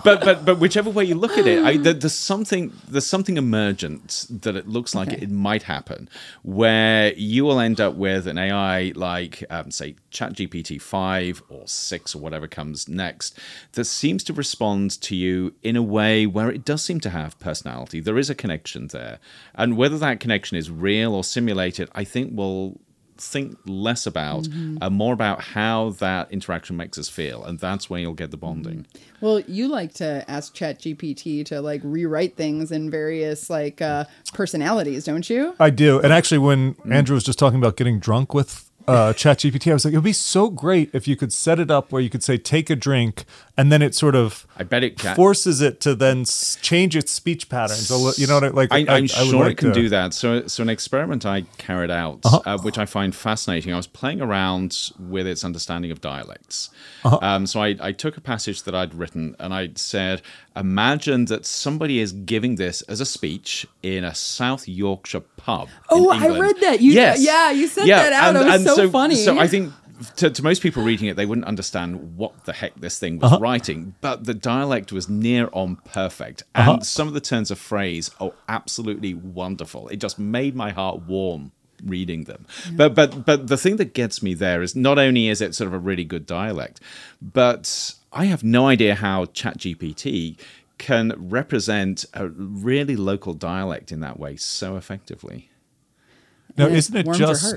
But 0.04 0.24
but 0.24 0.44
but 0.44 0.58
whichever 0.60 0.90
way 0.90 1.04
you 1.04 1.14
look 1.14 1.38
at 1.38 1.46
it, 1.46 1.64
I, 1.64 1.76
there, 1.78 1.94
there's 2.02 2.14
something 2.14 2.72
there's 2.88 3.06
something 3.06 3.36
emergent 3.36 4.26
that 4.30 4.56
it 4.56 4.68
looks 4.68 4.94
like 4.94 5.08
Okay. 5.08 5.22
it 5.22 5.30
might 5.30 5.64
happen, 5.64 6.08
where 6.42 7.12
you 7.14 7.44
will 7.44 7.58
end 7.60 7.80
up 7.80 7.94
with 7.94 8.26
an 8.26 8.38
AI 8.38 8.92
like 8.94 9.44
um, 9.50 9.70
say 9.70 9.96
ChatGPT 10.12 10.80
five 10.80 11.42
or 11.48 11.66
six 11.66 12.14
or 12.14 12.20
whatever 12.20 12.46
comes 12.46 12.88
next 12.88 13.38
that 13.72 13.86
seems 13.86 14.22
to 14.24 14.32
respond 14.32 15.00
to 15.02 15.16
you 15.16 15.54
in 15.62 15.76
a 15.76 15.82
way 15.82 16.26
where 16.26 16.50
it 16.50 16.64
does 16.64 16.82
seem 16.82 17.00
to 17.00 17.10
have 17.10 17.38
personality. 17.40 18.00
There 18.00 18.18
is 18.18 18.30
a 18.30 18.34
connection 18.34 18.88
there, 18.88 19.18
and 19.54 19.76
whether 19.76 19.98
that 19.98 20.20
connection 20.20 20.56
is 20.56 20.70
real 20.70 21.14
or 21.14 21.24
simulated, 21.24 21.88
I 21.94 22.04
think 22.04 22.36
will 22.36 22.80
think 23.16 23.58
less 23.66 24.06
about 24.06 24.44
Mm-hmm. 24.44 24.78
and 24.82 24.94
more 24.94 25.12
about 25.14 25.40
how 25.40 25.90
that 26.00 26.30
interaction 26.32 26.76
makes 26.76 26.98
us 26.98 27.08
feel 27.08 27.44
and 27.44 27.58
that's 27.58 27.88
when 27.88 28.02
you'll 28.02 28.14
get 28.14 28.30
the 28.30 28.36
bonding 28.36 28.86
Well, 29.20 29.40
you 29.40 29.68
like 29.68 29.94
to 29.94 30.24
ask 30.28 30.54
ChatGPT 30.54 31.44
to 31.46 31.60
like 31.60 31.80
rewrite 31.84 32.36
things 32.36 32.70
in 32.72 32.90
various 32.90 33.48
like 33.48 33.80
uh, 33.80 34.04
personalities, 34.34 35.04
don't 35.04 35.28
you? 35.30 35.54
I 35.58 35.70
do. 35.70 36.00
And 36.00 36.12
actually, 36.12 36.38
when 36.38 36.74
Mm. 36.74 36.92
Andrew 36.94 37.14
was 37.14 37.24
just 37.24 37.38
talking 37.38 37.58
about 37.58 37.76
getting 37.76 37.98
drunk 37.98 38.34
with 38.34 38.70
uh, 38.86 39.12
ChatGPT, 39.14 39.70
I 39.70 39.74
was 39.74 39.84
like, 39.84 39.94
it 39.94 39.96
would 39.96 40.04
be 40.04 40.12
so 40.12 40.50
great 40.50 40.90
if 40.92 41.08
you 41.08 41.16
could 41.16 41.32
set 41.32 41.58
it 41.58 41.70
up 41.70 41.90
where 41.92 42.02
you 42.02 42.10
could 42.10 42.22
say, 42.22 42.36
take 42.36 42.68
a 42.70 42.76
drink, 42.76 43.24
and 43.56 43.70
then 43.72 43.80
it 43.82 43.94
sort 43.94 44.14
of 44.14 44.46
i 44.56 44.62
bet 44.62 44.82
it 44.84 44.98
can 44.98 45.14
forces 45.16 45.60
it 45.60 45.80
to 45.80 45.94
then 45.94 46.22
s- 46.22 46.58
change 46.60 46.94
its 46.96 47.10
speech 47.10 47.48
patterns. 47.48 47.90
li- 47.90 48.12
You 48.16 48.26
know 48.26 48.34
what 48.34 48.44
I 48.44 48.48
like? 48.48 48.72
I, 48.72 48.84
I'm 48.88 49.02
would 49.02 49.10
sure 49.10 49.44
like 49.44 49.52
it 49.52 49.58
can 49.58 49.68
to- 49.68 49.74
do 49.74 49.88
that. 49.88 50.12
So, 50.12 50.46
so 50.46 50.62
an 50.62 50.68
experiment 50.68 51.24
I 51.24 51.42
carried 51.56 51.90
out, 51.90 52.20
Uh-huh. 52.24 52.40
uh, 52.44 52.58
which 52.58 52.76
I 52.78 52.84
find 52.86 53.14
fascinating. 53.14 53.72
I 53.72 53.76
was 53.76 53.86
playing 53.86 54.20
around 54.20 54.90
with 54.98 55.26
its 55.26 55.44
understanding 55.44 55.90
of 55.90 56.00
dialects. 56.00 56.70
Uh-huh. 57.04 57.18
Um, 57.22 57.46
so 57.46 57.62
I, 57.62 57.76
I 57.80 57.92
took 57.92 58.16
a 58.16 58.20
passage 58.20 58.64
that 58.64 58.74
I'd 58.74 58.94
written 58.94 59.34
and 59.38 59.54
I 59.54 59.70
said, 59.76 60.20
"Imagine 60.56 61.26
that 61.26 61.46
somebody 61.46 62.00
is 62.00 62.12
giving 62.12 62.56
this 62.56 62.82
as 62.82 63.00
a 63.00 63.06
speech 63.06 63.66
in 63.82 64.04
a 64.04 64.14
South 64.14 64.68
Yorkshire 64.68 65.20
pub." 65.20 65.68
in 65.68 65.72
Oh, 65.90 66.10
I 66.10 66.38
read 66.38 66.60
that. 66.60 66.80
You- 66.80 66.92
yeah, 66.92 67.50
you 67.50 67.66
sent 67.66 67.88
that 67.88 68.12
out. 68.12 68.36
It 68.36 68.64
was 68.64 68.76
so 68.76 68.90
funny. 68.90 69.16
So 69.16 69.38
I 69.38 69.46
think 69.46 69.72
to, 70.16 70.30
to 70.30 70.42
most 70.42 70.62
people 70.62 70.82
reading 70.82 71.08
it, 71.08 71.16
they 71.16 71.26
wouldn't 71.26 71.46
understand 71.46 72.16
what 72.16 72.44
the 72.44 72.52
heck 72.52 72.74
this 72.76 72.98
thing 72.98 73.18
was 73.18 73.32
uh-huh. 73.32 73.40
writing, 73.40 73.94
but 74.00 74.24
the 74.24 74.34
dialect 74.34 74.92
was 74.92 75.08
near 75.08 75.48
on 75.52 75.76
perfect. 75.76 76.42
Uh-huh. 76.54 76.74
And 76.74 76.86
some 76.86 77.08
of 77.08 77.14
the 77.14 77.20
turns 77.20 77.50
of 77.50 77.58
phrase 77.58 78.10
are 78.20 78.32
absolutely 78.48 79.14
wonderful. 79.14 79.88
It 79.88 79.96
just 79.96 80.18
made 80.18 80.54
my 80.54 80.70
heart 80.70 81.02
warm 81.02 81.52
reading 81.84 82.24
them. 82.24 82.46
But 82.72 82.94
but 82.94 83.24
but 83.24 83.48
the 83.48 83.56
thing 83.56 83.76
that 83.76 83.94
gets 83.94 84.22
me 84.22 84.34
there 84.34 84.62
is 84.62 84.74
not 84.74 84.98
only 84.98 85.28
is 85.28 85.40
it 85.40 85.54
sort 85.54 85.68
of 85.68 85.74
a 85.74 85.78
really 85.78 86.04
good 86.04 86.26
dialect, 86.26 86.80
but 87.20 87.94
I 88.12 88.26
have 88.26 88.44
no 88.44 88.66
idea 88.68 88.94
how 88.94 89.26
ChatGPT 89.26 90.36
can 90.78 91.12
represent 91.16 92.04
a 92.14 92.28
really 92.28 92.96
local 92.96 93.32
dialect 93.34 93.92
in 93.92 94.00
that 94.00 94.18
way 94.18 94.36
so 94.36 94.76
effectively. 94.76 95.50
Now, 96.56 96.66
And 96.66 96.74
it 96.74 96.78
isn't 96.78 96.96
it 96.96 97.12
just. 97.14 97.54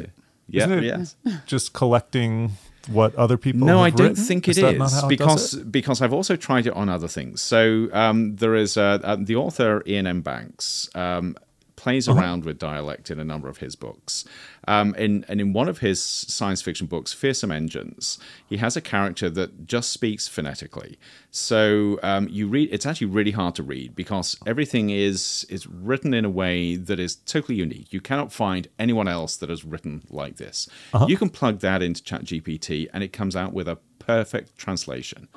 Yeah, 0.50 0.64
isn't 0.64 0.80
it 0.80 0.84
yes. 0.84 1.16
just 1.46 1.74
collecting 1.74 2.52
what 2.88 3.14
other 3.16 3.38
people? 3.38 3.68
No, 3.68 3.84
I 3.84 3.90
don't 3.90 4.10
written? 4.10 4.24
think 4.24 4.48
it 4.48 4.52
is. 4.52 4.64
that 4.64 4.76
is 4.76 5.04
it 5.04 5.10
because 5.10 5.54
it? 5.56 5.72
because 5.72 6.02
I've 6.02 6.14
also 6.14 6.36
tried 6.38 6.68
it 6.68 6.74
on 6.74 6.88
other 6.90 7.10
things. 7.10 7.42
So 7.42 7.90
um, 7.92 8.38
there 8.38 8.56
is 8.56 8.78
uh, 8.78 9.00
uh, 9.04 9.18
the 9.20 9.36
author 9.36 9.84
Iain 9.86 10.08
M. 10.08 10.22
Banks 10.22 10.90
um, 10.96 11.36
plays 11.78 12.10
Uh-huh. 12.10 12.20
around 12.20 12.44
with 12.44 12.58
dialect 12.60 13.10
in 13.10 13.20
a 13.20 13.24
number 13.24 13.48
of 13.48 13.60
his 13.60 13.76
books. 13.78 14.26
Um, 14.68 14.94
in, 14.96 15.24
and 15.30 15.40
in 15.40 15.54
one 15.54 15.70
of 15.70 15.78
his 15.78 16.02
science 16.04 16.62
fiction 16.62 16.88
books, 16.88 17.14
Feersum 17.16 17.52
Endjinn, 17.58 18.18
he 18.50 18.58
has 18.58 18.76
a 18.76 18.82
character 18.82 19.30
that 19.30 19.66
just 19.68 19.92
speaks 19.92 20.28
phonetically. 20.28 20.98
So 21.32 22.00
um, 22.04 22.28
you 22.30 22.48
read 22.48 22.68
it's 22.74 22.86
actually 22.86 23.08
really 23.08 23.32
hard 23.32 23.56
to 23.56 23.64
read 23.64 23.96
because 23.96 24.36
everything 24.46 24.90
is 24.90 25.46
is 25.50 25.66
written 25.68 26.14
in 26.14 26.26
a 26.26 26.30
way 26.30 26.76
that 26.76 27.00
is 27.00 27.16
totally 27.16 27.56
unique. 27.58 27.94
You 27.94 28.02
cannot 28.02 28.34
find 28.34 28.68
anyone 28.78 29.08
else 29.08 29.38
that 29.38 29.50
has 29.50 29.64
written 29.64 30.02
like 30.10 30.36
this. 30.38 30.68
Uh-huh. 30.94 31.06
You 31.08 31.16
can 31.18 31.30
plug 31.30 31.60
that 31.60 31.82
into 31.82 32.02
ChatGPT 32.04 32.88
and 32.92 33.04
it 33.04 33.14
comes 33.14 33.36
out 33.36 33.54
with 33.54 33.68
a 33.68 33.78
perfect 34.00 34.58
translation 34.58 35.28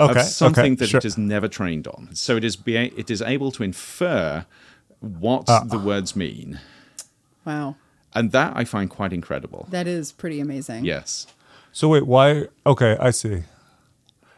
Okay, 0.00 0.20
of 0.20 0.26
something 0.26 0.72
okay, 0.72 0.74
that 0.76 0.88
sure. 0.88 0.98
it 0.98 1.04
is 1.04 1.16
never 1.18 1.48
trained 1.48 1.86
on. 1.86 2.08
So 2.14 2.36
it 2.36 2.44
is 2.44 2.56
be, 2.56 2.76
it 2.76 3.10
is 3.10 3.22
able 3.22 3.50
to 3.52 3.62
infer 3.62 4.46
what 5.02 5.44
Ah. 5.48 5.64
the 5.64 5.78
words 5.78 6.14
mean, 6.16 6.60
Wow, 7.44 7.76
and 8.14 8.32
that 8.32 8.52
I 8.56 8.64
find 8.64 8.88
quite 8.88 9.12
incredible. 9.12 9.66
that 9.70 9.86
is 9.86 10.12
pretty 10.12 10.40
amazing. 10.40 10.84
Yes. 10.84 11.26
So 11.72 11.88
wait, 11.88 12.06
why? 12.06 12.48
Okay, 12.66 12.96
I 13.00 13.10
see. 13.10 13.44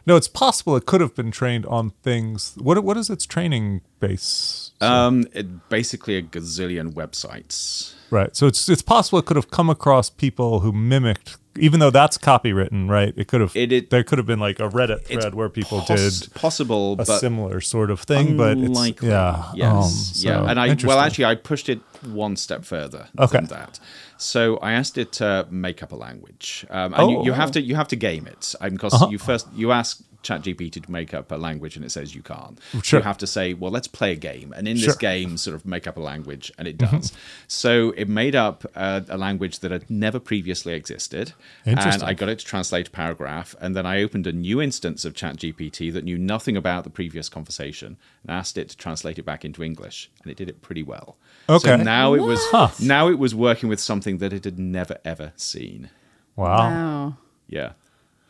No, 0.07 0.15
it's 0.15 0.27
possible 0.27 0.75
it 0.75 0.85
could 0.85 1.01
have 1.01 1.15
been 1.15 1.31
trained 1.31 1.65
on 1.65 1.91
things. 2.03 2.55
What 2.59 2.83
what 2.83 2.97
is 2.97 3.09
its 3.09 3.25
training 3.25 3.81
base? 3.99 4.71
Um, 4.81 5.25
it, 5.33 5.69
basically 5.69 6.17
a 6.17 6.21
gazillion 6.21 6.93
websites. 6.93 7.93
Right. 8.11 8.35
So 8.35 8.47
it's 8.47 8.69
it's 8.69 8.81
possible 8.81 9.19
it 9.19 9.25
could 9.25 9.37
have 9.37 9.49
come 9.49 9.69
across 9.69 10.09
people 10.09 10.59
who 10.59 10.71
mimicked, 10.71 11.37
even 11.57 11.79
though 11.79 11.89
that's 11.89 12.17
copywritten, 12.17 12.89
right? 12.89 13.13
It 13.17 13.27
could 13.27 13.41
have. 13.41 13.55
It- 13.55 13.71
it- 13.71 13.89
there 13.89 14.03
could 14.03 14.17
have 14.19 14.27
been 14.27 14.39
like 14.39 14.59
a 14.59 14.69
Reddit 14.69 15.05
thread 15.05 15.33
where 15.33 15.49
people 15.49 15.81
poss- 15.81 16.19
did 16.19 16.33
possible, 16.33 16.93
a 16.93 16.95
but 16.97 17.19
similar 17.19 17.61
sort 17.61 17.89
of 17.89 18.01
thing, 18.01 18.37
but 18.37 18.57
it's 18.57 18.67
unlikely. 18.67 19.09
yeah, 19.09 19.51
Yes. 19.55 19.73
um, 19.73 19.89
so 19.89 20.29
yeah. 20.29 20.49
And 20.49 20.59
I 20.59 20.75
well, 20.83 20.99
actually, 20.99 21.25
I 21.25 21.35
pushed 21.35 21.69
it 21.69 21.79
one 22.03 22.35
step 22.35 22.63
further 22.65 23.07
Okay. 23.17 23.37
than 23.37 23.47
that. 23.47 23.79
So 24.17 24.57
I 24.57 24.73
asked 24.73 24.97
it 24.97 25.11
to 25.13 25.47
make 25.49 25.81
up 25.81 25.91
a 25.91 25.95
language, 25.95 26.65
um, 26.69 26.93
and 26.93 27.01
Oh, 27.01 27.23
you 27.23 27.31
wow. 27.31 27.37
have 27.37 27.51
to 27.51 27.61
you 27.61 27.75
have 27.75 27.87
to 27.89 27.95
game 27.95 28.27
it 28.27 28.53
because 28.61 28.93
Uh-huh. 28.93 29.07
you 29.09 29.17
first 29.17 29.47
you 29.55 29.71
ask 29.71 30.01
ChatGPT 30.25 30.83
to 30.83 30.91
make 30.91 31.13
up 31.13 31.31
a 31.31 31.35
language, 31.35 31.75
and 31.75 31.85
it 31.85 31.91
says 31.91 32.15
you 32.15 32.21
can't. 32.21 32.59
Sure. 32.83 32.99
You 32.99 33.03
have 33.03 33.17
to 33.19 33.27
say, 33.27 33.53
well, 33.53 33.71
let's 33.71 33.87
play 33.87 34.11
a 34.11 34.15
game, 34.15 34.53
and 34.57 34.67
in 34.67 34.77
Sure. 34.77 34.87
this 34.87 34.95
game, 34.97 35.37
sort 35.37 35.55
of 35.55 35.65
make 35.65 35.85
up 35.87 35.97
a 35.97 36.01
language, 36.01 36.51
and 36.57 36.67
it 36.67 36.77
does. 36.77 37.13
So 37.47 37.91
it 37.95 38.09
made 38.09 38.35
up 38.35 38.65
uh, 38.75 39.01
a 39.09 39.17
language 39.17 39.59
that 39.59 39.71
had 39.71 39.89
never 39.89 40.19
previously 40.19 40.73
existed, 40.73 41.33
and 41.65 41.79
I 42.03 42.13
got 42.13 42.29
it 42.29 42.39
to 42.39 42.45
translate 42.45 42.87
a 42.87 42.91
paragraph, 42.91 43.55
and 43.61 43.75
then 43.75 43.85
I 43.85 44.01
opened 44.01 44.27
a 44.27 44.31
new 44.33 44.61
instance 44.61 45.05
of 45.05 45.13
ChatGPT 45.13 45.93
that 45.93 46.03
knew 46.03 46.17
nothing 46.17 46.57
about 46.57 46.83
the 46.83 46.89
previous 46.89 47.29
conversation, 47.29 47.97
and 48.23 48.31
asked 48.31 48.57
it 48.57 48.69
to 48.69 48.77
translate 48.77 49.19
it 49.19 49.25
back 49.25 49.45
into 49.45 49.63
English, 49.63 50.09
and 50.23 50.31
it 50.31 50.37
did 50.37 50.49
it 50.49 50.61
pretty 50.61 50.83
well. 50.83 51.17
So 51.47 51.55
Okay. 51.55 51.77
now 51.83 52.13
it 52.15 52.21
was 52.21 52.39
Huh. 52.51 52.69
now 52.81 53.07
it 53.09 53.19
was 53.19 53.35
working 53.35 53.69
with 53.69 53.79
something 53.79 54.17
that 54.17 54.33
it 54.33 54.43
had 54.45 54.57
never 54.57 54.97
ever 55.05 55.33
seen. 55.35 55.89
Wow. 56.35 56.69
Wow. 56.69 57.17
Yeah. 57.47 57.73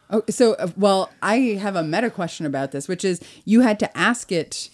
Oh, 0.09 0.23
so 0.29 0.53
uh, 0.53 0.67
well, 0.77 1.09
I 1.21 1.37
have 1.61 1.75
a 1.75 1.83
meta 1.83 2.09
question 2.09 2.45
about 2.45 2.71
this, 2.71 2.87
which 2.87 3.03
is 3.03 3.19
you 3.43 3.61
had 3.61 3.79
to 3.79 3.97
ask 3.97 4.31
it 4.31 4.69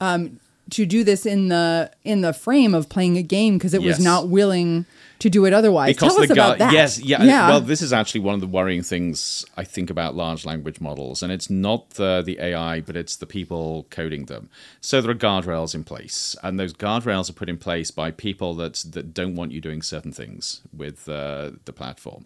um, 0.00 0.38
to 0.70 0.86
do 0.86 1.02
this 1.04 1.26
in 1.26 1.48
the 1.48 1.90
in 2.04 2.20
the 2.20 2.32
frame 2.32 2.74
of 2.74 2.88
playing 2.88 3.16
a 3.16 3.22
game 3.22 3.58
because 3.58 3.74
it 3.74 3.82
was 3.82 3.98
not 3.98 4.28
willing 4.28 4.86
to 5.20 5.28
do 5.28 5.44
it 5.46 5.52
otherwise. 5.52 5.96
because 5.96 6.14
Tell 6.14 6.22
us 6.22 6.30
about 6.30 6.58
that. 6.58 6.72
yes, 6.72 7.00
yeah, 7.00 7.22
yeah. 7.24 7.48
Well, 7.48 7.60
this 7.60 7.82
is 7.82 7.92
actually 7.92 8.20
one 8.20 8.34
of 8.34 8.40
the 8.40 8.46
worrying 8.46 8.82
things 8.82 9.44
I 9.56 9.64
think 9.64 9.90
about 9.90 10.14
large 10.14 10.44
language 10.44 10.80
models, 10.80 11.22
and 11.22 11.32
it's 11.32 11.50
not 11.50 11.90
the 11.90 12.22
the 12.24 12.38
AI, 12.40 12.80
but 12.80 12.96
it's 12.96 13.16
the 13.16 13.26
people 13.26 13.86
coding 13.90 14.26
them. 14.26 14.48
So 14.80 15.00
there 15.00 15.10
are 15.10 15.14
guardrails 15.14 15.74
in 15.74 15.82
place, 15.84 16.36
and 16.42 16.60
those 16.60 16.72
guardrails 16.72 17.28
are 17.28 17.32
put 17.34 17.48
in 17.48 17.56
place 17.58 17.90
by 17.90 18.10
people 18.10 18.54
that 18.54 18.84
that 18.92 19.12
don't 19.12 19.34
want 19.34 19.52
you 19.52 19.60
doing 19.60 19.82
certain 19.82 20.12
things 20.12 20.60
with 20.76 21.08
uh, 21.08 21.52
the 21.64 21.72
platform. 21.72 22.24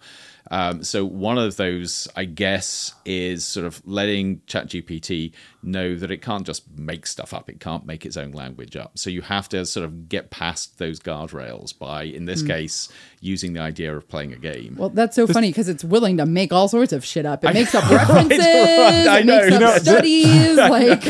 Um, 0.53 0.85
so 0.85 1.05
one 1.05 1.39
of 1.39 1.57
those, 1.57 2.07
I 2.15 2.27
guess, 2.27 2.93
is 3.07 3.43
sort 3.45 3.67
of 3.67 3.81
letting 3.87 4.41
ChatGPT 4.47 5.33
know 5.65 5.95
that 5.97 6.11
it 6.11 6.19
can't 6.21 6.45
just 6.45 6.65
make 6.77 7.07
stuff 7.07 7.33
up; 7.33 7.49
it 7.49 7.59
can't 7.59 7.87
make 7.87 8.05
its 8.05 8.19
own 8.19 8.33
language 8.33 8.77
up. 8.77 8.99
So 8.99 9.09
you 9.09 9.23
have 9.23 9.49
to 9.49 9.65
sort 9.65 9.85
of 9.87 10.11
get 10.11 10.29
past 10.31 10.79
those 10.79 11.01
guardrails 11.01 11.77
by, 11.77 12.03
in 12.03 12.27
this 12.27 12.43
case, 12.43 12.91
using 13.21 13.55
the 13.55 13.61
idea 13.61 13.97
of 13.97 14.07
playing 14.09 14.35
a 14.35 14.37
game. 14.37 14.77
Well, 14.79 14.91
that's 14.91 15.17
so 15.17 15.27
funny 15.27 15.49
because 15.49 15.69
it's 15.71 15.85
willing 15.85 16.19
to 16.19 16.27
make 16.27 16.53
all 16.53 16.69
sorts 16.69 16.93
of 16.93 17.03
shit 17.05 17.25
up. 17.25 17.45
It 17.45 17.55
makes 17.55 17.75
up 17.75 17.89
references. 17.91 18.41
I 18.41 19.21
it 19.21 19.25
know. 19.27 19.41
makes 19.41 19.55
up 19.55 19.61
know, 19.61 19.77
studies. 19.79 20.57
like, 20.57 21.03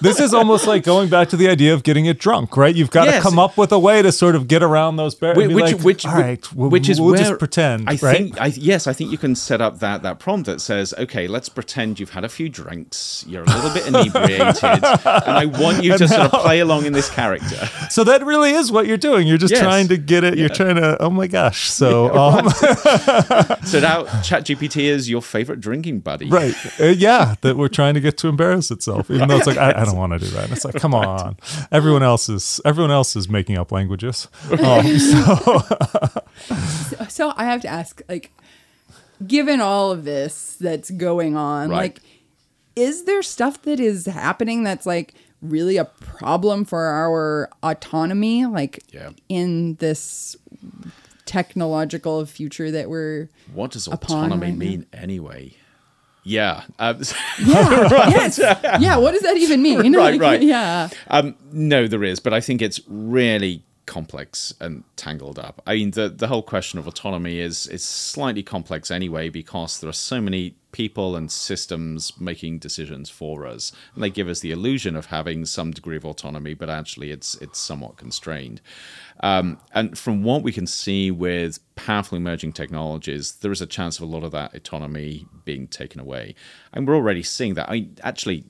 this 0.00 0.20
is 0.20 0.34
almost 0.34 0.66
like 0.66 0.84
going 0.84 1.08
back 1.08 1.30
to 1.30 1.36
the 1.38 1.48
idea 1.48 1.72
of 1.72 1.82
getting 1.82 2.04
it 2.06 2.18
drunk, 2.18 2.56
right? 2.58 2.74
You've 2.74 2.90
got 2.90 3.06
Yes. 3.06 3.22
to 3.22 3.22
come 3.30 3.38
up 3.38 3.56
with 3.56 3.72
a 3.72 3.78
way 3.78 4.02
to 4.02 4.12
sort 4.12 4.34
of 4.34 4.48
get 4.48 4.62
around 4.62 4.96
those 4.96 5.14
barriers. 5.14 5.54
Which, 5.54 5.72
which, 5.74 5.82
which, 5.84 6.06
all 6.06 6.12
right, 6.14 6.52
we'll, 6.54 6.68
which 6.68 6.88
is 6.90 7.00
we'll 7.00 7.12
where 7.12 7.18
just 7.20 7.38
pretend, 7.38 7.88
I 7.88 7.92
right? 8.02 8.16
think, 8.16 8.40
I, 8.40 8.46
yes, 8.66 8.86
I 8.86 8.92
think 8.92 9.10
you 9.12 9.18
can 9.18 9.34
set 9.34 9.60
up 9.60 9.78
that 9.78 10.02
that 10.02 10.18
prompt 10.18 10.46
that 10.46 10.60
says, 10.60 10.92
"Okay, 10.98 11.26
let's 11.28 11.48
pretend 11.48 11.98
you've 12.00 12.10
had 12.10 12.24
a 12.24 12.28
few 12.28 12.48
drinks, 12.48 13.24
you're 13.28 13.44
a 13.44 13.46
little 13.46 13.72
bit 13.72 13.86
inebriated, 13.90 14.64
and 14.64 15.36
I 15.42 15.46
want 15.46 15.84
you 15.84 15.96
to 15.96 16.08
sort 16.08 16.32
of 16.32 16.40
play 16.42 16.60
along 16.60 16.84
in 16.86 16.92
this 16.92 17.08
character." 17.08 17.68
so 17.90 18.04
that 18.04 18.24
really 18.26 18.50
is 18.52 18.70
what 18.72 18.86
you're 18.86 18.96
doing. 18.96 19.26
You're 19.26 19.38
just 19.38 19.52
Yes. 19.52 19.62
trying 19.62 19.88
to 19.88 19.96
get 19.96 20.24
it. 20.24 20.36
You're 20.36 20.48
trying 20.48 20.76
to. 20.76 20.96
Oh 21.00 21.10
my 21.10 21.26
gosh! 21.28 21.70
So 21.70 22.12
um, 22.22 22.50
So 23.64 23.80
now 23.80 24.04
ChatGPT 24.26 24.84
is 24.84 25.08
your 25.08 25.22
favorite 25.22 25.60
drinking 25.60 26.00
buddy, 26.00 26.28
right, 26.28 26.54
Uh, 26.80 26.86
yeah, 26.86 27.36
that 27.42 27.56
we're 27.56 27.68
trying 27.68 27.94
to 27.94 28.00
get 28.00 28.16
to 28.18 28.28
embarrass 28.28 28.70
itself, 28.70 29.10
even 29.10 29.28
though 29.28 29.36
it's 29.36 29.46
like 29.46 29.58
I, 29.58 29.70
I 29.80 29.84
don't 29.84 29.96
want 29.96 30.12
to 30.12 30.18
do 30.18 30.26
that. 30.28 30.44
And 30.44 30.52
it's 30.52 30.64
like, 30.64 30.74
come 30.74 30.94
on, 30.94 31.36
everyone 31.70 32.02
else 32.02 32.28
is 32.28 32.60
everyone 32.64 32.90
else 32.90 33.14
is 33.16 33.28
making 33.28 33.56
up 33.58 33.70
languages. 33.72 34.28
Um, 34.50 34.98
so 34.98 35.64
so 37.08 37.32
I 37.36 37.44
have 37.44 37.60
to 37.62 37.68
ask, 37.68 38.00
like, 38.08 38.32
given 39.24 39.60
all 39.60 39.92
of 39.92 40.04
this 40.04 40.56
that's 40.60 40.90
going 40.90 41.36
on, 41.36 41.68
Right. 41.70 41.76
like, 41.76 42.00
is 42.74 43.04
there 43.04 43.22
stuff 43.22 43.62
that 43.62 43.78
is 43.80 44.06
happening 44.06 44.62
that's 44.64 44.86
like 44.86 45.14
really 45.42 45.76
a 45.76 45.84
problem 45.84 46.64
for 46.64 46.84
our 46.86 47.48
autonomy, 47.62 48.46
like 48.46 48.82
Yeah. 48.92 49.10
in 49.28 49.74
this 49.76 50.36
technological 51.24 52.24
future 52.26 52.70
that 52.70 52.88
we're 52.88 53.28
What 53.52 53.72
does 53.72 53.88
autonomy 53.88 54.40
right 54.46 54.52
now. 54.52 54.58
mean 54.58 54.86
anyway? 54.92 55.54
Yeah. 56.22 56.62
Um, 56.78 57.00
yeah 57.44 58.08
yes 58.10 58.38
yeah 58.38 58.96
what 58.96 59.12
does 59.12 59.22
that 59.22 59.36
even 59.36 59.62
mean 59.62 59.78
Right, 59.94 60.12
Like, 60.14 60.20
right. 60.20 60.42
yeah 60.42 60.88
Um, 61.08 61.34
no, 61.52 61.86
there 61.86 62.04
is, 62.04 62.20
but 62.20 62.32
I 62.32 62.40
think 62.40 62.62
it's 62.62 62.80
really 62.88 63.62
complex 63.86 64.52
and 64.60 64.84
tangled 64.96 65.38
up. 65.38 65.62
I 65.66 65.76
mean, 65.76 65.92
the 65.92 66.08
the 66.08 66.26
whole 66.26 66.42
question 66.42 66.78
of 66.78 66.86
autonomy 66.86 67.38
is 67.38 67.66
is 67.68 67.84
slightly 67.84 68.42
complex 68.42 68.90
anyway 68.90 69.28
because 69.28 69.80
there 69.80 69.88
are 69.88 69.94
so 69.94 70.20
many 70.20 70.56
people 70.72 71.16
and 71.16 71.30
systems 71.30 72.12
making 72.20 72.58
decisions 72.58 73.08
for 73.08 73.46
us, 73.46 73.72
and 73.94 74.02
they 74.02 74.10
give 74.10 74.28
us 74.28 74.40
the 74.40 74.50
illusion 74.50 74.94
of 74.96 75.06
having 75.06 75.46
some 75.46 75.70
degree 75.70 75.96
of 75.96 76.04
autonomy, 76.04 76.52
but 76.52 76.68
actually 76.68 77.10
it's 77.10 77.36
it's 77.36 77.58
somewhat 77.58 77.96
constrained. 77.96 78.60
Um, 79.20 79.58
and 79.72 79.96
from 79.96 80.22
what 80.22 80.42
we 80.42 80.52
can 80.52 80.66
see 80.66 81.10
with 81.10 81.58
powerful 81.76 82.18
emerging 82.18 82.52
technologies, 82.52 83.36
there 83.36 83.52
is 83.52 83.62
a 83.62 83.66
chance 83.66 83.96
of 83.98 84.02
a 84.02 84.12
lot 84.12 84.24
of 84.24 84.32
that 84.32 84.54
autonomy 84.54 85.26
being 85.44 85.68
taken 85.68 86.00
away, 86.00 86.34
and 86.72 86.86
we're 86.86 86.96
already 86.96 87.22
seeing 87.22 87.54
that. 87.54 87.70
I 87.70 87.88
actually 88.02 88.44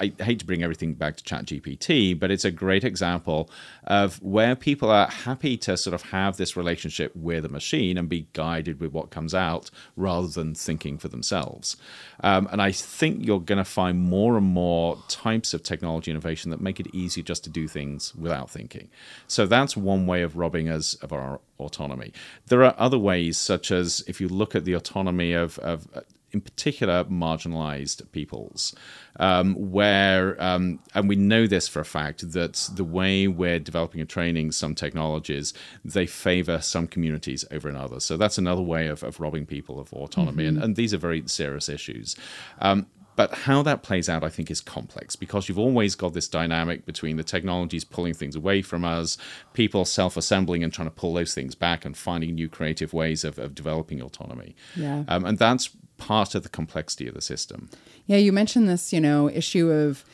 I 0.00 0.12
hate 0.22 0.38
to 0.38 0.46
bring 0.46 0.62
everything 0.62 0.94
back 0.94 1.16
to 1.16 1.24
ChatGPT, 1.24 2.18
but 2.18 2.30
it's 2.30 2.44
a 2.44 2.50
great 2.50 2.84
example 2.84 3.50
of 3.84 4.20
where 4.22 4.56
people 4.56 4.90
are 4.90 5.06
happy 5.06 5.56
to 5.58 5.76
sort 5.76 5.94
of 5.94 6.02
have 6.10 6.38
this 6.38 6.56
relationship 6.56 7.14
with 7.14 7.44
a 7.44 7.48
machine 7.48 7.98
and 7.98 8.08
be 8.08 8.26
guided 8.32 8.80
with 8.80 8.92
what 8.92 9.10
comes 9.10 9.34
out 9.34 9.70
rather 9.96 10.28
than 10.28 10.54
thinking 10.54 10.96
for 10.96 11.08
themselves. 11.08 11.76
Um, 12.22 12.48
and 12.50 12.62
I 12.62 12.72
think 12.72 13.26
you're 13.26 13.40
going 13.40 13.58
to 13.58 13.64
find 13.64 14.00
more 14.00 14.36
and 14.36 14.46
more 14.46 14.98
types 15.08 15.52
of 15.52 15.62
technology 15.62 16.10
innovation 16.10 16.50
that 16.50 16.60
make 16.60 16.80
it 16.80 16.88
easy 16.94 17.22
just 17.22 17.44
to 17.44 17.50
do 17.50 17.68
things 17.68 18.14
without 18.14 18.50
thinking. 18.50 18.88
So 19.26 19.46
that's 19.46 19.76
one 19.76 20.06
way 20.06 20.22
of 20.22 20.36
robbing 20.36 20.68
us 20.68 20.94
of 20.94 21.12
our 21.12 21.40
autonomy. 21.58 22.12
There 22.46 22.64
are 22.64 22.74
other 22.78 22.98
ways, 22.98 23.36
such 23.36 23.70
as 23.70 24.02
if 24.06 24.20
you 24.20 24.28
look 24.28 24.54
at 24.54 24.64
the 24.64 24.72
autonomy 24.72 25.34
of, 25.34 25.58
of 25.58 25.86
in 26.32 26.40
particular 26.40 27.04
marginalized 27.04 28.10
peoples, 28.12 28.74
um, 29.18 29.54
where, 29.54 30.40
um, 30.42 30.78
and 30.94 31.08
we 31.08 31.16
know 31.16 31.46
this 31.46 31.68
for 31.68 31.80
a 31.80 31.84
fact, 31.84 32.32
that 32.32 32.68
the 32.74 32.84
way 32.84 33.26
we're 33.26 33.58
developing 33.58 34.00
and 34.00 34.08
training 34.08 34.52
some 34.52 34.74
technologies, 34.74 35.52
they 35.84 36.06
favor 36.06 36.60
some 36.60 36.86
communities 36.86 37.44
over 37.50 37.68
another. 37.68 38.00
So 38.00 38.16
that's 38.16 38.38
another 38.38 38.62
way 38.62 38.86
of, 38.86 39.02
of 39.02 39.20
robbing 39.20 39.46
people 39.46 39.80
of 39.80 39.92
autonomy. 39.92 40.46
And, 40.46 40.62
and 40.62 40.76
these 40.76 40.94
are 40.94 40.98
very 40.98 41.22
serious 41.26 41.68
issues. 41.68 42.16
Um, 42.60 42.86
but 43.20 43.34
how 43.34 43.62
that 43.64 43.82
plays 43.82 44.08
out, 44.08 44.24
I 44.24 44.30
think, 44.30 44.50
is 44.50 44.62
complex 44.62 45.14
because 45.14 45.46
you've 45.46 45.58
always 45.58 45.94
got 45.94 46.14
this 46.14 46.26
dynamic 46.26 46.86
between 46.86 47.18
the 47.18 47.22
technologies 47.22 47.84
pulling 47.84 48.14
things 48.14 48.34
away 48.34 48.62
from 48.62 48.82
us, 48.82 49.18
people 49.52 49.84
self 49.84 50.16
assembling 50.16 50.64
and 50.64 50.72
trying 50.72 50.88
to 50.88 50.94
pull 50.94 51.12
those 51.12 51.34
things 51.34 51.54
back 51.54 51.84
and 51.84 51.94
finding 51.94 52.34
new 52.34 52.48
creative 52.48 52.94
ways 52.94 53.22
of, 53.22 53.38
of 53.38 53.54
developing 53.54 54.00
autonomy. 54.00 54.56
Yeah. 54.74 55.04
Um, 55.06 55.26
and 55.26 55.38
that's 55.38 55.68
part 56.00 56.34
of 56.34 56.42
the 56.42 56.48
complexity 56.48 57.06
of 57.06 57.14
the 57.14 57.20
system. 57.20 57.68
Yeah, 58.06 58.16
you 58.16 58.32
mentioned 58.32 58.68
this, 58.68 58.92
you 58.92 59.00
know, 59.00 59.30
issue 59.30 59.70
of 59.70 60.04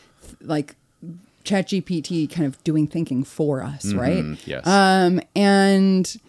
like 0.43 0.75
ChatGPT 1.45 2.31
kind 2.31 2.45
of 2.45 2.63
doing 2.65 2.87
thinking 2.87 3.25
for 3.25 3.63
us, 3.63 3.95
right? 3.95 4.25
Yes. 4.45 4.67
Um, 4.67 5.21
and 5.35 6.21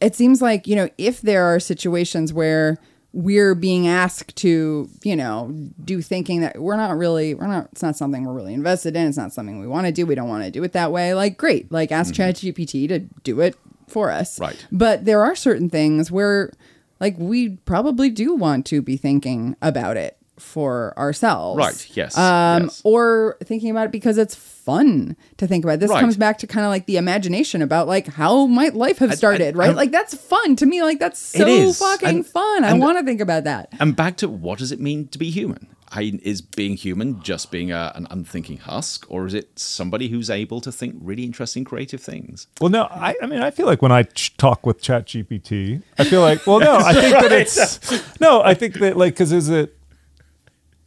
it 0.00 0.14
seems 0.14 0.40
like, 0.40 0.66
you 0.66 0.76
know, 0.76 0.88
if 0.98 1.22
there 1.22 1.44
are 1.46 1.58
situations 1.58 2.32
where 2.32 2.78
we're 3.12 3.56
being 3.56 3.88
asked 3.88 4.36
to, 4.36 4.88
you 5.02 5.16
know, 5.16 5.52
do 5.84 6.00
thinking 6.00 6.42
that 6.42 6.60
we're 6.60 6.76
not 6.76 6.96
really, 6.96 7.34
we're 7.34 7.48
not, 7.48 7.68
it's 7.72 7.82
not 7.82 7.96
something 7.96 8.24
we're 8.24 8.34
really 8.34 8.54
invested 8.54 8.94
in. 8.94 9.08
It's 9.08 9.16
not 9.16 9.32
something 9.32 9.58
we 9.58 9.66
want 9.66 9.86
to 9.86 9.92
do. 9.92 10.06
We 10.06 10.14
don't 10.14 10.28
want 10.28 10.44
to 10.44 10.50
do 10.50 10.62
it 10.62 10.74
that 10.74 10.92
way. 10.92 11.14
Like, 11.14 11.36
great. 11.36 11.72
Like, 11.72 11.90
ask 11.90 12.14
ChatGPT 12.14 12.86
to 12.88 13.00
do 13.24 13.40
it 13.40 13.56
for 13.88 14.12
us. 14.12 14.38
Right. 14.38 14.64
But 14.70 15.06
there 15.06 15.24
are 15.24 15.34
certain 15.34 15.68
things 15.68 16.12
where, 16.12 16.52
like, 17.00 17.16
we 17.18 17.50
probably 17.64 18.10
do 18.10 18.34
want 18.34 18.66
to 18.66 18.82
be 18.82 18.96
thinking 18.96 19.56
about 19.62 19.96
it 19.96 20.16
for 20.38 20.94
ourselves. 20.98 21.58
Right, 21.58 21.88
yes, 21.96 22.16
Um, 22.16 22.64
yes. 22.64 22.80
Or 22.82 23.36
thinking 23.44 23.70
about 23.70 23.86
it 23.86 23.92
because 23.92 24.16
it's 24.16 24.34
fun 24.34 25.14
to 25.36 25.46
think 25.46 25.64
about. 25.64 25.80
This 25.80 25.90
Right. 25.90 26.00
comes 26.00 26.16
back 26.16 26.38
to 26.38 26.46
kind 26.46 26.64
of 26.64 26.70
like 26.70 26.86
the 26.86 26.96
imagination 26.96 27.60
about 27.60 27.86
like 27.86 28.06
how 28.06 28.46
might 28.46 28.74
life 28.74 28.98
have 28.98 29.14
started, 29.14 29.54
right? 29.54 29.76
Like 29.76 29.90
that's 29.92 30.14
fun 30.14 30.56
to 30.56 30.64
me. 30.64 30.82
Like 30.82 30.98
that's 30.98 31.18
so 31.18 31.72
fucking 31.74 32.08
And- 32.08 32.26
fun. 32.26 32.64
I 32.64 32.72
want 32.72 32.96
to 32.98 33.04
think 33.04 33.20
about 33.20 33.44
that. 33.44 33.68
And 33.80 33.94
back 33.94 34.16
to 34.18 34.28
what 34.30 34.58
does 34.60 34.72
it 34.72 34.80
mean 34.80 35.08
to 35.08 35.18
be 35.18 35.28
human? 35.30 35.66
I, 35.92 36.18
is 36.22 36.40
being 36.40 36.76
human 36.76 37.20
just 37.20 37.50
being 37.50 37.72
a, 37.72 37.90
an 37.96 38.06
unthinking 38.10 38.58
husk, 38.58 39.06
or 39.08 39.26
is 39.26 39.34
it 39.34 39.58
somebody 39.58 40.08
who's 40.08 40.30
able 40.30 40.60
to 40.60 40.70
think 40.70 40.94
really 41.00 41.24
interesting, 41.24 41.64
creative 41.64 42.00
things? 42.00 42.46
Well, 42.60 42.70
no, 42.70 42.84
I, 42.84 43.16
I 43.20 43.26
mean, 43.26 43.40
I 43.42 43.50
feel 43.50 43.66
like 43.66 43.82
when 43.82 43.90
I 43.90 44.04
ch- 44.04 44.36
talk 44.36 44.64
with 44.64 44.80
ChatGPT, 44.80 45.82
I 45.98 46.04
feel 46.04 46.20
like, 46.20 46.46
well, 46.46 46.60
no, 46.60 46.76
I 46.76 46.92
think 47.00 47.12
that 47.14 47.32
it's, 47.32 48.20
no, 48.20 48.40
I 48.42 48.54
think 48.54 48.74
that 48.74 48.96
like, 48.96 49.14
because 49.14 49.32
is 49.32 49.48
it, 49.48 49.76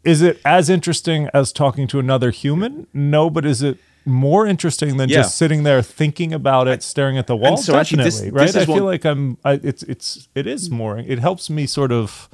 is 0.04 0.22
it 0.22 0.40
as 0.46 0.70
interesting 0.70 1.30
as 1.34 1.52
talking 1.52 1.88
to 1.88 2.00
another 2.00 2.32
human? 2.32 2.88
No, 2.94 3.30
but 3.30 3.46
is 3.46 3.62
it 3.62 3.78
more 4.06 4.46
interesting 4.46 4.98
than 4.98 5.10
Yeah. 5.10 5.18
just 5.18 5.38
sitting 5.38 5.64
there 5.64 5.82
thinking 5.82 6.34
about 6.34 6.68
it, 6.68 6.84
staring 6.84 7.18
at 7.18 7.28
the 7.28 7.36
wall? 7.38 7.58
so 7.58 7.76
actually 7.76 8.04
Definitely, 8.04 8.30
this- 8.30 8.34
right? 8.34 8.46
this 8.48 8.56
is 8.56 8.62
I 8.64 8.66
feel 8.66 8.76
what- 8.76 8.84
like 8.84 9.06
I'm, 9.06 9.38
I, 9.44 9.54
it's, 9.64 9.84
it's, 9.84 10.28
it 10.36 10.48
is 10.48 10.70
more. 10.70 10.98
It 10.98 11.20
helps 11.20 11.50
me 11.50 11.66
sort 11.66 11.92
of 11.92 12.30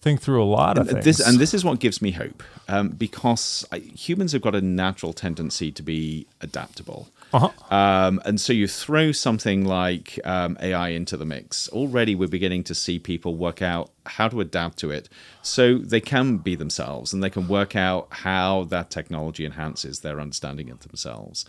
think 0.00 0.20
through 0.20 0.42
a 0.42 0.44
lot 0.44 0.78
of 0.78 0.88
things. 0.88 1.04
this 1.04 1.20
and 1.20 1.38
this 1.38 1.52
is 1.52 1.64
what 1.64 1.80
gives 1.80 2.00
me 2.00 2.12
hope 2.12 2.42
um, 2.68 2.88
because 2.90 3.66
I, 3.70 3.78
humans 3.78 4.32
have 4.32 4.42
got 4.42 4.54
a 4.54 4.60
natural 4.60 5.12
tendency 5.12 5.70
to 5.72 5.82
be 5.82 6.26
adaptable. 6.40 7.08
Uh-huh. 7.32 7.74
Um, 7.74 8.20
and 8.24 8.40
so 8.40 8.52
you 8.52 8.66
throw 8.66 9.12
something 9.12 9.64
like 9.64 10.18
um, 10.24 10.58
AI 10.60 10.88
into 10.88 11.16
the 11.16 11.24
mix. 11.24 11.68
Already, 11.68 12.14
we're 12.14 12.28
beginning 12.28 12.64
to 12.64 12.74
see 12.74 12.98
people 12.98 13.36
work 13.36 13.62
out 13.62 13.90
how 14.04 14.28
to 14.28 14.40
adapt 14.40 14.78
to 14.78 14.90
it, 14.90 15.08
so 15.42 15.78
they 15.78 16.00
can 16.00 16.38
be 16.38 16.56
themselves 16.56 17.12
and 17.12 17.22
they 17.22 17.30
can 17.30 17.46
work 17.46 17.76
out 17.76 18.08
how 18.10 18.64
that 18.64 18.90
technology 18.90 19.44
enhances 19.44 20.00
their 20.00 20.20
understanding 20.20 20.70
of 20.70 20.80
themselves. 20.80 21.44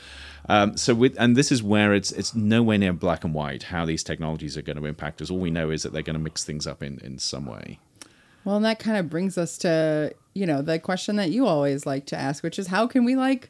Um, 0.47 0.77
so, 0.77 0.93
with 0.93 1.15
and 1.17 1.35
this 1.35 1.51
is 1.51 1.63
where 1.63 1.93
it's 1.93 2.11
it's 2.11 2.35
nowhere 2.35 2.77
near 2.77 2.93
black 2.93 3.23
and 3.23 3.33
white 3.33 3.63
how 3.63 3.85
these 3.85 4.03
technologies 4.03 4.57
are 4.57 4.61
going 4.61 4.77
to 4.77 4.85
impact 4.85 5.21
us. 5.21 5.31
All 5.31 5.39
we 5.39 5.51
know 5.51 5.71
is 5.71 5.81
that 5.83 5.93
they're 5.93 6.03
going 6.03 6.15
to 6.15 6.19
mix 6.19 6.43
things 6.43 6.67
up 6.67 6.83
in 6.83 6.99
in 6.99 7.17
some 7.17 7.47
way. 7.47 7.79
Well, 8.45 8.55
and 8.55 8.65
that 8.65 8.79
kind 8.79 8.97
of 8.97 9.09
brings 9.09 9.37
us 9.37 9.57
to, 9.59 10.13
you 10.33 10.45
know, 10.45 10.61
the 10.61 10.79
question 10.79 11.15
that 11.17 11.29
you 11.31 11.45
always 11.45 11.85
like 11.85 12.05
to 12.07 12.17
ask, 12.17 12.43
which 12.43 12.57
is 12.59 12.67
how 12.67 12.87
can 12.87 13.03
we 13.05 13.15
like 13.15 13.49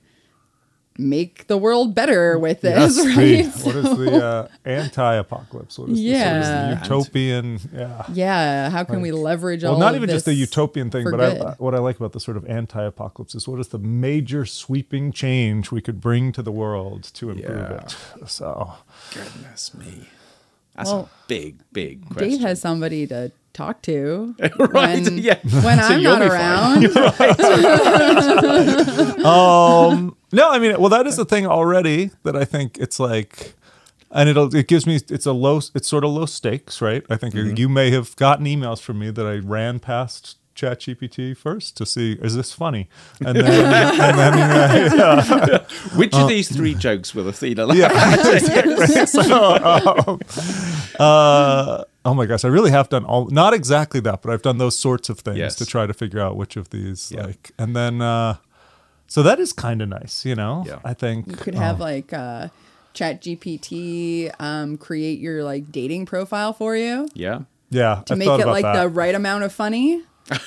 make 0.98 1.48
the 1.48 1.58
world 1.58 1.96
better 1.96 2.38
with 2.38 2.60
this, 2.62 2.98
Yes, 2.98 3.08
right? 3.18 3.46
the, 3.54 3.66
what 3.66 3.76
is 3.78 3.98
the 3.98 4.26
uh, 4.26 4.48
anti-apocalypse? 4.66 5.80
What 5.80 5.90
is, 5.90 5.96
the, 5.98 6.02
Yeah. 6.04 6.34
what 6.34 6.42
is 6.42 6.80
the 6.80 6.84
utopian? 6.84 7.60
Yeah. 7.74 8.06
yeah, 8.12 8.70
how 8.70 8.84
can 8.84 9.00
we 9.02 9.12
leverage 9.14 9.64
all 9.64 9.72
Well, 9.74 9.80
not 9.80 9.92
of 9.96 10.04
even 10.04 10.10
just 10.10 10.26
the 10.26 10.34
utopian 10.34 10.92
thing, 10.92 11.06
but? 11.10 11.22
I, 11.22 11.52
what 11.60 11.74
I 11.74 11.80
like 11.80 11.96
about 11.96 12.12
the 12.12 12.20
sort 12.20 12.36
of 12.36 12.46
anti-apocalypse 12.46 13.34
is 13.36 13.48
what 13.48 13.60
is 13.62 13.70
the 13.70 13.80
major 13.80 14.46
sweeping 14.46 15.14
change 15.14 15.72
we 15.72 15.80
could 15.82 16.02
bring 16.02 16.34
to 16.34 16.42
the 16.42 16.52
world 16.52 17.04
to 17.14 17.30
improve 17.30 17.58
Yeah. 17.70 17.78
it. 18.22 18.30
So 18.30 18.74
Goodness 19.14 19.74
me. 19.74 20.10
That's 20.76 20.90
Well, 20.90 21.10
a 21.24 21.28
big, 21.28 21.60
big 21.72 22.06
question. 22.10 22.30
Dave 22.32 22.42
has 22.42 22.60
somebody 22.62 23.08
to 23.08 23.32
talk 23.53 23.82
to 23.84 24.36
Right, 24.60 25.03
when, 25.03 25.18
yeah. 25.18 25.40
when 25.64 25.80
So 25.80 25.86
I'm 25.86 26.02
you'll 26.02 26.18
not 26.18 26.22
be 26.22 26.30
fine. 26.30 26.86
around. 26.86 26.95
um 29.26 30.15
no 30.32 30.49
i 30.49 30.60
mean 30.60 30.80
well 30.80 30.90
that 30.90 31.07
is 31.07 31.18
the 31.18 31.26
thing 31.26 31.45
already 31.45 32.11
that 32.23 32.36
i 32.36 32.45
think 32.45 32.78
it's 32.78 32.99
like 32.99 33.53
and 34.11 34.30
it'll 34.30 34.53
it 34.56 34.68
gives 34.68 34.86
me 34.88 34.99
it's 35.10 35.26
a 35.26 35.34
low 35.34 35.57
it's 35.76 35.88
sort 35.88 36.03
of 36.03 36.11
low 36.11 36.26
stakes 36.26 36.82
right 36.82 37.03
i 37.10 37.15
think 37.18 37.34
Mm-hmm. 37.36 37.56
you 37.57 37.69
may 37.69 37.91
have 37.91 38.15
gotten 38.18 38.45
emails 38.45 38.82
from 38.82 38.99
me 38.99 39.10
that 39.11 39.26
i 39.26 39.36
ran 39.38 39.80
past 39.80 40.38
ChatGPT 40.53 41.36
first 41.36 41.78
to 41.78 41.86
see 41.86 42.18
is 42.22 42.36
this 42.36 42.52
funny, 42.52 42.90
and 43.26 43.38
then 43.38 44.02
and 44.02 44.18
then 44.19 44.99
uh, 44.99 45.64
Which 45.95 46.14
of 46.14 46.28
these 46.28 46.53
three 46.53 46.76
jokes 46.76 47.15
will 47.15 47.30
Athena 47.30 47.65
like? 47.65 47.78
yeah. 47.78 49.06
so, 49.06 49.95
um, 50.06 50.19
uh, 50.99 51.86
oh 52.06 52.14
my 52.14 52.26
gosh, 52.26 52.44
I 52.45 52.48
really 52.48 52.72
have 52.72 52.90
done 52.90 53.06
all 53.06 53.28
not 53.28 53.53
exactly 53.53 53.99
that, 54.02 54.22
but 54.22 54.32
I've 54.32 54.41
done 54.41 54.57
those 54.57 54.78
sorts 54.78 55.10
of 55.10 55.19
things 55.19 55.38
Yes. 55.38 55.56
to 55.56 55.65
try 55.65 55.86
to 55.88 55.94
figure 55.94 56.19
out 56.19 56.36
which 56.36 56.56
of 56.57 56.69
these 56.69 57.11
Yeah. 57.11 57.26
like, 57.28 57.52
and 57.57 57.76
then 57.76 58.02
uh, 58.02 58.36
so 59.07 59.22
that 59.23 59.40
is 59.40 59.53
kind 59.53 59.82
of 59.82 59.90
nice, 59.90 60.26
you 60.26 60.36
know. 60.36 60.64
Yeah. 60.68 60.80
I 60.84 60.94
think 60.94 61.28
You 61.28 61.36
could 61.36 61.56
have 61.56 61.76
um, 61.76 61.82
like 61.82 62.14
uh, 62.14 62.48
Chat 62.94 63.22
GPT 63.22 64.32
um, 64.40 64.78
create 64.78 65.19
your 65.19 65.44
like 65.44 65.72
dating 65.72 66.06
profile 66.06 66.53
for 66.53 66.76
you 66.76 67.07
Yeah. 67.14 67.41
yeah 67.69 68.03
to 68.06 68.14
I've 68.14 68.18
make 68.19 68.28
it 68.30 68.41
about 68.41 68.48
like 68.48 68.64
that. 68.64 68.82
the 68.82 68.90
right 68.90 69.15
amount 69.15 69.44
of 69.44 69.53
funny. 69.53 70.03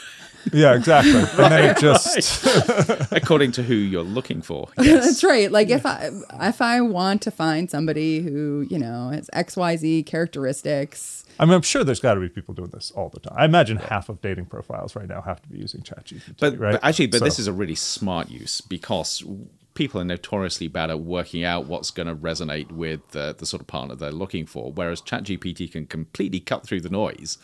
yeah 0.53 0.75
exactly, 0.75 1.13
and 1.15 1.53
then 1.53 1.71
it 1.71 1.79
just 1.79 2.45
According 3.13 3.53
to 3.53 3.63
who 3.63 3.75
you're 3.75 4.03
looking 4.03 4.43
for. 4.43 4.69
That's 4.77 5.23
right. 5.25 5.51
Like 5.51 5.71
if 5.71 5.85
I 5.87 6.11
if 6.41 6.61
I 6.61 6.81
want 6.81 7.23
to 7.23 7.31
find 7.31 7.71
somebody 7.71 8.21
who 8.21 8.67
you 8.69 8.79
know 8.79 9.11
has 9.11 9.31
X 9.33 9.57
Y 9.57 9.77
Z 9.77 10.03
characteristics, 10.05 11.25
I 11.39 11.45
mean, 11.45 11.55
I'm 11.55 11.63
sure 11.63 11.85
there's 11.85 12.01
got 12.01 12.15
to 12.15 12.21
be 12.21 12.29
people 12.29 12.55
doing 12.55 12.71
this 12.71 12.91
all 12.93 13.09
the 13.09 13.21
time. 13.21 13.35
I 13.37 13.45
imagine 13.45 13.77
half 13.79 14.09
of 14.09 14.21
dating 14.21 14.47
profiles 14.47 14.95
right 14.95 15.09
now 15.09 15.21
have 15.23 15.43
to 15.43 15.49
be 15.49 15.59
using 15.59 15.83
ChatGPT, 15.83 16.37
But, 16.39 16.59
right? 16.59 16.73
but 16.73 16.85
actually, 16.85 17.09
but 17.09 17.23
this 17.23 17.39
is 17.39 17.47
a 17.47 17.53
really 17.53 17.75
smart 17.75 18.31
use 18.31 18.61
because 18.61 19.23
people 19.75 20.01
are 20.01 20.05
notoriously 20.05 20.69
bad 20.69 20.91
at 20.91 21.01
working 21.01 21.43
out 21.43 21.67
what's 21.67 21.91
going 21.91 22.07
to 22.07 22.15
resonate 22.15 22.71
with 22.71 23.01
the, 23.11 23.35
the 23.37 23.45
sort 23.47 23.61
of 23.61 23.67
partner 23.67 23.97
they're 23.97 24.13
looking 24.13 24.47
for, 24.47 24.73
whereas 24.73 25.03
ChatGPT 25.03 25.71
can 25.73 25.87
completely 25.87 26.39
cut 26.41 26.65
through 26.65 26.81
the 26.81 26.89
noise. 26.91 27.39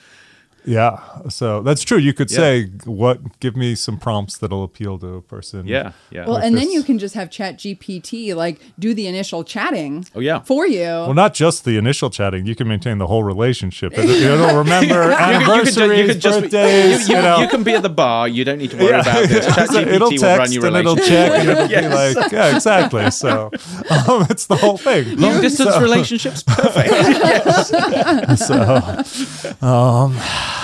Yeah, 0.64 0.98
so 1.28 1.62
that's 1.62 1.82
true. 1.82 1.98
You 1.98 2.12
could 2.12 2.30
Yeah. 2.30 2.36
say, 2.36 2.64
"What? 2.84 3.40
Give 3.40 3.56
me 3.56 3.74
some 3.74 3.96
prompts 3.98 4.36
that'll 4.38 4.62
appeal 4.64 4.98
to 4.98 5.14
a 5.16 5.22
person." 5.22 5.66
Yeah, 5.66 5.92
yeah. 6.10 6.24
well, 6.24 6.34
Like 6.34 6.44
and 6.44 6.56
then 6.56 6.70
you 6.70 6.82
can 6.82 6.98
just 6.98 7.14
have 7.14 7.30
Chat 7.30 7.58
GPT 7.58 8.34
like 8.34 8.60
do 8.78 8.92
the 8.94 9.06
initial 9.06 9.42
chatting. 9.44 10.04
Oh, 10.14 10.20
yeah. 10.20 10.40
for 10.40 10.66
you. 10.66 10.80
Well, 10.80 11.14
not 11.14 11.34
just 11.34 11.64
the 11.64 11.76
initial 11.78 12.10
chatting. 12.10 12.46
You 12.46 12.54
can 12.54 12.68
maintain 12.68 12.98
the 12.98 13.06
whole 13.06 13.24
relationship. 13.24 13.92
It, 13.96 14.04
it'll 14.10 14.56
remember 14.64 14.94
You 15.10 15.16
can- 15.16 15.40
you 15.40 15.46
anniversaries, 15.46 15.74
can 15.74 15.86
ju- 15.86 15.96
you 16.02 16.08
can 16.08 16.20
just- 16.20 16.40
birthdays. 16.40 17.08
you, 17.08 17.14
You, 17.14 17.20
you- 17.20 17.26
know, 17.26 17.38
you 17.40 17.48
can 17.48 17.62
be 17.62 17.72
at 17.74 17.82
the 17.82 17.88
bar. 17.88 18.28
You 18.28 18.44
don't 18.44 18.58
need 18.58 18.70
to 18.72 18.76
worry 18.76 18.98
about 19.00 19.28
this. 19.28 19.46
So 19.50 19.52
ChatGPT 19.52 19.86
it'll 19.94 20.10
will 20.10 20.18
text 20.18 20.38
run 20.38 20.52
your 20.52 20.66
and 20.66 20.76
it'll 20.76 20.96
check 20.96 21.32
and 21.40 21.48
it'll 21.48 21.70
Yes. 21.70 22.14
be 22.14 22.20
like, 22.20 22.32
yeah, 22.32 22.54
exactly. 22.54 23.10
So 23.10 23.50
um, 24.08 24.26
it's 24.30 24.46
the 24.46 24.56
whole 24.56 24.76
thing. 24.78 25.16
Long 25.16 25.40
distance 25.40 25.76
relationships, 25.80 26.42
perfect. 26.42 26.90
Um, 29.62 30.16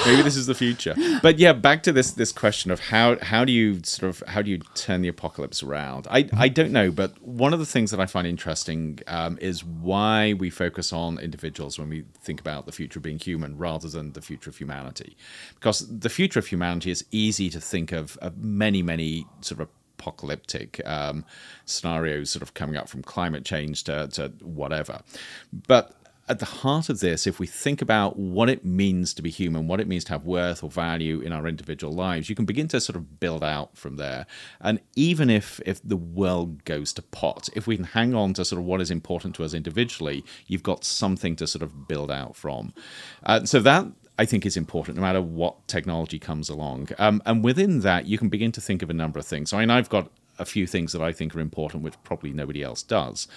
Maybe 0.07 0.23
this 0.23 0.37
is 0.37 0.47
the 0.47 0.55
future. 0.55 0.95
But 1.23 1.39
yeah, 1.39 1.53
back 1.53 1.83
to 1.85 1.93
this 1.93 2.13
this 2.13 2.33
question 2.33 2.71
of 2.71 2.81
how 2.81 3.19
how 3.21 3.45
do 3.45 3.53
you 3.53 3.81
sort 3.83 4.11
of 4.11 4.23
how 4.29 4.43
do 4.43 4.51
you 4.51 4.59
turn 4.75 5.03
the 5.03 5.09
apocalypse 5.09 5.63
around? 5.63 6.07
I 6.11 6.29
I 6.37 6.49
don't 6.49 6.73
know, 6.73 6.91
but 6.91 7.21
one 7.23 7.53
of 7.53 7.59
the 7.59 7.67
things 7.67 7.91
that 7.91 8.01
I 8.01 8.07
find 8.07 8.27
interesting 8.27 9.01
um, 9.07 9.39
is 9.41 9.65
why 9.65 10.35
we 10.35 10.51
focus 10.51 10.93
on 10.93 11.19
individuals 11.19 11.79
when 11.79 11.89
we 11.89 12.05
think 12.21 12.41
about 12.41 12.67
the 12.67 12.73
future 12.73 12.99
of 12.99 13.03
being 13.03 13.19
human 13.19 13.59
rather 13.59 13.89
than 13.89 14.13
the 14.13 14.23
future 14.23 14.51
of 14.51 14.57
humanity, 14.57 15.17
because 15.55 15.87
the 15.89 16.09
future 16.09 16.39
of 16.39 16.47
humanity 16.47 16.91
is 16.91 17.05
easy 17.11 17.51
to 17.51 17.61
think 17.61 17.93
of, 17.93 18.17
of 18.19 18.39
many 18.39 18.83
many 18.83 19.27
sort 19.41 19.61
of 19.61 19.69
apocalyptic 19.99 20.81
um, 20.87 21.25
scenarios 21.65 22.31
sort 22.31 22.43
of 22.43 22.55
coming 22.55 22.77
up 22.77 22.89
from 22.89 23.03
climate 23.03 23.45
change 23.45 23.85
to, 23.85 24.07
to 24.09 24.29
whatever. 24.43 25.01
But 25.67 25.93
at 26.29 26.41
the 26.41 26.47
heart 26.47 26.89
of 26.89 27.01
this, 27.01 27.27
if 27.27 27.39
we 27.39 27.47
think 27.47 27.81
about 27.81 28.19
what 28.19 28.49
it 28.49 28.65
means 28.65 29.15
to 29.15 29.23
be 29.23 29.31
human, 29.31 29.69
what 29.69 29.81
it 29.81 29.87
means 29.87 30.05
to 30.05 30.13
have 30.13 30.25
worth 30.25 30.65
or 30.65 30.71
value 30.71 31.21
in 31.21 31.33
our 31.33 31.47
individual 31.47 31.93
lives, 31.93 32.29
you 32.29 32.35
can 32.35 32.45
begin 32.45 32.67
to 32.69 32.81
sort 32.81 32.97
of 32.97 33.21
build 33.21 33.45
out 33.45 33.77
from 33.77 33.97
there. 33.97 34.27
And 34.61 34.81
even 34.97 35.31
if 35.31 35.61
if 35.65 35.81
the 35.83 35.97
world 35.97 36.65
goes 36.65 36.93
to 36.95 37.03
pot, 37.03 37.49
if 37.55 37.67
we 37.67 37.77
can 37.77 37.85
hang 37.85 38.15
on 38.15 38.35
to 38.35 38.45
sort 38.45 38.61
of 38.61 38.67
what 38.67 38.81
is 38.81 38.91
important 38.91 39.37
to 39.37 39.45
us 39.45 39.55
individually, 39.55 40.25
you've 40.47 40.65
got 40.65 40.85
something 40.85 41.37
to 41.37 41.47
sort 41.47 41.63
of 41.63 41.87
build 41.87 42.11
out 42.11 42.35
from. 42.35 42.73
Uh, 43.25 43.45
so 43.45 43.61
that 43.61 43.87
I 44.19 44.25
think 44.25 44.45
is 44.47 44.57
important 44.57 44.97
no 44.97 45.03
matter 45.03 45.23
what 45.23 45.69
technology 45.69 46.19
comes 46.19 46.49
along. 46.49 46.89
Um, 46.99 47.23
and 47.25 47.45
within 47.45 47.81
that, 47.81 48.07
you 48.07 48.19
can 48.19 48.29
begin 48.29 48.51
to 48.53 48.61
think 48.61 48.83
of 48.83 48.91
a 48.91 48.95
number 48.95 49.19
of 49.19 49.27
things. 49.27 49.53
I 49.53 49.61
mean, 49.61 49.71
I've 49.71 49.89
got 49.89 50.11
a 50.39 50.45
few 50.45 50.67
things 50.67 50.93
that 50.93 51.03
I 51.03 51.13
think 51.13 51.35
are 51.35 51.41
important, 51.41 51.83
which 51.83 51.95
probably 52.03 52.33
nobody 52.33 52.63
else 52.63 52.83
does. 52.83 53.29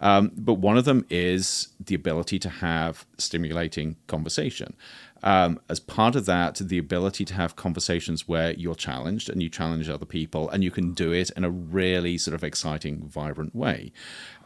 Um, 0.00 0.32
but 0.36 0.54
one 0.54 0.76
of 0.76 0.84
them 0.84 1.06
is 1.10 1.68
the 1.78 1.94
ability 1.94 2.38
to 2.40 2.48
have 2.48 3.06
stimulating 3.18 3.96
conversation. 4.06 4.74
Um, 5.22 5.60
as 5.68 5.80
part 5.80 6.14
of 6.14 6.26
that, 6.26 6.56
the 6.56 6.78
ability 6.78 7.24
to 7.24 7.34
have 7.34 7.56
conversations 7.56 8.28
where 8.28 8.52
you're 8.52 8.74
challenged 8.74 9.28
and 9.28 9.42
you 9.42 9.48
challenge 9.48 9.88
other 9.88 10.06
people, 10.06 10.48
and 10.50 10.62
you 10.62 10.70
can 10.70 10.92
do 10.92 11.10
it 11.12 11.30
in 11.30 11.44
a 11.44 11.50
really 11.50 12.18
sort 12.18 12.34
of 12.34 12.44
exciting, 12.44 13.08
vibrant 13.08 13.54
way. 13.54 13.92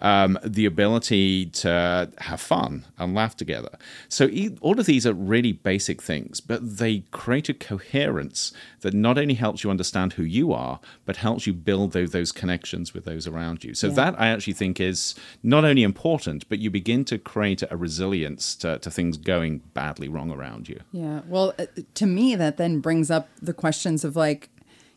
Um, 0.03 0.39
the 0.43 0.65
ability 0.65 1.47
to 1.47 2.11
have 2.19 2.41
fun 2.41 2.87
and 2.99 3.15
laugh 3.15 3.37
together. 3.37 3.77
So, 4.09 4.31
all 4.61 4.81
of 4.81 4.87
these 4.87 5.07
are 5.07 5.13
really 5.13 5.53
basic 5.53 6.01
things, 6.01 6.41
but 6.41 6.79
they 6.79 7.05
create 7.11 7.49
a 7.49 7.55
coherence 7.55 8.53
that 8.81 8.95
not 8.95 9.19
only 9.19 9.35
helps 9.35 9.63
you 9.63 9.71
understand 9.71 10.15
who 10.15 10.23
you 10.23 10.53
are, 10.53 10.81
but 11.05 11.17
helps 11.17 11.47
you 11.47 11.53
build 11.53 11.93
those, 11.93 12.13
those 12.13 12.33
connections 12.33 12.95
with 12.95 13.05
those 13.05 13.27
around 13.27 13.63
you. 13.63 13.75
So, 13.75 13.91
that 13.91 14.19
I 14.19 14.29
actually 14.29 14.55
think 14.55 14.81
is 14.81 15.15
not 15.43 15.65
only 15.65 15.83
important, 15.83 16.49
but 16.49 16.59
you 16.61 16.71
begin 16.71 17.05
to 17.07 17.19
create 17.19 17.63
a 17.71 17.77
resilience 17.77 18.55
to, 18.57 18.79
to 18.79 18.91
things 18.91 19.17
going 19.17 19.59
badly 19.75 20.09
wrong 20.09 20.31
around 20.31 20.69
you. 20.69 20.81
Yeah. 20.93 21.21
Well, 21.27 21.55
uh, 21.59 21.67
to 21.95 22.07
me, 22.07 22.35
that 22.37 22.57
then 22.57 22.81
brings 22.81 23.11
up 23.11 23.29
the 23.41 23.53
questions 23.53 24.05
of 24.05 24.17
like, 24.17 24.49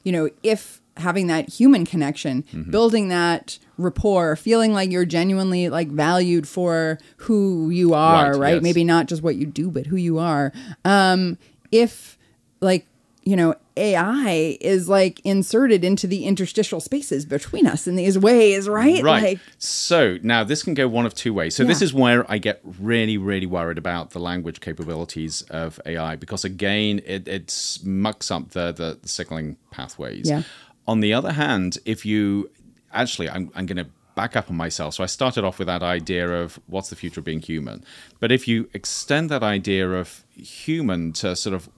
you 0.03 0.11
know, 0.11 0.29
if 0.43 0.81
having 0.97 1.27
that 1.27 1.49
human 1.49 1.85
connection, 1.85 2.43
Mm-hmm. 2.53 2.71
building 2.71 3.07
that 3.09 3.57
rapport, 3.77 4.35
feeling 4.35 4.73
like 4.73 4.91
you're 4.91 5.05
genuinely 5.05 5.69
like 5.69 5.87
valued 5.89 6.47
for 6.47 6.99
who 7.17 7.69
you 7.71 7.93
are, 7.93 8.31
Right, 8.33 8.39
right? 8.39 8.53
yes. 8.55 8.63
Maybe 8.63 8.83
not 8.83 9.07
just 9.07 9.23
what 9.23 9.35
you 9.35 9.45
do, 9.47 9.71
but 9.71 9.87
who 9.87 9.95
you 9.95 10.19
are. 10.19 10.53
Um, 10.85 11.37
if 11.71 12.17
like, 12.61 12.85
you 13.23 13.35
know, 13.35 13.55
AI 13.77 14.57
is 14.61 14.87
like 14.89 15.19
inserted 15.23 15.83
into 15.83 16.05
the 16.05 16.25
interstitial 16.25 16.79
spaces 16.79 17.25
between 17.25 17.65
us 17.65 17.87
in 17.87 17.95
these 17.95 18.19
ways, 18.19 18.69
right? 18.69 19.01
Right. 19.01 19.23
Like, 19.23 19.39
so 19.57 20.17
now 20.21 20.43
this 20.43 20.61
can 20.61 20.73
go 20.75 20.87
one 20.87 21.05
of 21.07 21.15
two 21.15 21.33
ways. 21.33 21.55
So 21.55 21.63
this 21.63 21.81
is 21.81 21.93
where 21.93 22.29
I 22.31 22.37
get 22.37 22.61
really, 22.79 23.17
really 23.17 23.47
worried 23.47 23.77
about 23.79 24.11
the 24.11 24.19
language 24.19 24.59
capabilities 24.59 25.41
of 25.49 25.79
AI 25.85 26.15
because 26.17 26.43
again, 26.45 27.01
it, 27.05 27.27
it 27.27 27.79
mucks 27.83 28.29
up 28.29 28.51
the, 28.51 28.71
the, 28.73 28.99
the 29.01 29.07
signaling 29.07 29.57
pathways. 29.71 30.29
Yeah. 30.29 30.43
On 30.87 30.99
the 30.99 31.13
other 31.13 31.31
hand, 31.31 31.77
if 31.85 32.05
you 32.05 32.49
actually, 32.91 33.29
I'm, 33.29 33.51
I'm 33.55 33.65
going 33.65 33.83
to 33.83 33.89
back 34.15 34.35
up 34.35 34.49
on 34.49 34.55
myself. 34.55 34.93
So 34.93 35.03
I 35.03 35.07
started 35.07 35.43
off 35.43 35.59
with 35.59 35.67
that 35.67 35.83
idea 35.83 36.29
of 36.29 36.59
what's 36.67 36.89
the 36.89 36.95
future 36.95 37.19
of 37.19 37.25
being 37.25 37.41
human. 37.41 37.83
But 38.19 38.31
if 38.31 38.47
you 38.47 38.69
extend 38.73 39.29
that 39.29 39.43
idea 39.43 39.89
of 39.89 40.23
human 40.35 41.13
to 41.13 41.35
sort 41.35 41.55
of 41.55 41.69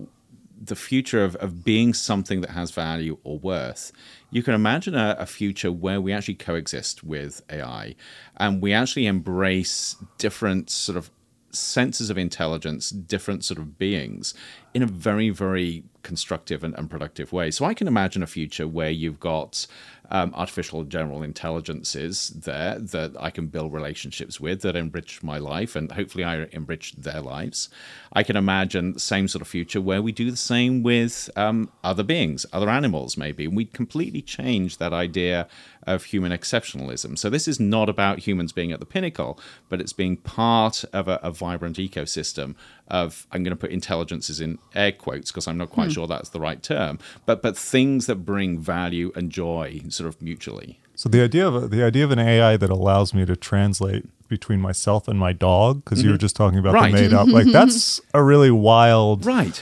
the 0.61 0.75
future 0.75 1.23
of, 1.23 1.35
of 1.37 1.63
being 1.63 1.93
something 1.93 2.41
that 2.41 2.51
has 2.51 2.71
value 2.71 3.17
or 3.23 3.37
worth, 3.39 3.91
you 4.31 4.43
can 4.43 4.53
imagine 4.53 4.95
a, 4.95 5.15
a 5.19 5.25
future 5.25 5.71
where 5.71 6.01
we 6.01 6.11
actually 6.11 6.35
coexist 6.35 7.03
with 7.03 7.41
AI 7.49 7.95
and 8.37 8.61
we 8.61 8.73
actually 8.73 9.05
embrace 9.05 9.95
different 10.17 10.69
sort 10.69 10.97
of 10.97 11.09
senses 11.57 12.09
of 12.09 12.17
intelligence, 12.17 12.89
different 12.89 13.43
sort 13.43 13.59
of 13.59 13.77
beings 13.77 14.33
in 14.73 14.81
a 14.81 14.85
very, 14.85 15.29
very 15.29 15.83
constructive 16.03 16.63
and, 16.63 16.77
and 16.77 16.89
productive 16.89 17.31
way. 17.31 17.51
So 17.51 17.65
I 17.65 17.73
can 17.73 17.87
imagine 17.87 18.21
a 18.21 18.27
future 18.27 18.67
where 18.67 18.89
you've 18.89 19.19
got 19.19 19.65
um, 20.09 20.33
artificial 20.35 20.83
general 20.83 21.23
intelligences 21.23 22.29
there 22.29 22.79
that 22.79 23.13
I 23.19 23.29
can 23.29 23.47
build 23.47 23.73
relationships 23.73 24.39
with 24.39 24.61
that 24.61 24.75
enrich 24.75 25.23
my 25.23 25.37
life 25.37 25.75
and 25.75 25.91
hopefully 25.91 26.23
I 26.23 26.43
enrich 26.51 26.93
their 26.93 27.21
lives. 27.21 27.69
I 28.13 28.23
can 28.23 28.35
imagine 28.35 28.93
the 28.93 28.99
same 28.99 29.27
sort 29.27 29.41
of 29.41 29.47
future 29.47 29.81
where 29.81 30.01
we 30.01 30.11
do 30.11 30.31
the 30.31 30.37
same 30.37 30.83
with 30.83 31.29
um, 31.35 31.71
other 31.83 32.03
beings, 32.03 32.45
other 32.53 32.69
animals, 32.69 33.17
maybe. 33.17 33.45
And 33.45 33.55
we 33.55 33.65
completely 33.65 34.21
change 34.21 34.77
that 34.77 34.93
idea 34.93 35.47
of 35.85 36.05
human 36.05 36.31
exceptionalism. 36.31 37.17
So 37.17 37.29
this 37.29 37.47
is 37.47 37.59
not 37.59 37.89
about 37.89 38.19
humans 38.19 38.51
being 38.51 38.71
at 38.71 38.79
the 38.79 38.85
pinnacle, 38.85 39.39
but 39.69 39.79
it's 39.79 39.93
being 39.93 40.17
part 40.17 40.83
of 40.93 41.07
a, 41.07 41.19
a 41.21 41.31
vibrant 41.31 41.77
ecosystem 41.77 42.55
of 42.87 43.25
I'm 43.31 43.43
going 43.43 43.51
to 43.51 43.59
put 43.59 43.71
intelligences 43.71 44.39
in 44.39 44.59
air 44.73 44.91
quotes 44.91 45.31
because 45.31 45.47
I'm 45.47 45.57
not 45.57 45.71
quite 45.71 45.91
sure 45.91 46.07
that's 46.07 46.29
the 46.29 46.39
right 46.39 46.61
term, 46.61 46.99
but 47.25 47.41
but 47.41 47.57
things 47.57 48.05
that 48.05 48.17
bring 48.17 48.59
value 48.59 49.11
and 49.15 49.31
joy 49.31 49.81
sort 49.89 50.07
of 50.07 50.21
mutually. 50.21 50.79
So 50.95 51.09
the 51.09 51.23
idea 51.23 51.47
of 51.47 51.55
a, 51.55 51.67
the 51.67 51.83
idea 51.83 52.03
of 52.03 52.11
an 52.11 52.19
AI 52.19 52.57
that 52.57 52.69
allows 52.69 53.13
me 53.13 53.25
to 53.25 53.35
translate 53.35 54.05
between 54.27 54.61
myself 54.61 55.07
and 55.07 55.19
my 55.19 55.33
dog, 55.33 55.83
because 55.83 56.01
you 56.01 56.09
were 56.09 56.15
mm-hmm. 56.15 56.21
just 56.21 56.35
talking 56.35 56.57
about 56.59 56.73
Right. 56.73 56.93
the 56.93 57.01
made 57.01 57.13
up, 57.13 57.27
like 57.27 57.47
that's 57.51 58.01
a 58.13 58.23
really 58.23 58.51
wild 58.51 59.25
Right. 59.25 59.61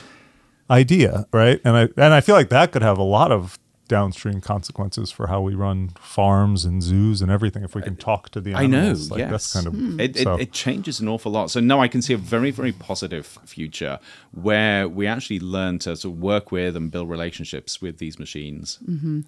idea, 0.69 1.25
right? 1.33 1.59
And 1.65 1.75
I 1.75 1.81
and 1.97 2.13
I 2.13 2.21
feel 2.21 2.35
like 2.35 2.49
that 2.49 2.71
could 2.71 2.81
have 2.81 2.97
a 2.97 3.03
lot 3.03 3.31
of 3.31 3.57
downstream 3.93 4.41
consequences 4.41 5.11
for 5.11 5.27
how 5.27 5.39
we 5.39 5.53
run 5.53 5.89
farms 5.99 6.65
and 6.65 6.81
zoos 6.81 7.21
and 7.21 7.29
everything 7.29 7.63
if 7.63 7.75
we 7.75 7.81
can 7.81 7.93
uh, 7.93 7.99
talk 7.99 8.29
to 8.29 8.41
the 8.41 8.55
I 8.55 8.65
know. 8.65 8.79
animals. 8.79 9.11
Like 9.11 9.19
yes. 9.19 9.31
that's 9.31 9.53
kind 9.53 9.67
of 9.67 9.73
hmm. 9.73 9.99
it, 9.99 10.17
so. 10.17 10.33
it, 10.35 10.41
it 10.41 10.51
changes 10.51 10.99
an 10.99 11.07
awful 11.07 11.31
lot. 11.31 11.51
So 11.51 11.59
no, 11.59 11.79
I 11.79 11.87
can 11.87 12.01
see 12.01 12.13
a 12.13 12.17
very 12.17 12.49
very 12.49 12.71
positive 12.71 13.27
future 13.45 13.99
where 14.31 14.89
we 14.89 15.05
actually 15.05 15.39
learn 15.39 15.77
to 15.79 15.95
sort 15.95 16.15
of 16.15 16.21
work 16.21 16.51
with 16.51 16.75
and 16.75 16.89
build 16.89 17.09
relationships 17.09 17.81
with 17.81 17.99
these 17.99 18.17
machines. 18.17 18.79
Mm-hmm. 18.89 19.21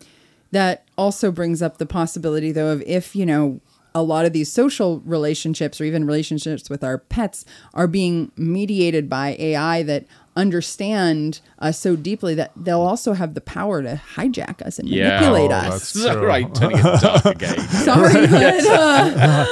That 0.52 0.86
also 0.98 1.32
brings 1.32 1.62
up 1.62 1.78
the 1.78 1.86
possibility, 1.86 2.52
though, 2.52 2.72
of 2.72 2.82
if, 2.84 3.16
you 3.16 3.26
know, 3.26 3.60
a 3.94 4.04
lot 4.04 4.26
of 4.26 4.34
these 4.34 4.52
social 4.52 5.00
relationships 5.06 5.80
or 5.80 5.86
even 5.86 6.06
relationships 6.06 6.70
with 6.70 6.84
our 6.84 6.98
pets 6.98 7.46
are 7.74 7.88
being 7.88 8.32
mediated 8.36 9.10
by 9.10 9.38
AI 9.40 9.84
that 9.84 10.06
understand 10.36 11.40
us 11.60 11.80
so 11.80 11.95
deeply 11.95 12.36
that 12.36 12.52
they'll 12.56 12.82
also 12.82 13.14
have 13.14 13.34
the 13.34 13.41
power 13.41 13.82
to 13.82 14.02
hijack 14.16 14.62
us 14.62 14.80
and 14.80 14.88
Yeah. 14.90 15.10
manipulate 15.22 15.52
Oh, 15.52 15.56
us. 15.56 15.94
that's 15.94 16.06
true. 16.16 16.26
right, 16.28 16.53
turning 16.56 16.78
it 16.80 17.02
dark 17.02 17.26
again. 17.26 17.60
Sorry, 17.70 18.14
but, 18.28 18.66
uh, 18.68 19.45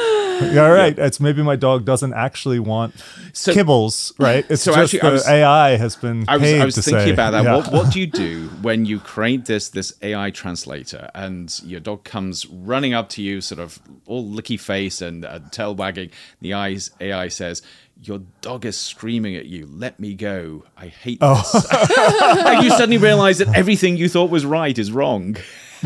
yeah, 0.52 0.68
right. 0.68 0.98
It's 0.98 1.20
maybe 1.20 1.42
my 1.44 1.56
dog 1.56 1.86
doesn't 1.86 2.14
actually 2.14 2.60
want 2.60 2.96
So- 3.34 3.54
kibbles, 3.54 4.14
right? 4.20 4.46
It's 4.50 4.64
so 4.64 4.74
just 4.74 4.94
actually, 4.94 5.08
the 5.10 5.14
was- 5.14 5.28
AI 5.28 5.78
has 5.78 5.96
been 5.96 6.26
I 6.28 6.38
was, 6.38 6.42
paid 6.50 6.62
I 6.62 6.66
was 6.66 6.76
to 6.76 6.82
thinking 6.82 7.06
say, 7.08 7.12
about 7.12 7.32
that. 7.32 7.44
yeah. 7.44 7.56
What, 7.56 7.72
what 7.72 7.92
do 7.94 8.00
you 8.00 8.08
do 8.08 8.50
when 8.62 8.86
you 8.86 9.00
create 9.00 9.46
this 9.46 9.70
this 9.70 9.94
AI 10.02 10.32
translator 10.32 11.10
and 11.14 11.54
your 11.64 11.80
dog 11.80 12.04
comes 12.04 12.46
running 12.48 12.94
up 12.94 13.10
to 13.10 13.22
you, 13.22 13.42
sort 13.42 13.60
of 13.60 13.80
all 14.06 14.26
licky 14.28 14.60
face 14.60 15.02
and 15.02 15.24
uh, 15.24 15.40
tail 15.52 15.76
wagging? 15.76 16.10
The 16.42 16.54
eyes 16.54 16.92
AI 17.00 17.28
says, 17.30 17.62
"Your 18.08 18.20
dog 18.42 18.66
is 18.66 18.78
screaming 18.78 19.36
at 19.36 19.46
you. 19.46 19.68
Let 19.72 20.00
me 20.00 20.14
go. 20.14 20.66
I 20.78 20.88
hate 20.88 21.18
Oh. 21.22 21.36
this." 21.54 21.68
and 22.46 22.64
you 22.64 22.70
suddenly 22.72 22.98
realize 22.98 23.38
that 23.40 23.56
everything 23.56 23.98
you 23.98 24.10
thought 24.10 24.30
was 24.30 24.46
right 24.46 24.78
is 24.78 24.92
wrong. 24.92 25.38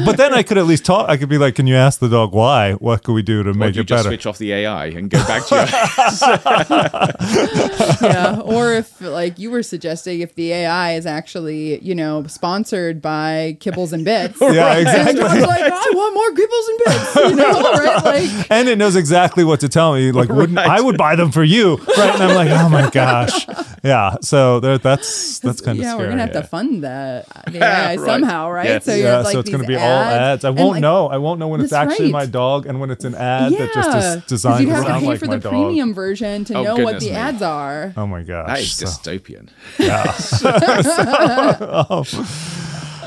But 0.05 0.17
then 0.17 0.33
I 0.33 0.43
could 0.43 0.57
at 0.57 0.65
least 0.65 0.85
talk. 0.85 1.09
I 1.09 1.17
could 1.17 1.29
be 1.29 1.37
like, 1.37 1.55
"Can 1.55 1.67
you 1.67 1.75
ask 1.75 1.99
the 1.99 2.07
dog 2.09 2.33
why? 2.33 2.73
What 2.73 3.03
could 3.03 3.13
we 3.13 3.21
do 3.23 3.43
to 3.43 3.49
Or 3.49 3.53
make 3.53 3.73
do 3.73 3.79
you 3.79 3.81
it 3.81 3.87
just 3.87 3.99
better?" 4.03 4.09
switch 4.09 4.25
off 4.25 4.37
the 4.37 4.51
AI 4.53 4.85
and 4.87 5.09
go 5.09 5.19
back 5.27 5.45
to 5.47 5.55
your 5.55 5.65
yeah. 8.01 8.39
Or 8.43 8.73
if, 8.73 8.99
like 9.01 9.37
you 9.39 9.49
were 9.51 9.63
suggesting, 9.63 10.19
if 10.21 10.35
the 10.35 10.51
AI 10.53 10.93
is 10.93 11.05
actually, 11.05 11.79
you 11.83 11.93
know, 11.95 12.25
sponsored 12.27 13.01
by 13.01 13.57
Kibbles 13.59 13.91
and 13.93 14.03
Bits. 14.05 14.39
Yeah, 14.41 14.77
And 14.77 14.87
exactly. 14.87 15.13
the 15.13 15.19
dog's 15.21 15.45
like, 15.47 15.63
oh, 15.65 15.75
I 15.75 15.91
want 15.95 16.13
more 16.13 16.31
Kibbles 16.31 16.69
and 16.69 16.79
Bits, 16.85 17.15
you 17.15 17.35
know, 17.35 17.73
right? 17.73 18.03
Like, 18.03 18.29
and 18.51 18.69
it 18.69 18.77
knows 18.77 18.95
exactly 18.95 19.43
what 19.43 19.59
to 19.61 19.69
tell 19.69 19.93
me. 19.93 20.11
Like, 20.11 20.29
wouldn't 20.29 20.57
I 20.59 20.79
would 20.81 20.97
buy 20.97 21.15
them 21.15 21.31
for 21.31 21.43
you, 21.43 21.75
right? 21.77 22.13
And 22.13 22.23
I'm 22.23 22.35
like, 22.35 22.49
oh 22.49 22.69
my 22.69 22.89
gosh, 22.89 23.45
yeah. 23.83 24.15
So 24.21 24.59
there, 24.59 24.77
that's 24.77 25.39
that's 25.39 25.61
kind 25.61 25.77
of 25.77 25.83
yeah, 25.83 25.91
scary. 25.93 26.05
we're 26.05 26.09
gonna 26.11 26.21
have 26.23 26.33
to 26.33 26.43
fund 26.43 26.83
the, 26.83 27.25
the 27.51 27.57
AI 27.63 27.95
Right. 27.95 27.99
somehow, 27.99 28.49
right? 28.49 28.65
Yes. 28.65 28.85
So 28.85 28.93
you 28.95 29.03
yeah, 29.03 29.17
have 29.17 29.25
like 29.25 29.33
so 29.33 29.39
it's 29.39 29.49
gonna 29.49 29.67
be 29.67 29.75
all 29.75 29.81
ads. 29.81 30.43
I 30.45 30.49
won't 30.49 30.73
like, 30.73 30.81
know. 30.81 31.07
I 31.07 31.17
won't 31.17 31.39
know 31.39 31.47
when 31.47 31.61
it's 31.61 31.73
actually 31.73 32.05
right. 32.05 32.11
my 32.13 32.25
dog 32.25 32.65
and 32.65 32.79
when 32.79 32.91
it's 32.91 33.05
an 33.05 33.15
ad 33.15 33.51
Yeah, 33.51 33.59
that 33.59 33.73
just 33.73 33.89
is 33.89 33.93
'cause 34.15 34.25
designed 34.25 34.63
you'd 34.67 34.71
to 34.71 34.75
have 34.75 34.85
to 34.85 34.99
pay 34.99 35.05
like 35.07 35.19
for 35.19 35.25
my 35.27 35.35
the 35.37 35.41
dog. 35.41 35.51
premium 35.51 35.93
version 35.93 36.43
to 36.45 36.53
Oh, 36.55 36.63
know 36.63 36.77
what 36.83 36.99
the 36.99 37.07
me. 37.07 37.11
ads 37.11 37.41
are. 37.41 37.93
Oh 37.95 38.07
my 38.07 38.23
gosh. 38.23 38.47
That 38.47 38.59
is 38.59 38.73
So- 38.73 38.85
dystopian. 38.85 39.49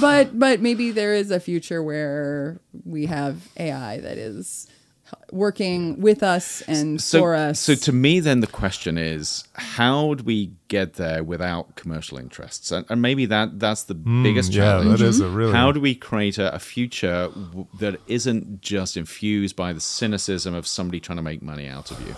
But 0.00 0.36
but 0.38 0.60
maybe 0.60 0.90
there 0.90 1.14
is 1.14 1.30
a 1.30 1.38
future 1.38 1.82
where 1.82 2.60
we 2.84 3.06
have 3.06 3.48
AI 3.56 4.00
that 4.00 4.18
is 4.18 4.66
working 5.30 6.00
with 6.00 6.22
us 6.22 6.60
and 6.68 7.00
so, 7.00 7.20
for 7.20 7.34
us. 7.34 7.58
So 7.60 7.74
to 7.74 7.92
me, 7.92 8.20
then 8.20 8.40
the 8.40 8.46
question 8.46 8.98
is, 8.98 9.44
how 9.54 10.14
do 10.14 10.24
we 10.24 10.52
get 10.68 10.94
there 10.94 11.24
without 11.24 11.74
commercial 11.76 12.18
interests? 12.18 12.70
And, 12.70 12.84
and 12.90 13.00
maybe 13.00 13.26
that 13.26 13.58
that's 13.58 13.84
the 13.84 13.94
biggest 13.94 14.52
Hmm, 14.52 14.58
yeah, 14.58 14.64
challenge. 14.64 15.00
that 15.00 15.06
is 15.06 15.20
a 15.20 15.28
really- 15.28 15.52
How 15.52 15.72
do 15.72 15.80
we 15.80 15.94
create 15.94 16.38
a, 16.38 16.54
a 16.54 16.58
future 16.58 17.28
w- 17.34 17.66
that 17.80 17.98
isn't 18.06 18.60
just 18.60 18.96
infused 18.96 19.56
by 19.56 19.72
the 19.72 19.80
cynicism 19.80 20.54
of 20.54 20.66
somebody 20.66 21.00
trying 21.00 21.16
to 21.16 21.22
make 21.22 21.40
money 21.42 21.66
out 21.66 21.90
of 21.90 22.00
you? 22.06 22.14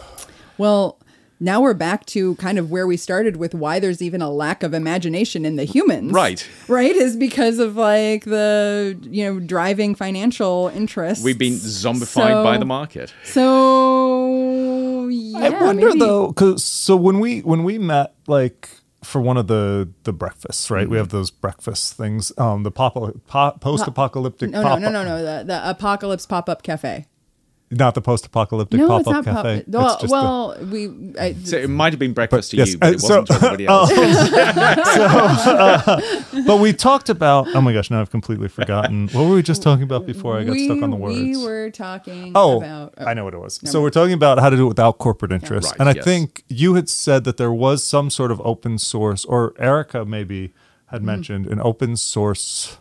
Well, 0.58 0.98
now 1.40 1.60
we're 1.60 1.74
back 1.74 2.06
to 2.06 2.36
kind 2.36 2.58
of 2.58 2.70
where 2.70 2.86
we 2.86 2.96
started 2.96 3.36
with 3.36 3.54
why 3.54 3.78
there's 3.78 4.00
even 4.00 4.22
a 4.22 4.30
lack 4.30 4.62
of 4.62 4.72
imagination 4.72 5.44
in 5.44 5.56
the 5.56 5.64
humans. 5.64 6.12
Right. 6.12 6.48
Right? 6.68 6.94
Is 6.94 7.16
because 7.16 7.58
of 7.58 7.76
like 7.76 8.24
the, 8.24 8.98
you 9.02 9.24
know, 9.24 9.40
driving 9.40 9.94
financial 9.94 10.70
interests. 10.74 11.24
We've 11.24 11.38
been 11.38 11.54
zombified 11.54 12.44
by 12.44 12.58
the 12.58 12.64
market. 12.64 13.12
So, 13.24 15.08
yeah. 15.08 15.38
I 15.38 15.62
wonder 15.62 15.88
maybe- 15.88 16.00
though, 16.00 16.28
because 16.28 16.64
so 16.64 16.96
when 16.96 17.20
we 17.20 17.40
when 17.40 17.64
we 17.64 17.78
met 17.78 18.14
like 18.26 18.68
for 19.02 19.20
one 19.20 19.36
of 19.36 19.46
the 19.46 19.88
the 20.04 20.12
breakfasts, 20.12 20.70
right? 20.70 20.84
Mm-hmm. 20.84 20.92
We 20.92 20.96
have 20.98 21.10
those 21.10 21.30
breakfast 21.30 21.96
things, 21.96 22.32
um, 22.38 22.62
the 22.62 22.70
pop, 22.70 22.94
po- 23.26 23.56
post 23.60 23.86
apocalyptic. 23.86 24.50
No, 24.50 24.62
no, 24.62 24.76
no, 24.76 24.90
no, 24.90 25.04
no. 25.04 25.22
The, 25.22 25.44
the 25.44 25.70
Apocalypse 25.70 26.26
Pop 26.26 26.48
Up 26.48 26.62
Cafe. 26.62 27.06
Not 27.78 27.94
the 27.94 28.00
post 28.00 28.26
apocalyptic 28.26 28.78
No, 28.80 28.88
pop 28.88 29.00
it's 29.00 29.08
up 29.08 29.14
not 29.14 29.24
cafe. 29.24 29.56
pop. 29.62 29.68
Well, 29.68 29.86
It's 29.92 30.00
just 30.02 30.10
the- 30.10 30.12
well 30.12 30.56
we. 30.70 31.12
I, 31.18 31.34
So 31.44 31.56
it 31.56 31.70
might 31.70 31.92
have 31.92 32.00
been 32.00 32.12
breakfast 32.12 32.50
to 32.52 32.56
yes, 32.56 32.72
you, 32.72 32.78
but 32.78 32.94
it 32.94 32.96
uh, 32.96 32.98
so- 32.98 33.20
wasn't 33.20 33.26
to 33.28 33.34
everybody 33.46 33.66
else. 33.66 33.90
but 36.46 36.58
we 36.60 36.72
talked 36.72 37.08
about. 37.08 37.48
Oh 37.54 37.60
my 37.60 37.72
gosh, 37.72 37.90
now 37.90 38.00
I've 38.00 38.10
completely 38.10 38.48
forgotten. 38.48 39.08
What 39.08 39.26
were 39.28 39.34
we 39.34 39.42
just 39.42 39.62
talking 39.62 39.82
about 39.84 40.06
before 40.06 40.38
I 40.38 40.44
got 40.44 40.52
we, 40.52 40.66
stuck 40.66 40.82
on 40.82 40.90
the 40.90 40.96
words? 40.96 41.16
We 41.18 41.36
were 41.36 41.70
talking 41.70 42.32
Oh, 42.34 42.58
about. 42.58 42.94
I 42.98 43.14
know 43.14 43.24
what 43.24 43.34
it 43.34 43.40
was. 43.40 43.60
So 43.64 43.80
we're 43.82 43.90
talking 43.90 44.14
about 44.14 44.38
how 44.38 44.50
to 44.50 44.56
do 44.56 44.64
it 44.64 44.68
without 44.68 44.98
corporate 44.98 45.32
interest. 45.32 45.70
Right, 45.72 45.80
and 45.80 45.88
I 45.88 45.92
yes. 45.94 46.04
think 46.04 46.44
you 46.48 46.74
had 46.74 46.88
said 46.88 47.24
that 47.24 47.36
there 47.36 47.52
was 47.52 47.82
some 47.84 48.10
sort 48.10 48.30
of 48.30 48.40
open 48.44 48.78
source, 48.78 49.24
or 49.24 49.54
Erica 49.58 50.04
maybe 50.04 50.52
had 50.86 50.98
Mm-hmm. 51.00 51.06
mentioned 51.06 51.46
an 51.48 51.60
open 51.60 51.96
source. 51.96 52.78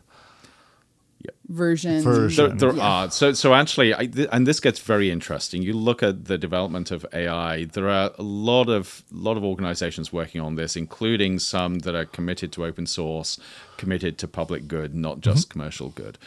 Version. 1.47 2.01
Version. 2.01 2.57
There, 2.57 2.71
there 2.71 2.81
are 2.81 3.09
so 3.11 3.33
so 3.33 3.53
actually, 3.53 3.93
I, 3.93 4.05
th- 4.07 4.29
and 4.31 4.47
this 4.47 4.59
gets 4.59 4.79
very 4.79 5.11
interesting. 5.11 5.61
You 5.61 5.73
look 5.73 6.01
at 6.03 6.25
the 6.25 6.37
development 6.37 6.91
of 6.91 7.05
AI. 7.13 7.65
There 7.65 7.89
are 7.89 8.11
a 8.17 8.23
lot 8.23 8.69
of 8.69 9.03
lot 9.11 9.37
of 9.37 9.43
organizations 9.43 10.11
working 10.13 10.41
on 10.41 10.55
this, 10.55 10.75
including 10.75 11.39
some 11.39 11.79
that 11.79 11.95
are 11.95 12.05
committed 12.05 12.51
to 12.53 12.65
open 12.65 12.85
source, 12.85 13.39
committed 13.77 14.17
to 14.19 14.27
public 14.27 14.67
good, 14.67 14.95
not 14.95 15.21
just 15.21 15.49
commercial 15.49 15.89
good. 15.89 16.17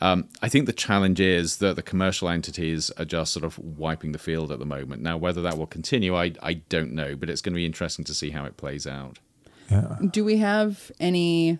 Um, 0.00 0.28
I 0.40 0.48
think 0.48 0.66
the 0.66 0.72
challenge 0.72 1.20
is 1.20 1.58
that 1.58 1.76
the 1.76 1.82
commercial 1.82 2.28
entities 2.28 2.90
are 2.92 3.04
just 3.04 3.32
sort 3.32 3.44
of 3.44 3.58
wiping 3.58 4.12
the 4.12 4.18
field 4.18 4.50
at 4.50 4.58
the 4.58 4.66
moment. 4.66 5.02
Now, 5.02 5.16
whether 5.16 5.42
that 5.42 5.56
will 5.58 5.66
continue, 5.66 6.16
I 6.16 6.32
I 6.42 6.54
don't 6.54 6.92
know, 6.92 7.14
but 7.14 7.30
it's 7.30 7.40
going 7.42 7.52
to 7.52 7.56
be 7.56 7.66
interesting 7.66 8.04
to 8.06 8.14
see 8.14 8.30
how 8.30 8.44
it 8.44 8.56
plays 8.56 8.86
out. 8.86 9.18
Yeah. 9.70 9.96
Do 10.10 10.24
we 10.24 10.38
have 10.38 10.90
any 11.00 11.58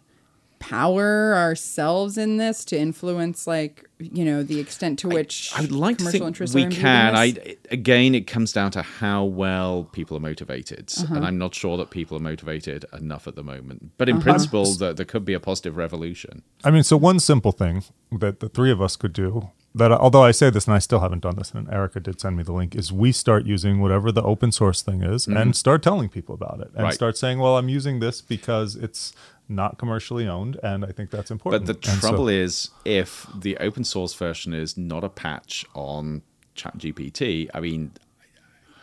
power 0.63 1.35
ourselves 1.37 2.17
in 2.19 2.37
this 2.39 2.65
to 2.67 2.79
influence, 2.79 3.47
like 3.47 3.89
you 3.99 4.25
know, 4.25 4.43
the 4.43 4.59
extent 4.59 4.99
to 4.99 5.09
which 5.09 5.53
I 5.55 5.61
would 5.61 5.71
like 5.71 5.97
to 5.99 6.05
commercial 6.05 6.19
think 6.21 6.27
interests 6.29 6.55
we 6.57 6.63
are 6.63 6.65
imbued 6.65 6.79
in 6.79 6.85
can. 6.85 7.13
this? 7.15 7.47
I 7.47 7.57
again, 7.71 8.15
it 8.15 8.27
comes 8.27 8.53
down 8.53 8.71
to 8.73 8.83
how 8.83 9.25
well 9.25 9.85
people 9.93 10.17
are 10.17 10.21
motivated, 10.21 10.93
Uh-huh. 10.99 11.15
and 11.15 11.25
I'm 11.25 11.39
not 11.39 11.55
sure 11.55 11.77
that 11.77 11.91
people 11.91 12.17
are 12.17 12.21
motivated 12.21 12.85
enough 12.93 13.29
at 13.29 13.37
the 13.37 13.45
moment. 13.45 13.93
But 13.99 14.09
Uh-huh. 14.09 14.17
in 14.17 14.23
principle, 14.23 14.75
that 14.75 14.97
there 14.97 15.07
could 15.07 15.25
be 15.25 15.35
a 15.35 15.41
positive 15.41 15.77
revolution. 15.77 16.43
I 16.65 16.71
mean, 16.71 16.83
so 16.83 16.97
one 16.97 17.21
simple 17.21 17.53
thing 17.53 17.85
that 18.11 18.41
the 18.41 18.49
three 18.49 18.71
of 18.73 18.81
us 18.83 18.97
could 18.97 19.13
do 19.13 19.51
that 19.75 19.91
although 19.91 20.23
I 20.23 20.33
say 20.33 20.51
this 20.51 20.67
and 20.67 20.75
I 20.75 20.81
still 20.81 21.01
haven't 21.01 21.23
done 21.23 21.37
this, 21.37 21.53
and 21.55 21.67
Erica 21.73 21.99
did 21.99 22.21
send 22.21 22.37
me 22.37 22.43
the 22.43 22.53
link, 22.53 22.75
is 22.75 22.93
we 22.93 23.11
start 23.11 23.47
using 23.47 23.81
whatever 23.81 24.13
the 24.13 24.23
open 24.23 24.53
source 24.53 24.83
thing 24.83 25.03
is 25.03 25.27
and 25.27 25.57
start 25.57 25.83
telling 25.83 26.11
people 26.11 26.35
about 26.35 26.59
it 26.61 26.67
and 26.67 26.75
Mm-hmm. 26.75 26.83
Right. 26.85 26.95
start 26.95 27.17
saying, 27.17 27.39
well, 27.39 27.57
I'm 27.57 27.71
using 27.71 28.01
this 28.01 28.21
because 28.21 28.77
it's 28.77 29.15
not 29.55 29.79
commercially 29.79 30.27
owned, 30.27 30.59
and 30.63 30.85
I 30.85 30.93
think 30.93 31.11
that's 31.11 31.31
important. 31.31 31.67
But 31.67 31.81
the 31.83 31.91
And 31.91 32.01
so- 32.01 32.09
trouble 32.09 32.29
is, 32.29 32.71
if 32.85 33.27
the 33.35 33.57
open 33.59 33.85
source 33.85 34.15
version 34.15 34.53
is 34.55 34.77
not 34.77 35.05
a 35.05 35.09
patch 35.09 35.65
on 35.75 36.23
ChatGPT, 36.57 37.49
I 37.55 37.61
mean, 37.61 37.93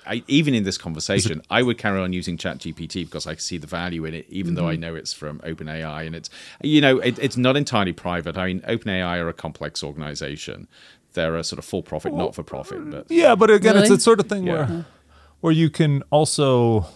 I, 0.08 0.24
even 0.28 0.54
in 0.56 0.64
this 0.64 0.78
conversation, 0.78 1.42
I 1.52 1.62
would 1.62 1.78
carry 1.78 2.00
on 2.00 2.14
using 2.14 2.36
ChatGPT 2.38 3.06
because 3.06 3.28
I 3.28 3.36
see 3.36 3.58
the 3.58 3.68
value 3.68 4.06
in 4.06 4.14
it, 4.16 4.26
even 4.30 4.56
though 4.56 4.68
I 4.68 4.74
Mm-hmm. 4.74 4.82
know 4.82 4.96
it's 4.96 5.14
from 5.14 5.40
OpenAI 5.40 6.08
and 6.08 6.16
it's, 6.16 6.30
you 6.64 6.82
know, 6.82 6.98
it, 7.00 7.20
it's 7.20 7.38
not 7.38 7.56
entirely 7.56 7.94
private. 7.94 8.36
I 8.38 8.48
mean, 8.48 8.62
OpenAI 8.62 9.22
are 9.22 9.30
a 9.30 9.34
complex 9.34 9.84
organization. 9.84 10.68
They're 11.14 11.36
a 11.36 11.44
sort 11.44 11.60
of 11.60 11.66
for 11.66 11.84
profit, 11.84 12.14
not 12.14 12.34
for 12.34 12.42
profit. 12.44 12.90
But 12.90 13.06
Yeah, 13.12 13.36
but 13.36 13.52
again, 13.52 13.76
it's 13.78 13.84
Really? 13.90 13.98
a 13.98 14.00
sort 14.00 14.20
of 14.20 14.28
thing 14.28 14.48
Yeah. 14.48 14.54
where 14.68 14.86
where 15.42 15.54
you 15.54 15.70
can 15.70 16.02
also 16.10 16.88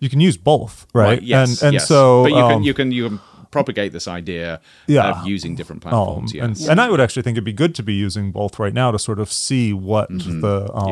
you 0.00 0.08
can 0.08 0.20
use 0.20 0.36
both, 0.36 0.86
right? 0.94 1.22
yes, 1.22 1.62
and 1.62 1.66
and 1.68 1.72
yes. 1.74 1.86
so 1.88 2.24
but 2.24 2.32
you 2.32 2.36
um, 2.38 2.50
can 2.52 2.62
you 2.64 2.74
can 2.74 2.92
you 2.92 3.08
can 3.08 3.20
propagate 3.50 3.92
this 3.92 4.06
idea 4.08 4.60
Yeah. 4.86 5.10
of 5.10 5.26
using 5.26 5.56
different 5.56 5.84
um, 5.84 5.90
platforms. 5.90 6.32
and, 6.34 6.56
yes. 6.56 6.68
and 6.68 6.80
I 6.80 6.88
would 6.88 7.00
actually 7.00 7.22
think 7.22 7.34
it'd 7.34 7.44
be 7.44 7.52
good 7.52 7.74
to 7.74 7.82
be 7.82 7.94
using 7.94 8.30
both 8.32 8.58
right 8.60 8.72
now 8.72 8.92
to 8.92 8.98
sort 8.98 9.18
of 9.18 9.30
see 9.32 9.72
what 9.72 10.08
the 10.08 10.70
um 10.72 10.88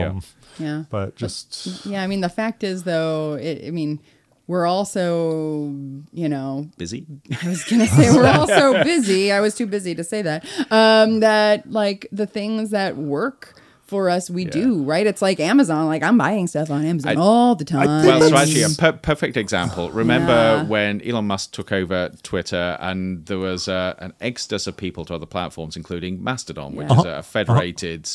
Yeah. 0.58 0.66
Yeah. 0.66 0.84
but 0.90 1.14
just 1.16 1.86
Yeah, 1.86 2.02
I 2.02 2.06
mean 2.08 2.20
the 2.20 2.28
fact 2.28 2.64
is 2.64 2.82
though, 2.82 3.34
it, 3.34 3.64
I 3.66 3.70
mean 3.70 4.00
we're 4.48 4.66
also, 4.66 5.66
you 6.10 6.28
know, 6.28 6.68
Busy. 6.78 7.06
I 7.42 7.48
was 7.48 7.62
gonna 7.64 7.86
say 7.86 8.10
we're 8.10 8.26
all 8.26 8.48
so 8.48 8.82
busy. 8.92 9.30
I 9.30 9.40
was 9.40 9.54
too 9.54 9.66
busy 9.66 9.94
to 9.94 10.02
say 10.02 10.22
that. 10.22 10.44
Um, 10.70 11.20
that 11.20 11.70
like 11.70 12.08
the 12.10 12.26
things 12.26 12.70
that 12.70 12.96
work 12.96 13.60
for 13.88 14.08
us, 14.10 14.28
we 14.30 14.44
do 14.44 14.82
right. 14.84 15.06
It's 15.06 15.22
like 15.22 15.40
Amazon. 15.40 15.86
Like 15.86 16.02
I'm 16.02 16.16
buying 16.18 16.46
stuff 16.46 16.70
on 16.70 16.84
Amazon 16.84 17.16
I- 17.16 17.20
all 17.20 17.54
the 17.54 17.64
time. 17.64 17.86
Well, 17.86 18.20
so 18.28 18.36
actually, 18.36 18.62
a 18.62 18.68
per- 18.68 18.92
perfect 18.92 19.36
example. 19.36 19.90
Remember 19.90 20.32
Yeah. 20.32 20.62
when 20.64 21.00
Elon 21.02 21.26
Musk 21.26 21.52
took 21.52 21.72
over 21.72 22.10
Twitter, 22.22 22.76
and 22.80 23.24
there 23.26 23.38
was 23.38 23.66
uh, 23.66 23.94
an 23.98 24.12
exodus 24.20 24.66
of 24.66 24.76
people 24.76 25.04
to 25.06 25.14
other 25.14 25.26
platforms, 25.26 25.76
including 25.76 26.22
Mastodon, 26.22 26.76
which 26.76 26.90
is 26.90 27.04
a 27.04 27.22
federated, 27.22 28.08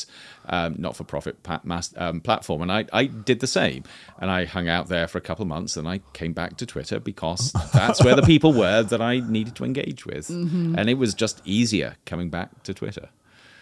um, 0.48 0.76
not-for-profit 0.78 1.42
pa- 1.42 1.60
mas- 1.64 1.92
um, 1.96 2.20
platform. 2.20 2.62
And 2.62 2.70
I, 2.72 2.84
I 2.92 3.06
did 3.06 3.40
the 3.40 3.46
same, 3.46 3.82
and 4.20 4.30
I 4.30 4.44
hung 4.44 4.68
out 4.68 4.88
there 4.88 5.08
for 5.08 5.18
a 5.18 5.20
couple 5.20 5.42
of 5.42 5.48
months, 5.48 5.76
and 5.76 5.88
I 5.88 6.00
came 6.12 6.32
back 6.32 6.56
to 6.58 6.66
Twitter 6.66 7.00
because 7.00 7.52
that's 7.72 8.02
where 8.04 8.14
the 8.14 8.22
people 8.22 8.52
were 8.52 8.82
that 8.84 9.00
I 9.02 9.18
needed 9.20 9.56
to 9.56 9.64
engage 9.64 10.06
with, 10.06 10.30
and 10.30 10.88
it 10.88 10.94
was 10.98 11.14
just 11.14 11.42
easier 11.44 11.96
coming 12.06 12.30
back 12.30 12.62
to 12.62 12.72
Twitter. 12.74 13.08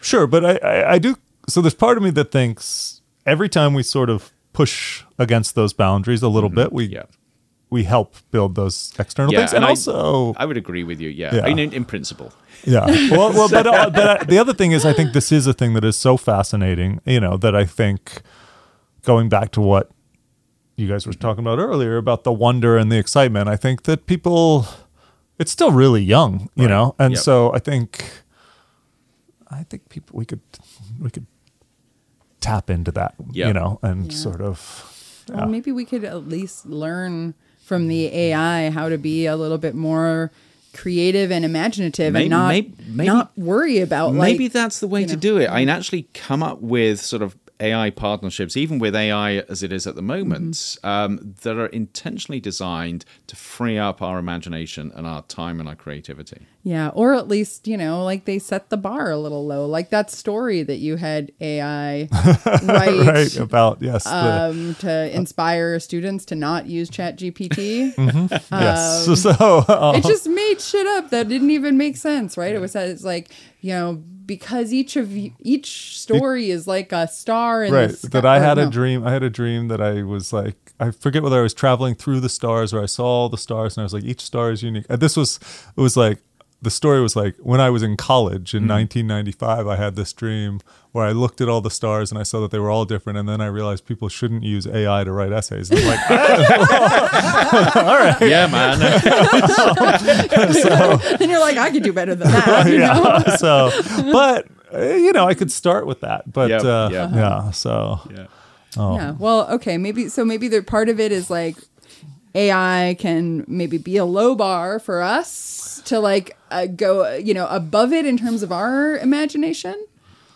Sure, 0.02 0.26
but 0.26 0.44
I, 0.44 0.56
I, 0.56 0.92
I 0.94 0.98
do. 0.98 1.16
So 1.48 1.60
there's 1.60 1.74
part 1.74 1.96
of 1.96 2.02
me 2.04 2.10
that 2.10 2.30
thinks 2.30 3.00
every 3.26 3.48
time 3.48 3.74
we 3.74 3.82
sort 3.82 4.10
of 4.10 4.32
push 4.52 5.02
against 5.18 5.54
those 5.54 5.72
boundaries 5.72 6.22
a 6.22 6.28
little 6.28 6.50
bit, 6.50 6.72
we 6.72 6.84
Mm-hmm. 6.86 6.94
Yeah. 6.94 7.02
we 7.70 7.84
help 7.84 8.14
build 8.30 8.54
those 8.54 8.92
external 8.98 9.32
Yeah, 9.32 9.38
things, 9.40 9.54
and, 9.54 9.64
I- 9.64 9.68
also 9.70 10.34
I 10.36 10.44
would 10.44 10.56
agree 10.58 10.84
with 10.84 11.00
you. 11.00 11.08
Yeah, 11.08 11.34
Yeah. 11.34 11.44
I 11.44 11.48
mean, 11.48 11.58
in, 11.58 11.72
in 11.72 11.84
principle. 11.84 12.32
yeah. 12.64 12.84
Well, 13.10 13.32
well, 13.32 13.48
but 13.48 13.66
uh, 13.66 13.90
but 13.90 14.06
uh, 14.22 14.24
the 14.24 14.38
other 14.38 14.52
thing 14.54 14.72
is, 14.72 14.84
I 14.84 14.92
think 14.92 15.12
this 15.14 15.32
is 15.32 15.46
a 15.46 15.52
thing 15.54 15.74
that 15.74 15.84
is 15.84 15.96
so 15.96 16.16
fascinating. 16.16 17.00
You 17.06 17.20
know, 17.20 17.36
that 17.38 17.54
I 17.56 17.64
think 17.64 18.22
going 19.02 19.28
back 19.28 19.50
to 19.52 19.60
what 19.60 19.90
you 20.76 20.86
guys 20.88 21.06
were 21.06 21.12
talking 21.14 21.42
about 21.44 21.58
earlier 21.58 21.96
about 21.96 22.24
the 22.24 22.32
wonder 22.32 22.76
and 22.78 22.90
the 22.92 22.98
excitement, 22.98 23.48
I 23.48 23.56
think 23.56 23.82
that 23.84 24.06
people, 24.06 24.66
it's 25.38 25.50
still 25.52 25.72
really 25.72 26.02
young. 26.02 26.48
You 26.54 26.64
Right. 26.66 26.70
know, 26.70 26.94
and 26.98 27.14
Yep. 27.14 27.22
so 27.22 27.52
I 27.54 27.58
think, 27.58 28.04
I 29.50 29.64
think 29.64 29.88
people 29.88 30.16
we 30.18 30.24
could 30.24 30.40
we 31.00 31.10
could 31.10 31.26
tap 32.42 32.68
into 32.68 32.92
that. 32.92 33.14
You 33.32 33.52
know, 33.52 33.78
and 33.82 34.12
Yeah. 34.12 34.18
sort 34.18 34.40
of. 34.42 35.24
Well, 35.32 35.46
maybe 35.46 35.72
we 35.72 35.84
could 35.84 36.04
at 36.04 36.28
least 36.28 36.66
learn 36.66 37.34
from 37.64 37.88
the 37.88 38.06
AI 38.06 38.70
how 38.70 38.88
to 38.88 38.98
be 38.98 39.24
a 39.26 39.36
little 39.36 39.56
bit 39.58 39.74
more 39.74 40.30
creative 40.74 41.30
and 41.30 41.44
imaginative 41.44 42.12
Maybe- 42.12 42.24
and 42.24 42.30
not 42.30 42.48
maybe- 42.48 42.72
maybe- 42.88 43.06
not 43.06 43.30
worry 43.38 43.78
about 43.78 44.14
Maybe 44.14 44.44
like 44.44 44.52
that's 44.52 44.80
the 44.80 44.86
way 44.88 45.02
you 45.02 45.06
to 45.08 45.14
know. 45.14 45.20
do 45.20 45.36
it. 45.38 45.48
I 45.50 45.60
mean, 45.60 45.68
actually 45.68 46.08
come 46.14 46.42
up 46.42 46.60
with 46.62 47.00
sort 47.00 47.22
of 47.22 47.36
AI 47.62 47.90
partnerships, 47.90 48.56
even 48.56 48.78
with 48.78 48.94
AI 48.96 49.38
as 49.48 49.62
it 49.62 49.72
is 49.72 49.86
at 49.86 49.94
the 49.94 50.02
moment, 50.02 50.32
Mm-hmm. 50.52 50.86
um, 50.86 51.34
that 51.42 51.56
are 51.56 51.66
intentionally 51.66 52.40
designed 52.40 53.04
to 53.28 53.36
free 53.36 53.78
up 53.78 54.02
our 54.02 54.18
imagination 54.18 54.90
and 54.94 55.06
our 55.06 55.22
time 55.22 55.60
and 55.60 55.68
our 55.68 55.76
creativity. 55.76 56.46
Yeah, 56.64 56.88
or 56.94 57.14
at 57.14 57.26
least, 57.28 57.66
you 57.66 57.76
know, 57.76 58.04
like 58.04 58.24
they 58.24 58.38
set 58.38 58.70
the 58.70 58.76
bar 58.76 59.10
a 59.10 59.16
little 59.18 59.44
low. 59.46 59.66
Like 59.66 59.90
that 59.90 60.10
story 60.10 60.62
that 60.62 60.76
you 60.76 60.96
had 60.96 61.32
AI 61.40 62.08
write 62.62 63.06
Right 63.06 63.36
about 63.36 63.82
yes, 63.82 64.04
the, 64.04 64.14
um, 64.50 64.74
to 64.76 65.16
inspire 65.16 65.78
students 65.80 66.24
to 66.26 66.34
not 66.36 66.66
use 66.66 66.88
Chat 66.88 67.18
GPT. 67.18 67.94
yes. 68.50 69.08
um, 69.08 69.16
so 69.26 69.64
um, 69.68 69.96
it 69.96 70.04
just 70.04 70.28
made 70.28 70.60
shit 70.60 70.86
up 70.86 71.10
that 71.10 71.28
didn't 71.28 71.50
even 71.50 71.76
make 71.76 71.96
sense, 71.96 72.36
right? 72.36 72.54
It 72.54 72.60
was 72.60 72.76
it's 72.76 73.04
like, 73.04 73.30
you 73.60 73.70
know, 73.72 74.02
because 74.32 74.72
each 74.72 74.96
of 74.96 75.14
you, 75.14 75.30
each 75.40 75.98
story 75.98 76.48
is 76.48 76.66
like 76.66 76.90
a 76.90 77.06
star 77.06 77.64
in 77.64 77.70
right 77.70 77.90
the 77.90 77.96
sky. 77.96 78.08
that 78.08 78.24
i 78.24 78.38
had 78.38 78.56
a 78.56 78.64
no. 78.64 78.70
dream 78.70 79.06
i 79.06 79.12
had 79.12 79.22
a 79.22 79.28
dream 79.28 79.68
that 79.68 79.78
i 79.78 80.02
was 80.02 80.32
like 80.32 80.72
i 80.80 80.90
forget 80.90 81.22
whether 81.22 81.38
i 81.38 81.42
was 81.42 81.52
traveling 81.52 81.94
through 81.94 82.18
the 82.18 82.30
stars 82.30 82.72
or 82.72 82.82
i 82.82 82.86
saw 82.86 83.04
all 83.04 83.28
the 83.28 83.36
stars 83.36 83.76
and 83.76 83.82
i 83.82 83.84
was 83.84 83.92
like 83.92 84.04
each 84.04 84.22
star 84.22 84.50
is 84.50 84.62
unique 84.62 84.86
and 84.88 85.02
this 85.02 85.18
was 85.18 85.38
it 85.76 85.80
was 85.82 85.98
like 85.98 86.18
the 86.62 86.70
story 86.70 87.00
was 87.00 87.16
like 87.16 87.34
when 87.38 87.60
i 87.60 87.68
was 87.68 87.82
in 87.82 87.96
college 87.96 88.54
in 88.54 88.68
1995 88.68 89.66
i 89.66 89.74
had 89.76 89.96
this 89.96 90.12
dream 90.12 90.60
where 90.92 91.04
i 91.04 91.10
looked 91.10 91.40
at 91.40 91.48
all 91.48 91.60
the 91.60 91.70
stars 91.70 92.10
and 92.12 92.18
i 92.18 92.22
saw 92.22 92.40
that 92.40 92.50
they 92.52 92.58
were 92.58 92.70
all 92.70 92.84
different 92.84 93.18
and 93.18 93.28
then 93.28 93.40
i 93.40 93.46
realized 93.46 93.84
people 93.84 94.08
shouldn't 94.08 94.44
use 94.44 94.66
ai 94.66 95.02
to 95.04 95.12
write 95.12 95.32
essays 95.32 95.70
and 95.70 95.80
i'm 95.80 95.86
like 95.86 96.08
Yeah, 98.22 98.46
man. 98.46 98.80
and 101.20 101.30
you're 101.30 101.40
like, 101.40 101.56
I 101.58 101.70
could 101.70 101.82
do 101.82 101.92
better 101.92 102.14
than 102.14 102.30
that. 102.30 102.66
You 102.66 102.78
know? 102.78 103.22
yeah 103.26 103.36
so 103.36 103.70
but 104.12 104.46
you 104.72 105.12
know 105.12 105.26
i 105.26 105.34
could 105.34 105.50
start 105.52 105.86
with 105.86 106.00
that 106.00 106.30
but 106.32 106.48
Yep, 106.50 106.64
uh, 106.64 106.88
yep. 106.92 107.10
yeah 107.12 107.50
so 107.50 108.00
yeah. 108.14 108.26
Yeah. 108.74 109.10
Well, 109.18 109.50
okay. 109.50 109.76
Maybe 109.76 110.08
so. 110.08 110.24
Maybe 110.24 110.48
the 110.48 110.62
part 110.62 110.88
of 110.88 110.98
it 110.98 111.12
is 111.12 111.28
like 111.28 111.58
AI 112.34 112.96
can 112.98 113.44
maybe 113.46 113.78
be 113.78 113.96
a 113.96 114.04
low 114.04 114.34
bar 114.34 114.78
for 114.78 115.02
us 115.02 115.82
to 115.86 115.98
like 115.98 116.36
uh, 116.50 116.66
go, 116.66 117.14
you 117.16 117.34
know, 117.34 117.46
above 117.48 117.92
it 117.92 118.06
in 118.06 118.16
terms 118.16 118.42
of 118.42 118.52
our 118.52 118.96
imagination, 118.98 119.86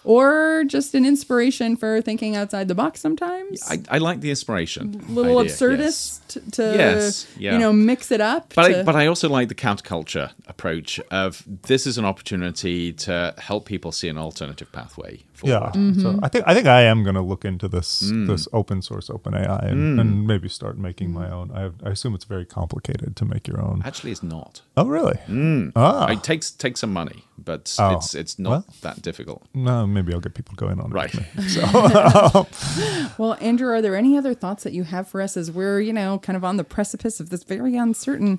or 0.07 0.65
just 0.67 0.95
an 0.95 1.05
inspiration 1.05 1.77
for 1.77 2.01
thinking 2.01 2.37
outside 2.37 2.69
the 2.69 2.75
box 2.75 3.01
sometimes. 3.01 3.63
I, 3.69 3.83
I 3.91 3.99
like 3.99 4.21
the 4.21 4.31
inspiration. 4.31 5.03
A 5.09 5.13
little 5.13 5.39
idea, 5.39 5.51
yes. 5.51 5.61
absurdist 5.61 6.53
to 6.53 6.63
Yes, 6.63 7.27
yeah. 7.39 7.53
you 7.53 7.59
know 7.59 7.73
mix 7.73 8.11
it 8.11 8.21
up. 8.21 8.53
But 8.55 8.69
to- 8.69 8.81
I, 8.81 8.83
but 8.83 8.97
I 8.97 9.07
also 9.07 9.29
like 9.29 9.49
the 9.49 9.55
counterculture 9.55 10.31
approach 10.47 10.99
of 11.11 11.43
this 11.47 11.87
is 11.87 11.99
an 11.99 12.05
opportunity 12.05 12.93
to 12.93 13.35
help 13.39 13.67
people 13.67 13.93
see 13.93 14.09
an 14.09 14.19
alternative 14.19 14.71
pathway. 14.73 15.23
Forward. 15.35 15.53
Yeah. 15.53 15.71
Mm-hmm. 15.81 16.01
So 16.01 16.19
I 16.23 16.29
think 16.29 16.45
I 16.49 16.55
think 16.55 16.67
I 16.67 16.81
am 16.83 17.03
going 17.03 17.15
to 17.15 17.21
look 17.21 17.45
into 17.45 17.69
this 17.69 17.87
Mm. 18.07 18.27
this 18.27 18.49
open 18.53 18.81
source 18.83 19.11
open 19.11 19.35
AI 19.35 19.59
and, 19.69 19.99
and 20.01 20.27
maybe 20.27 20.49
start 20.49 20.79
making 20.79 21.13
my 21.13 21.31
own. 21.31 21.51
I, 21.53 21.71
I 21.87 21.91
assume 21.93 22.15
it's 22.15 22.25
very 22.25 22.47
complicated 22.47 23.17
to 23.17 23.25
make 23.25 23.47
your 23.49 23.61
own. 23.61 23.83
Actually, 23.85 24.13
it's 24.13 24.23
not. 24.23 24.63
Oh, 24.77 24.87
really? 24.87 25.19
Ah, 25.77 26.07
It 26.11 26.23
takes 26.23 26.51
takes 26.51 26.81
some 26.81 26.93
money, 26.93 27.25
but 27.39 27.75
Oh, 27.79 27.97
it's 27.97 28.15
it's 28.15 28.39
not 28.39 28.51
well. 28.51 28.65
that 28.83 29.03
difficult. 29.03 29.43
no, 29.55 29.87
maybe 29.97 30.13
I'll 30.15 30.21
get 30.21 30.35
people 30.35 30.55
going 30.55 30.79
on 30.81 30.91
it. 30.91 30.95
Right. 30.95 31.13
with 31.15 31.37
me. 31.37 31.49
So 31.49 32.47
Well, 33.19 33.37
Andrew, 33.41 33.69
are 33.73 33.83
there 33.83 33.97
any 33.97 34.17
other 34.17 34.35
thoughts 34.35 34.63
that 34.65 34.73
you 34.73 34.85
have 34.85 35.09
for 35.09 35.21
us 35.23 35.37
as 35.37 35.51
we're, 35.51 35.81
you 35.81 35.93
know, 35.93 36.19
kind 36.21 36.37
of 36.37 36.45
on 36.45 36.57
the 36.57 36.65
precipice 36.65 37.19
of 37.21 37.31
this 37.31 37.43
very 37.45 37.77
uncertain 37.77 38.39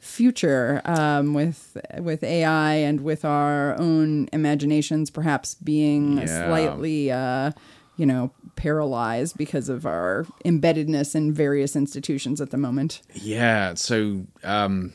future 0.00 0.80
um, 0.84 1.34
with 1.34 1.76
with 1.98 2.22
AI 2.22 2.74
and 2.74 3.00
with 3.00 3.24
our 3.24 3.76
own 3.78 4.28
imaginations 4.32 5.10
perhaps 5.10 5.54
being 5.56 6.18
Yeah. 6.18 6.46
slightly, 6.46 7.10
uh, 7.10 7.50
you 7.96 8.06
know, 8.06 8.30
paralyzed 8.54 9.36
because 9.36 9.68
of 9.68 9.84
our 9.86 10.24
embeddedness 10.44 11.14
in 11.16 11.32
various 11.32 11.74
institutions 11.74 12.40
at 12.40 12.50
the 12.50 12.56
moment? 12.56 13.02
Yeah. 13.14 13.74
So, 13.74 14.26
um, 14.44 14.92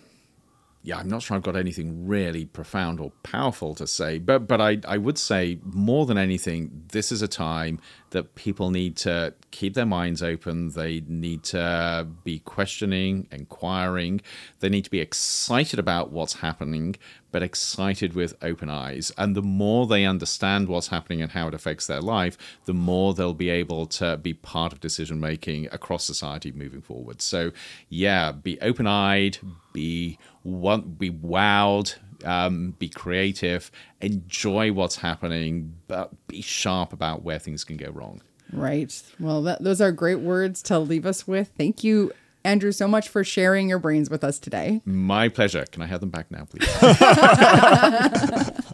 yeah, 0.86 0.98
I'm 0.98 1.08
not 1.08 1.22
sure 1.22 1.38
I've 1.38 1.44
got 1.44 1.56
anything 1.56 2.06
really 2.08 2.44
profound 2.46 3.00
or 3.00 3.14
powerful 3.24 3.74
to 3.76 3.88
say, 3.88 4.20
but 4.20 4.48
but 4.48 4.60
I 4.60 4.80
I 4.86 4.98
would 4.98 5.18
say 5.18 5.60
more 5.64 6.06
than 6.06 6.18
anything, 6.18 6.84
this 6.92 7.10
is 7.10 7.22
a 7.22 7.28
time 7.28 7.80
that 8.14 8.36
people 8.36 8.72
need 8.72 8.96
to 8.96 9.34
keep 9.52 9.74
their 9.74 9.86
minds 9.86 10.24
open. 10.24 10.70
They 10.70 11.04
need 11.08 11.44
to 11.46 12.08
be 12.24 12.40
questioning, 12.40 13.28
inquiring. 13.32 14.22
They 14.62 14.70
need 14.70 14.86
to 14.86 14.90
be 14.90 15.00
excited 15.00 15.78
about 15.78 16.12
what's 16.12 16.36
happening, 16.36 16.96
but 17.32 17.44
excited 17.44 18.14
with 18.14 18.36
open 18.42 18.70
eyes. 18.70 19.12
And 19.18 19.36
the 19.36 19.42
more 19.42 19.86
they 19.86 20.06
understand 20.06 20.70
what's 20.70 20.88
happening 20.88 21.22
and 21.22 21.32
how 21.32 21.48
it 21.48 21.54
affects 21.54 21.88
their 21.88 22.02
life, 22.02 22.38
the 22.66 22.74
more 22.74 23.14
they'll 23.14 23.34
be 23.34 23.50
able 23.50 23.86
to 23.88 24.18
be 24.18 24.34
part 24.34 24.74
of 24.74 24.80
decision 24.80 25.20
making 25.20 25.68
across 25.72 26.06
society 26.06 26.52
moving 26.52 26.82
forward. 26.82 27.22
So, 27.22 27.52
yeah, 27.90 28.32
be 28.32 28.60
open 28.62 28.88
eyed, 28.88 29.38
be 29.74 30.18
be 30.44 31.12
wowed. 31.12 31.96
Um, 32.24 32.76
be 32.80 32.90
creative, 32.90 33.72
enjoy 34.02 34.72
what's 34.72 34.98
happening, 34.98 35.76
but 35.88 36.12
be 36.28 36.42
sharp 36.42 36.94
about 36.94 37.24
where 37.24 37.40
things 37.40 37.64
can 37.64 37.78
go 37.78 37.90
wrong. 37.92 38.22
Right. 38.52 39.02
Well, 39.20 39.42
that, 39.44 39.64
those 39.64 39.82
are 39.82 39.92
great 39.92 40.20
words 40.20 40.62
to 40.64 40.80
leave 40.80 41.06
us 41.06 41.28
with. 41.28 41.52
Thank 41.58 41.84
you, 41.84 42.12
Andrew, 42.44 42.72
so 42.72 42.88
much 42.88 43.10
for 43.10 43.24
sharing 43.24 43.70
your 43.70 43.80
brains 43.80 44.10
with 44.10 44.24
us 44.24 44.38
today. 44.40 44.82
My 44.86 45.30
pleasure. 45.30 45.66
Can 45.72 45.82
I 45.82 45.88
have 45.88 46.02
them 46.02 46.10
back 46.10 46.30
now, 46.30 46.46
please? 46.46 46.70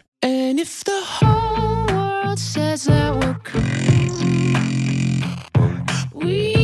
And 0.22 0.60
if 0.60 0.84
the 0.84 1.00
whole 1.02 1.86
world 1.86 2.38
says 2.38 2.84
that 2.84 3.16
we're 3.16 3.38
crazy, 3.42 4.54
we 6.12 6.59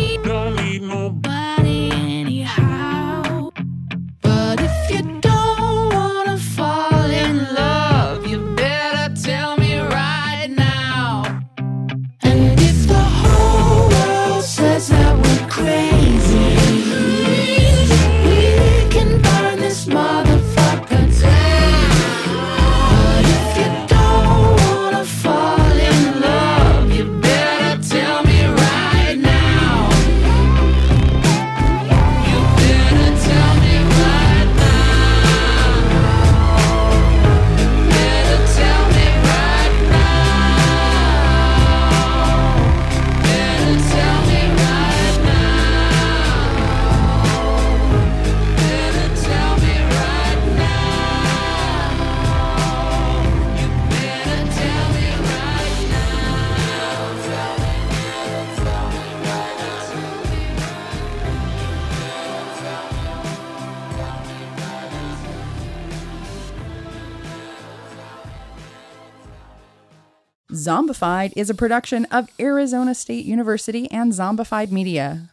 Zombified 70.66 71.32
is 71.36 71.48
a 71.48 71.54
production 71.54 72.06
of 72.06 72.28
Arizona 72.40 72.92
State 72.92 73.24
University 73.24 73.88
and 73.92 74.12
Zombified 74.12 74.72
Media. 74.72 75.28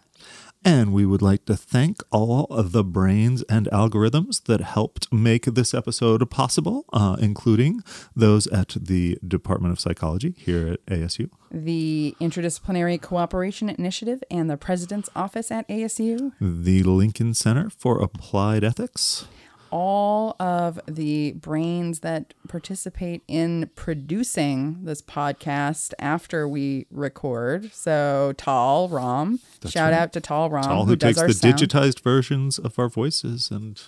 And 0.64 0.94
we 0.94 1.08
would 1.08 1.24
like 1.24 1.46
to 1.46 1.58
thank 1.58 2.04
all 2.12 2.46
of 2.52 2.72
the 2.72 2.84
brains 2.84 3.42
and 3.50 3.68
algorithms 3.74 4.44
that 4.44 4.62
helped 4.62 5.12
make 5.12 5.46
this 5.46 5.74
episode 5.74 6.30
possible, 6.30 6.86
uh, 6.94 7.18
including 7.20 7.82
those 8.16 8.46
at 8.48 8.76
the 8.80 9.18
Department 9.28 9.72
of 9.72 9.80
Psychology 9.80 10.36
here 10.38 10.68
at 10.74 10.86
ASU, 10.86 11.32
The 11.52 12.16
Interdisciplinary 12.22 13.02
Cooperation 13.02 13.70
Initiative 13.70 14.24
and 14.30 14.52
the 14.52 14.56
President's 14.56 15.10
Office 15.16 15.50
at 15.50 15.68
ASU. 15.68 16.34
the 16.40 16.84
Lincoln 16.84 17.34
Center 17.34 17.72
for 17.72 18.00
Applied 18.00 18.64
Ethics, 18.64 19.26
all 19.74 20.36
of 20.40 20.80
the 20.88 21.32
brains 21.32 22.02
that 22.02 22.36
participate 22.48 23.24
in 23.28 23.72
producing 23.74 24.78
this 24.84 25.02
podcast 25.02 25.96
after 25.98 26.48
we 26.48 26.86
record. 26.92 27.74
So 27.74 28.36
Tal 28.38 28.88
Rom, 28.88 29.40
shout 29.66 29.92
right. 29.92 30.00
out 30.00 30.14
to 30.14 30.22
Tal 30.22 30.52
Rom, 30.52 30.70
all 30.70 30.86
who, 30.86 30.96
does 30.96 31.16
takes 31.16 31.22
our 31.22 31.28
the 31.28 31.34
sound. 31.34 31.56
digitized 31.56 32.02
versions 32.02 32.60
of 32.60 32.78
our 32.78 32.88
voices 32.88 33.50
and 33.50 33.82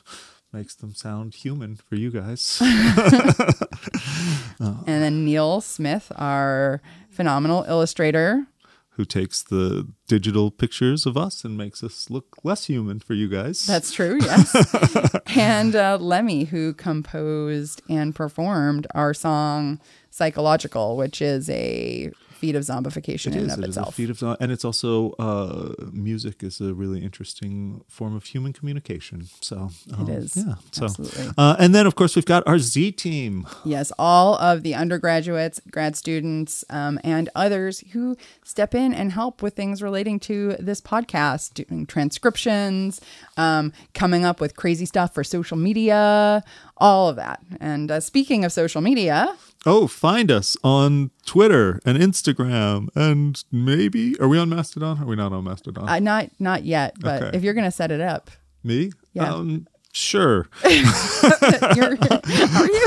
makes 0.52 0.74
them 0.74 0.96
sound 0.96 1.36
human 1.36 1.76
for 1.76 1.94
you 1.94 2.10
guys. 2.10 2.58
and 4.60 4.86
then 4.88 5.24
Neil 5.24 5.62
Smith, 5.62 6.12
our 6.16 6.82
phenomenal 7.12 7.64
illustrator. 7.68 8.48
Who 8.96 9.06
takes 9.06 9.44
the 9.44 9.88
digital 10.08 10.52
pictures 10.52 11.06
of 11.06 11.18
us 11.18 11.44
and 11.44 11.58
makes 11.58 11.84
us 11.84 12.10
look 12.10 12.38
less 12.44 12.66
human 12.66 13.00
for 13.00 13.14
you 13.14 13.28
guys. 13.28 13.66
That's 13.66 13.92
true, 13.92 14.20
yes. 14.22 15.16
and 15.36 15.76
uh, 15.76 15.98
Lemmy, 16.00 16.46
who 16.46 16.74
composed 16.74 17.82
and 17.90 18.16
performed 18.16 18.88
our 18.96 19.14
song 19.14 19.80
"Psychological," 20.10 20.96
which 20.96 21.22
is 21.22 21.50
a 21.50 22.12
feat 22.36 22.56
of 22.56 22.64
zombification 22.64 23.28
It 23.28 23.36
in 23.38 23.46
is. 23.46 23.54
and 23.54 23.60
of 23.60 23.60
It 23.60 23.70
is 23.70 23.78
a 23.78 23.80
itself. 23.82 23.96
feat 23.96 24.10
of, 24.10 24.38
and 24.40 24.52
it's 24.52 24.66
also 24.66 25.12
uh, 25.20 25.74
music 25.92 26.44
is 26.44 26.60
a 26.62 26.74
really 26.74 27.02
interesting 27.04 27.82
form 27.88 28.16
of 28.16 28.26
human 28.26 28.54
communication. 28.54 29.28
So 29.42 29.70
um, 29.98 30.10
is. 30.10 30.36
yeah. 30.38 30.56
So, 30.72 30.86
Absolutely. 30.86 31.28
uh, 31.38 31.56
and 31.60 31.74
then 31.74 31.86
of 31.88 31.96
course 31.96 32.16
we've 32.16 32.26
got 32.26 32.44
our 32.48 32.60
Z 32.60 32.92
team. 32.94 33.48
Yes, 33.64 33.92
all 33.98 34.36
of 34.36 34.64
the 34.64 34.74
undergraduates, 34.76 35.60
grad 35.72 35.96
students, 35.96 36.64
um, 36.70 37.00
and 37.04 37.30
others 37.36 37.80
who 37.94 38.16
step 38.44 38.76
in 38.76 38.94
and 38.94 39.12
help 39.12 39.42
with 39.42 39.56
things 39.56 39.82
relating 39.82 40.20
to 40.22 40.56
this 40.60 40.82
podcast, 40.82 41.54
doing 41.54 41.86
transcriptions, 41.86 43.02
um, 43.38 43.72
coming 43.94 44.26
up 44.26 44.40
with 44.42 44.56
crazy 44.56 44.86
stuff 44.86 45.14
for 45.14 45.24
social 45.24 45.58
media, 45.58 46.44
all 46.78 47.10
of 47.10 47.16
that. 47.16 47.40
And 47.60 47.90
uh, 47.92 48.00
speaking 48.00 48.44
of 48.46 48.52
social 48.52 48.82
media, 48.82 49.36
Oh, 49.68 49.88
find 49.88 50.30
us 50.32 50.56
on 50.64 51.10
Twitter 51.26 51.80
and 51.86 51.98
Instagram, 51.98 52.90
and 52.96 53.44
maybe 53.52 54.16
are 54.20 54.28
we 54.28 54.38
on 54.38 54.48
Mastodon? 54.50 55.02
Are 55.02 55.06
we 55.06 55.16
not 55.16 55.34
on 55.34 55.44
Mastodon? 55.44 55.90
uh, 55.90 56.00
not 56.00 56.30
not 56.40 56.64
yet, 56.66 56.96
but 57.00 57.24
Okay. 57.24 57.38
if 57.38 57.44
you're 57.44 57.56
gonna 57.56 57.72
set 57.72 57.92
it 57.92 58.02
up, 58.02 58.30
Me? 58.64 58.92
Yeah. 59.14 59.34
Um, 59.34 59.68
sure. 59.96 60.48
you're, 60.64 61.98
are 61.98 62.66
you? 62.66 62.84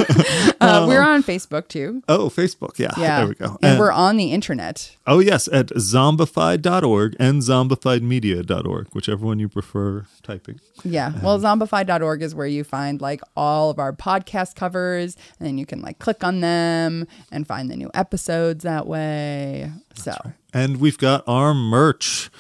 Uh, 0.61 0.87
we're 0.89 1.03
on 1.03 1.23
Facebook 1.23 1.69
too. 1.69 2.03
Oh, 2.09 2.29
Facebook. 2.29 2.79
Yeah. 2.79 2.93
Yeah, 2.97 3.19
There 3.19 3.29
we 3.29 3.35
go. 3.35 3.59
And, 3.63 3.79
we're 3.79 3.93
on 3.93 4.17
the 4.17 4.33
internet. 4.33 4.97
Oh, 5.07 5.19
yes, 5.19 5.49
at 5.49 5.69
zombified.org 5.69 7.17
and 7.19 7.43
zombifiedmedia.org, 7.43 8.89
whichever 8.93 9.25
one 9.25 9.39
you 9.39 9.49
prefer 9.49 10.07
typing. 10.23 10.61
Yeah. 10.85 11.13
Well, 11.23 11.39
zombified.org 11.39 12.23
is 12.23 12.35
where 12.35 12.47
you 12.47 12.65
find 12.65 13.01
like 13.01 13.21
all 13.37 13.71
of 13.71 13.79
our 13.79 13.93
podcast 13.93 14.55
covers, 14.55 15.17
and 15.39 15.47
then 15.47 15.59
you 15.59 15.67
can 15.67 15.81
like 15.81 15.99
click 15.99 16.23
on 16.23 16.41
them 16.41 17.07
and 17.33 17.47
find 17.47 17.71
the 17.71 17.77
new 17.77 17.91
episodes 17.95 18.65
that 18.65 18.87
way. 18.87 19.71
So, 19.95 20.15
And 20.53 20.79
we've 20.79 20.99
got 20.99 21.25
our 21.27 21.55
merch. 21.55 22.31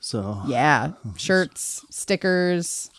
So, 0.00 0.42
yeah, 0.46 0.92
shirts, 1.16 1.84
stickers, 1.90 2.90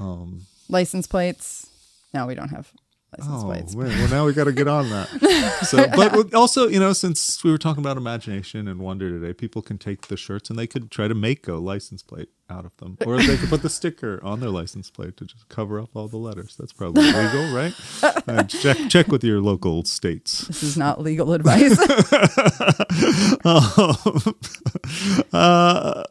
um, 0.00 0.46
license 0.68 1.06
plates. 1.06 1.66
No, 2.14 2.26
we 2.26 2.34
don't 2.34 2.48
have 2.48 2.72
license 3.16 3.42
oh, 3.42 3.46
plates. 3.46 3.74
wait, 3.74 3.88
well, 3.88 4.08
now 4.08 4.26
we 4.26 4.32
got 4.32 4.44
to 4.44 4.52
get 4.52 4.68
on 4.68 4.88
that. 4.90 5.08
so, 5.66 5.86
but 5.88 6.34
also, 6.34 6.68
you 6.68 6.78
know, 6.78 6.92
since 6.92 7.42
we 7.42 7.50
were 7.50 7.58
talking 7.58 7.82
about 7.82 7.96
imagination 7.96 8.68
and 8.68 8.80
wonder 8.80 9.10
today, 9.10 9.32
people 9.32 9.62
can 9.62 9.78
take 9.78 10.08
the 10.08 10.16
shirts 10.16 10.50
and 10.50 10.58
they 10.58 10.66
could 10.66 10.90
try 10.90 11.08
to 11.08 11.14
make 11.14 11.48
a 11.48 11.54
license 11.54 12.02
plate 12.02 12.28
out 12.50 12.64
of 12.64 12.74
them, 12.78 12.96
or 13.04 13.18
they 13.18 13.36
could 13.36 13.48
put 13.50 13.62
the 13.62 13.68
sticker 13.68 14.20
on 14.22 14.40
their 14.40 14.48
license 14.48 14.90
plate 14.90 15.16
to 15.18 15.24
just 15.26 15.48
cover 15.48 15.80
up 15.80 15.90
all 15.94 16.08
the 16.08 16.16
letters. 16.16 16.56
That's 16.56 16.72
probably 16.72 17.02
legal, 17.12 17.52
right? 17.54 17.74
Uh, 18.02 18.42
check 18.44 18.76
check 18.88 19.08
with 19.08 19.22
your 19.22 19.40
local 19.40 19.84
states. 19.84 20.46
This 20.46 20.62
is 20.62 20.76
not 20.76 21.00
legal 21.00 21.32
advice. 21.32 21.78
Um, 23.44 24.34
uh, 25.32 26.04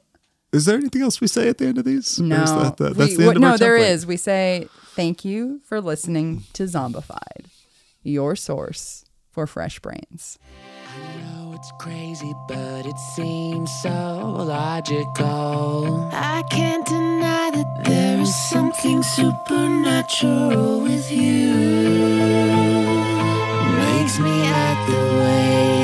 is 0.53 0.65
there 0.65 0.77
anything 0.77 1.01
else 1.01 1.19
we 1.19 1.27
say 1.27 1.49
at 1.49 1.57
the 1.57 1.65
end 1.65 1.77
of 1.77 1.85
these? 1.85 2.19
No, 2.19 2.37
that, 2.37 2.77
that, 2.77 2.95
that's 2.95 3.11
we, 3.11 3.15
the 3.17 3.23
end 3.23 3.27
what, 3.27 3.35
of 3.35 3.41
no. 3.41 3.57
There 3.57 3.77
template. 3.77 3.89
is. 3.91 4.05
We 4.05 4.17
say 4.17 4.69
thank 4.95 5.25
you 5.25 5.59
for 5.65 5.81
listening 5.81 6.43
to 6.53 6.63
Zombified, 6.63 7.47
your 8.03 8.35
source 8.35 9.03
for 9.29 9.45
fresh 9.45 9.79
brains. 9.79 10.39
I 10.95 11.17
know 11.21 11.53
it's 11.53 11.71
crazy, 11.79 12.33
but 12.47 12.85
it 12.85 12.97
seems 13.15 13.69
so 13.81 14.35
logical. 14.39 16.09
I 16.13 16.43
can't 16.49 16.85
deny 16.85 17.51
that 17.51 17.83
there 17.83 18.19
is 18.21 18.33
something 18.49 19.03
supernatural 19.03 20.81
with 20.81 21.11
you. 21.11 21.53
Makes 23.75 24.19
me 24.19 24.41
act 24.47 24.89
the 24.89 24.95
way. 24.95 25.76